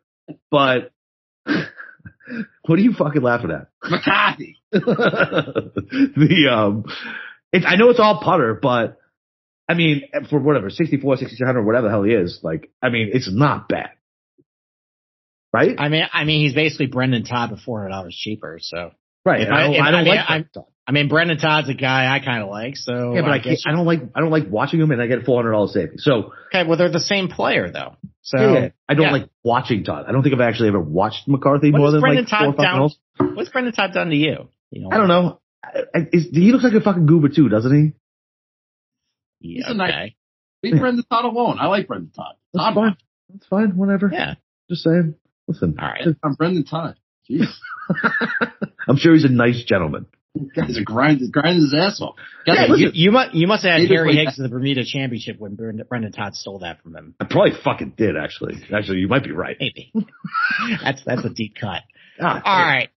but 0.50 0.92
what 1.46 2.78
are 2.78 2.82
you 2.82 2.92
fucking 2.92 3.22
laughing 3.22 3.50
at? 3.50 3.68
McCarthy. 3.88 4.56
the 4.72 6.48
um, 6.50 6.84
it's 7.52 7.64
I 7.66 7.76
know 7.76 7.90
it's 7.90 8.00
all 8.00 8.20
putter, 8.22 8.58
but 8.60 8.97
I 9.68 9.74
mean 9.74 10.02
for 10.30 10.38
whatever 10.38 10.70
64, 10.70 11.16
6700, 11.18 11.64
whatever 11.64 11.86
the 11.86 11.90
hell 11.90 12.02
he 12.04 12.12
is, 12.12 12.40
like 12.42 12.70
I 12.82 12.88
mean 12.88 13.10
it's 13.12 13.30
not 13.30 13.68
bad, 13.68 13.90
right? 15.52 15.74
I 15.78 15.88
mean, 15.88 16.04
I 16.12 16.24
mean, 16.24 16.40
he's 16.44 16.54
basically 16.54 16.86
Brendan 16.86 17.24
Todd, 17.24 17.50
but 17.50 17.60
four 17.60 17.80
hundred 17.80 17.90
dollars 17.90 18.16
cheaper. 18.16 18.58
So 18.60 18.92
right. 19.24 19.46
I, 19.48 19.56
I- 19.58 19.66
don't, 19.66 19.74
I 19.80 19.90
don't 19.90 20.00
I 20.00 20.04
mean, 20.04 20.16
like. 20.28 20.46
I 20.88 20.90
mean, 20.90 21.08
Brendan 21.08 21.36
Todd's 21.36 21.68
a 21.68 21.74
guy 21.74 22.06
I 22.14 22.18
kind 22.24 22.42
of 22.42 22.48
like. 22.48 22.74
So 22.76 23.12
yeah, 23.12 23.20
but 23.20 23.30
I, 23.30 23.38
guess 23.40 23.64
I 23.66 23.72
don't 23.72 23.84
like 23.84 24.00
I 24.14 24.20
don't 24.20 24.30
like 24.30 24.48
watching 24.48 24.80
him, 24.80 24.90
and 24.90 25.02
I 25.02 25.06
get 25.06 25.26
four 25.26 25.36
hundred 25.36 25.52
dollars 25.52 25.74
savings. 25.74 26.02
So 26.02 26.32
okay, 26.48 26.66
well, 26.66 26.78
they're 26.78 26.90
the 26.90 26.98
same 26.98 27.28
player 27.28 27.70
though. 27.70 27.96
So 28.22 28.38
yeah, 28.38 28.68
I 28.88 28.94
don't 28.94 29.06
yeah. 29.06 29.12
like 29.12 29.28
watching 29.44 29.84
Todd. 29.84 30.06
I 30.08 30.12
don't 30.12 30.22
think 30.22 30.34
I've 30.34 30.40
actually 30.40 30.68
ever 30.68 30.80
watched 30.80 31.28
McCarthy 31.28 31.72
What 31.72 31.78
more 31.78 31.90
than 31.90 32.00
Brendan 32.00 32.24
like 32.24 32.30
four 32.30 32.54
Todd 32.54 32.56
five 32.56 32.64
down- 33.18 33.34
what's 33.36 33.50
Brendan 33.50 33.74
Todd 33.74 33.92
done 33.92 34.08
to 34.08 34.16
you? 34.16 34.48
You 34.70 34.80
know, 34.82 34.88
I 34.90 34.96
don't 34.96 35.08
know. 35.08 35.40
I, 35.62 35.80
I, 35.94 35.98
is, 36.10 36.28
he 36.32 36.52
looks 36.52 36.64
like 36.64 36.72
a 36.72 36.80
fucking 36.80 37.04
goober 37.04 37.28
too, 37.28 37.50
doesn't 37.50 37.74
he? 37.84 37.92
Yeah, 39.40 39.64
He's 39.66 39.70
a 39.70 39.74
nice- 39.74 39.90
okay. 39.90 40.14
Leave 40.64 40.80
Brendan 40.80 41.04
Todd 41.08 41.24
alone. 41.24 41.58
I 41.60 41.66
like 41.66 41.86
Brendan 41.86 42.10
Todd. 42.10 42.34
That's 42.52 42.64
Todd, 42.64 42.74
fine. 42.74 42.96
That's 43.32 43.46
fine. 43.46 43.76
Whatever. 43.76 44.10
Yeah. 44.12 44.34
Just 44.68 44.82
saying. 44.82 45.14
Listen. 45.46 45.76
All 45.80 45.86
right. 45.86 46.02
I'm 46.24 46.34
Brendan 46.34 46.64
Todd. 46.64 46.96
Jeez. 47.30 47.46
I'm 48.88 48.96
sure 48.96 49.14
he's 49.14 49.24
a 49.24 49.28
nice 49.28 49.62
gentleman. 49.64 50.06
Guys 50.54 50.78
are 50.78 50.84
grinding, 50.84 51.30
grinding 51.30 51.62
his 51.62 51.74
ass 51.74 52.00
off. 52.00 52.16
Guys, 52.46 52.56
Yeah, 52.58 52.66
listen, 52.66 52.90
you, 52.94 53.04
you 53.06 53.10
must 53.12 53.34
you 53.34 53.46
must 53.46 53.64
have 53.64 53.80
had 53.80 53.88
Harry 53.88 54.08
like 54.08 54.18
Higgs 54.18 54.36
to 54.36 54.42
the 54.42 54.48
Bermuda 54.48 54.84
Championship 54.84 55.38
when 55.38 55.54
Brendan, 55.56 55.86
Brendan 55.88 56.12
Todd 56.12 56.34
stole 56.34 56.60
that 56.60 56.82
from 56.82 56.94
him. 56.94 57.14
I 57.18 57.24
probably 57.24 57.52
fucking 57.64 57.94
did 57.96 58.16
actually. 58.16 58.54
Actually, 58.72 58.98
you 58.98 59.08
might 59.08 59.24
be 59.24 59.32
right. 59.32 59.56
Maybe 59.58 59.92
that's 60.82 61.02
that's 61.04 61.24
a 61.24 61.30
deep 61.30 61.54
cut. 61.60 61.82
Ah, 62.20 62.42
All 62.44 62.62
right. 62.62 62.88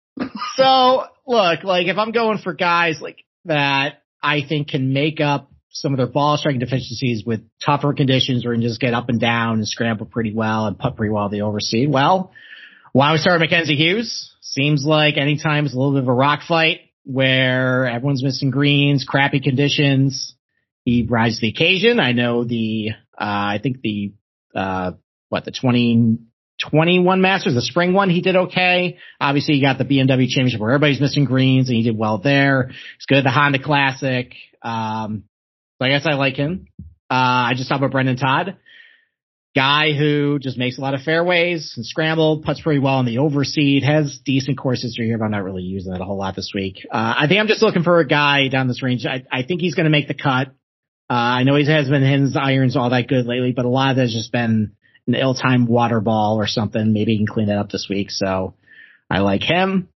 So 0.56 1.04
look, 1.26 1.64
like 1.64 1.86
if 1.86 1.96
I'm 1.96 2.12
going 2.12 2.38
for 2.38 2.52
guys 2.54 3.00
like 3.00 3.24
that, 3.46 4.02
I 4.22 4.40
think 4.46 4.68
can 4.68 4.92
make 4.92 5.20
up 5.20 5.50
some 5.72 5.92
of 5.92 5.96
their 5.96 6.06
ball 6.06 6.36
striking 6.36 6.60
deficiencies 6.60 7.24
with 7.24 7.40
tougher 7.64 7.94
conditions 7.94 8.44
where 8.44 8.54
you 8.54 8.60
can 8.60 8.68
just 8.68 8.80
get 8.80 8.94
up 8.94 9.08
and 9.08 9.18
down 9.18 9.54
and 9.54 9.66
scramble 9.66 10.06
pretty 10.06 10.32
well 10.34 10.66
and 10.66 10.78
putt 10.78 10.96
pretty 10.96 11.12
well 11.12 11.28
the 11.28 11.42
overseed. 11.42 11.90
Well, 11.90 12.32
why 12.92 13.12
we 13.12 13.18
start 13.18 13.40
Mackenzie 13.40 13.76
Hughes? 13.76 14.34
Seems 14.42 14.84
like 14.84 15.16
anytime 15.16 15.64
it's 15.64 15.74
a 15.74 15.78
little 15.78 15.94
bit 15.94 16.02
of 16.02 16.08
a 16.08 16.14
rock 16.14 16.40
fight 16.46 16.80
where 17.04 17.86
everyone's 17.86 18.22
missing 18.22 18.50
greens, 18.50 19.06
crappy 19.08 19.40
conditions, 19.40 20.34
he 20.84 21.06
rises 21.08 21.38
to 21.38 21.46
the 21.46 21.48
occasion. 21.48 21.98
I 21.98 22.12
know 22.12 22.44
the, 22.44 22.90
uh, 23.18 23.24
I 23.24 23.60
think 23.62 23.80
the, 23.80 24.12
uh, 24.54 24.92
what, 25.30 25.46
the 25.46 25.52
20, 25.52 26.18
21 26.60 27.22
Masters, 27.22 27.54
the 27.54 27.62
spring 27.62 27.94
one, 27.94 28.10
he 28.10 28.20
did 28.20 28.36
okay. 28.36 28.98
Obviously, 29.18 29.54
he 29.54 29.62
got 29.62 29.78
the 29.78 29.84
BMW 29.84 30.28
Championship 30.28 30.60
where 30.60 30.70
everybody's 30.70 31.00
missing 31.00 31.24
greens, 31.24 31.68
and 31.68 31.76
he 31.76 31.82
did 31.82 31.96
well 31.96 32.18
there. 32.18 32.68
He's 32.68 33.06
good 33.08 33.18
at 33.18 33.24
the 33.24 33.30
Honda 33.30 33.58
Classic. 33.58 34.34
Um, 34.60 35.24
so 35.82 35.86
I 35.86 35.90
guess 35.90 36.06
I 36.06 36.14
like 36.14 36.36
him. 36.36 36.68
Uh, 37.10 37.50
I 37.50 37.52
just 37.56 37.68
talked 37.68 37.80
about 37.80 37.90
Brendan 37.90 38.16
Todd, 38.16 38.56
guy 39.56 39.92
who 39.92 40.38
just 40.38 40.56
makes 40.56 40.78
a 40.78 40.80
lot 40.80 40.94
of 40.94 41.02
fairways 41.02 41.74
and 41.76 41.84
scramble, 41.84 42.40
puts 42.40 42.60
pretty 42.60 42.78
well 42.78 42.94
on 42.94 43.04
the 43.04 43.18
overseed, 43.18 43.82
has 43.82 44.20
decent 44.24 44.56
course 44.58 44.80
history 44.80 45.06
here, 45.06 45.18
but 45.18 45.24
I'm 45.24 45.32
not 45.32 45.42
really 45.42 45.64
using 45.64 45.92
it 45.92 46.00
a 46.00 46.04
whole 46.04 46.18
lot 46.18 46.36
this 46.36 46.52
week. 46.54 46.86
Uh, 46.88 47.14
I 47.18 47.26
think 47.26 47.40
I'm 47.40 47.48
just 47.48 47.62
looking 47.62 47.82
for 47.82 47.98
a 47.98 48.06
guy 48.06 48.46
down 48.46 48.68
this 48.68 48.80
range. 48.80 49.04
I, 49.06 49.24
I 49.30 49.42
think 49.42 49.60
he's 49.60 49.74
going 49.74 49.84
to 49.84 49.90
make 49.90 50.06
the 50.06 50.14
cut. 50.14 50.48
Uh, 51.10 51.14
I 51.14 51.42
know 51.42 51.56
he 51.56 51.66
has 51.66 51.88
been 51.88 52.02
his 52.02 52.36
irons 52.36 52.76
all 52.76 52.90
that 52.90 53.08
good 53.08 53.26
lately, 53.26 53.50
but 53.50 53.64
a 53.64 53.68
lot 53.68 53.90
of 53.90 53.96
that 53.96 54.02
has 54.02 54.12
just 54.12 54.30
been 54.30 54.76
an 55.08 55.14
ill-timed 55.14 55.68
water 55.68 56.00
ball 56.00 56.36
or 56.36 56.46
something. 56.46 56.92
Maybe 56.92 57.12
he 57.12 57.18
can 57.18 57.26
clean 57.26 57.48
that 57.48 57.58
up 57.58 57.70
this 57.70 57.88
week. 57.90 58.12
So 58.12 58.54
I 59.10 59.18
like 59.18 59.42
him. 59.42 59.88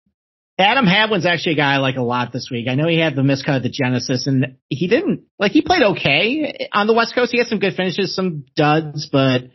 Adam 0.59 0.87
Hadwin's 0.87 1.27
actually 1.27 1.53
a 1.53 1.57
guy 1.57 1.75
I 1.75 1.77
like 1.79 1.97
a 1.97 2.03
lot 2.03 2.33
this 2.33 2.49
week. 2.51 2.67
I 2.69 2.77
know 2.77 2.89
he 2.89 2.99
had 2.99 3.15
the 3.15 3.23
miscut 3.23 3.57
at 3.57 3.63
the 3.63 3.69
Genesis 3.69 4.27
and 4.27 4.57
he 4.69 4.89
didn't, 4.89 5.25
like 5.39 5.53
he 5.53 5.61
played 5.61 5.83
okay 5.83 6.69
on 6.73 6.87
the 6.87 6.95
West 6.95 7.15
Coast. 7.15 7.31
He 7.31 7.39
had 7.39 7.47
some 7.49 7.59
good 7.59 7.75
finishes, 7.75 8.15
some 8.15 8.47
duds, 8.57 9.09
but 9.13 9.51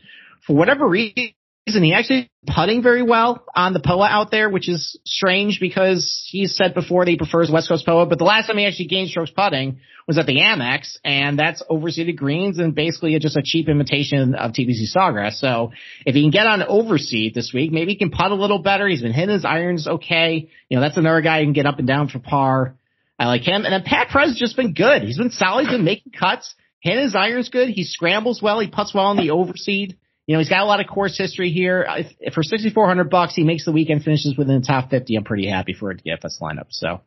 for 0.46 0.56
whatever 0.56 0.88
reason, 0.88 1.34
he 1.68 1.94
actually 1.94 2.30
putting 2.48 2.82
very 2.82 3.04
well 3.04 3.46
on 3.56 3.74
the 3.74 3.80
POA 3.80 4.08
out 4.08 4.32
there, 4.32 4.50
which 4.50 4.68
is 4.68 5.00
strange 5.06 5.60
because 5.60 6.28
he's 6.28 6.56
said 6.56 6.74
before 6.74 7.06
that 7.06 7.12
he 7.12 7.18
prefers 7.18 7.52
West 7.52 7.70
Coast 7.70 7.86
POA, 7.86 8.08
but 8.08 8.18
the 8.18 8.26
last 8.26 8.48
time 8.48 8.58
he 8.58 8.66
actually 8.66 8.88
gained 8.88 9.10
strokes 9.10 9.30
putting 9.30 9.80
was 10.08 10.18
at 10.18 10.26
the 10.26 10.38
Amex 10.38 10.98
and 11.06 11.38
that's 11.38 11.62
overseeded 11.70 12.18
greens 12.18 12.58
and 12.58 12.74
basically 12.74 13.18
just 13.20 13.38
a 13.38 13.44
cheap 13.44 13.70
imitation 13.70 14.34
of 14.34 14.52
TPC 14.52 14.86
Sawgrass. 14.94 15.34
So 15.34 15.72
if 16.06 16.16
he 16.16 16.24
can 16.24 16.32
get 16.32 16.48
on 16.48 16.62
overseed 16.62 17.36
this 17.36 17.52
week, 17.54 17.72
maybe 17.72 17.92
he 17.92 17.98
can 17.98 18.10
putt 18.10 18.32
a 18.32 18.36
little 18.36 18.60
better. 18.60 18.88
He's 18.88 19.04
been 19.04 19.14
hitting 19.14 19.34
his 19.34 19.46
irons 19.46 19.88
okay. 19.88 20.50
You 20.68 20.78
know, 20.78 20.82
that's 20.82 20.98
another 20.98 21.22
guy 21.22 21.40
who 21.40 21.46
can 21.46 21.54
get 21.54 21.68
up 21.68 21.78
and 21.78 21.88
down 21.88 22.08
for 22.08 22.18
par. 22.18 22.76
I 23.20 23.28
like 23.28 23.44
him. 23.44 23.66
And 23.66 23.72
then 23.72 23.84
Pat 23.84 24.08
Perez 24.10 24.30
has 24.30 24.38
just 24.38 24.56
been 24.56 24.74
good. 24.74 25.04
He's 25.04 25.20
been 25.20 25.30
solid. 25.30 25.68
He's 25.68 25.76
been 25.76 25.86
making 25.86 26.14
cuts. 26.14 26.56
Hitting 26.80 27.04
his 27.04 27.16
irons 27.16 27.50
good. 27.50 27.70
He 27.70 27.84
scrambles 27.84 28.42
well. 28.42 28.60
He 28.60 28.68
puts 28.68 28.96
well 28.96 29.06
on 29.06 29.18
the 29.18 29.30
overseed. 29.30 29.98
You 30.28 30.36
know, 30.36 30.40
he's 30.40 30.50
got 30.50 30.62
a 30.62 30.66
lot 30.66 30.80
of 30.80 30.88
course 30.88 31.18
history 31.18 31.52
here. 31.52 31.86
If, 31.90 32.08
if 32.20 32.34
for 32.34 32.44
6,400 32.44 33.10
bucks, 33.10 33.36
he 33.36 33.44
makes 33.44 33.66
the 33.66 33.72
weekend 33.72 34.04
finishes 34.04 34.36
within 34.38 34.62
the 34.62 34.66
top 34.68 34.90
50. 34.90 35.16
I'm 35.16 35.24
pretty 35.24 35.48
happy 35.50 35.74
for 35.74 35.92
a 35.92 35.96
DFS 35.98 36.40
lineup. 36.42 36.68
So, 36.70 36.88
all 36.88 37.02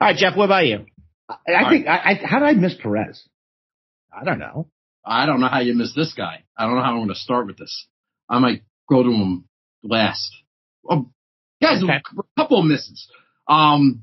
right, 0.00 0.16
Jeff, 0.16 0.36
what 0.36 0.44
about 0.44 0.66
you? 0.66 0.86
I, 1.28 1.34
I 1.54 1.70
think. 1.70 1.86
I, 1.86 1.96
I, 1.96 2.20
how 2.24 2.38
did 2.38 2.46
I 2.48 2.52
miss 2.52 2.74
Perez? 2.80 3.28
I 4.12 4.24
don't 4.24 4.38
know. 4.38 4.68
I 5.04 5.26
don't 5.26 5.40
know 5.40 5.48
how 5.48 5.60
you 5.60 5.74
miss 5.74 5.94
this 5.94 6.14
guy. 6.14 6.44
I 6.56 6.66
don't 6.66 6.76
know 6.76 6.82
how 6.82 6.90
I'm 6.92 6.98
going 6.98 7.08
to 7.08 7.14
start 7.14 7.46
with 7.46 7.58
this. 7.58 7.86
I 8.28 8.38
might 8.38 8.62
go 8.88 9.02
to 9.02 9.10
him 9.10 9.44
last. 9.82 10.30
Oh, 10.88 11.10
guys, 11.60 11.82
Okay. 11.82 12.00
a 12.18 12.40
couple 12.40 12.60
of 12.60 12.64
misses. 12.66 13.08
Um, 13.48 14.02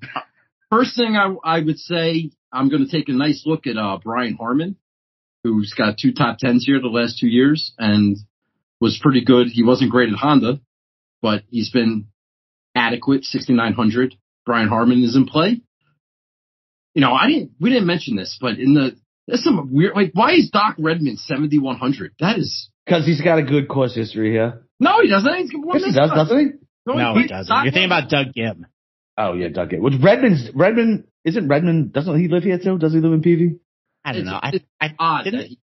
first 0.70 0.96
thing 0.96 1.16
I, 1.18 1.34
I 1.44 1.62
would 1.62 1.78
say, 1.80 2.32
I'm 2.52 2.70
going 2.70 2.86
to 2.86 2.92
take 2.92 3.10
a 3.10 3.14
nice 3.14 3.44
look 3.46 3.68
at 3.68 3.78
uh, 3.78 3.98
Brian 4.04 4.36
Harman, 4.36 4.76
who's 5.44 5.74
got 5.78 5.98
two 5.98 6.14
top 6.14 6.38
tens 6.38 6.66
here 6.66 6.80
the 6.80 6.88
last 6.88 7.18
two 7.20 7.28
years 7.28 7.74
and 7.78 8.18
was 8.84 9.00
pretty 9.02 9.24
good. 9.24 9.48
He 9.48 9.64
wasn't 9.64 9.92
great 9.92 10.10
at 10.10 10.16
Honda, 10.16 10.60
but 11.22 11.44
he's 11.50 11.70
been 11.72 12.08
adequate. 12.76 13.24
6,900. 13.24 14.16
Brian 14.46 14.68
Harman 14.68 15.04
is 15.04 15.16
in 15.16 15.26
play. 15.26 15.62
You 16.94 17.02
know, 17.02 17.14
I 17.14 17.28
didn't. 17.28 17.52
We 17.60 17.70
didn't 17.72 17.88
mention 17.88 18.16
this, 18.16 18.38
but 18.40 18.60
in 18.60 18.74
the 18.74 18.96
there's 19.28 19.44
some 19.44 19.70
weird. 19.74 19.96
Like, 19.96 20.12
why 20.14 20.34
is 20.34 20.50
Doc 20.52 20.76
Redman 20.78 21.18
7,100? 21.18 22.14
That 22.20 22.38
is 22.38 22.70
Because 22.86 23.06
he's 23.06 23.22
got 23.22 23.40
a 23.40 23.44
good 23.44 23.68
course 23.68 23.96
history 23.96 24.32
here. 24.32 24.64
no, 24.80 25.00
he 25.02 25.10
doesn't. 25.10 25.34
He's 25.34 25.50
one 25.54 25.80
Yes, 25.80 25.84
he 25.84 25.88
missed 25.88 25.98
does, 25.98 26.10
cut. 26.10 26.16
doesn't 26.16 26.40
he? 26.40 26.46
No, 26.86 27.14
he- 27.16 27.22
it 27.26 27.30
doesn't. 27.30 27.48
Doc 27.50 27.64
You're 27.64 27.72
thinking 27.74 27.86
about 27.90 28.10
Doug 28.10 28.28
Ghim. 28.38 28.66
Oh 29.18 29.34
yeah, 29.34 29.48
Doug. 29.48 29.74
Which 29.74 29.94
Redman's 30.02 30.50
Redman 30.54 31.06
isn't 31.24 31.48
Redman? 31.48 31.90
Doesn't 31.92 32.20
he 32.20 32.28
live 32.28 32.44
here 32.44 32.60
too? 32.60 32.78
Does 32.78 32.94
he 32.94 33.00
live 33.00 33.14
in 33.14 33.22
PV? 33.22 33.60
I 34.06 34.12
don't 34.12 34.22
It's- 34.22 34.32
know. 34.34 34.40
I, 34.44 34.50
it's 34.54 34.66
I, 34.82 34.94
odd 35.00 35.24
didn't, 35.24 35.40
that 35.40 35.48
he 35.48 35.60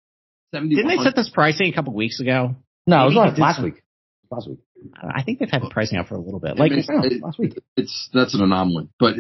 7100. 0.53 0.77
didn't 0.77 0.99
they 0.99 1.05
set 1.05 1.15
this 1.17 1.31
pricing 1.33 1.69
a 1.69 1.73
couple 1.73 1.95
weeks 1.95 2.19
ago? 2.21 2.57
No, 2.87 3.03
it 3.03 3.07
was 3.07 3.15
Maybe 3.15 3.27
last, 3.31 3.39
last 3.41 3.63
week. 3.63 3.83
Last 4.31 4.49
week. 4.49 4.59
I 5.03 5.23
think 5.23 5.39
they've 5.39 5.51
had 5.51 5.63
the 5.63 5.71
pricing 5.71 5.99
out 5.99 6.09
for 6.09 6.15
a 6.17 6.21
little 6.21 6.41
bit. 6.41 6.59
Like, 6.59 6.73
It's- 6.73 6.89
No, 6.89 7.03
it- 7.03 7.23
last 7.23 7.39
week. 7.39 7.59
It's 7.77 8.11
that's 8.13 8.35
an 8.35 8.43
anomaly, 8.43 8.89
but 8.99 9.15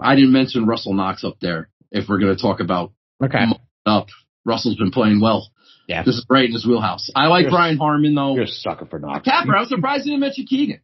I 0.00 0.14
didn't 0.14 0.32
mention 0.32 0.66
Russell 0.66 0.94
Knox 0.94 1.24
up 1.24 1.38
there. 1.40 1.68
If 1.90 2.08
we're 2.08 2.18
going 2.18 2.34
to 2.34 2.40
talk 2.40 2.60
about 2.60 2.92
okay. 3.22 3.44
up, 3.86 4.08
Russell's 4.44 4.76
been 4.76 4.90
playing 4.90 5.20
well. 5.20 5.50
Yeah. 5.86 6.02
This 6.02 6.16
is 6.16 6.26
right 6.30 6.46
in 6.46 6.52
his 6.52 6.66
wheelhouse. 6.66 7.10
I 7.14 7.26
like 7.26 7.42
You're- 7.42 7.52
Brian 7.52 7.76
Harman 7.76 8.14
though. 8.14 8.34
You're 8.34 8.44
a 8.44 8.48
sucker 8.48 8.86
for 8.86 8.98
Knox. 8.98 9.24
Capper, 9.24 9.54
I'm 9.54 9.66
surprised 9.66 10.06
you 10.06 10.12
didn't 10.12 10.20
mention 10.22 10.46
Keegan. 10.46 10.80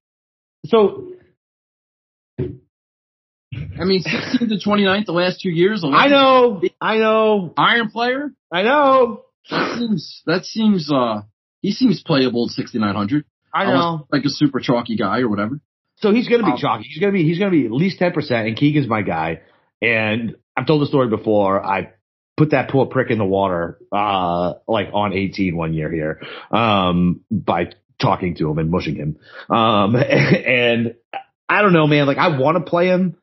So 0.66 1.12
I 2.38 3.84
mean, 3.84 4.00
16 4.02 4.48
to 4.50 4.56
29th 4.56 5.06
the 5.06 5.12
last 5.12 5.40
two 5.40 5.50
years. 5.50 5.82
I 5.84 6.08
know, 6.08 6.60
I 6.80 6.98
know, 6.98 7.52
Iron 7.56 7.90
player. 7.90 8.32
I 8.52 8.62
know, 8.62 9.22
That 9.50 9.78
seems 9.78 10.22
that 10.26 10.44
seems 10.44 10.92
uh 10.92 11.22
he 11.60 11.72
seems 11.72 12.02
playable 12.02 12.46
at 12.48 12.50
6900. 12.52 13.24
I 13.52 13.64
Unless 13.64 13.76
know. 13.78 14.06
like 14.12 14.24
a 14.24 14.30
super 14.30 14.60
chalky 14.60 14.96
guy 14.96 15.20
or 15.20 15.28
whatever. 15.28 15.60
So 15.96 16.12
he's 16.12 16.28
going 16.28 16.40
to 16.40 16.46
be 16.46 16.52
Um, 16.52 16.58
chalky. 16.58 16.84
He's 16.84 16.98
going 16.98 17.12
to 17.12 17.18
be 17.18 17.24
he's 17.24 17.38
going 17.38 17.50
to 17.52 17.58
be 17.58 17.66
at 17.66 17.72
least 17.72 17.98
ten 17.98 18.12
percent. 18.12 18.46
And 18.48 18.56
Keegan's 18.56 18.88
my 18.88 19.02
guy. 19.02 19.40
And 19.82 20.36
I've 20.56 20.66
told 20.66 20.82
the 20.82 20.86
story 20.86 21.08
before. 21.08 21.62
I 21.64 21.92
put 22.36 22.50
that 22.52 22.70
poor 22.70 22.86
prick 22.86 23.10
in 23.10 23.18
the 23.18 23.24
water, 23.24 23.78
uh, 23.92 24.54
like 24.66 24.88
on 24.94 25.12
18 25.12 25.54
one 25.56 25.74
year 25.74 25.90
here, 25.92 26.22
um, 26.50 27.20
by 27.30 27.70
talking 28.00 28.34
to 28.36 28.50
him 28.50 28.58
and 28.58 28.70
mushing 28.70 28.96
him. 28.96 29.18
Um, 29.54 29.94
and 29.96 30.94
I 31.48 31.62
don't 31.62 31.72
know, 31.74 31.86
man. 31.86 32.06
Like 32.06 32.18
I 32.18 32.38
want 32.38 32.56
to 32.56 32.62
play 32.62 32.86
him, 32.86 33.16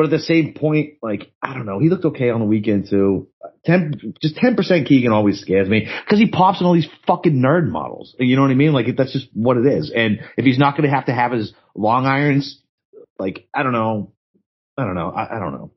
but 0.00 0.06
at 0.06 0.10
the 0.12 0.18
same 0.18 0.54
point, 0.54 0.94
like 1.02 1.30
I 1.42 1.52
don't 1.52 1.66
know. 1.66 1.78
He 1.78 1.90
looked 1.90 2.06
okay 2.06 2.30
on 2.30 2.40
the 2.40 2.46
weekend 2.46 2.88
too. 2.88 3.28
Ten, 3.66 4.14
just 4.22 4.34
ten 4.36 4.56
percent 4.56 4.88
Keegan 4.88 5.12
always 5.12 5.38
scares 5.42 5.68
me 5.68 5.86
because 6.04 6.18
he 6.18 6.26
pops 6.30 6.58
in 6.58 6.66
all 6.66 6.72
these 6.72 6.88
fucking 7.06 7.34
nerd 7.34 7.68
models. 7.68 8.16
You 8.18 8.34
know 8.36 8.40
what 8.40 8.50
I 8.50 8.54
mean? 8.54 8.72
Like 8.72 8.86
that's 8.96 9.12
just 9.12 9.28
what 9.34 9.58
it 9.58 9.66
is. 9.66 9.92
And 9.94 10.20
if 10.38 10.46
he's 10.46 10.58
not 10.58 10.74
going 10.74 10.88
to 10.88 10.94
have 10.96 11.04
to 11.06 11.12
have 11.12 11.32
his 11.32 11.52
long 11.74 12.06
irons, 12.06 12.62
like 13.18 13.46
I 13.52 13.62
don't 13.62 13.72
know, 13.72 14.12
I 14.78 14.84
don't 14.84 14.94
know, 14.94 15.10
I, 15.10 15.36
I 15.36 15.38
don't 15.38 15.52
know. 15.52 15.70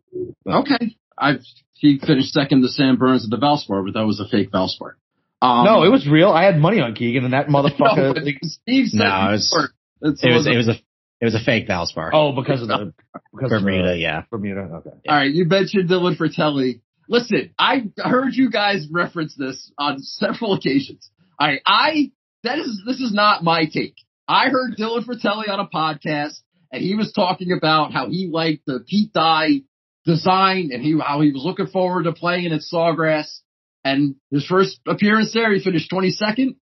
Okay. 0.47 0.95
I 1.17 1.33
he 1.73 1.99
finished 1.99 2.31
second 2.31 2.61
to 2.61 2.69
Sam 2.69 2.95
Burns 2.95 3.25
at 3.25 3.29
the 3.29 3.45
Valspar, 3.45 3.83
but 3.83 3.93
that 3.99 4.05
was 4.05 4.21
a 4.21 4.27
fake 4.29 4.51
Valspar. 4.51 4.93
Um, 5.41 5.65
no, 5.65 5.83
it 5.83 5.89
was 5.89 6.07
real. 6.07 6.29
I 6.29 6.45
had 6.45 6.57
money 6.57 6.79
on 6.79 6.95
Keegan, 6.95 7.25
and 7.25 7.33
that 7.33 7.47
motherfucker. 7.49 8.13
but 8.13 8.23
Steve 8.43 8.87
said 8.87 8.99
No, 8.99 9.27
it 9.27 9.31
was- 9.33 9.69
It 10.01 10.33
was 10.33 10.47
it 10.47 10.55
was 10.55 10.67
a 10.69 10.75
it 11.23 11.27
was 11.27 11.35
a 11.35 11.39
fake 11.43 11.69
Valspar. 11.69 12.09
oh, 12.11 12.33
because 12.33 12.61
of 12.61 12.67
the 12.67 12.93
because 13.33 13.53
of 13.53 13.61
Bermuda, 13.61 13.91
the, 13.93 13.97
yeah. 13.97 14.23
Bermuda. 14.29 14.59
Okay. 14.59 14.89
All 15.07 15.15
right, 15.15 15.31
you 15.31 15.45
mentioned 15.45 15.89
Dylan 15.89 16.17
Frittelli. 16.17 16.81
Listen, 17.07 17.53
I 17.57 17.85
heard 17.97 18.33
you 18.33 18.49
guys 18.51 18.87
reference 18.91 19.33
this 19.33 19.71
on 19.77 19.99
several 19.99 20.53
occasions. 20.57 21.09
All 21.39 21.47
right, 21.47 21.61
I 21.65 22.11
that 22.43 22.59
is 22.59 22.81
this 22.85 22.99
is 22.99 23.13
not 23.13 23.41
my 23.41 23.67
take. 23.71 23.95
I 24.27 24.49
heard 24.49 24.75
Dylan 24.77 25.05
Frittelli 25.05 25.47
on 25.47 25.61
a 25.61 25.67
podcast, 25.69 26.41
and 26.73 26.83
he 26.83 26.95
was 26.95 27.13
talking 27.13 27.53
about 27.57 27.93
how 27.93 28.09
he 28.09 28.29
liked 28.29 28.65
the 28.67 28.83
Pete 28.85 29.13
Dye 29.13 29.61
design, 30.05 30.71
and 30.73 30.83
he 30.83 30.99
how 30.99 31.21
he 31.21 31.31
was 31.31 31.43
looking 31.45 31.67
forward 31.67 32.03
to 32.03 32.11
playing 32.11 32.51
at 32.51 32.59
Sawgrass. 32.61 33.39
And 33.85 34.15
his 34.29 34.45
first 34.45 34.77
appearance 34.85 35.33
there, 35.33 35.53
he 35.53 35.63
finished 35.63 35.89
22nd, 35.89 36.57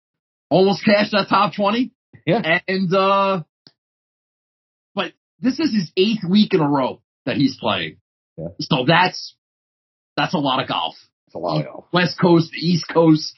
almost 0.51 0.85
cashed 0.85 1.13
that 1.13 1.29
top 1.31 1.55
20. 1.55 1.93
Yeah. 2.27 2.61
And 2.69 2.95
uh, 2.95 3.43
but 3.43 3.47
this 5.41 5.59
is 5.59 5.73
his 5.73 5.93
eighth 5.97 6.25
week 6.29 6.55
in 6.55 6.61
a 6.61 6.69
row 6.69 7.01
that 7.27 7.37
he's 7.37 7.57
playing. 7.59 7.97
Yeah. 8.37 8.49
So 8.61 8.85
that's 8.87 9.35
that's 10.17 10.35
a 10.35 10.39
lot 10.39 10.63
of 10.63 10.69
golf. 10.69 10.95
It's 11.27 11.35
a 11.35 11.39
lot 11.39 11.61
of 11.61 11.67
golf. 11.67 11.85
West 11.93 12.19
Coast, 12.21 12.51
East 12.55 12.87
Coast. 12.93 13.35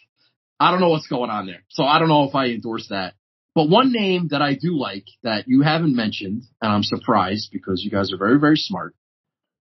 I 0.59 0.71
don't 0.71 0.81
know 0.81 0.91
what's 0.91 1.09
going 1.09 1.31
on 1.31 1.47
there. 1.47 1.65
So 1.71 1.85
I 1.85 1.99
don't 1.99 2.09
know 2.09 2.25
if 2.25 2.35
I 2.35 2.47
endorse 2.47 2.89
that. 2.91 3.15
But 3.55 3.69
one 3.69 3.93
name 3.93 4.29
that 4.31 4.41
I 4.41 4.55
do 4.55 4.79
like 4.79 5.05
that 5.23 5.45
you 5.47 5.61
haven't 5.63 5.95
mentioned, 5.95 6.45
and 6.61 6.73
I'm 6.73 6.83
surprised 6.83 7.51
because 7.53 7.83
you 7.85 7.91
guys 7.91 8.13
are 8.13 8.17
very, 8.17 8.39
very 8.39 8.57
smart. 8.57 8.95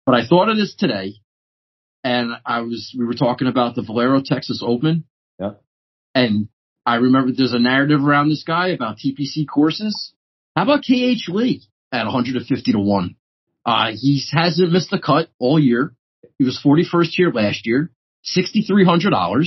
But 0.05 0.17
I 0.17 0.27
thought 0.27 0.49
of 0.49 0.57
this 0.57 0.75
today, 0.75 1.15
and 2.03 2.33
I 2.45 2.61
was 2.61 2.95
we 2.99 3.05
were 3.05 3.15
talking 3.15 3.47
about 3.47 3.75
the 3.75 3.83
Valero 3.83 4.23
Texas 4.25 4.63
Open. 4.65 5.05
Yeah. 5.39 5.53
And 6.15 6.49
I 6.85 6.97
remember 6.97 7.33
there's 7.33 7.53
a 7.53 7.59
narrative 7.59 8.03
around 8.03 8.29
this 8.29 8.45
guy 8.45 8.69
about 8.69 8.97
TPC 8.97 9.47
courses. 9.47 10.13
How 10.57 10.63
about 10.63 10.83
KH 10.83 11.29
Lee 11.29 11.63
at 11.93 12.05
150 12.05 12.73
to 12.73 12.79
one? 12.79 13.17
Uh, 13.65 13.93
he 13.93 14.23
hasn't 14.33 14.73
missed 14.73 14.91
the 14.91 14.99
cut 14.99 15.29
all 15.39 15.59
year. 15.59 15.95
He 16.39 16.45
was 16.45 16.61
41st 16.65 17.09
here 17.17 17.31
last 17.33 17.67
year, 17.67 17.91
$6,300. 18.37 19.45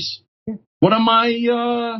What 0.79 0.93
am 0.93 1.07
I, 1.09 1.47
uh, 1.51 1.99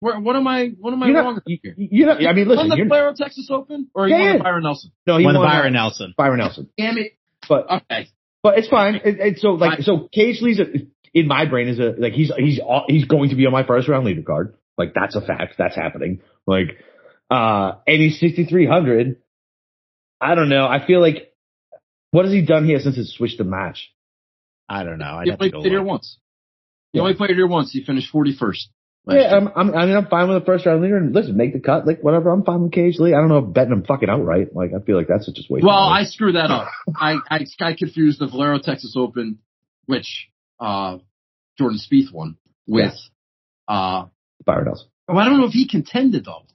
where, 0.00 0.20
what 0.20 0.36
am 0.36 0.46
I, 0.46 0.68
what 0.78 0.92
am 0.92 1.02
I 1.02 1.06
You're 1.06 1.16
wrong 1.16 1.34
not, 1.34 1.34
with 1.36 1.44
you, 1.46 1.58
here? 1.62 1.74
you 1.76 2.06
know, 2.06 2.12
I 2.12 2.32
mean, 2.32 2.46
Won 2.48 2.56
listen, 2.56 2.68
the 2.70 2.76
you're, 2.76 2.86
Valero 2.88 3.14
Texas 3.16 3.48
Open 3.50 3.88
or 3.94 4.06
he 4.06 4.12
Yeah, 4.12 4.18
won 4.18 4.26
yeah. 4.26 4.36
the 4.38 4.42
Byron 4.44 4.62
Nelson? 4.62 4.90
no, 5.06 5.18
he 5.18 5.24
One 5.24 5.36
of 5.36 5.40
won, 5.40 5.48
uh, 5.48 5.52
Byron 5.52 5.72
Nelson. 5.72 6.14
Byron 6.16 6.38
Nelson. 6.38 6.70
Damn 6.78 6.98
it. 6.98 7.12
But 7.48 7.70
Okay. 7.70 8.08
But 8.42 8.58
it's 8.58 8.68
fine. 8.68 8.96
It, 8.96 9.02
it's 9.20 9.40
so 9.42 9.50
like 9.52 9.78
Fine. 9.78 9.82
so. 9.82 10.08
KH 10.14 10.42
Lee's 10.42 10.60
a, 10.60 10.64
in 11.14 11.26
my 11.26 11.46
brain 11.46 11.68
is 11.68 11.78
a 11.78 11.94
like 11.98 12.12
he's 12.12 12.30
he's 12.36 12.60
all- 12.60 12.84
he's 12.88 13.06
going 13.06 13.30
to 13.30 13.36
be 13.36 13.46
on 13.46 13.52
my 13.52 13.66
first 13.66 13.88
round 13.88 14.04
leader 14.04 14.20
card. 14.22 14.54
Like 14.76 14.92
that's 14.94 15.16
a 15.16 15.22
fact. 15.22 15.54
That's 15.56 15.74
happening. 15.74 16.20
Like 16.46 16.76
uh 17.30 17.72
and 17.86 18.02
he's 18.02 18.20
sixty 18.20 18.44
three 18.44 18.66
hundred. 18.66 19.16
I 20.24 20.34
don't 20.34 20.48
know. 20.48 20.66
I 20.66 20.84
feel 20.86 21.00
like 21.00 21.32
what 22.10 22.24
has 22.24 22.32
he 22.32 22.42
done 22.42 22.64
here 22.64 22.78
since 22.80 22.96
it 22.96 23.06
switched 23.08 23.38
the 23.38 23.44
match? 23.44 23.90
I 24.68 24.84
don't 24.84 24.98
know. 24.98 25.16
I'd 25.16 25.24
He 25.24 25.30
have 25.30 25.38
to 25.40 25.50
go 25.50 25.60
played 25.60 25.72
here 25.72 25.82
once. 25.82 26.18
He 26.92 26.98
Yeah. 26.98 27.02
only 27.02 27.14
played 27.14 27.30
here 27.30 27.46
once. 27.46 27.70
He 27.72 27.84
finished 27.84 28.12
41st. 28.12 28.68
Yeah. 29.06 29.36
I'm, 29.36 29.48
I'm 29.54 29.74
I 29.74 29.84
mean 29.84 29.96
I'm 29.96 30.06
fine 30.06 30.28
with 30.30 30.38
the 30.40 30.46
first 30.46 30.64
round 30.64 30.80
leader 30.80 30.96
and 30.96 31.14
listen, 31.14 31.36
make 31.36 31.52
the 31.52 31.60
cut, 31.60 31.86
like 31.86 32.00
whatever. 32.02 32.30
I'm 32.30 32.42
fine 32.42 32.62
with 32.62 32.72
KH 32.72 32.98
Lee. 33.00 33.12
I 33.12 33.18
don't 33.18 33.28
know 33.28 33.38
if 33.38 33.52
betting 33.52 33.72
him 33.72 33.84
fucking 33.84 34.08
outright. 34.08 34.54
Like 34.56 34.70
I 34.74 34.82
feel 34.82 34.96
like 34.96 35.08
that's 35.08 35.30
just 35.30 35.50
wasting. 35.50 35.66
Well. 35.66 35.76
I 35.76 36.04
screwed 36.04 36.36
that 36.36 36.50
up. 36.50 36.68
I, 36.96 37.16
I, 37.30 37.44
I 37.60 37.74
confused 37.74 38.18
the 38.20 38.26
Valero 38.28 38.58
Texas 38.58 38.94
Open, 38.96 39.40
which, 39.84 40.28
uh, 40.58 40.98
Jordan 41.58 41.78
Spieth 41.78 42.10
won 42.12 42.38
with, 42.66 42.94
uh, 43.68 44.06
Byron 44.46 44.64
Nelson. 44.66 44.88
oh, 45.08 45.16
I 45.18 45.26
don't 45.26 45.38
know 45.38 45.46
if 45.46 45.52
he 45.52 45.68
contended 45.68 46.24
though. 46.24 46.46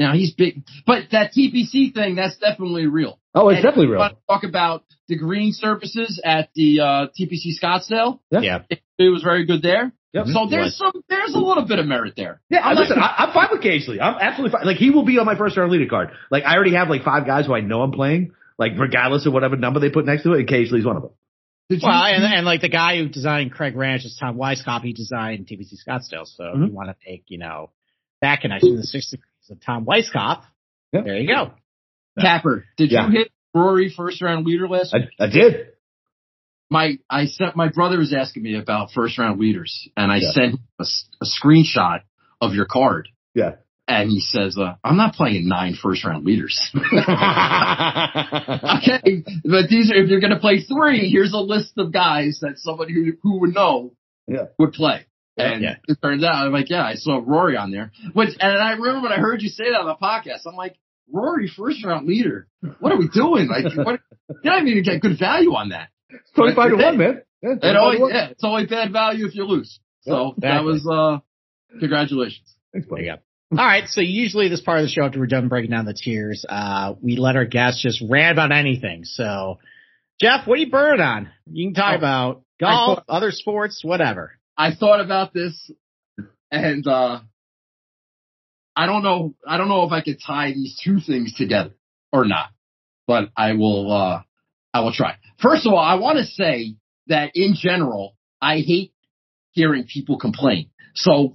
Now 0.00 0.14
he's 0.14 0.32
big, 0.32 0.62
but 0.86 1.10
that 1.12 1.32
TPC 1.36 1.92
thing, 1.92 2.14
that's 2.16 2.36
definitely 2.38 2.86
real. 2.86 3.20
Oh, 3.34 3.50
it's 3.50 3.56
And 3.56 3.64
definitely 3.64 3.86
you 3.86 3.92
real. 3.92 3.98
wanna 4.00 4.14
Talk 4.28 4.44
about 4.44 4.84
the 5.08 5.16
green 5.16 5.52
surfaces 5.52 6.20
at 6.24 6.48
the, 6.54 6.80
uh, 6.80 7.06
TPC 7.18 7.52
Scottsdale. 7.62 8.18
Yeah. 8.30 8.40
Yeah. 8.40 8.58
It, 8.70 8.80
it 8.98 9.08
was 9.10 9.22
very 9.22 9.44
good 9.44 9.60
there. 9.62 9.92
Yep. 10.14 10.26
So 10.28 10.46
there's 10.50 10.76
some, 10.76 10.92
there's 11.08 11.34
a 11.34 11.38
little 11.38 11.66
bit 11.66 11.78
of 11.78 11.86
merit 11.86 12.14
there. 12.16 12.40
Yeah, 12.48 12.60
I'm 12.66 12.74
not- 12.76 12.80
listen, 12.80 12.98
I, 12.98 13.14
I'm 13.18 13.32
fine 13.34 13.48
with 13.52 13.60
KH 13.60 13.90
I'm 14.02 14.16
absolutely 14.20 14.52
fine. 14.58 14.66
Like 14.66 14.78
he 14.78 14.90
will 14.90 15.04
be 15.04 15.18
on 15.18 15.26
my 15.26 15.36
first 15.36 15.56
round 15.56 15.70
leader 15.70 15.86
card. 15.86 16.10
Like 16.30 16.44
I 16.44 16.54
already 16.56 16.74
have 16.74 16.88
like 16.88 17.04
five 17.04 17.26
guys 17.26 17.46
who 17.46 17.54
I 17.54 17.60
know 17.60 17.82
I'm 17.82 17.92
playing, 17.92 18.32
like 18.58 18.72
regardless 18.78 19.26
of 19.26 19.32
whatever 19.34 19.56
number 19.56 19.80
they 19.80 19.90
put 19.90 20.06
next 20.06 20.22
to 20.24 20.32
it, 20.32 20.40
and 20.40 20.48
KH 20.48 20.72
one 20.84 20.96
of 20.96 21.02
them. 21.02 21.12
Did 21.68 21.82
you- 21.82 21.88
Well, 21.88 22.02
and, 22.04 22.24
and 22.24 22.44
like 22.46 22.62
the 22.62 22.68
guy 22.70 22.96
who 22.96 23.08
designed 23.08 23.52
Craig 23.52 23.76
Ranch 23.76 24.04
is 24.06 24.16
Tom 24.18 24.36
Weiskopf. 24.36 24.80
He 24.82 24.92
designed 24.94 25.46
TPC 25.46 25.74
Scottsdale. 25.86 26.26
So 26.26 26.44
if 26.46 26.56
Mhm. 26.56 26.66
you 26.68 26.72
want 26.72 26.88
to 26.88 26.96
take 27.06 27.24
you 27.28 27.36
know, 27.38 27.70
that 28.22 28.40
connection, 28.40 28.76
the 28.76 28.82
six 28.82 29.14
degrees 29.50 29.52
of 29.58 29.60
Tom 29.64 29.84
Weiskopf, 29.86 30.42
Yep. 30.92 31.04
there 31.04 31.16
you 31.18 31.28
go. 31.28 31.52
Capper, 32.20 32.64
did 32.76 32.90
Yeah. 32.90 33.06
you 33.06 33.12
hit 33.18 33.30
Rory 33.54 33.88
first 33.90 34.20
round 34.22 34.44
leader 34.46 34.68
last 34.68 34.92
week? 34.92 35.08
I, 35.18 35.24
I 35.24 35.28
did. 35.28 35.66
my 36.70 36.98
I 37.08 37.24
sent 37.26 37.56
my 37.56 37.68
brother 37.68 37.98
was 37.98 38.12
asking 38.12 38.42
me 38.44 38.56
about 38.56 38.90
first 38.92 39.18
round 39.18 39.40
leaders, 39.40 39.88
and 39.96 40.10
I 40.12 40.16
Yeah. 40.18 40.30
sent 40.32 40.54
a, 40.54 40.58
a, 40.80 40.84
s- 40.84 41.08
a 41.20 41.24
screenshot 41.26 42.00
of 42.40 42.54
your 42.54 42.66
card, 42.66 43.08
Yeah. 43.34 43.56
and 43.88 44.08
he 44.10 44.20
says, 44.20 44.56
uh, 44.58 44.74
"I'm 44.84 44.96
not 44.96 45.14
playing 45.14 45.48
nine 45.48 45.74
first 45.74 46.04
round 46.04 46.24
leaders." 46.24 46.60
okay, 46.74 46.84
but 49.44 49.68
these 49.68 49.90
are 49.90 49.96
if 49.96 50.08
you're 50.10 50.20
going 50.20 50.32
to 50.32 50.38
play 50.38 50.60
three, 50.62 51.10
here's 51.10 51.32
a 51.32 51.38
list 51.38 51.72
of 51.78 51.92
guys 51.92 52.38
that 52.42 52.58
somebody 52.58 52.92
who 52.94 53.12
who 53.22 53.40
would 53.40 53.52
know 53.54 53.92
Yeah. 54.28 54.46
would 54.58 54.72
play. 54.72 55.06
And 55.36 55.62
Yeah. 55.62 55.76
it 55.88 55.98
turns 56.02 56.22
out, 56.24 56.34
I'm 56.34 56.52
like, 56.52 56.68
yeah, 56.70 56.82
I 56.84 56.94
saw 56.94 57.22
Rory 57.24 57.56
on 57.56 57.70
there. 57.70 57.92
Which, 58.12 58.30
and 58.38 58.58
I 58.58 58.72
remember 58.72 59.02
when 59.08 59.12
I 59.12 59.16
heard 59.18 59.42
you 59.42 59.48
say 59.48 59.70
that 59.70 59.80
on 59.80 59.86
the 59.86 59.94
podcast, 59.94 60.40
I'm 60.46 60.56
like, 60.56 60.76
Rory, 61.12 61.48
first 61.48 61.84
round 61.84 62.06
leader. 62.06 62.46
What 62.78 62.92
are 62.92 62.98
we 62.98 63.08
doing? 63.08 63.48
Like, 63.48 63.64
what? 63.76 64.00
You 64.28 64.50
don't 64.50 64.68
even 64.68 64.82
get 64.82 65.00
good 65.00 65.18
value 65.18 65.54
on 65.54 65.70
that. 65.70 65.88
It's 66.08 66.30
Twenty 66.32 66.54
five 66.54 66.70
to 66.70 66.76
one, 66.76 66.98
man. 66.98 67.22
Yeah, 67.42 67.50
It 67.52 67.60
25 67.60 67.72
to 67.74 67.78
always, 67.80 68.00
one. 68.00 68.10
yeah, 68.14 68.28
it's 68.28 68.44
only 68.44 68.66
bad 68.66 68.92
value 68.92 69.26
if 69.26 69.34
you 69.34 69.44
lose. 69.44 69.80
So 70.02 70.34
Yeah, 70.42 70.54
that 70.56 70.64
was, 70.64 70.86
uh, 70.86 71.18
congratulations. 71.78 72.54
Thanks, 72.72 72.86
There 72.88 72.96
buddy. 72.96 73.06
you 73.06 73.14
go. 73.14 73.58
All 73.60 73.66
right. 73.66 73.88
So 73.88 74.00
usually 74.00 74.48
this 74.48 74.60
part 74.60 74.78
of 74.78 74.84
the 74.84 74.90
show, 74.90 75.04
after 75.04 75.18
we're 75.18 75.26
done 75.26 75.48
breaking 75.48 75.70
down 75.72 75.84
the 75.84 75.94
tiers, 75.94 76.44
uh, 76.48 76.94
we 77.02 77.16
let 77.16 77.36
our 77.36 77.44
guests 77.44 77.82
just 77.82 78.02
rant 78.08 78.32
about 78.32 78.52
anything. 78.52 79.04
So 79.04 79.58
Jeff, 80.20 80.46
what 80.46 80.58
are 80.58 80.60
you 80.62 80.70
burning 80.70 81.00
on? 81.00 81.30
You 81.50 81.66
can 81.68 81.74
talk 81.74 81.94
Oh, 81.94 81.98
about 81.98 82.42
golf, 82.60 82.98
thought- 82.98 83.04
other 83.08 83.30
sports, 83.32 83.82
whatever. 83.82 84.32
I 84.60 84.74
thought 84.74 85.00
about 85.00 85.32
this 85.32 85.70
and, 86.50 86.86
uh, 86.86 87.20
I 88.76 88.86
don't 88.86 89.02
know, 89.02 89.34
I 89.46 89.56
don't 89.56 89.68
know 89.68 89.84
if 89.84 89.92
I 89.92 90.02
could 90.02 90.18
tie 90.24 90.52
these 90.52 90.78
two 90.84 91.00
things 91.00 91.32
together 91.34 91.72
or 92.12 92.24
not, 92.26 92.50
but 93.06 93.30
I 93.36 93.54
will, 93.54 93.90
uh, 93.90 94.22
I 94.74 94.80
will 94.80 94.92
try. 94.92 95.16
First 95.42 95.66
of 95.66 95.72
all, 95.72 95.78
I 95.78 95.94
want 95.94 96.18
to 96.18 96.24
say 96.24 96.76
that 97.06 97.30
in 97.34 97.54
general, 97.54 98.16
I 98.40 98.58
hate 98.58 98.92
hearing 99.52 99.84
people 99.84 100.18
complain. 100.18 100.70
So 100.94 101.34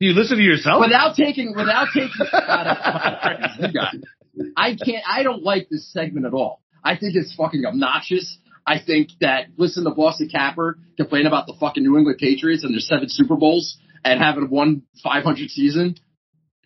Do 0.00 0.06
you 0.06 0.12
listen 0.12 0.38
to 0.38 0.42
yourself? 0.42 0.80
without 0.80 1.14
taking 1.14 1.54
without 1.56 1.88
taking 1.94 2.26
out 2.32 3.44
of 3.44 3.60
you 3.60 3.72
guys, 3.72 4.00
I 4.56 4.74
can't. 4.74 5.04
I 5.08 5.22
don't 5.22 5.42
like 5.42 5.68
this 5.70 5.90
segment 5.92 6.26
at 6.26 6.34
all. 6.34 6.62
I 6.82 6.96
think 6.96 7.14
it's 7.14 7.34
fucking 7.34 7.64
obnoxious. 7.64 8.38
I 8.70 8.78
think 8.78 9.08
that 9.20 9.46
listen 9.56 9.82
to 9.82 9.90
Boston 9.90 10.28
Capper 10.28 10.78
complain 10.96 11.26
about 11.26 11.48
the 11.48 11.54
fucking 11.58 11.82
New 11.82 11.98
England 11.98 12.18
Patriots 12.18 12.62
and 12.62 12.72
their 12.72 12.80
seven 12.80 13.08
Super 13.08 13.34
Bowls 13.34 13.76
and 14.04 14.20
having 14.20 14.48
won 14.48 14.82
500 15.02 15.50
season. 15.50 15.96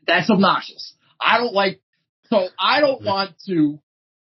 That's 0.07 0.29
obnoxious. 0.29 0.95
I 1.19 1.39
don't 1.39 1.55
like. 1.55 1.81
So 2.27 2.49
I 2.61 2.81
don't 2.81 3.03
want 3.03 3.31
to 3.47 3.81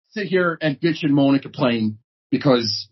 sit 0.09 0.27
here 0.27 0.59
and 0.61 0.79
bitch 0.79 1.01
and 1.01 1.15
moan 1.15 1.33
and 1.33 1.41
complain 1.41 1.97
because 2.29 2.87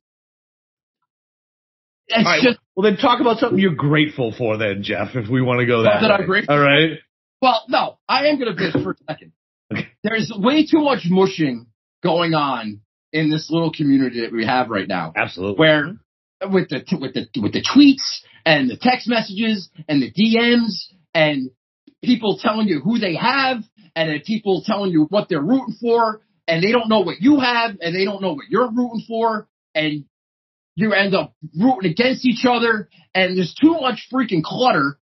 it's 2.08 2.26
right, 2.26 2.42
just 2.42 2.58
well, 2.76 2.90
then 2.90 2.98
talk 2.98 3.22
about 3.22 3.38
something 3.38 3.60
you're 3.60 3.76
grateful 3.76 4.34
for, 4.36 4.58
then, 4.58 4.82
Jeff. 4.82 5.10
If 5.14 5.30
we 5.30 5.44
want 5.44 5.60
to 5.60 5.68
go 5.68 5.84
that. 5.84 6.02
Something 6.02 6.12
I'm 6.12 6.26
grateful 6.26 6.56
All 6.56 6.60
right. 6.60 6.98
Well, 7.44 7.64
no, 7.70 8.00
I 8.10 8.26
am 8.26 8.40
going 8.40 8.56
to 8.56 8.60
bitch 8.60 8.84
for 8.84 8.92
a 8.92 8.96
second. 9.08 9.34
Okay. 9.72 9.88
There's 10.04 10.32
way 10.36 10.68
too 10.68 10.82
much 10.82 11.06
mushing 11.10 11.66
going 12.04 12.36
on 12.36 12.82
in 13.14 13.30
this 13.30 13.50
little 13.50 13.72
community 13.72 14.22
that 14.22 14.34
we 14.34 14.46
have 14.46 14.70
right 14.70 14.88
now, 14.88 15.14
Absolutely. 15.16 15.60
where 15.60 15.94
with 16.52 16.68
the 16.70 16.84
with 17.00 17.14
the 17.14 17.42
with 17.42 17.54
the 17.54 17.62
tweets 17.64 18.26
and 18.46 18.70
the 18.70 18.76
text 18.76 19.08
messages 19.08 19.70
and 19.88 20.02
the 20.02 20.12
DMs 20.12 20.92
and 21.14 21.52
people 22.04 22.38
telling 22.42 22.68
you 22.68 22.82
who 22.82 23.00
they 23.00 23.16
have 23.16 23.60
and 23.96 24.10
then 24.10 24.22
people 24.26 24.64
telling 24.66 24.92
you 24.92 25.06
what 25.10 25.30
they're 25.30 25.40
rooting 25.40 25.76
for 25.80 26.22
and 26.48 26.62
they 26.62 26.72
don't 26.72 26.90
know 26.90 27.02
what 27.02 27.22
you 27.22 27.40
have 27.40 27.78
and 27.80 27.96
they 27.96 28.04
don't 28.04 28.22
know 28.22 28.34
what 28.34 28.50
you're 28.50 28.70
rooting 28.70 29.04
for 29.08 29.48
and 29.74 30.06
you 30.76 30.92
end 30.92 31.14
up 31.14 31.36
rooting 31.58 31.92
against 31.92 32.26
each 32.26 32.46
other 32.46 32.90
and 33.14 33.38
there's 33.38 33.54
too 33.54 33.78
much 33.80 34.08
freaking 34.12 34.44
clutter. 34.44 34.98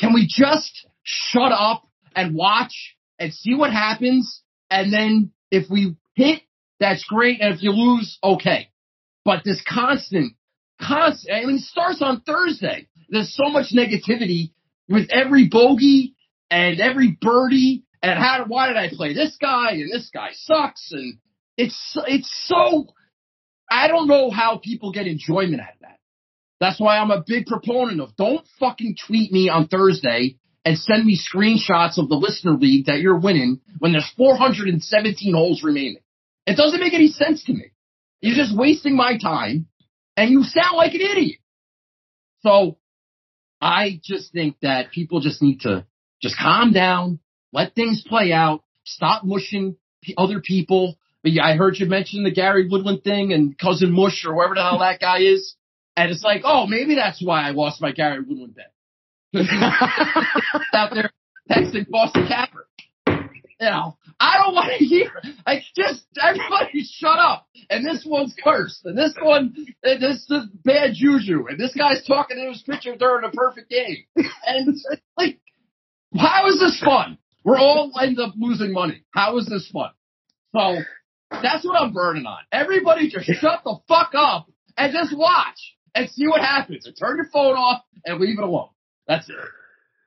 Can 0.00 0.14
we 0.14 0.26
just 0.26 0.86
shut 1.02 1.52
up 1.52 1.86
and 2.16 2.34
watch 2.34 2.96
and 3.18 3.32
see 3.32 3.54
what 3.54 3.72
happens? 3.72 4.42
And 4.70 4.92
then 4.92 5.32
if 5.50 5.70
we 5.70 5.96
hit, 6.14 6.40
that's 6.80 7.04
great. 7.04 7.40
And 7.40 7.54
if 7.54 7.62
you 7.62 7.72
lose, 7.72 8.18
okay. 8.22 8.70
But 9.24 9.42
this 9.44 9.62
constant, 9.68 10.34
constant, 10.80 11.34
I 11.34 11.44
mean, 11.44 11.56
it 11.56 11.62
starts 11.62 12.00
on 12.02 12.20
Thursday. 12.20 12.88
There's 13.08 13.34
so 13.34 13.50
much 13.50 13.72
negativity 13.74 14.52
with 14.88 15.08
every 15.10 15.48
bogey 15.48 16.14
and 16.50 16.80
every 16.80 17.16
birdie 17.20 17.84
and 18.02 18.18
how, 18.18 18.44
why 18.46 18.68
did 18.68 18.76
I 18.76 18.88
play 18.90 19.12
this 19.12 19.36
guy 19.40 19.72
and 19.72 19.90
this 19.92 20.10
guy 20.12 20.30
sucks? 20.32 20.92
And 20.92 21.18
it's, 21.56 21.96
it's 22.06 22.30
so, 22.46 22.86
I 23.70 23.88
don't 23.88 24.06
know 24.06 24.30
how 24.30 24.60
people 24.62 24.92
get 24.92 25.06
enjoyment 25.06 25.60
out 25.60 25.74
of 25.74 25.80
that. 25.80 25.98
That's 26.60 26.80
why 26.80 26.98
I'm 26.98 27.10
a 27.10 27.24
big 27.26 27.46
proponent 27.46 28.00
of 28.00 28.16
don't 28.16 28.46
fucking 28.58 28.96
tweet 29.06 29.32
me 29.32 29.48
on 29.48 29.68
Thursday 29.68 30.36
and 30.64 30.78
send 30.78 31.04
me 31.04 31.18
screenshots 31.18 31.98
of 31.98 32.08
the 32.08 32.16
listener 32.16 32.52
league 32.52 32.86
that 32.86 33.00
you're 33.00 33.18
winning 33.18 33.60
when 33.78 33.92
there's 33.92 34.10
417 34.16 35.34
holes 35.34 35.62
remaining. 35.62 36.02
It 36.48 36.56
doesn't 36.56 36.80
make 36.80 36.94
any 36.94 37.08
sense 37.08 37.44
to 37.44 37.52
me. 37.52 37.70
You're 38.20 38.36
just 38.36 38.56
wasting 38.56 38.96
my 38.96 39.18
time 39.18 39.66
and 40.16 40.30
you 40.30 40.42
sound 40.42 40.76
like 40.76 40.94
an 40.94 41.00
idiot. 41.00 41.38
So 42.40 42.78
I 43.60 44.00
just 44.02 44.32
think 44.32 44.56
that 44.62 44.90
people 44.90 45.20
just 45.20 45.42
need 45.42 45.60
to 45.60 45.86
just 46.22 46.36
calm 46.36 46.72
down, 46.72 47.20
let 47.52 47.74
things 47.74 48.04
play 48.06 48.32
out, 48.32 48.64
stop 48.84 49.24
mushing 49.24 49.76
other 50.16 50.40
people 50.40 50.98
but 51.22 51.32
yeah, 51.32 51.44
I 51.44 51.56
heard 51.56 51.78
you 51.78 51.86
mention 51.86 52.22
the 52.22 52.30
Gary 52.30 52.68
Woodland 52.68 53.02
thing 53.02 53.32
and 53.32 53.58
cousin 53.58 53.92
Mush 53.92 54.24
or 54.24 54.34
whoever 54.34 54.54
the 54.54 54.62
hell 54.62 54.78
that 54.78 55.00
guy 55.00 55.18
is. 55.18 55.54
And 55.96 56.10
it's 56.10 56.22
like, 56.22 56.42
oh, 56.44 56.66
maybe 56.66 56.94
that's 56.94 57.22
why 57.22 57.42
I 57.46 57.50
lost 57.50 57.82
my 57.82 57.92
Gary 57.92 58.20
Woodland 58.20 58.54
bet. 58.54 58.72
out 60.72 60.94
there 60.94 61.10
texting 61.50 61.86
Boston 61.90 62.28
Capper. 62.28 62.66
You 63.06 63.66
know, 63.66 63.97
I 64.20 64.38
don't 64.38 64.54
want 64.54 64.70
to 64.76 64.84
hear. 64.84 65.10
I 65.46 65.62
just 65.76 66.04
everybody 66.20 66.82
shut 66.84 67.18
up. 67.18 67.46
And 67.70 67.86
this 67.86 68.04
one's 68.04 68.34
cursed. 68.42 68.84
And 68.84 68.98
this 68.98 69.14
one, 69.20 69.54
and 69.82 70.02
this 70.02 70.26
is 70.28 70.44
bad 70.64 70.94
juju. 70.94 71.46
And 71.48 71.58
this 71.58 71.74
guy's 71.74 72.04
talking 72.06 72.36
to 72.36 72.48
his 72.48 72.62
pitcher 72.62 72.96
during 72.96 73.24
a 73.24 73.30
perfect 73.30 73.70
game. 73.70 74.04
And 74.16 74.68
it's 74.68 74.86
like, 75.16 75.38
how 76.16 76.48
is 76.48 76.58
this 76.58 76.80
fun? 76.84 77.18
We're 77.44 77.58
all 77.58 77.92
end 78.00 78.18
up 78.18 78.34
losing 78.36 78.72
money. 78.72 79.04
How 79.12 79.38
is 79.38 79.46
this 79.46 79.70
fun? 79.72 79.90
So 80.54 80.76
that's 81.30 81.64
what 81.64 81.80
I'm 81.80 81.92
burning 81.92 82.26
on. 82.26 82.38
Everybody 82.50 83.10
just 83.10 83.26
shut 83.26 83.60
the 83.64 83.78
fuck 83.86 84.12
up 84.16 84.50
and 84.76 84.92
just 84.92 85.16
watch 85.16 85.58
and 85.94 86.10
see 86.10 86.26
what 86.26 86.40
happens. 86.40 86.86
And 86.86 86.96
turn 86.98 87.16
your 87.16 87.28
phone 87.32 87.54
off 87.54 87.82
and 88.04 88.20
leave 88.20 88.38
it 88.38 88.44
alone. 88.44 88.70
That's 89.06 89.28
it. 89.28 89.36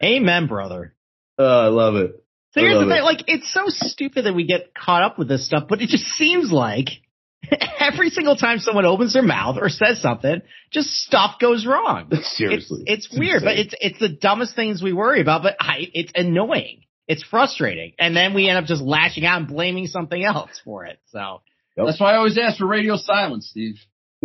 Amen, 0.04 0.48
brother. 0.48 0.96
Uh, 1.40 1.44
I 1.44 1.68
love 1.68 1.96
it. 1.96 2.24
So 2.52 2.62
here's 2.62 2.80
the 2.80 2.86
thing, 2.86 2.98
it. 2.98 3.04
like 3.04 3.24
it's 3.28 3.52
so 3.54 3.64
stupid 3.68 4.26
that 4.26 4.34
we 4.34 4.46
get 4.46 4.74
caught 4.74 5.04
up 5.04 5.18
with 5.18 5.28
this 5.28 5.46
stuff, 5.46 5.66
but 5.70 5.82
it 5.82 5.88
just 5.88 6.04
seems 6.04 6.52
like 6.52 6.90
every 7.80 8.10
single 8.10 8.36
time 8.36 8.60
someone 8.60 8.86
opens 8.86 9.14
their 9.14 9.24
mouth 9.24 9.58
or 9.60 9.70
says 9.70 10.02
something, 10.02 10.42
just 10.70 10.90
stuff 10.90 11.40
goes 11.40 11.66
wrong. 11.66 12.12
Seriously. 12.24 12.84
It's, 12.86 13.08
it's 13.08 13.18
weird, 13.18 13.44
but 13.44 13.58
it's 13.58 13.74
it's 13.80 14.00
the 14.00 14.10
dumbest 14.10 14.56
things 14.56 14.84
we 14.84 14.92
worry 14.92 15.22
about, 15.22 15.44
but 15.44 15.56
I 15.60 15.88
it's 15.94 16.12
annoying. 16.14 16.84
It's 17.08 17.24
frustrating. 17.24 17.94
And 17.98 18.16
then 18.16 18.34
we 18.34 18.48
end 18.48 18.58
up 18.58 18.66
just 18.66 18.82
lashing 18.82 19.26
out 19.26 19.40
and 19.40 19.48
blaming 19.48 19.88
something 19.88 20.24
else 20.24 20.62
for 20.64 20.86
it. 20.86 21.00
So 21.08 21.42
Yep. 21.78 21.86
That's 21.88 22.00
why 22.00 22.14
I 22.14 22.18
always 22.18 22.38
ask 22.38 22.58
for 22.58 22.68
radio 22.68 22.98
silence, 22.98 23.48
Steve. 23.50 23.76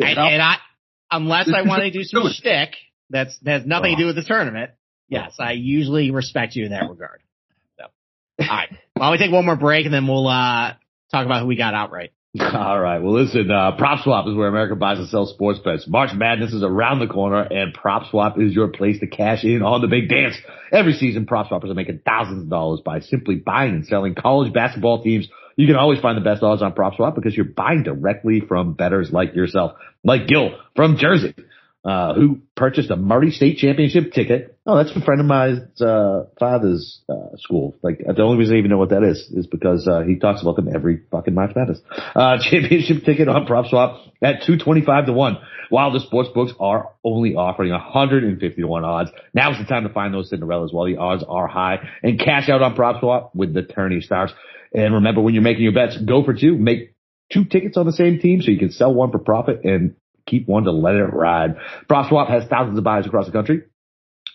I, 0.02 0.14
know? 0.14 0.26
and 0.26 0.42
I 0.42 0.56
unless 1.10 1.48
I 1.52 1.62
want 1.62 1.82
to 1.82 1.90
do 1.90 2.02
some 2.02 2.24
Do 2.24 2.28
shtick 2.30 2.70
that's 3.08 3.38
that 3.40 3.60
has 3.60 3.66
nothing 3.66 3.96
to 3.96 4.02
do 4.02 4.06
with 4.06 4.16
the 4.16 4.24
tournament, 4.24 4.72
yes, 5.08 5.34
I 5.38 5.52
usually 5.52 6.10
respect 6.10 6.56
you 6.56 6.64
in 6.64 6.72
that 6.72 6.88
regard. 6.88 7.22
All 8.40 8.46
right. 8.46 8.68
Well 8.98 9.10
we 9.12 9.18
take 9.18 9.32
one 9.32 9.44
more 9.44 9.56
break 9.56 9.84
and 9.84 9.94
then 9.94 10.06
we'll 10.06 10.26
uh 10.26 10.74
talk 11.10 11.26
about 11.26 11.40
who 11.42 11.46
we 11.46 11.56
got 11.56 11.74
outright. 11.74 12.12
All 12.40 12.78
right. 12.78 12.98
Well, 12.98 13.14
listen, 13.14 13.50
uh, 13.50 13.76
PropSwap 13.78 14.28
is 14.28 14.34
where 14.34 14.48
America 14.48 14.76
buys 14.76 14.98
and 14.98 15.08
sells 15.08 15.30
sports 15.30 15.60
bets. 15.64 15.86
March 15.88 16.10
Madness 16.14 16.52
is 16.52 16.62
around 16.62 16.98
the 16.98 17.06
corner 17.06 17.40
and 17.42 17.74
PropSwap 17.74 18.38
is 18.42 18.52
your 18.54 18.68
place 18.68 19.00
to 19.00 19.06
cash 19.06 19.44
in 19.44 19.62
on 19.62 19.80
the 19.80 19.86
big 19.86 20.08
dance. 20.08 20.36
Every 20.70 20.92
season, 20.92 21.24
Prop 21.24 21.48
Swappers 21.48 21.70
are 21.70 21.74
making 21.74 22.00
thousands 22.04 22.42
of 22.42 22.50
dollars 22.50 22.80
by 22.84 23.00
simply 23.00 23.36
buying 23.36 23.74
and 23.76 23.86
selling 23.86 24.14
college 24.14 24.52
basketball 24.52 25.02
teams. 25.02 25.28
You 25.56 25.66
can 25.66 25.76
always 25.76 26.00
find 26.00 26.18
the 26.18 26.22
best 26.22 26.42
odds 26.42 26.60
on 26.60 26.74
PropSwap 26.74 27.14
because 27.14 27.34
you're 27.34 27.46
buying 27.46 27.84
directly 27.84 28.40
from 28.46 28.74
bettors 28.74 29.10
like 29.10 29.34
yourself, 29.34 29.72
like 30.04 30.26
Gil 30.26 30.50
from 30.74 30.98
Jersey, 30.98 31.34
uh, 31.86 32.14
who 32.14 32.40
purchased 32.56 32.90
a 32.90 32.96
Murray 32.96 33.30
State 33.30 33.58
Championship 33.58 34.12
ticket. 34.12 34.58
Oh, 34.66 34.76
that's 34.76 34.90
a 34.96 35.00
friend 35.00 35.20
of 35.20 35.26
my 35.26 35.52
uh, 35.80 36.24
father's 36.36 37.00
uh, 37.08 37.36
school. 37.36 37.76
Like 37.80 37.98
the 37.98 38.22
only 38.22 38.38
reason 38.38 38.56
I 38.56 38.58
even 38.58 38.72
know 38.72 38.78
what 38.78 38.90
that 38.90 39.04
is 39.04 39.18
is 39.32 39.46
because 39.46 39.86
uh, 39.86 40.00
he 40.00 40.16
talks 40.18 40.42
about 40.42 40.56
them 40.56 40.68
every 40.74 41.02
fucking 41.12 41.32
March 41.32 41.52
Madness. 41.54 41.78
Uh, 42.14 42.38
championship 42.50 43.04
ticket 43.04 43.28
on 43.28 43.46
PropSwap 43.46 44.00
at 44.20 44.42
two 44.44 44.58
twenty 44.58 44.84
five 44.84 45.06
to 45.06 45.12
one. 45.12 45.38
While 45.68 45.92
the 45.92 46.00
sports 46.00 46.28
books 46.34 46.52
are 46.60 46.90
only 47.04 47.34
offering 47.34 47.70
150 47.70 48.60
to 48.60 48.68
one 48.68 48.84
odds, 48.84 49.10
the 49.34 49.40
time 49.68 49.82
to 49.82 49.92
find 49.92 50.14
those 50.14 50.30
Cinderellas 50.32 50.72
while 50.72 50.86
the 50.86 50.96
odds 50.96 51.24
are 51.28 51.48
high 51.48 51.78
and 52.02 52.20
cash 52.20 52.48
out 52.48 52.62
on 52.62 52.76
PropSwap 52.76 53.30
with 53.34 53.52
the 53.52 53.62
tourney 53.62 54.00
stars. 54.00 54.32
And 54.72 54.94
remember, 54.94 55.20
when 55.20 55.34
you're 55.34 55.42
making 55.42 55.64
your 55.64 55.72
bets, 55.72 55.96
go 55.98 56.24
for 56.24 56.34
two. 56.34 56.56
Make 56.56 56.94
two 57.32 57.44
tickets 57.44 57.76
on 57.76 57.86
the 57.86 57.92
same 57.92 58.20
team 58.20 58.42
so 58.42 58.50
you 58.50 58.58
can 58.58 58.70
sell 58.70 58.94
one 58.94 59.10
for 59.10 59.18
profit 59.18 59.64
and 59.64 59.96
keep 60.26 60.46
one 60.46 60.64
to 60.64 60.72
let 60.72 60.94
it 60.94 61.12
ride. 61.12 61.56
PropSwap 61.88 62.28
has 62.28 62.44
thousands 62.48 62.78
of 62.78 62.84
buyers 62.84 63.06
across 63.06 63.26
the 63.26 63.32
country. 63.32 63.62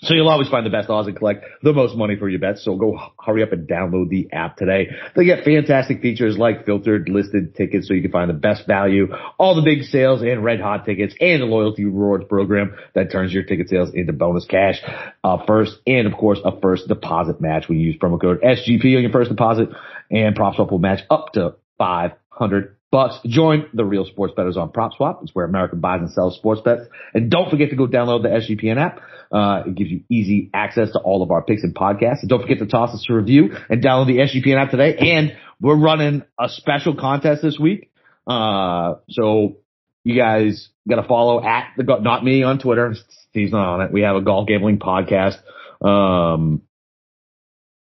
So 0.03 0.15
you'll 0.15 0.29
always 0.29 0.49
find 0.49 0.65
the 0.65 0.71
best 0.71 0.89
odds 0.89 1.07
and 1.07 1.15
collect 1.15 1.45
the 1.61 1.73
most 1.73 1.95
money 1.95 2.15
for 2.15 2.27
your 2.27 2.39
bets. 2.39 2.65
So 2.65 2.75
go 2.75 2.97
hurry 3.23 3.43
up 3.43 3.51
and 3.51 3.69
download 3.69 4.09
the 4.09 4.29
app 4.33 4.57
today. 4.57 4.87
They 5.15 5.25
get 5.25 5.43
fantastic 5.43 6.01
features 6.01 6.39
like 6.39 6.65
filtered 6.65 7.07
listed 7.07 7.53
tickets 7.55 7.87
so 7.87 7.93
you 7.93 8.01
can 8.01 8.11
find 8.11 8.27
the 8.27 8.33
best 8.33 8.65
value, 8.65 9.13
all 9.37 9.53
the 9.53 9.61
big 9.61 9.83
sales 9.83 10.23
and 10.23 10.43
red 10.43 10.59
hot 10.59 10.85
tickets 10.85 11.13
and 11.21 11.43
the 11.43 11.45
loyalty 11.45 11.85
rewards 11.85 12.25
program 12.27 12.75
that 12.95 13.11
turns 13.11 13.31
your 13.31 13.43
ticket 13.43 13.69
sales 13.69 13.91
into 13.93 14.11
bonus 14.11 14.45
cash, 14.45 14.81
uh, 15.23 15.37
first 15.45 15.77
and 15.85 16.07
of 16.07 16.13
course 16.13 16.39
a 16.43 16.59
first 16.61 16.87
deposit 16.87 17.39
match 17.39 17.69
you 17.69 17.75
use 17.75 17.95
promo 18.01 18.19
code 18.19 18.41
SGP 18.41 18.95
on 18.95 19.03
your 19.03 19.11
first 19.11 19.29
deposit 19.29 19.69
and 20.09 20.35
PropSwap 20.35 20.71
will 20.71 20.79
match 20.79 21.01
up 21.11 21.33
to 21.33 21.53
500 21.77 22.75
bucks. 22.91 23.19
Join 23.25 23.67
the 23.73 23.85
real 23.85 24.05
sports 24.05 24.33
bettors 24.35 24.57
on 24.57 24.71
PropSwap. 24.71 25.23
It's 25.23 25.33
where 25.33 25.45
America 25.45 25.75
buys 25.75 26.01
and 26.01 26.11
sells 26.11 26.35
sports 26.35 26.61
bets. 26.63 26.81
And 27.13 27.31
don't 27.31 27.49
forget 27.49 27.69
to 27.69 27.75
go 27.75 27.87
download 27.87 28.23
the 28.23 28.29
SGPN 28.29 28.77
app. 28.77 29.01
Uh, 29.31 29.63
it 29.67 29.75
gives 29.75 29.89
you 29.89 30.01
easy 30.09 30.49
access 30.53 30.91
to 30.91 30.99
all 30.99 31.23
of 31.23 31.31
our 31.31 31.41
picks 31.41 31.63
and 31.63 31.73
podcasts. 31.73 32.19
And 32.21 32.29
don't 32.29 32.41
forget 32.41 32.59
to 32.59 32.67
toss 32.67 32.93
us 32.93 33.05
a 33.09 33.13
review 33.13 33.55
and 33.69 33.81
download 33.81 34.07
the 34.07 34.17
SGPN 34.17 34.61
app 34.61 34.71
today. 34.71 34.97
And 34.97 35.37
we're 35.61 35.77
running 35.77 36.23
a 36.39 36.49
special 36.49 36.95
contest 36.95 37.41
this 37.41 37.57
week. 37.57 37.91
Uh, 38.27 38.95
so 39.09 39.57
you 40.03 40.15
guys 40.15 40.69
got 40.87 41.01
to 41.01 41.07
follow 41.07 41.43
at 41.43 41.73
the, 41.77 41.83
not 42.01 42.23
me 42.23 42.43
on 42.43 42.59
Twitter. 42.59 42.95
Steve's 43.29 43.51
not 43.51 43.75
on 43.75 43.81
it. 43.81 43.93
We 43.93 44.01
have 44.01 44.15
a 44.15 44.21
golf 44.21 44.47
gambling 44.47 44.79
podcast. 44.79 45.37
Um, 45.81 46.63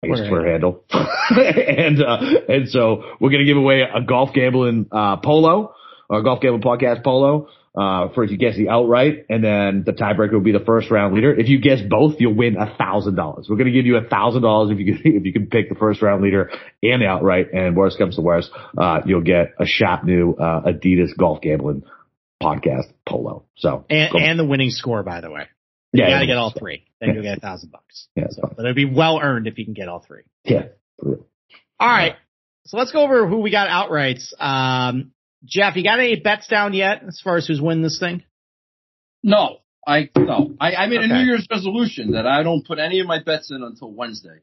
I 0.04 0.08
guess 0.08 0.18
Twitter 0.18 0.30
Twitter 0.30 0.52
handle. 0.52 0.84
and, 0.92 2.02
uh, 2.02 2.18
and 2.50 2.70
so 2.70 3.04
we're 3.20 3.30
going 3.30 3.46
to 3.46 3.46
give 3.46 3.58
away 3.58 3.82
a 3.82 4.02
golf 4.02 4.30
gambling, 4.34 4.88
uh, 4.92 5.18
polo 5.18 5.74
or 6.10 6.22
golf 6.22 6.42
gambling 6.42 6.62
podcast 6.62 7.04
polo. 7.04 7.50
Uh, 7.76 8.12
for 8.14 8.24
if 8.24 8.32
you 8.32 8.38
guess 8.38 8.56
the 8.56 8.70
outright, 8.70 9.28
and 9.30 9.44
then 9.44 9.84
the 9.86 9.92
tiebreaker 9.92 10.34
will 10.34 10.40
be 10.40 10.52
the 10.52 10.66
first 10.66 10.90
round 10.90 11.14
leader. 11.14 11.32
If 11.32 11.48
you 11.48 11.62
guess 11.62 11.80
both, 11.88 12.16
you'll 12.18 12.34
win 12.34 12.58
a 12.58 12.76
thousand 12.76 13.14
dollars. 13.14 13.46
We're 13.48 13.58
going 13.58 13.68
to 13.68 13.72
give 13.72 13.86
you 13.86 13.98
a 13.98 14.04
thousand 14.04 14.42
dollars 14.42 14.72
if 14.72 14.80
you 14.80 14.96
can, 14.96 15.02
if 15.04 15.24
you 15.24 15.32
can 15.32 15.46
pick 15.46 15.70
the 15.70 15.76
first 15.76 16.02
round 16.02 16.24
leader 16.24 16.50
and 16.82 17.04
the 17.04 17.06
outright. 17.06 17.54
And 17.54 17.76
worst 17.76 18.00
comes 18.00 18.16
to 18.16 18.22
worst, 18.24 18.50
uh, 18.76 19.02
you'll 19.06 19.22
get 19.22 19.54
a 19.60 19.68
shop 19.68 20.04
new 20.04 20.34
uh, 20.34 20.64
Adidas 20.64 21.16
golf 21.16 21.42
gambling 21.42 21.84
podcast 22.42 22.92
polo. 23.08 23.46
So 23.58 23.86
And 23.92 24.12
and 24.16 24.40
the 24.40 24.46
winning 24.46 24.72
score, 24.72 25.04
by 25.04 25.22
the 25.22 25.30
way. 25.30 25.48
Yeah, 25.94 26.06
you 26.08 26.14
gotta 26.16 26.26
get 26.28 26.38
all 26.38 26.52
three. 26.58 26.86
Then 27.00 27.14
you'll 27.14 27.24
get 27.24 27.38
a 27.38 27.42
thousand 27.42 27.72
bucks. 27.72 28.08
Yeah, 28.16 28.26
it's 28.26 28.38
fine. 28.40 28.54
But 28.56 28.66
it'll 28.66 28.76
be 28.76 28.86
well 28.86 29.20
earned 29.22 29.48
if 29.48 29.58
you 29.58 29.66
can 29.66 29.74
get 29.74 29.88
all 29.88 30.00
three. 30.00 30.24
yeah. 30.44 30.68
All 31.80 31.88
right. 31.88 32.16
So 32.66 32.78
let's 32.78 32.92
go 32.92 33.04
over 33.04 33.28
who 33.28 33.38
we 33.40 33.52
got 33.52 33.70
outrights. 33.70 34.34
Um, 34.42 35.12
Jeff, 35.46 35.76
you 35.76 35.84
got 35.84 36.00
any 36.00 36.20
bets 36.20 36.48
down 36.48 36.74
yet 36.74 37.04
as 37.08 37.22
far 37.24 37.38
as 37.38 37.48
who's 37.48 37.62
winning 37.62 37.84
this 37.84 38.00
thing? 38.00 38.24
No, 39.24 39.58
I 39.88 40.10
no. 40.18 40.54
I, 40.60 40.74
I 40.74 40.88
made 40.88 41.02
a 41.02 41.08
New 41.08 41.24
Year's 41.24 41.48
resolution 41.50 42.12
that 42.12 42.26
I 42.28 42.44
don't 42.44 42.66
put 42.66 42.80
any 42.80 43.00
of 43.00 43.08
my 43.08 43.22
bets 43.24 43.52
in 43.52 43.64
until 43.64 43.92
Wednesday. 43.92 44.40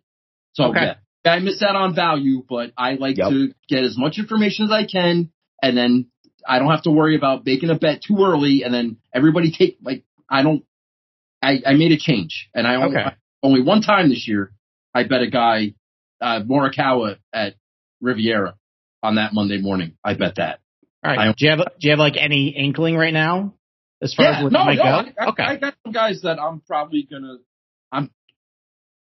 So 0.54 0.64
Okay. 0.70 0.92
yeah, 1.24 1.32
I 1.32 1.40
miss 1.40 1.62
out 1.62 1.76
on 1.76 1.94
value, 1.94 2.44
but 2.48 2.72
I 2.78 2.94
like 2.94 3.18
Yep. 3.18 3.30
to 3.30 3.54
get 3.68 3.82
as 3.84 3.98
much 3.98 4.18
information 4.18 4.66
as 4.66 4.70
I 4.70 4.86
can, 4.86 5.30
and 5.62 5.76
then 5.76 6.06
I 6.46 6.58
don't 6.58 6.70
have 6.70 6.82
to 6.84 6.90
worry 6.90 7.16
about 7.16 7.44
making 7.44 7.70
a 7.70 7.74
bet 7.78 8.02
too 8.06 8.18
early, 8.20 8.62
and 8.62 8.72
then 8.72 8.98
everybody 9.12 9.50
take 9.52 9.78
like 9.82 10.04
I 10.30 10.42
don't. 10.42 10.64
I, 11.44 11.60
I 11.66 11.74
made 11.74 11.92
a 11.92 11.98
change, 11.98 12.48
and 12.54 12.66
I 12.66 12.76
only 12.76 12.96
Okay. 12.96 13.14
only 13.42 13.62
one 13.62 13.82
time 13.82 14.08
this 14.08 14.26
year 14.26 14.52
I 14.94 15.04
bet 15.04 15.22
a 15.22 15.28
guy 15.30 15.74
uh, 16.20 16.40
Morikawa 16.40 17.16
at 17.32 17.54
Riviera 18.00 18.54
on 19.02 19.16
that 19.16 19.34
Monday 19.34 19.60
morning. 19.60 19.96
I 20.02 20.14
bet 20.14 20.36
that. 20.36 20.60
All 21.04 21.10
right. 21.10 21.28
I- 21.28 21.32
do 21.36 21.44
you 21.44 21.50
have 21.50 21.58
do 21.58 21.88
you 21.88 21.90
have 21.90 21.98
like 21.98 22.16
any 22.18 22.48
inkling 22.48 22.96
right 22.96 23.12
now 23.12 23.54
as 24.00 24.14
far 24.14 24.26
as 24.26 24.42
where 24.42 24.50
no, 24.50 24.64
might 24.64 24.76
no. 24.78 24.82
go? 24.82 24.88
I, 24.88 25.24
I, 25.24 25.28
okay. 25.30 25.42
I 25.42 25.56
got 25.56 25.74
some 25.84 25.92
guys 25.92 26.20
that 26.22 26.38
I'm 26.40 26.60
probably 26.60 27.06
gonna. 27.10 27.36
I'm, 27.92 28.10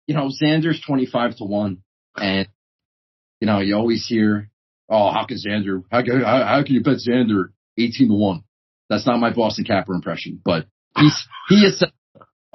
you 0.07 0.15
know, 0.15 0.29
Xander's 0.29 0.81
twenty 0.87 1.07
five 1.07 1.37
to 1.37 1.45
one, 1.45 1.83
and 2.17 2.49
you 3.41 3.47
know, 3.47 3.61
you 3.61 3.75
always 3.77 4.07
hear, 4.07 4.51
"Oh, 4.89 5.11
how 5.11 5.25
can 5.27 5.39
Xander? 5.39 5.85
How 5.91 6.03
can 6.03 6.21
how, 6.21 6.45
how 6.45 6.63
can 6.65 6.75
you 6.75 6.83
bet 6.83 6.99
Xander 6.99 7.51
eighteen 7.79 8.09
to 8.09 8.15
one?" 8.15 8.43
That's 8.89 9.07
not 9.07 9.19
my 9.19 9.33
Boston 9.33 9.65
Capper 9.65 9.95
impression, 9.95 10.41
but 10.45 10.67
he's 10.97 11.27
he 11.49 11.57
is. 11.57 11.83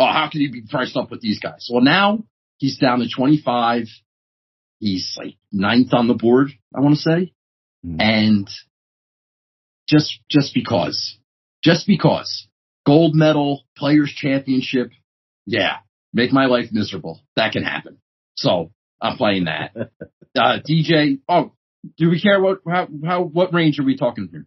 Oh, 0.02 0.12
how 0.12 0.30
can 0.30 0.42
he 0.42 0.48
be 0.48 0.62
priced 0.70 0.96
up 0.98 1.12
with 1.12 1.22
these 1.22 1.40
guys? 1.40 1.68
Well, 1.72 1.84
now 1.84 2.24
he's 2.58 2.78
down 2.78 3.00
to 3.00 3.08
twenty 3.10 3.38
five. 3.44 3.84
He's 4.80 5.16
like 5.18 5.36
ninth 5.52 5.94
on 5.94 6.08
the 6.08 6.14
board, 6.16 6.50
I 6.76 6.80
want 6.80 6.96
to 6.96 7.02
say, 7.02 7.34
Mhm. 7.86 8.02
and 8.02 8.50
just 9.88 10.20
just 10.30 10.54
because, 10.54 11.18
just 11.64 11.86
because 11.88 12.48
gold 12.86 13.16
medal, 13.16 13.64
players 13.78 14.12
championship. 14.16 14.92
Yeah, 15.46 15.78
make 16.14 16.32
my 16.32 16.46
life 16.46 16.70
miserable. 16.72 17.22
That 17.36 17.52
can 17.52 17.64
happen. 17.64 17.98
So 18.36 18.72
I'm 19.02 19.18
playing 19.18 19.46
that. 19.46 19.72
Uh, 20.34 20.60
DJ, 20.66 21.20
oh, 21.28 21.52
do 21.98 22.10
we 22.10 22.22
care 22.22 22.40
what, 22.42 22.60
how, 22.66 22.88
how, 23.04 23.22
what 23.22 23.54
range 23.54 23.78
are 23.80 23.84
we 23.84 23.98
talking 23.98 24.30
here? 24.32 24.46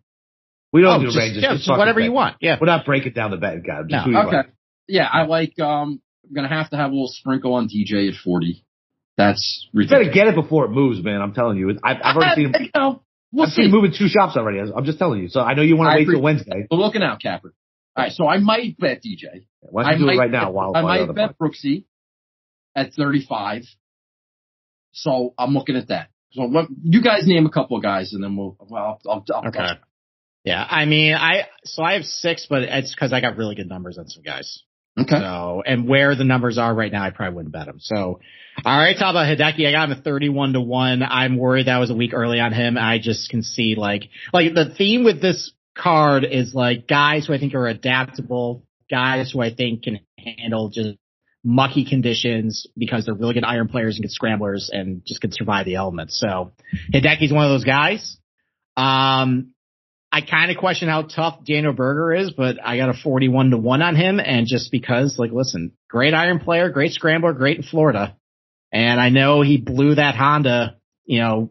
We 0.72 0.80
don't 0.80 0.94
Oh, 0.96 0.98
do 1.00 1.04
just, 1.08 1.18
ranges. 1.18 1.42
yeah, 1.42 1.50
just 1.50 1.58
just 1.58 1.68
fucking 1.68 1.78
whatever 1.78 2.00
bet. 2.00 2.06
you 2.06 2.12
want. 2.12 2.36
Yeah. 2.40 2.56
We're 2.58 2.68
not 2.68 2.86
breaking 2.86 3.12
down 3.12 3.32
the 3.32 3.36
betting 3.36 3.64
guide. 3.64 3.90
Just 3.90 3.90
No. 3.90 4.00
who 4.04 4.10
you 4.12 4.18
Okay. 4.28 4.36
like. 4.38 4.52
Yeah, 4.88 5.08
I 5.10 5.24
like, 5.26 5.58
um, 5.58 6.00
I'm 6.26 6.34
going 6.34 6.48
to 6.48 6.54
have 6.54 6.70
to 6.70 6.76
have 6.76 6.90
a 6.90 6.94
little 6.94 7.08
sprinkle 7.08 7.54
on 7.54 7.68
DJ 7.68 8.08
at 8.08 8.14
40. 8.22 8.64
That's 9.16 9.68
You 9.72 9.82
better 9.86 10.00
ridiculous. 10.00 10.14
get 10.14 10.26
it 10.28 10.34
before 10.34 10.64
it 10.66 10.70
moves, 10.70 11.02
man. 11.02 11.20
I'm 11.22 11.32
telling 11.34 11.56
you. 11.56 11.70
I've, 11.82 11.96
I've 12.02 12.16
already 12.16 12.34
seen 12.44 12.54
him. 12.54 12.62
You 12.62 12.70
know, 12.74 13.02
we'll 13.32 13.46
I've 13.46 13.52
seen 13.52 13.64
see. 13.64 13.68
you 13.68 13.74
moving 13.74 13.92
two 13.96 14.08
shops 14.08 14.36
already. 14.36 14.58
I'm 14.58 14.84
just 14.84 14.98
telling 14.98 15.22
you. 15.22 15.28
So 15.28 15.40
I 15.40 15.54
know 15.54 15.62
you 15.62 15.76
want 15.76 15.90
to 15.92 15.96
wait 15.96 16.02
agree. 16.02 16.14
till 16.16 16.22
Wednesday. 16.22 16.66
We're 16.70 16.78
looking 16.78 17.02
out, 17.02 17.20
Capper. 17.22 17.54
All 17.96 18.04
right, 18.04 18.12
so 18.12 18.26
I 18.26 18.38
might 18.38 18.76
bet 18.76 19.02
DJ. 19.04 19.46
Why 19.60 19.82
don't 19.84 19.90
I 19.90 19.92
you 19.94 19.98
do 20.00 20.06
might 20.06 20.14
it 20.14 20.18
right 20.18 20.30
now 20.30 20.46
bet- 20.46 20.54
while 20.54 20.72
I 20.74 20.82
while 20.82 20.82
you're 20.82 20.88
might 20.88 21.00
on 21.02 21.06
the 21.08 21.12
bet 21.14 21.38
Brooksy 21.38 21.84
at 22.74 22.92
35. 22.94 23.62
So 24.92 25.34
I'm 25.38 25.54
looking 25.54 25.76
at 25.76 25.88
that. 25.88 26.08
So 26.32 26.42
what, 26.46 26.66
you 26.82 27.00
guys 27.02 27.22
name 27.26 27.46
a 27.46 27.50
couple 27.50 27.76
of 27.76 27.82
guys, 27.84 28.12
and 28.12 28.22
then 28.22 28.36
we'll. 28.36 28.56
Well, 28.68 29.00
I'll. 29.06 29.22
I'll, 29.32 29.48
Okay. 29.48 29.58
I'll 29.60 29.76
Yeah, 30.44 30.66
I 30.68 30.84
mean, 30.86 31.14
I 31.14 31.46
so 31.64 31.82
I 31.84 31.94
have 31.94 32.04
six, 32.04 32.46
but 32.50 32.62
it's 32.62 32.92
because 32.94 33.12
I 33.12 33.20
got 33.20 33.36
really 33.36 33.54
good 33.54 33.68
numbers 33.68 33.96
on 33.98 34.08
some 34.08 34.22
guys. 34.24 34.62
Okay. 34.98 35.18
So, 35.18 35.62
and 35.64 35.88
where 35.88 36.14
the 36.14 36.24
numbers 36.24 36.58
are 36.58 36.74
right 36.74 36.90
now, 36.90 37.02
I 37.02 37.10
probably 37.10 37.36
wouldn't 37.36 37.52
bet 37.52 37.68
him. 37.68 37.78
So, 37.80 38.20
all 38.64 38.78
right, 38.78 38.96
talk 38.96 39.10
about 39.10 39.26
Hideki. 39.26 39.66
I 39.66 39.72
got 39.72 39.90
him 39.90 39.98
at 39.98 40.04
31 40.04 40.52
to 40.54 40.60
1. 40.60 41.02
I'm 41.02 41.36
worried 41.36 41.66
that 41.66 41.78
was 41.78 41.90
a 41.90 41.94
week 41.94 42.12
early 42.14 42.40
on 42.40 42.52
him. 42.52 42.78
I 42.78 42.98
just 42.98 43.30
can 43.30 43.42
see 43.42 43.74
like, 43.76 44.08
like 44.32 44.54
the 44.54 44.74
theme 44.76 45.04
with 45.04 45.20
this 45.20 45.52
card 45.76 46.24
is 46.24 46.54
like 46.54 46.86
guys 46.86 47.26
who 47.26 47.34
I 47.34 47.38
think 47.38 47.54
are 47.54 47.66
adaptable, 47.66 48.64
guys 48.90 49.32
who 49.32 49.40
I 49.40 49.52
think 49.52 49.82
can 49.82 50.00
handle 50.18 50.70
just 50.70 50.96
mucky 51.42 51.84
conditions 51.84 52.66
because 52.76 53.04
they're 53.04 53.14
really 53.14 53.34
good 53.34 53.44
iron 53.44 53.68
players 53.68 53.96
and 53.96 54.04
good 54.04 54.12
scramblers 54.12 54.70
and 54.72 55.02
just 55.04 55.20
can 55.20 55.30
survive 55.30 55.66
the 55.66 55.74
elements. 55.74 56.18
So 56.18 56.52
Hideki's 56.92 57.32
one 57.32 57.44
of 57.44 57.50
those 57.50 57.64
guys. 57.64 58.18
Um, 58.76 59.53
I 60.14 60.20
kind 60.20 60.52
of 60.52 60.58
question 60.58 60.88
how 60.88 61.02
tough 61.02 61.44
Daniel 61.44 61.72
Berger 61.72 62.14
is, 62.14 62.30
but 62.30 62.64
I 62.64 62.76
got 62.76 62.88
a 62.88 62.94
41 62.94 63.50
to 63.50 63.58
1 63.58 63.82
on 63.82 63.96
him. 63.96 64.20
And 64.20 64.46
just 64.46 64.70
because, 64.70 65.18
like, 65.18 65.32
listen, 65.32 65.72
great 65.90 66.14
iron 66.14 66.38
player, 66.38 66.70
great 66.70 66.92
scrambler, 66.92 67.32
great 67.32 67.56
in 67.56 67.64
Florida. 67.64 68.16
And 68.72 69.00
I 69.00 69.08
know 69.08 69.42
he 69.42 69.56
blew 69.56 69.96
that 69.96 70.14
Honda, 70.14 70.76
you 71.04 71.20
know, 71.20 71.50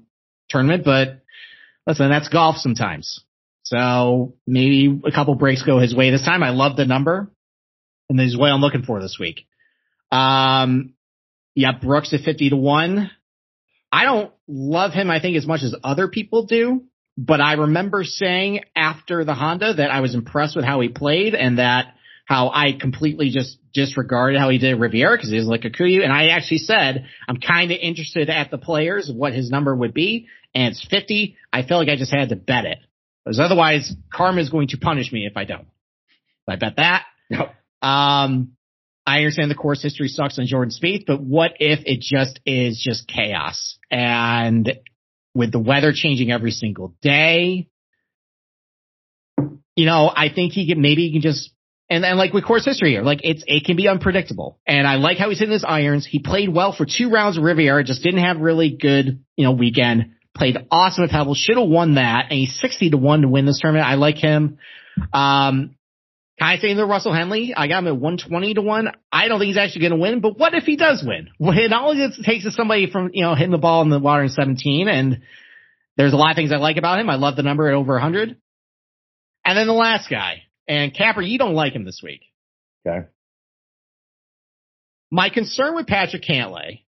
tournament, 0.49 0.85
but 0.85 1.23
listen, 1.85 2.09
that's 2.09 2.29
golf 2.29 2.55
sometimes. 2.55 3.25
So 3.63 4.35
maybe 4.47 5.01
a 5.05 5.11
couple 5.11 5.35
breaks 5.35 5.63
go 5.63 5.79
his 5.79 5.93
way 5.93 6.09
this 6.09 6.23
time. 6.23 6.41
I 6.41 6.51
love 6.51 6.77
the 6.77 6.85
number 6.85 7.29
and 8.09 8.17
this 8.17 8.27
is 8.27 8.37
what 8.37 8.49
I'm 8.49 8.61
looking 8.61 8.83
for 8.83 9.01
this 9.01 9.17
week. 9.19 9.45
Um, 10.09 10.93
yeah, 11.53 11.73
Brooks 11.73 12.13
at 12.13 12.21
50 12.21 12.51
to 12.51 12.55
1. 12.55 13.11
I 13.91 14.05
don't 14.05 14.31
love 14.47 14.93
him, 14.93 15.11
I 15.11 15.19
think, 15.19 15.35
as 15.35 15.45
much 15.45 15.63
as 15.63 15.75
other 15.83 16.07
people 16.07 16.45
do 16.45 16.85
but 17.17 17.41
I 17.41 17.53
remember 17.53 18.03
saying 18.03 18.61
after 18.75 19.23
the 19.23 19.33
Honda 19.33 19.75
that 19.75 19.91
I 19.91 20.01
was 20.01 20.15
impressed 20.15 20.55
with 20.55 20.65
how 20.65 20.79
he 20.79 20.89
played 20.89 21.35
and 21.35 21.59
that 21.59 21.93
how 22.25 22.49
I 22.49 22.71
completely 22.79 23.29
just 23.29 23.57
disregarded 23.73 24.39
how 24.39 24.49
he 24.49 24.57
did 24.57 24.79
Riviera 24.79 25.15
because 25.15 25.29
he 25.29 25.37
was 25.37 25.45
like 25.45 25.65
a 25.65 25.69
Kuyu. 25.69 26.03
And 26.03 26.11
I 26.11 26.29
actually 26.29 26.59
said, 26.59 27.05
I'm 27.27 27.37
kind 27.37 27.71
of 27.71 27.77
interested 27.81 28.29
at 28.29 28.49
the 28.49 28.57
players, 28.57 29.11
what 29.13 29.33
his 29.33 29.49
number 29.49 29.75
would 29.75 29.93
be. 29.93 30.27
And 30.55 30.71
it's 30.71 30.85
50. 30.89 31.35
I 31.51 31.63
felt 31.63 31.85
like 31.85 31.93
I 31.93 31.97
just 31.97 32.13
had 32.13 32.29
to 32.29 32.35
bet 32.35 32.65
it 32.65 32.79
because 33.23 33.39
otherwise 33.39 33.93
karma 34.11 34.41
is 34.41 34.49
going 34.49 34.69
to 34.69 34.77
punish 34.77 35.11
me 35.11 35.25
if 35.25 35.35
I 35.35 35.43
don't. 35.43 35.67
So 36.45 36.53
I 36.53 36.55
bet 36.55 36.77
that. 36.77 37.05
Yep. 37.29 37.55
Um, 37.81 38.53
I 39.05 39.17
understand 39.17 39.51
the 39.51 39.55
course 39.55 39.81
history 39.81 40.07
sucks 40.07 40.39
on 40.39 40.45
Jordan 40.45 40.73
Spieth, 40.73 41.05
but 41.05 41.21
what 41.21 41.53
if 41.59 41.81
it 41.85 41.99
just 41.99 42.39
is 42.45 42.81
just 42.81 43.07
chaos 43.07 43.77
and 43.91 44.79
with 45.33 45.51
the 45.51 45.59
weather 45.59 45.91
changing 45.93 46.31
every 46.31 46.51
single 46.51 46.95
day. 47.01 47.67
You 49.75 49.85
know, 49.85 50.11
I 50.15 50.29
think 50.33 50.53
he 50.53 50.67
can 50.67 50.81
maybe 50.81 51.07
he 51.07 51.13
can 51.13 51.21
just 51.21 51.51
and 51.89 52.05
and 52.05 52.17
like 52.17 52.33
with 52.33 52.45
course 52.45 52.65
history 52.65 52.91
here, 52.91 53.01
like 53.01 53.19
it's 53.23 53.43
it 53.47 53.65
can 53.65 53.75
be 53.75 53.87
unpredictable. 53.87 54.59
And 54.67 54.87
I 54.87 54.95
like 54.95 55.17
how 55.17 55.29
he's 55.29 55.39
hitting 55.39 55.53
his 55.53 55.65
irons. 55.67 56.05
He 56.05 56.19
played 56.19 56.53
well 56.53 56.73
for 56.73 56.85
two 56.85 57.09
rounds 57.09 57.37
of 57.37 57.43
Riviera, 57.43 57.83
just 57.83 58.03
didn't 58.03 58.23
have 58.23 58.37
really 58.37 58.77
good, 58.79 59.23
you 59.35 59.45
know, 59.45 59.51
weekend. 59.51 60.11
Played 60.35 60.57
awesome 60.71 61.03
at 61.03 61.11
Pebble, 61.11 61.35
should 61.35 61.57
have 61.57 61.67
won 61.67 61.95
that, 61.95 62.25
and 62.29 62.39
he's 62.39 62.59
sixty 62.59 62.89
to 62.89 62.97
one 62.97 63.21
to 63.21 63.27
win 63.27 63.45
this 63.45 63.59
tournament. 63.59 63.87
I 63.87 63.95
like 63.95 64.17
him. 64.17 64.57
Um 65.11 65.75
Kind 66.39 66.55
of 66.55 66.61
saying 66.61 66.77
the 66.77 66.85
Russell 66.85 67.13
Henley, 67.13 67.53
I 67.55 67.67
got 67.67 67.79
him 67.79 67.87
at 67.87 67.97
120 67.97 68.55
to 68.55 68.61
1. 68.61 68.91
I 69.11 69.27
don't 69.27 69.39
think 69.39 69.49
he's 69.49 69.57
actually 69.57 69.81
going 69.81 69.91
to 69.91 69.99
win, 69.99 70.19
but 70.19 70.37
what 70.37 70.55
if 70.55 70.63
he 70.63 70.75
does 70.75 71.03
win? 71.05 71.29
Well, 71.39 71.57
it 71.57 71.71
all 71.71 71.91
it 71.91 72.11
takes 72.23 72.45
is 72.45 72.55
somebody 72.55 72.89
from, 72.89 73.11
you 73.13 73.23
know, 73.23 73.35
hitting 73.35 73.51
the 73.51 73.59
ball 73.59 73.83
in 73.83 73.89
the 73.89 73.99
water 73.99 74.23
in 74.23 74.29
17, 74.29 74.87
and 74.87 75.21
there's 75.95 76.13
a 76.13 76.17
lot 76.17 76.31
of 76.31 76.35
things 76.35 76.51
I 76.51 76.57
like 76.57 76.77
about 76.77 76.99
him. 76.99 77.09
I 77.09 77.15
love 77.15 77.35
the 77.35 77.43
number 77.43 77.67
at 77.67 77.75
over 77.75 77.93
100. 77.93 78.35
And 79.45 79.57
then 79.57 79.67
the 79.67 79.73
last 79.73 80.09
guy, 80.09 80.43
and 80.67 80.93
Capper, 80.93 81.21
you 81.21 81.37
don't 81.37 81.53
like 81.53 81.73
him 81.73 81.85
this 81.85 82.01
week. 82.03 82.21
Okay. 82.87 83.07
My 85.11 85.29
concern 85.29 85.75
with 85.75 85.85
Patrick 85.85 86.23
Cantlay 86.23 86.81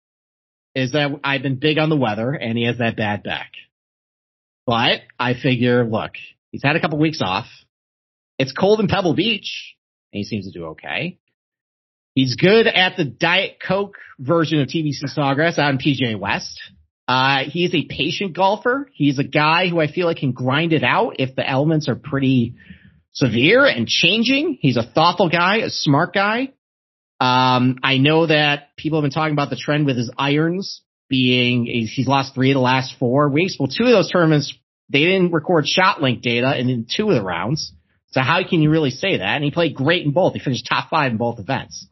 is 0.74 0.94
that 0.94 1.12
I've 1.24 1.44
been 1.44 1.60
big 1.60 1.78
on 1.78 1.90
the 1.90 1.96
weather, 1.96 2.32
and 2.32 2.58
he 2.58 2.66
has 2.66 2.80
that 2.80 2.98
bad 2.98 3.22
back. 3.22 3.52
But 4.66 5.02
I 5.20 5.36
figure, 5.36 5.86
look, 5.86 6.14
he's 6.52 6.64
had 6.64 6.76
a 6.76 6.82
couple 6.82 6.98
weeks 6.98 7.22
off. 7.22 7.46
It's 8.38 8.52
cold 8.52 8.80
in 8.80 8.88
Pebble 8.88 9.14
Beach, 9.14 9.76
and 10.12 10.20
he 10.20 10.24
seems 10.24 10.46
to 10.46 10.58
do 10.58 10.68
okay. 10.68 11.20
He's 12.14 12.36
good 12.36 12.68
at 12.68 12.96
the 12.98 13.04
Diet 13.04 13.58
Coke 13.66 13.98
version 14.20 14.62
of 14.62 14.68
TPC 14.68 15.04
Sawgrass 15.06 15.58
out 15.58 15.72
in 15.72 15.78
PGA 15.78 16.18
West. 16.18 16.60
Uh, 17.08 17.44
he's 17.46 17.74
a 17.76 17.86
patient 17.86 18.34
golfer. 18.34 18.90
He's 18.94 19.20
a 19.20 19.24
guy 19.24 19.68
who 19.68 19.80
I 19.80 19.92
feel 19.92 20.08
like 20.08 20.18
can 20.18 20.32
grind 20.32 20.74
it 20.74 20.84
out 20.84 21.18
if 21.20 21.36
the 21.36 21.48
elements 21.48 21.88
are 21.88 21.96
pretty 21.96 22.56
severe 23.14 23.66
and 23.66 23.88
changing. 23.88 24.58
He's 24.60 24.78
a 24.78 24.84
thoughtful 24.84 25.30
guy, 25.30 25.58
a 25.58 25.70
smart 25.70 26.14
guy. 26.14 26.54
Um, 27.20 27.78
I 27.84 27.98
know 27.98 28.28
that 28.28 28.76
people 28.76 29.00
have 29.00 29.04
been 29.04 29.12
talking 29.12 29.34
about 29.34 29.50
the 29.50 29.56
trend 29.56 29.86
with 29.86 29.98
his 29.98 30.12
irons 30.18 30.82
being, 31.08 31.66
he's 31.66 32.08
lost 32.08 32.34
three 32.34 32.52
of 32.52 32.56
the 32.56 32.62
last 32.62 32.96
four 32.98 33.30
weeks. 33.30 33.56
Well, 33.60 33.68
two 33.68 33.84
of 33.84 33.92
those 33.92 34.12
tournaments, 34.12 34.54
they 34.90 35.00
didn't 35.00 35.32
record 35.32 35.68
shot 35.68 36.02
link 36.02 36.22
data 36.22 36.60
in 36.60 36.88
two 36.90 37.10
of 37.10 37.16
the 37.16 37.24
rounds. 37.24 37.72
So 38.16 38.22
how 38.22 38.40
can 38.48 38.62
you 38.62 38.70
really 38.70 38.92
say 38.92 39.18
that? 39.18 39.36
And 39.36 39.44
he 39.44 39.52
played 39.52 39.76
great 39.76 40.06
in 40.06 40.14
both. 40.14 40.36
He 40.36 40.40
finished 40.40 40.66
top 40.66 40.90
five 40.90 41.12
in 41.12 41.18
both 41.18 41.38
events. 41.38 41.86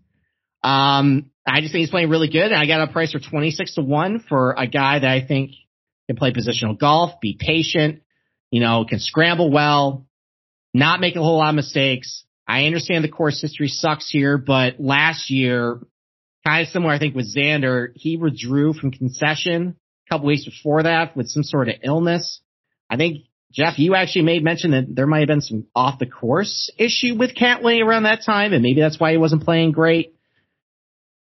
Um, 0.63 1.31
I 1.45 1.59
just 1.59 1.73
think 1.73 1.81
he's 1.81 1.89
playing 1.89 2.09
really 2.09 2.29
good. 2.29 2.49
And 2.49 2.55
I 2.55 2.65
got 2.65 2.79
a 2.79 2.89
price 2.93 3.11
for 3.11 3.19
26 3.19 3.75
to 3.75 3.81
1 3.81 4.23
for 4.29 4.55
a 4.57 4.65
guy 4.65 4.99
that 4.99 5.09
I 5.09 5.19
think 5.27 5.51
can 6.07 6.15
play 6.15 6.31
positional 6.31 6.79
golf, 6.79 7.19
be 7.21 7.37
patient, 7.37 8.03
you 8.51 8.61
know, 8.61 8.85
can 8.87 8.99
scramble 8.99 9.51
well, 9.51 10.07
not 10.73 11.01
make 11.01 11.17
a 11.17 11.19
whole 11.19 11.39
lot 11.39 11.49
of 11.49 11.55
mistakes. 11.55 12.23
I 12.47 12.67
understand 12.67 13.03
the 13.03 13.09
course 13.09 13.41
history 13.41 13.67
sucks 13.67 14.09
here, 14.09 14.37
but 14.37 14.79
last 14.79 15.29
year, 15.29 15.81
kind 16.45 16.65
of 16.65 16.71
similar, 16.71 16.93
I 16.93 16.99
think, 16.99 17.15
with 17.15 17.35
Xander, 17.35 17.89
he 17.95 18.15
withdrew 18.15 18.71
from 18.71 18.91
concession 18.91 19.75
a 20.07 20.09
couple 20.09 20.27
weeks 20.27 20.45
before 20.45 20.83
that 20.83 21.17
with 21.17 21.27
some 21.27 21.43
sort 21.43 21.67
of 21.67 21.75
illness. 21.83 22.39
I 22.89 22.95
think 22.95 23.25
Jeff, 23.53 23.77
you 23.77 23.93
actually 23.93 24.23
made 24.23 24.43
mention 24.43 24.71
that 24.71 24.85
there 24.89 25.05
might 25.05 25.19
have 25.19 25.27
been 25.27 25.41
some 25.41 25.67
off 25.75 25.99
the 25.99 26.07
course 26.07 26.71
issue 26.77 27.15
with 27.15 27.35
Cantlay 27.35 27.85
around 27.85 28.03
that 28.03 28.23
time, 28.25 28.51
and 28.51 28.63
maybe 28.63 28.81
that's 28.81 28.99
why 28.99 29.11
he 29.11 29.17
wasn't 29.17 29.43
playing 29.43 29.71
great. 29.71 30.15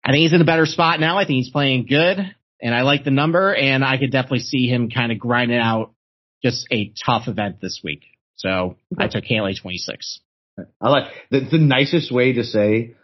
I 0.04 0.10
think 0.10 0.22
he's 0.22 0.32
in 0.32 0.40
a 0.40 0.46
better 0.46 0.66
spot 0.66 0.98
now. 0.98 1.18
I 1.18 1.26
think 1.26 1.36
he's 1.36 1.50
playing 1.50 1.86
good, 1.86 2.18
and 2.60 2.74
I 2.74 2.82
like 2.82 3.04
the 3.04 3.10
number, 3.10 3.54
and 3.54 3.84
I 3.84 3.98
could 3.98 4.10
definitely 4.10 4.40
see 4.40 4.66
him 4.66 4.90
kind 4.90 5.12
of 5.12 5.18
grinding 5.18 5.58
out 5.58 5.92
just 6.42 6.66
a 6.72 6.92
tough 7.04 7.28
event 7.28 7.60
this 7.60 7.80
week. 7.84 8.02
So 8.36 8.76
I 8.98 9.08
took 9.08 9.24
Cantlay 9.24 9.60
26. 9.60 10.20
I 10.80 10.88
like 10.88 11.12
the, 11.30 11.40
the 11.50 11.58
nicest 11.58 12.10
way 12.10 12.32
to 12.32 12.44
say 12.44 12.94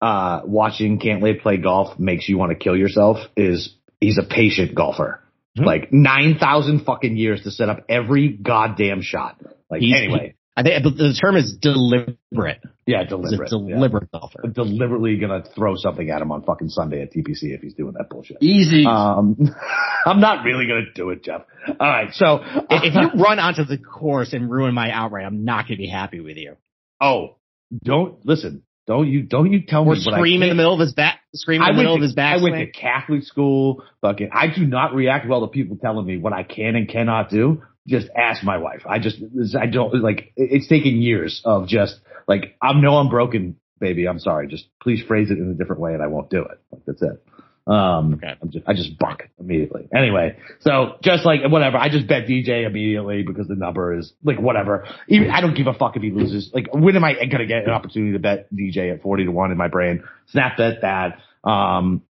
uh, 0.00 0.42
watching 0.44 0.98
Cantlay 0.98 1.40
play 1.40 1.56
golf 1.56 1.98
makes 1.98 2.28
you 2.28 2.36
want 2.36 2.50
to 2.50 2.56
kill 2.56 2.76
yourself 2.76 3.18
is 3.36 3.74
he's 4.00 4.18
a 4.18 4.22
patient 4.22 4.74
golfer. 4.74 5.22
Mhm. 5.58 5.64
Like 5.66 5.92
nine 5.92 6.36
thousand 6.38 6.84
fucking 6.84 7.16
years 7.16 7.42
to 7.42 7.50
set 7.50 7.68
up 7.68 7.84
every 7.88 8.28
goddamn 8.28 9.02
shot. 9.02 9.36
Like 9.70 9.80
He's- 9.80 9.98
anyway, 10.00 10.34
I 10.56 10.62
think 10.62 10.82
the 10.84 11.12
term 11.20 11.36
is 11.36 11.56
deliberate. 11.56 12.60
yeah, 12.86 13.04
deliberate. 13.04 13.50
a 13.52 13.56
yeah. 13.58 13.74
deliberate 13.76 14.10
golfer. 14.12 14.42
Deliberately 14.52 15.16
gonna 15.16 15.42
throw 15.56 15.74
something 15.76 16.08
at 16.10 16.20
him 16.22 16.30
on 16.32 16.42
fucking 16.42 16.68
Sunday 16.68 17.02
at 17.02 17.12
TPC 17.12 17.54
if 17.54 17.62
he's 17.62 17.74
doing 17.74 17.94
that 17.98 18.10
bullshit. 18.10 18.38
Easy. 18.40 18.84
Um, 18.86 19.36
I'm 20.06 20.20
not 20.20 20.44
really 20.44 20.66
gonna 20.66 20.92
do 20.94 21.10
it, 21.10 21.24
Jeff. 21.24 21.42
All 21.68 21.74
right, 21.88 22.12
so 22.12 22.40
If 22.70 22.94
you 22.94 23.20
run 23.22 23.38
onto 23.38 23.64
the 23.64 23.78
course 23.78 24.32
and 24.32 24.50
ruin 24.50 24.74
my 24.74 24.90
outright, 24.90 25.24
I'm 25.24 25.44
not 25.44 25.66
going 25.66 25.76
to 25.78 25.82
be 25.82 25.88
happy 25.88 26.20
with 26.20 26.36
you. 26.36 26.56
oh, 27.00 27.36
don't 27.82 28.24
listen. 28.26 28.62
Don't 28.86 29.06
you 29.08 29.22
don't 29.22 29.52
you 29.52 29.62
tell 29.66 29.82
Or 29.82 29.94
me 29.94 30.02
what 30.04 30.14
I 30.14 30.18
scream 30.18 30.42
in 30.42 30.48
the 30.48 30.54
middle 30.54 30.74
of 30.74 30.80
his 30.80 30.92
back, 30.94 31.19
scream 31.34 31.62
in 31.62 31.68
I 31.68 31.72
the 31.72 31.76
middle 31.76 31.96
to, 31.96 31.98
of 31.98 32.02
his 32.02 32.14
back. 32.14 32.38
I 32.38 32.42
went 32.42 32.56
to 32.56 32.66
Catholic 32.66 33.22
school. 33.22 33.84
Fucking, 34.00 34.30
I 34.32 34.46
do 34.54 34.66
not 34.66 34.94
react 34.94 35.28
well 35.28 35.40
to 35.42 35.48
people 35.48 35.76
telling 35.76 36.06
me 36.06 36.18
what 36.18 36.32
I 36.32 36.42
can 36.42 36.76
and 36.76 36.88
cannot 36.88 37.30
do. 37.30 37.62
Just 37.86 38.08
ask 38.16 38.44
my 38.44 38.58
wife. 38.58 38.82
I 38.86 38.98
just, 38.98 39.18
I 39.58 39.66
don't 39.66 40.02
like. 40.02 40.32
It's 40.36 40.68
taken 40.68 41.00
years 41.00 41.40
of 41.44 41.66
just 41.66 41.96
like 42.28 42.56
I 42.62 42.72
know 42.74 42.96
I'm 42.96 43.08
broken, 43.08 43.56
baby. 43.80 44.06
I'm 44.06 44.18
sorry. 44.18 44.46
Just 44.48 44.66
please 44.82 45.02
phrase 45.06 45.30
it 45.30 45.38
in 45.38 45.50
a 45.50 45.54
different 45.54 45.80
way, 45.80 45.94
and 45.94 46.02
I 46.02 46.06
won't 46.06 46.30
do 46.30 46.42
it. 46.42 46.60
Like 46.70 46.82
that's 46.86 47.02
it. 47.02 47.24
Um, 47.70 48.14
Okay. 48.14 48.34
Just, 48.48 48.68
I 48.68 48.74
just 48.74 48.98
buck 48.98 49.28
immediately. 49.38 49.88
Anyway, 49.94 50.36
so 50.60 50.96
just 51.02 51.24
like 51.24 51.42
whatever, 51.48 51.76
I 51.76 51.88
just 51.88 52.08
bet 52.08 52.26
DJ 52.26 52.66
immediately 52.66 53.22
because 53.22 53.46
the 53.46 53.54
number 53.54 53.96
is 53.96 54.12
like 54.24 54.40
whatever. 54.40 54.88
Even 55.06 55.30
I 55.30 55.40
don't 55.40 55.54
give 55.54 55.68
a 55.68 55.74
fuck 55.74 55.94
if 55.94 56.02
he 56.02 56.10
loses. 56.10 56.50
Like 56.52 56.66
when 56.74 56.96
am 56.96 57.04
I 57.04 57.14
gonna 57.30 57.46
get 57.46 57.64
an 57.64 57.70
opportunity 57.70 58.12
to 58.12 58.18
bet 58.18 58.52
DJ 58.52 58.92
at 58.92 59.02
40 59.02 59.26
to 59.26 59.30
one 59.30 59.52
in 59.52 59.56
my 59.56 59.68
brain? 59.68 60.02
Snap 60.28 60.56
bet 60.56 60.80
that. 60.82 61.18
Um, 61.48 62.02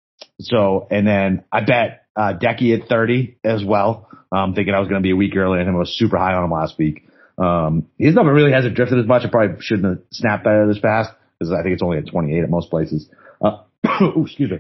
so 0.41 0.87
and 0.93 1.05
then 1.05 1.43
I 1.51 1.63
bet 1.63 2.05
uh, 2.15 2.35
Decky 2.41 2.81
at 2.81 2.89
30 2.89 3.39
as 3.43 3.65
well. 3.65 4.09
Um, 4.31 4.55
thinking 4.55 4.75
I 4.75 4.79
was 4.79 4.89
going 4.89 5.01
to 5.01 5.07
be 5.07 5.11
a 5.11 5.17
week 5.17 5.35
earlier 5.35 5.61
and 5.61 5.71
I 5.71 5.75
was 5.75 5.97
super 5.99 6.19
high 6.19 6.35
on 6.35 6.45
him 6.45 6.53
last 6.53 6.79
week. 6.79 7.09
Um, 7.37 7.87
his 7.99 8.15
number 8.15 8.33
really 8.33 8.53
hasn't 8.53 8.75
drifted 8.77 8.99
as 8.99 9.07
much. 9.07 9.25
I 9.25 9.29
probably 9.29 9.57
shouldn't 9.61 9.87
have 9.87 10.05
snapped 10.13 10.45
better 10.45 10.67
this 10.69 10.79
fast 10.79 11.11
because 11.39 11.53
I 11.53 11.63
think 11.63 11.75
it's 11.75 11.83
only 11.83 11.99
at 11.99 12.07
28 12.07 12.43
at 12.45 12.51
most 12.51 12.71
places. 12.71 13.09
Uh, 13.41 13.63
ooh, 14.03 14.23
excuse 14.27 14.51
me. 14.51 14.59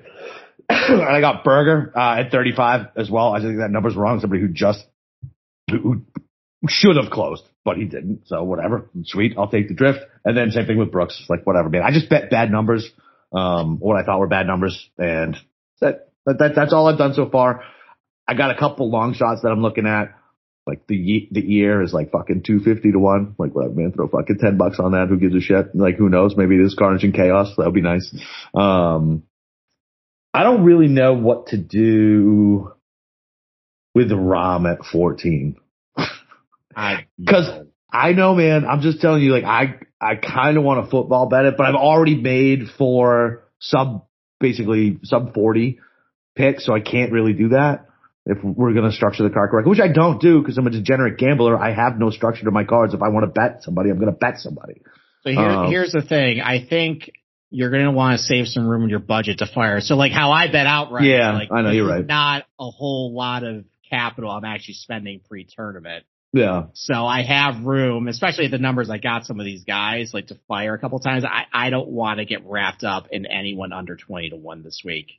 And 0.69 1.03
I 1.03 1.21
got 1.21 1.45
Berger, 1.45 1.93
uh, 1.97 2.21
at 2.21 2.31
35 2.31 2.89
as 2.97 3.11
well. 3.11 3.33
I 3.33 3.41
think 3.41 3.59
that 3.59 3.71
number's 3.71 3.97
wrong. 3.97 4.21
Somebody 4.21 4.43
who 4.43 4.49
just, 4.49 4.85
who 5.71 6.03
should 6.67 6.97
have 6.97 7.11
closed, 7.11 7.45
but 7.65 7.77
he 7.77 7.85
didn't. 7.85 8.27
So 8.27 8.43
whatever. 8.45 8.91
Sweet. 9.05 9.35
I'll 9.39 9.51
take 9.51 9.69
the 9.69 9.75
drift. 9.75 10.01
And 10.25 10.37
then 10.37 10.51
same 10.51 10.67
thing 10.67 10.79
with 10.79 10.93
Brooks. 10.93 11.25
Like 11.29 11.47
whatever, 11.47 11.69
man. 11.69 11.83
I 11.83 11.93
just 11.93 12.09
bet 12.09 12.31
bad 12.31 12.51
numbers, 12.51 12.89
um, 13.33 13.79
what 13.79 13.97
I 13.97 14.05
thought 14.05 14.19
were 14.19 14.27
bad 14.27 14.47
numbers. 14.47 14.91
And 14.99 15.37
that, 15.81 16.11
that, 16.27 16.39
that 16.39 16.55
that's 16.55 16.73
all 16.73 16.89
I've 16.89 16.99
done 16.99 17.15
so 17.15 17.29
far. 17.29 17.63
I 18.27 18.35
got 18.35 18.51
a 18.51 18.59
couple 18.59 18.91
long 18.91 19.15
shots 19.15 19.43
that 19.43 19.49
I'm 19.49 19.63
looking 19.63 19.87
at. 19.87 20.15
Like 20.67 20.87
the 20.87 21.29
the 21.31 21.41
year 21.41 21.81
is 21.81 21.95
like 21.95 22.11
fucking 22.11 22.43
two 22.43 22.61
fifty 22.61 22.93
to 22.93 22.99
one. 22.99 23.35
Like 23.39 23.53
man. 23.55 23.93
Throw 23.93 24.07
fucking 24.07 24.37
ten 24.39 24.59
bucks 24.59 24.79
on 24.79 24.93
that. 24.93 25.09
Who 25.09 25.17
gives 25.17 25.35
a 25.35 25.41
shit? 25.41 25.75
Like 25.75 25.97
who 25.97 26.11
knows? 26.11 26.37
Maybe 26.37 26.57
it 26.57 26.61
is 26.61 26.75
Carnage 26.79 27.05
and 27.05 27.15
Chaos. 27.15 27.55
That 27.57 27.65
would 27.65 27.75
be 27.75 27.81
nice. 27.81 28.15
Um, 28.55 29.23
I 30.39 30.45
don't 30.45 30.63
really 30.63 30.87
know 30.87 31.15
what 31.15 31.49
to 31.49 31.57
do 31.57 32.73
with 33.93 34.13
Rahm 34.13 34.73
at 34.73 34.85
fourteen. 34.85 35.57
Because 37.19 37.67
I 37.93 38.13
know, 38.13 38.37
man. 38.37 38.65
I'm 38.65 38.81
just 38.81 39.01
telling 39.01 39.21
you, 39.21 39.33
like 39.33 39.43
I 39.43 39.81
I 40.01 40.15
kind 40.15 40.57
of 40.57 40.63
want 40.63 40.85
to 40.85 40.89
football 40.89 41.27
bet 41.27 41.45
it, 41.47 41.57
but 41.57 41.67
I've 41.67 41.75
already 41.75 42.15
made 42.15 42.69
for 42.79 43.49
sub 43.59 44.07
basically 44.39 45.01
sub 45.03 45.35
forty 45.35 45.81
pick, 46.37 46.61
so 46.61 46.73
I 46.73 46.79
can't 46.79 47.11
really 47.11 47.33
do 47.33 47.49
that 47.49 47.89
if 48.25 48.39
we're 48.45 48.75
going 48.75 48.89
to 48.89 48.93
structure 48.93 49.25
the 49.25 49.31
card 49.31 49.51
correctly, 49.51 49.71
which 49.71 49.81
I 49.81 49.93
don't 49.93 50.21
do 50.21 50.41
because 50.41 50.57
I'm 50.57 50.69
a 50.69 50.71
degenerate 50.71 51.19
gambler. 51.19 51.59
I 51.59 51.73
have 51.73 51.99
no 51.99 52.11
structure 52.11 52.45
to 52.45 52.53
my 52.53 52.63
cards. 52.63 52.95
If 52.95 53.03
I 53.03 53.09
want 53.09 53.25
to 53.25 53.33
bet 53.33 53.65
somebody, 53.65 53.91
I'm 53.91 53.99
going 53.99 54.13
to 54.13 54.17
bet 54.17 54.39
somebody. 54.39 54.83
So 55.25 55.31
here, 55.31 55.41
um, 55.41 55.69
here's 55.69 55.91
the 55.91 56.03
thing. 56.03 56.41
I 56.41 56.65
think 56.65 57.11
you're 57.51 57.71
going 57.71 57.85
to 57.85 57.91
want 57.91 58.19
to 58.19 58.25
save 58.25 58.47
some 58.47 58.67
room 58.67 58.85
in 58.85 58.91
your 58.91 58.99
budget 58.99 59.39
to 59.39 59.47
fire. 59.47 59.81
So 59.81 59.97
like 59.97 60.13
how 60.13 60.31
I 60.33 60.51
bet 60.51 60.67
outright. 60.67 61.05
Yeah, 61.05 61.33
like, 61.33 61.51
I 61.51 61.63
know 61.63 61.71
you're 61.71 61.89
right. 61.89 62.05
Not 62.05 62.45
a 62.59 62.71
whole 62.71 63.15
lot 63.15 63.45
of 63.45 63.65
capital 63.89 64.31
I'm 64.31 64.45
actually 64.45 64.75
spending 64.75 65.21
pre-tournament. 65.27 66.05
Yeah. 66.33 66.67
So 66.75 67.07
I 67.07 67.23
have 67.23 67.65
room, 67.65 68.07
especially 68.07 68.47
at 68.47 68.51
the 68.51 68.59
numbers 68.59 68.91
I 68.91 68.99
got 68.99 69.25
some 69.25 69.41
of 69.41 69.47
these 69.47 69.65
guys 69.65 70.13
like 70.13 70.27
to 70.27 70.39
fire 70.47 70.75
a 70.75 70.79
couple 70.79 70.99
times. 71.01 71.25
I, 71.25 71.47
I 71.53 71.71
don't 71.71 71.89
want 71.89 72.19
to 72.19 72.27
get 72.27 72.45
wrapped 72.45 72.85
up 72.85 73.09
in 73.11 73.25
anyone 73.25 73.73
under 73.73 73.97
20 73.97 74.31
to 74.31 74.37
1 74.37 74.63
this 74.63 74.83
week. 74.85 75.13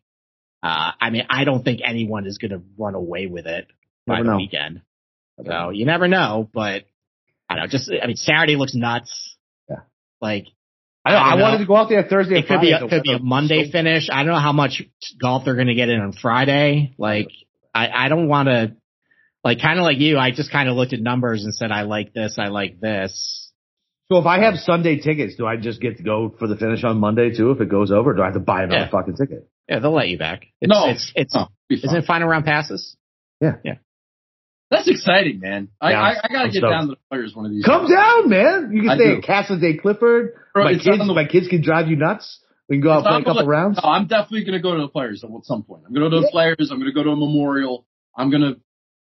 Uh, 0.62 0.92
I 1.02 1.10
mean, 1.10 1.24
I 1.30 1.46
don't 1.46 1.64
think 1.64 1.82
anyone 1.84 2.28
is 2.28 2.38
going 2.38 2.52
to 2.52 2.62
run 2.78 2.94
away 2.94 3.26
with 3.26 3.48
it 3.48 3.68
by 4.06 4.18
the 4.18 4.30
know. 4.30 4.38
weekend. 4.38 4.82
So 5.44 5.70
you 5.70 5.86
never 5.86 6.08
know, 6.08 6.50
but 6.54 6.84
I 7.50 7.56
don't 7.56 7.64
know. 7.64 7.68
Just, 7.68 7.90
I 7.90 8.06
mean, 8.06 8.18
Saturday 8.18 8.56
looks 8.58 8.76
nuts. 8.76 9.38
Yeah. 9.70 9.78
Like, 10.22 10.48
I 11.10 11.14
know. 11.14 11.18
I 11.18 11.28
I, 11.28 11.32
don't 11.32 11.42
wanted 11.42 11.58
to 11.60 11.66
go 11.66 11.76
out 11.76 11.90
there 11.90 12.04
Thursday. 12.04 12.40
it 12.40 12.48
could 12.48 12.62
be, 12.62 12.72
Friday 12.72 12.86
a, 12.86 12.90
could 12.90 13.04
be 13.04 13.14
a 13.14 13.20
Monday 13.20 13.72
finish. 13.72 14.10
I 14.12 14.24
don't 14.24 14.34
know 14.34 14.40
how 14.40 14.54
much 14.54 14.82
golf 15.22 15.46
they're 15.46 15.56
going 15.56 15.68
to 15.68 15.76
get 15.76 15.90
in 15.90 16.00
on 16.00 16.14
Friday. 16.14 16.94
Like, 16.98 17.30
I, 17.74 17.90
I 17.90 18.10
don't 18.10 18.28
want 18.28 18.48
to, 18.48 18.76
like, 19.44 19.62
kind 19.62 19.80
of 19.80 19.84
like 19.84 20.00
you, 20.00 20.18
I 20.18 20.32
just 20.32 20.52
kind 20.52 20.68
of 20.70 20.76
looked 20.76 20.94
at 20.94 21.00
numbers 21.02 21.44
and 21.44 21.54
said, 21.54 21.72
I 21.72 21.84
like 21.84 22.14
this, 22.14 22.38
I 22.38 22.48
like 22.48 22.80
this. 22.80 23.52
So 24.12 24.18
if 24.18 24.26
I 24.26 24.40
have 24.44 24.56
Sunday 24.56 24.98
tickets, 25.00 25.36
do 25.36 25.46
I 25.46 25.56
just 25.58 25.80
get 25.80 25.98
to 25.98 26.04
go 26.04 26.34
for 26.40 26.48
the 26.48 26.56
finish 26.56 26.84
on 26.84 26.98
Monday 26.98 27.36
too? 27.36 27.52
If 27.52 27.62
it 27.62 27.70
goes 27.70 27.92
over, 27.92 28.14
do 28.16 28.22
I 28.22 28.26
have 28.26 28.34
to 28.34 28.40
buy 28.40 28.64
another 28.64 28.80
Yeah. 28.82 28.90
fucking 28.90 29.16
ticket? 29.18 29.48
Yeah, 29.68 29.80
they'll 29.80 29.94
let 29.94 30.10
you 30.10 30.18
back. 30.18 30.48
It's, 30.60 30.70
No. 30.74 30.90
it's, 30.90 31.12
it's, 31.16 31.34
Oh, 31.36 31.48
be 31.68 31.76
isn't 31.76 31.96
it 31.96 32.06
final 32.06 32.28
round 32.28 32.44
passes? 32.46 32.98
That's 34.72 34.88
exciting, 34.88 35.40
man. 35.40 35.70
I, 35.82 35.92
Yeah, 35.92 36.02
I, 36.02 36.10
I 36.10 36.14
gotta 36.28 36.38
I'm 36.40 36.50
get 36.52 36.60
stoked. 36.60 36.72
down 36.72 36.82
to 36.88 36.88
the 36.94 36.98
players 37.10 37.36
one 37.36 37.46
of 37.46 37.52
these. 37.52 37.66
Come 37.66 37.88
days. 37.88 37.96
down, 37.96 38.30
man. 38.30 38.70
You 38.72 38.82
can 38.82 38.90
I 38.92 38.96
stay 38.96 39.06
do. 39.12 39.18
at 39.18 39.24
Castle 39.24 39.60
Day 39.60 39.78
Clifford. 39.78 40.34
Bro, 40.54 40.64
my 40.66 40.74
kids, 40.74 40.86
the- 41.00 41.14
my 41.14 41.26
kids 41.26 41.48
can 41.48 41.62
drive 41.62 41.88
you 41.88 41.96
nuts. 41.96 42.40
We 42.70 42.76
can 42.78 42.82
go 42.84 42.92
out 42.92 42.98
and 42.98 43.06
play 43.06 43.18
a 43.22 43.24
couple 43.24 43.42
li- 43.42 43.48
rounds. 43.50 43.80
No, 43.84 43.90
I'm 43.90 44.06
definitely 44.06 44.46
gonna 44.46 44.62
go 44.62 44.76
to 44.76 44.82
the 44.82 44.88
players 44.90 45.24
at 45.24 45.30
some 45.46 45.64
point. 45.64 45.84
I'm 45.88 45.94
gonna 45.94 46.06
go 46.06 46.10
to 46.18 46.22
the 46.22 46.28
Yeah. 46.28 46.32
players. 46.32 46.70
I'm 46.72 46.78
gonna 46.78 46.92
go 46.94 47.02
to 47.04 47.10
a 47.10 47.16
memorial. 47.16 47.88
I'm 48.16 48.30
gonna. 48.30 48.58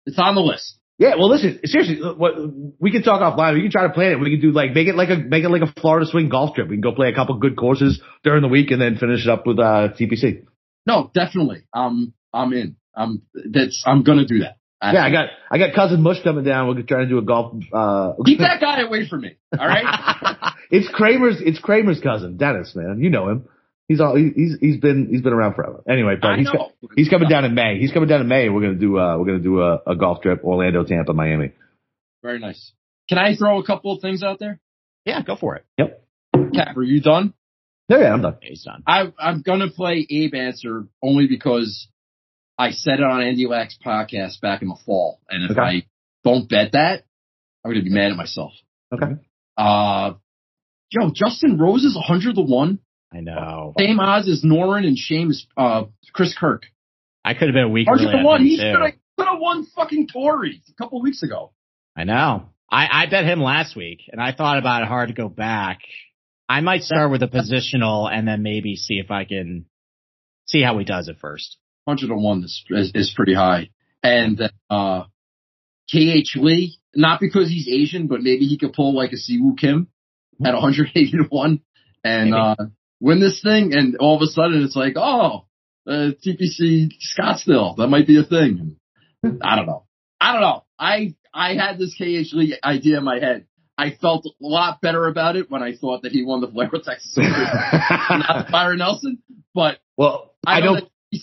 It's 0.05 0.19
on 0.19 0.35
the 0.35 0.41
list. 0.41 0.77
Yeah, 0.99 1.15
well, 1.15 1.29
listen, 1.29 1.59
seriously, 1.65 1.95
what 2.01 2.33
we 2.79 2.91
can 2.91 3.03
talk 3.03 3.21
offline. 3.21 3.53
We 3.55 3.61
can 3.61 3.71
try 3.71 3.83
to 3.87 3.93
plan 3.93 4.11
it. 4.11 4.19
We 4.19 4.31
can 4.31 4.41
do 4.41 4.51
like 4.51 4.73
make 4.73 4.87
it 4.89 4.95
like 4.95 5.09
a 5.09 5.15
make 5.15 5.45
it 5.45 5.49
like 5.49 5.61
a 5.61 5.71
Florida 5.79 6.05
swing 6.05 6.27
golf 6.27 6.55
trip. 6.55 6.67
We 6.67 6.75
can 6.75 6.81
go 6.81 6.91
play 6.93 7.07
a 7.09 7.15
couple 7.15 7.37
good 7.39 7.55
courses 7.55 8.01
during 8.23 8.41
the 8.41 8.47
week 8.49 8.69
and 8.71 8.81
then 8.81 8.97
finish 8.97 9.23
it 9.25 9.29
up 9.29 9.47
with 9.47 9.59
uh 9.59 9.89
TPC. 9.97 10.43
No, 10.85 11.09
definitely. 11.13 11.63
I'm. 11.73 12.13
I'm 12.33 12.51
in. 12.51 12.75
I'm. 12.93 13.21
That's. 13.49 13.81
I'm 13.87 14.03
gonna 14.03 14.25
do 14.25 14.39
that. 14.39 14.57
Yeah, 14.91 15.05
I 15.05 15.11
got 15.11 15.29
I 15.49 15.57
got 15.57 15.73
cousin 15.73 16.01
Mush 16.01 16.21
coming 16.23 16.43
down. 16.43 16.67
We're 16.67 16.81
trying 16.81 17.03
to 17.03 17.09
do 17.09 17.17
a 17.17 17.21
golf. 17.21 17.53
uh 17.71 18.13
Keep 18.25 18.39
that 18.39 18.59
guy 18.59 18.81
away 18.81 19.07
from 19.07 19.21
me. 19.21 19.37
All 19.57 19.67
right. 19.67 20.53
It's 20.71 20.87
Kramer's. 20.91 21.39
It's 21.39 21.59
Kramer's 21.59 21.99
cousin, 21.99 22.37
Dennis. 22.37 22.73
Man, 22.75 22.97
you 22.99 23.11
know 23.11 23.29
him. 23.29 23.47
He's 23.87 24.01
all 24.01 24.15
he's 24.15 24.55
he's 24.59 24.77
been 24.77 25.07
he's 25.11 25.21
been 25.21 25.33
around 25.33 25.53
forever. 25.53 25.83
Anyway, 25.87 26.15
but 26.19 26.31
I 26.31 26.37
he's 26.37 26.51
know. 26.51 26.71
he's 26.95 27.09
coming 27.09 27.29
down 27.29 27.45
in 27.45 27.53
May. 27.53 27.77
He's 27.79 27.91
coming 27.91 28.09
down 28.09 28.21
in 28.21 28.27
May. 28.27 28.49
We're 28.49 28.61
gonna 28.61 28.73
do 28.79 28.97
uh 28.97 29.17
we're 29.19 29.25
gonna 29.25 29.39
do 29.39 29.61
a, 29.61 29.81
a 29.85 29.95
golf 29.95 30.21
trip: 30.21 30.43
Orlando, 30.43 30.83
Tampa, 30.83 31.13
Miami. 31.13 31.51
Very 32.23 32.39
nice. 32.39 32.71
Can 33.07 33.19
I 33.19 33.35
throw 33.35 33.59
a 33.59 33.65
couple 33.65 33.93
of 33.93 34.01
things 34.01 34.23
out 34.23 34.39
there? 34.39 34.59
Yeah, 35.05 35.21
go 35.21 35.35
for 35.35 35.57
it. 35.57 35.65
Yep. 35.77 36.03
Cap, 36.55 36.75
are 36.75 36.81
you 36.81 37.01
done? 37.01 37.33
Yeah, 37.89 37.99
yeah, 37.99 38.13
I'm 38.13 38.21
done. 38.21 38.37
Yeah, 38.41 38.49
he's 38.49 38.63
done. 38.63 38.81
I, 38.87 39.13
I'm 39.19 39.41
gonna 39.43 39.69
play 39.69 40.07
Abe 40.09 40.33
Ancer 40.33 40.87
only 41.03 41.27
because 41.27 41.87
I 42.57 42.71
said 42.71 42.99
it 42.99 43.03
on 43.03 43.21
Andy 43.21 43.47
Lack's 43.47 43.77
podcast 43.83 44.39
back 44.41 44.61
in 44.61 44.67
the 44.67 44.77
fall, 44.85 45.19
and 45.29 45.43
if 45.43 45.51
Okay. 45.51 45.59
I 45.61 45.83
don't 46.23 46.47
bet 46.47 46.73
that, 46.73 47.03
I'm 47.63 47.71
gonna 47.71 47.83
be 47.83 47.89
mad 47.89 48.11
at 48.11 48.17
myself. 48.17 48.51
Okay. 48.93 49.13
Uh, 49.57 50.13
yo, 50.91 51.11
Justin 51.13 51.57
Rose 51.57 51.83
is 51.83 51.95
100 51.95 52.35
to 52.35 52.41
one, 52.41 52.79
I 53.11 53.21
know. 53.21 53.73
same 53.77 53.99
odds 53.99 54.27
as 54.29 54.43
Noren 54.43 54.85
and 54.85 54.95
James, 54.95 55.47
uh, 55.57 55.85
Chris 56.13 56.35
Kirk. 56.37 56.63
I 57.25 57.33
could 57.33 57.47
have 57.47 57.53
been 57.53 57.65
a 57.65 57.69
week 57.69 57.87
100 57.87 58.11
to 58.19 58.23
one. 58.23 58.41
He 58.43 58.57
should 58.57 58.75
have 58.75 59.39
won 59.39 59.65
fucking 59.75 60.07
Tory 60.07 60.61
a 60.69 60.73
couple 60.73 61.01
weeks 61.01 61.23
ago. 61.23 61.53
I 61.95 62.03
know. 62.03 62.49
I, 62.69 63.03
I 63.03 63.05
bet 63.05 63.23
him 63.25 63.39
last 63.41 63.75
week, 63.75 64.01
and 64.11 64.19
I 64.21 64.31
thought 64.31 64.57
about 64.57 64.81
it 64.81 64.87
hard 64.87 65.09
to 65.09 65.13
go 65.13 65.29
back. 65.29 65.79
I 66.49 66.61
might 66.61 66.81
start 66.81 67.11
with 67.11 67.21
a 67.23 67.27
positional 67.27 68.11
and 68.11 68.27
then 68.27 68.41
maybe 68.43 68.75
see 68.75 68.95
if 68.95 69.11
I 69.11 69.25
can 69.25 69.65
see 70.45 70.61
how 70.61 70.77
he 70.77 70.85
does 70.85 71.07
at 71.07 71.19
first. 71.19 71.57
100 71.85 72.07
to 72.07 72.15
one 72.15 72.43
is, 72.43 72.63
is 72.69 72.91
is 72.93 73.13
pretty 73.15 73.33
high, 73.33 73.69
and 74.01 74.41
uh, 74.69 75.03
KH 75.91 76.35
Lee, 76.35 76.77
not 76.95 77.19
because 77.19 77.49
he's 77.49 77.67
Asian, 77.67 78.07
but 78.07 78.21
maybe 78.21 78.45
he 78.45 78.57
could 78.57 78.73
pull 78.73 78.95
like 78.95 79.11
a 79.11 79.15
Siwoo 79.15 79.57
Kim 79.57 79.87
at 80.43 80.53
180 80.53 81.11
to 81.11 81.23
one 81.29 81.61
and 82.03 82.33
uh, 82.33 82.55
win 82.99 83.19
this 83.19 83.41
thing, 83.41 83.73
and 83.73 83.97
all 83.97 84.15
of 84.15 84.21
a 84.21 84.27
sudden 84.27 84.63
it's 84.63 84.75
like, 84.75 84.93
oh, 84.97 85.45
uh, 85.87 86.11
TPC 86.25 86.89
Scottsdale, 87.17 87.77
that 87.77 87.87
might 87.87 88.07
be 88.07 88.19
a 88.19 88.23
thing. 88.23 88.77
I 89.41 89.55
don't 89.55 89.67
know. 89.67 89.85
I 90.19 90.33
don't 90.33 90.41
know. 90.41 90.63
I 90.79 91.15
I 91.33 91.55
had 91.55 91.77
this 91.77 91.95
KH 91.95 92.33
Lee 92.33 92.57
idea 92.63 92.97
in 92.97 93.03
my 93.03 93.19
head. 93.19 93.45
I 93.77 93.91
felt 93.91 94.25
a 94.25 94.29
lot 94.39 94.81
better 94.81 95.07
about 95.07 95.35
it 95.35 95.49
when 95.49 95.63
I 95.63 95.75
thought 95.75 96.03
that 96.03 96.11
he 96.11 96.23
won 96.23 96.41
the 96.41 96.47
Valero 96.47 96.79
Texas, 96.79 97.17
not 97.17 98.51
Byron 98.51 98.77
Nelson. 98.77 99.23
But 99.53 99.79
well, 99.97 100.33
I, 100.45 100.57
I 100.57 100.59
know, 100.59 100.75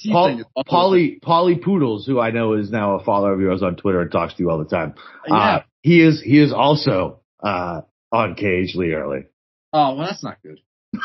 know 0.04 0.12
that 0.12 0.12
Paul, 0.12 0.38
is 0.38 0.44
also- 0.54 0.70
Paulie 0.70 1.20
Paulie 1.20 1.62
Poodles, 1.62 2.06
who 2.06 2.18
I 2.20 2.30
know 2.30 2.54
is 2.54 2.70
now 2.70 2.96
a 2.98 3.04
follower 3.04 3.32
of 3.32 3.40
yours 3.40 3.62
on 3.62 3.76
Twitter 3.76 4.00
and 4.00 4.10
talks 4.10 4.34
to 4.34 4.42
you 4.42 4.50
all 4.50 4.58
the 4.58 4.64
time. 4.64 4.94
Yeah. 5.26 5.34
Uh, 5.34 5.62
he 5.82 6.02
is 6.02 6.20
he 6.22 6.38
is 6.38 6.52
also 6.52 7.20
uh 7.42 7.82
on 8.12 8.34
KH 8.34 8.74
Lee 8.76 8.92
early. 8.92 9.26
Oh, 9.72 9.94
well, 9.94 10.06
that's 10.06 10.22
not 10.24 10.38
good. 10.42 10.58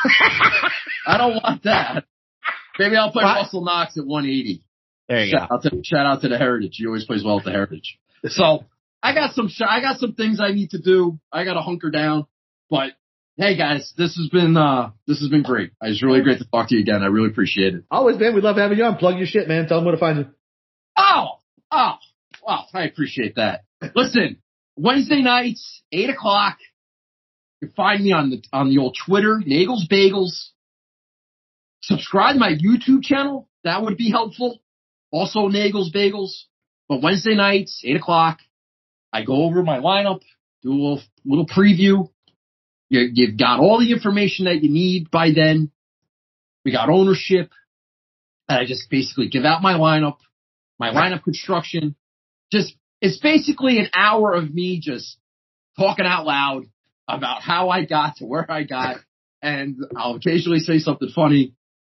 I 1.06 1.18
don't 1.18 1.34
want 1.36 1.62
that. 1.64 2.04
Maybe 2.78 2.96
I'll 2.96 3.12
play 3.12 3.24
What? 3.24 3.36
Russell 3.36 3.64
Knox 3.64 3.96
at 3.96 4.04
180. 4.06 4.62
There 5.08 5.24
you 5.24 5.30
Shout 5.30 5.48
go. 5.48 5.54
out, 5.54 5.62
to, 5.62 5.80
shout 5.84 6.04
out 6.06 6.22
to 6.22 6.28
the 6.28 6.36
Heritage. 6.36 6.72
He 6.76 6.86
always 6.86 7.04
plays 7.04 7.22
well 7.24 7.38
at 7.38 7.44
the 7.44 7.52
Heritage. 7.52 7.98
So 8.24 8.64
I 9.02 9.14
got 9.14 9.34
some, 9.34 9.48
sh- 9.48 9.62
I 9.66 9.80
got 9.80 9.98
some 10.00 10.14
things 10.14 10.40
I 10.40 10.50
need 10.50 10.70
to 10.70 10.80
do. 10.82 11.20
I 11.32 11.44
got 11.44 11.54
to 11.54 11.60
hunker 11.60 11.90
down. 11.90 12.26
But 12.68 12.90
hey, 13.36 13.56
guys, 13.56 13.92
this 13.96 14.16
has 14.16 14.28
been, 14.28 14.56
uh, 14.56 14.90
this 15.06 15.20
has 15.20 15.28
been 15.28 15.42
great. 15.42 15.72
It's 15.82 16.02
really 16.02 16.22
great 16.22 16.38
to 16.38 16.46
talk 16.46 16.68
to 16.68 16.74
you 16.74 16.80
again. 16.80 17.02
I 17.02 17.06
really 17.06 17.28
appreciate 17.28 17.74
it. 17.74 17.84
Always, 17.90 18.18
man. 18.18 18.34
We 18.34 18.40
love 18.40 18.56
having 18.56 18.78
you 18.78 18.84
on. 18.84 18.96
Plug 18.96 19.18
your 19.18 19.26
shit, 19.26 19.48
man. 19.48 19.66
Tell 19.66 19.78
them 19.78 19.84
where 19.84 19.94
to 19.94 20.00
find 20.00 20.18
you. 20.18 20.26
Oh, 20.96 21.26
oh, 21.70 21.92
wow. 22.42 22.64
I 22.72 22.84
appreciate 22.84 23.36
that. 23.36 23.64
Listen, 23.94 24.38
Wednesday 24.76 25.22
nights, 25.22 25.82
eight 25.92 26.10
o'clock. 26.10 26.56
You 27.60 27.68
can 27.68 27.74
find 27.74 28.02
me 28.02 28.12
on 28.12 28.30
the 28.30 28.42
on 28.52 28.68
the 28.68 28.78
old 28.78 28.96
Twitter, 29.06 29.42
Nagels 29.46 29.88
Bagels. 29.90 30.48
Subscribe 31.82 32.34
to 32.34 32.38
my 32.38 32.52
YouTube 32.52 33.02
channel. 33.02 33.48
That 33.64 33.82
would 33.82 33.96
be 33.96 34.10
helpful. 34.10 34.60
Also 35.10 35.48
Nagels 35.48 35.94
Bagels. 35.94 36.32
But 36.88 37.02
Wednesday 37.02 37.34
nights, 37.34 37.82
eight 37.84 37.96
o'clock, 37.96 38.38
I 39.12 39.24
go 39.24 39.44
over 39.44 39.62
my 39.62 39.78
lineup, 39.78 40.20
do 40.62 40.70
a 40.70 40.72
little, 40.72 41.02
little 41.24 41.46
preview. 41.46 42.10
You, 42.88 43.08
you've 43.12 43.38
got 43.38 43.60
all 43.60 43.80
the 43.80 43.92
information 43.92 44.44
that 44.44 44.62
you 44.62 44.70
need 44.70 45.10
by 45.10 45.30
then. 45.34 45.70
We 46.64 46.72
got 46.72 46.88
ownership. 46.88 47.50
And 48.48 48.58
I 48.58 48.64
just 48.64 48.88
basically 48.90 49.28
give 49.28 49.44
out 49.44 49.62
my 49.62 49.74
lineup 49.74 50.18
my 50.78 50.90
lineup 50.90 51.24
construction. 51.24 51.96
Just, 52.52 52.74
it's 53.00 53.18
basically 53.18 53.78
an 53.78 53.88
hour 53.94 54.34
of 54.34 54.52
me 54.52 54.80
just 54.80 55.18
talking 55.78 56.06
out 56.06 56.26
loud 56.26 56.64
about 57.08 57.42
how 57.42 57.68
I 57.68 57.84
got 57.84 58.16
to 58.16 58.24
where 58.24 58.50
I 58.50 58.64
got. 58.64 58.96
And 59.42 59.76
I'll 59.96 60.16
occasionally 60.16 60.60
say 60.60 60.78
something 60.78 61.08
funny 61.14 61.54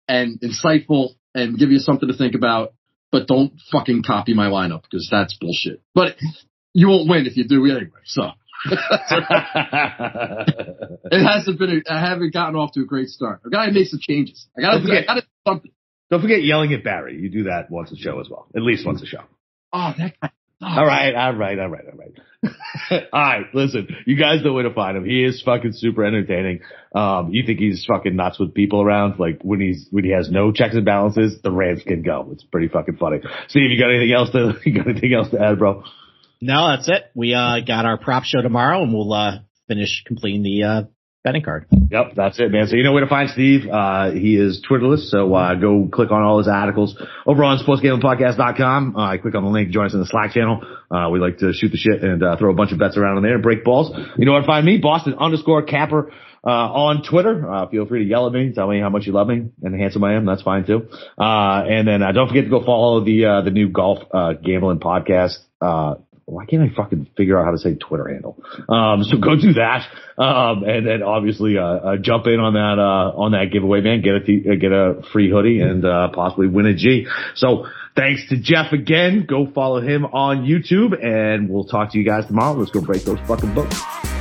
and 0.09 0.41
insightful 0.41 1.15
and 1.35 1.59
give 1.59 1.71
you 1.71 1.79
something 1.79 2.09
to 2.09 2.17
think 2.17 2.35
about, 2.35 2.75
but 3.11 3.27
don't 3.27 3.53
fucking 3.73 4.03
copy 4.03 4.35
my 4.35 4.49
lineup 4.49 4.83
because 4.83 5.09
that's 5.11 5.37
bullshit. 5.41 5.83
But 5.95 6.17
you 6.75 6.89
won't 6.89 7.09
win 7.09 7.27
if 7.27 7.37
you 7.37 7.47
do 7.47 7.65
anyway. 7.67 8.01
So 8.05 8.31
it 11.11 11.27
hasn't 11.27 11.59
been. 11.59 11.82
A, 11.87 11.93
I 11.93 12.01
haven't 12.01 12.32
gotten 12.32 12.57
off 12.57 12.73
to 12.73 12.81
a 12.81 12.85
great 12.85 13.09
start. 13.09 13.41
I 13.45 13.49
gotta 13.51 13.73
make 13.73 13.87
some 13.89 14.01
changes. 14.01 14.47
I 14.57 14.81
forget- 14.81 15.05
I 15.05 15.15
gotta 15.15 15.20
do 15.23 15.27
something. 15.47 15.70
Don't 16.11 16.20
forget 16.23 16.43
yelling 16.43 16.73
at 16.74 16.82
Barry. 16.82 17.19
You 17.20 17.31
do 17.31 17.45
that 17.45 17.70
once 17.70 17.93
a 17.93 17.97
show 17.97 18.20
as 18.20 18.28
well. 18.28 18.49
At 18.55 18.62
least 18.62 18.85
once 18.85 19.01
a 19.03 19.07
show. 19.07 19.23
Oh, 19.73 19.95
that 19.97 20.15
guy. 20.20 20.31
oh, 20.61 20.66
All 20.66 20.85
right, 20.87 21.15
all 21.15 21.35
right, 21.37 21.59
all 21.59 21.69
right, 21.69 21.85
all 21.87 21.99
right. 21.99 22.12
all 23.12 23.20
right, 23.23 23.47
listen, 23.55 23.87
you 24.07 24.16
guys 24.16 24.43
know 24.43 24.53
where 24.53 24.65
to 24.65 24.74
find 24.74 24.97
him. 24.97 25.05
He 25.05 25.23
is 25.23 25.41
fucking 25.43 25.73
super 25.74 26.05
entertaining. 26.05 26.61
Um, 26.95 27.28
you 27.32 27.45
think 27.47 27.61
he's 27.61 27.85
fucking 27.87 28.16
nuts 28.16 28.41
with 28.41 28.55
people 28.55 28.82
around? 28.82 29.20
Like 29.20 29.41
when 29.43 29.61
he's, 29.61 29.87
when 29.93 30.03
he 30.05 30.11
has 30.11 30.28
no 30.31 30.51
checks 30.51 30.74
and 30.74 30.85
balances, 30.85 31.41
the 31.43 31.53
Rams 31.53 31.82
can 31.87 32.03
go. 32.03 32.31
It's 32.32 32.43
pretty 32.43 32.66
fucking 32.69 32.97
funny. 32.97 33.19
Steve, 33.49 33.70
you 33.70 33.78
got 33.78 33.91
anything 33.91 34.12
else 34.12 34.31
to, 34.32 34.55
you 34.69 34.74
got 34.74 34.89
anything 34.89 35.15
else 35.15 35.31
to 35.31 35.41
add, 35.41 35.59
bro? 35.61 35.85
No, 36.41 36.69
that's 36.69 36.89
it. 36.89 37.11
We 37.15 37.35
uh 37.35 37.61
got 37.67 37.85
our 37.87 37.99
prop 37.99 38.25
show 38.25 38.43
tomorrow, 38.43 38.83
and 38.83 38.95
we'll 38.95 39.12
uh 39.12 39.39
finish 39.69 40.03
completing 40.07 40.43
the 40.43 40.62
uh 40.62 40.83
betting 41.23 41.43
card. 41.43 41.67
Yep, 41.91 42.12
that's 42.17 42.41
it, 42.41 42.51
man. 42.51 42.67
So 42.67 42.77
you 42.77 42.83
know 42.83 42.93
where 42.93 43.05
to 43.05 43.09
find 43.09 43.29
Steve. 43.31 43.69
Uh, 43.71 44.12
he 44.12 44.37
is 44.37 44.65
Twitterless, 44.69 45.11
so 45.11 45.35
uh, 45.35 45.55
go 45.55 45.89
click 45.93 46.11
on 46.11 46.23
all 46.23 46.39
his 46.39 46.49
articles 46.49 46.97
over 47.27 47.45
on 47.45 47.59
sportsgamblingpodcast.com. 47.59 48.97
Uh, 48.97 49.17
click 49.19 49.35
on 49.35 49.45
the 49.45 49.51
link, 49.51 49.71
join 49.71 49.87
us 49.87 49.95
in 49.95 50.01
the 50.01 50.07
Slack 50.07 50.33
channel. 50.33 50.62
Uh, 50.91 51.11
we 51.11 51.19
like 51.19 51.39
to 51.39 51.53
shoot 51.53 51.71
the 51.71 51.77
shit 51.77 52.03
and 52.03 52.23
uh, 52.23 52.37
throw 52.37 52.51
a 52.51 52.55
bunch 52.55 52.73
of 52.73 52.79
bets 52.79 52.97
around 52.97 53.19
in 53.19 53.23
there 53.23 53.35
and 53.35 53.43
break 53.43 53.65
balls. 53.65 53.95
You 54.17 54.25
know 54.25 54.33
where 54.33 54.41
to 54.41 54.47
find 54.47 54.65
me, 54.65 54.79
Boston 54.79 55.15
underscore 55.19 55.62
Capper. 55.62 56.12
Uh, 56.43 56.49
on 56.49 57.03
Twitter, 57.03 57.53
uh, 57.53 57.69
feel 57.69 57.85
free 57.85 58.03
to 58.03 58.09
yell 58.09 58.27
at 58.27 58.33
me, 58.33 58.51
tell 58.55 58.67
me 58.67 58.81
how 58.81 58.89
much 58.89 59.05
you 59.05 59.12
love 59.12 59.27
me 59.29 59.51
and 59.62 59.79
handsome 59.79 60.03
I 60.03 60.15
am. 60.15 60.25
That's 60.25 60.41
fine 60.41 60.65
too. 60.65 60.89
Uh, 61.19 61.65
and 61.69 61.87
then, 61.87 62.03
uh, 62.03 62.12
don't 62.12 62.29
forget 62.29 62.45
to 62.45 62.51
go 62.51 62.65
follow 62.65 63.05
the, 63.05 63.27
uh, 63.27 63.41
the 63.43 63.51
new 63.51 63.69
golf, 63.69 63.99
uh, 64.11 64.33
gambling 64.43 64.79
podcast, 64.79 65.37
uh, 65.61 65.97
why 66.31 66.47
can't 66.47 66.62
I 66.62 66.74
fucking 66.74 67.09
figure 67.16 67.39
out 67.39 67.44
how 67.44 67.51
to 67.51 67.59
say 67.59 67.74
Twitter 67.74 68.09
handle? 68.09 68.36
Um, 68.69 69.02
so 69.05 69.19
go 69.19 69.36
do 69.36 69.55
that. 69.55 69.86
Um, 70.16 70.65
and 70.65 70.86
then 70.86 71.02
obviously, 71.02 71.59
uh, 71.59 71.62
uh, 71.62 71.97
jump 71.97 72.27
in 72.27 72.39
on 72.39 72.55
that, 72.55 72.78
uh, 72.78 73.19
on 73.19 73.32
that 73.32 73.47
giveaway, 73.52 73.81
man. 73.81 74.02
Get 74.02 74.15
a, 74.15 74.20
t- 74.20 74.44
uh, 74.51 74.55
get 74.55 74.73
a 74.73 75.02
free 75.12 75.31
hoodie 75.31 75.61
and, 75.61 75.85
uh, 75.85 76.09
possibly 76.12 76.47
win 76.47 76.66
a 76.66 76.74
G. 76.74 77.07
So 77.35 77.66
thanks 77.97 78.28
to 78.28 78.36
Jeff 78.36 78.73
again. 78.73 79.27
Go 79.27 79.51
follow 79.51 79.81
him 79.81 80.05
on 80.05 80.44
YouTube 80.44 81.02
and 81.05 81.48
we'll 81.48 81.65
talk 81.65 81.93
to 81.93 81.98
you 81.98 82.05
guys 82.05 82.27
tomorrow. 82.27 82.55
Let's 82.59 82.70
go 82.70 82.81
break 82.81 83.05
those 83.05 83.19
fucking 83.27 83.55
books. 83.55 84.20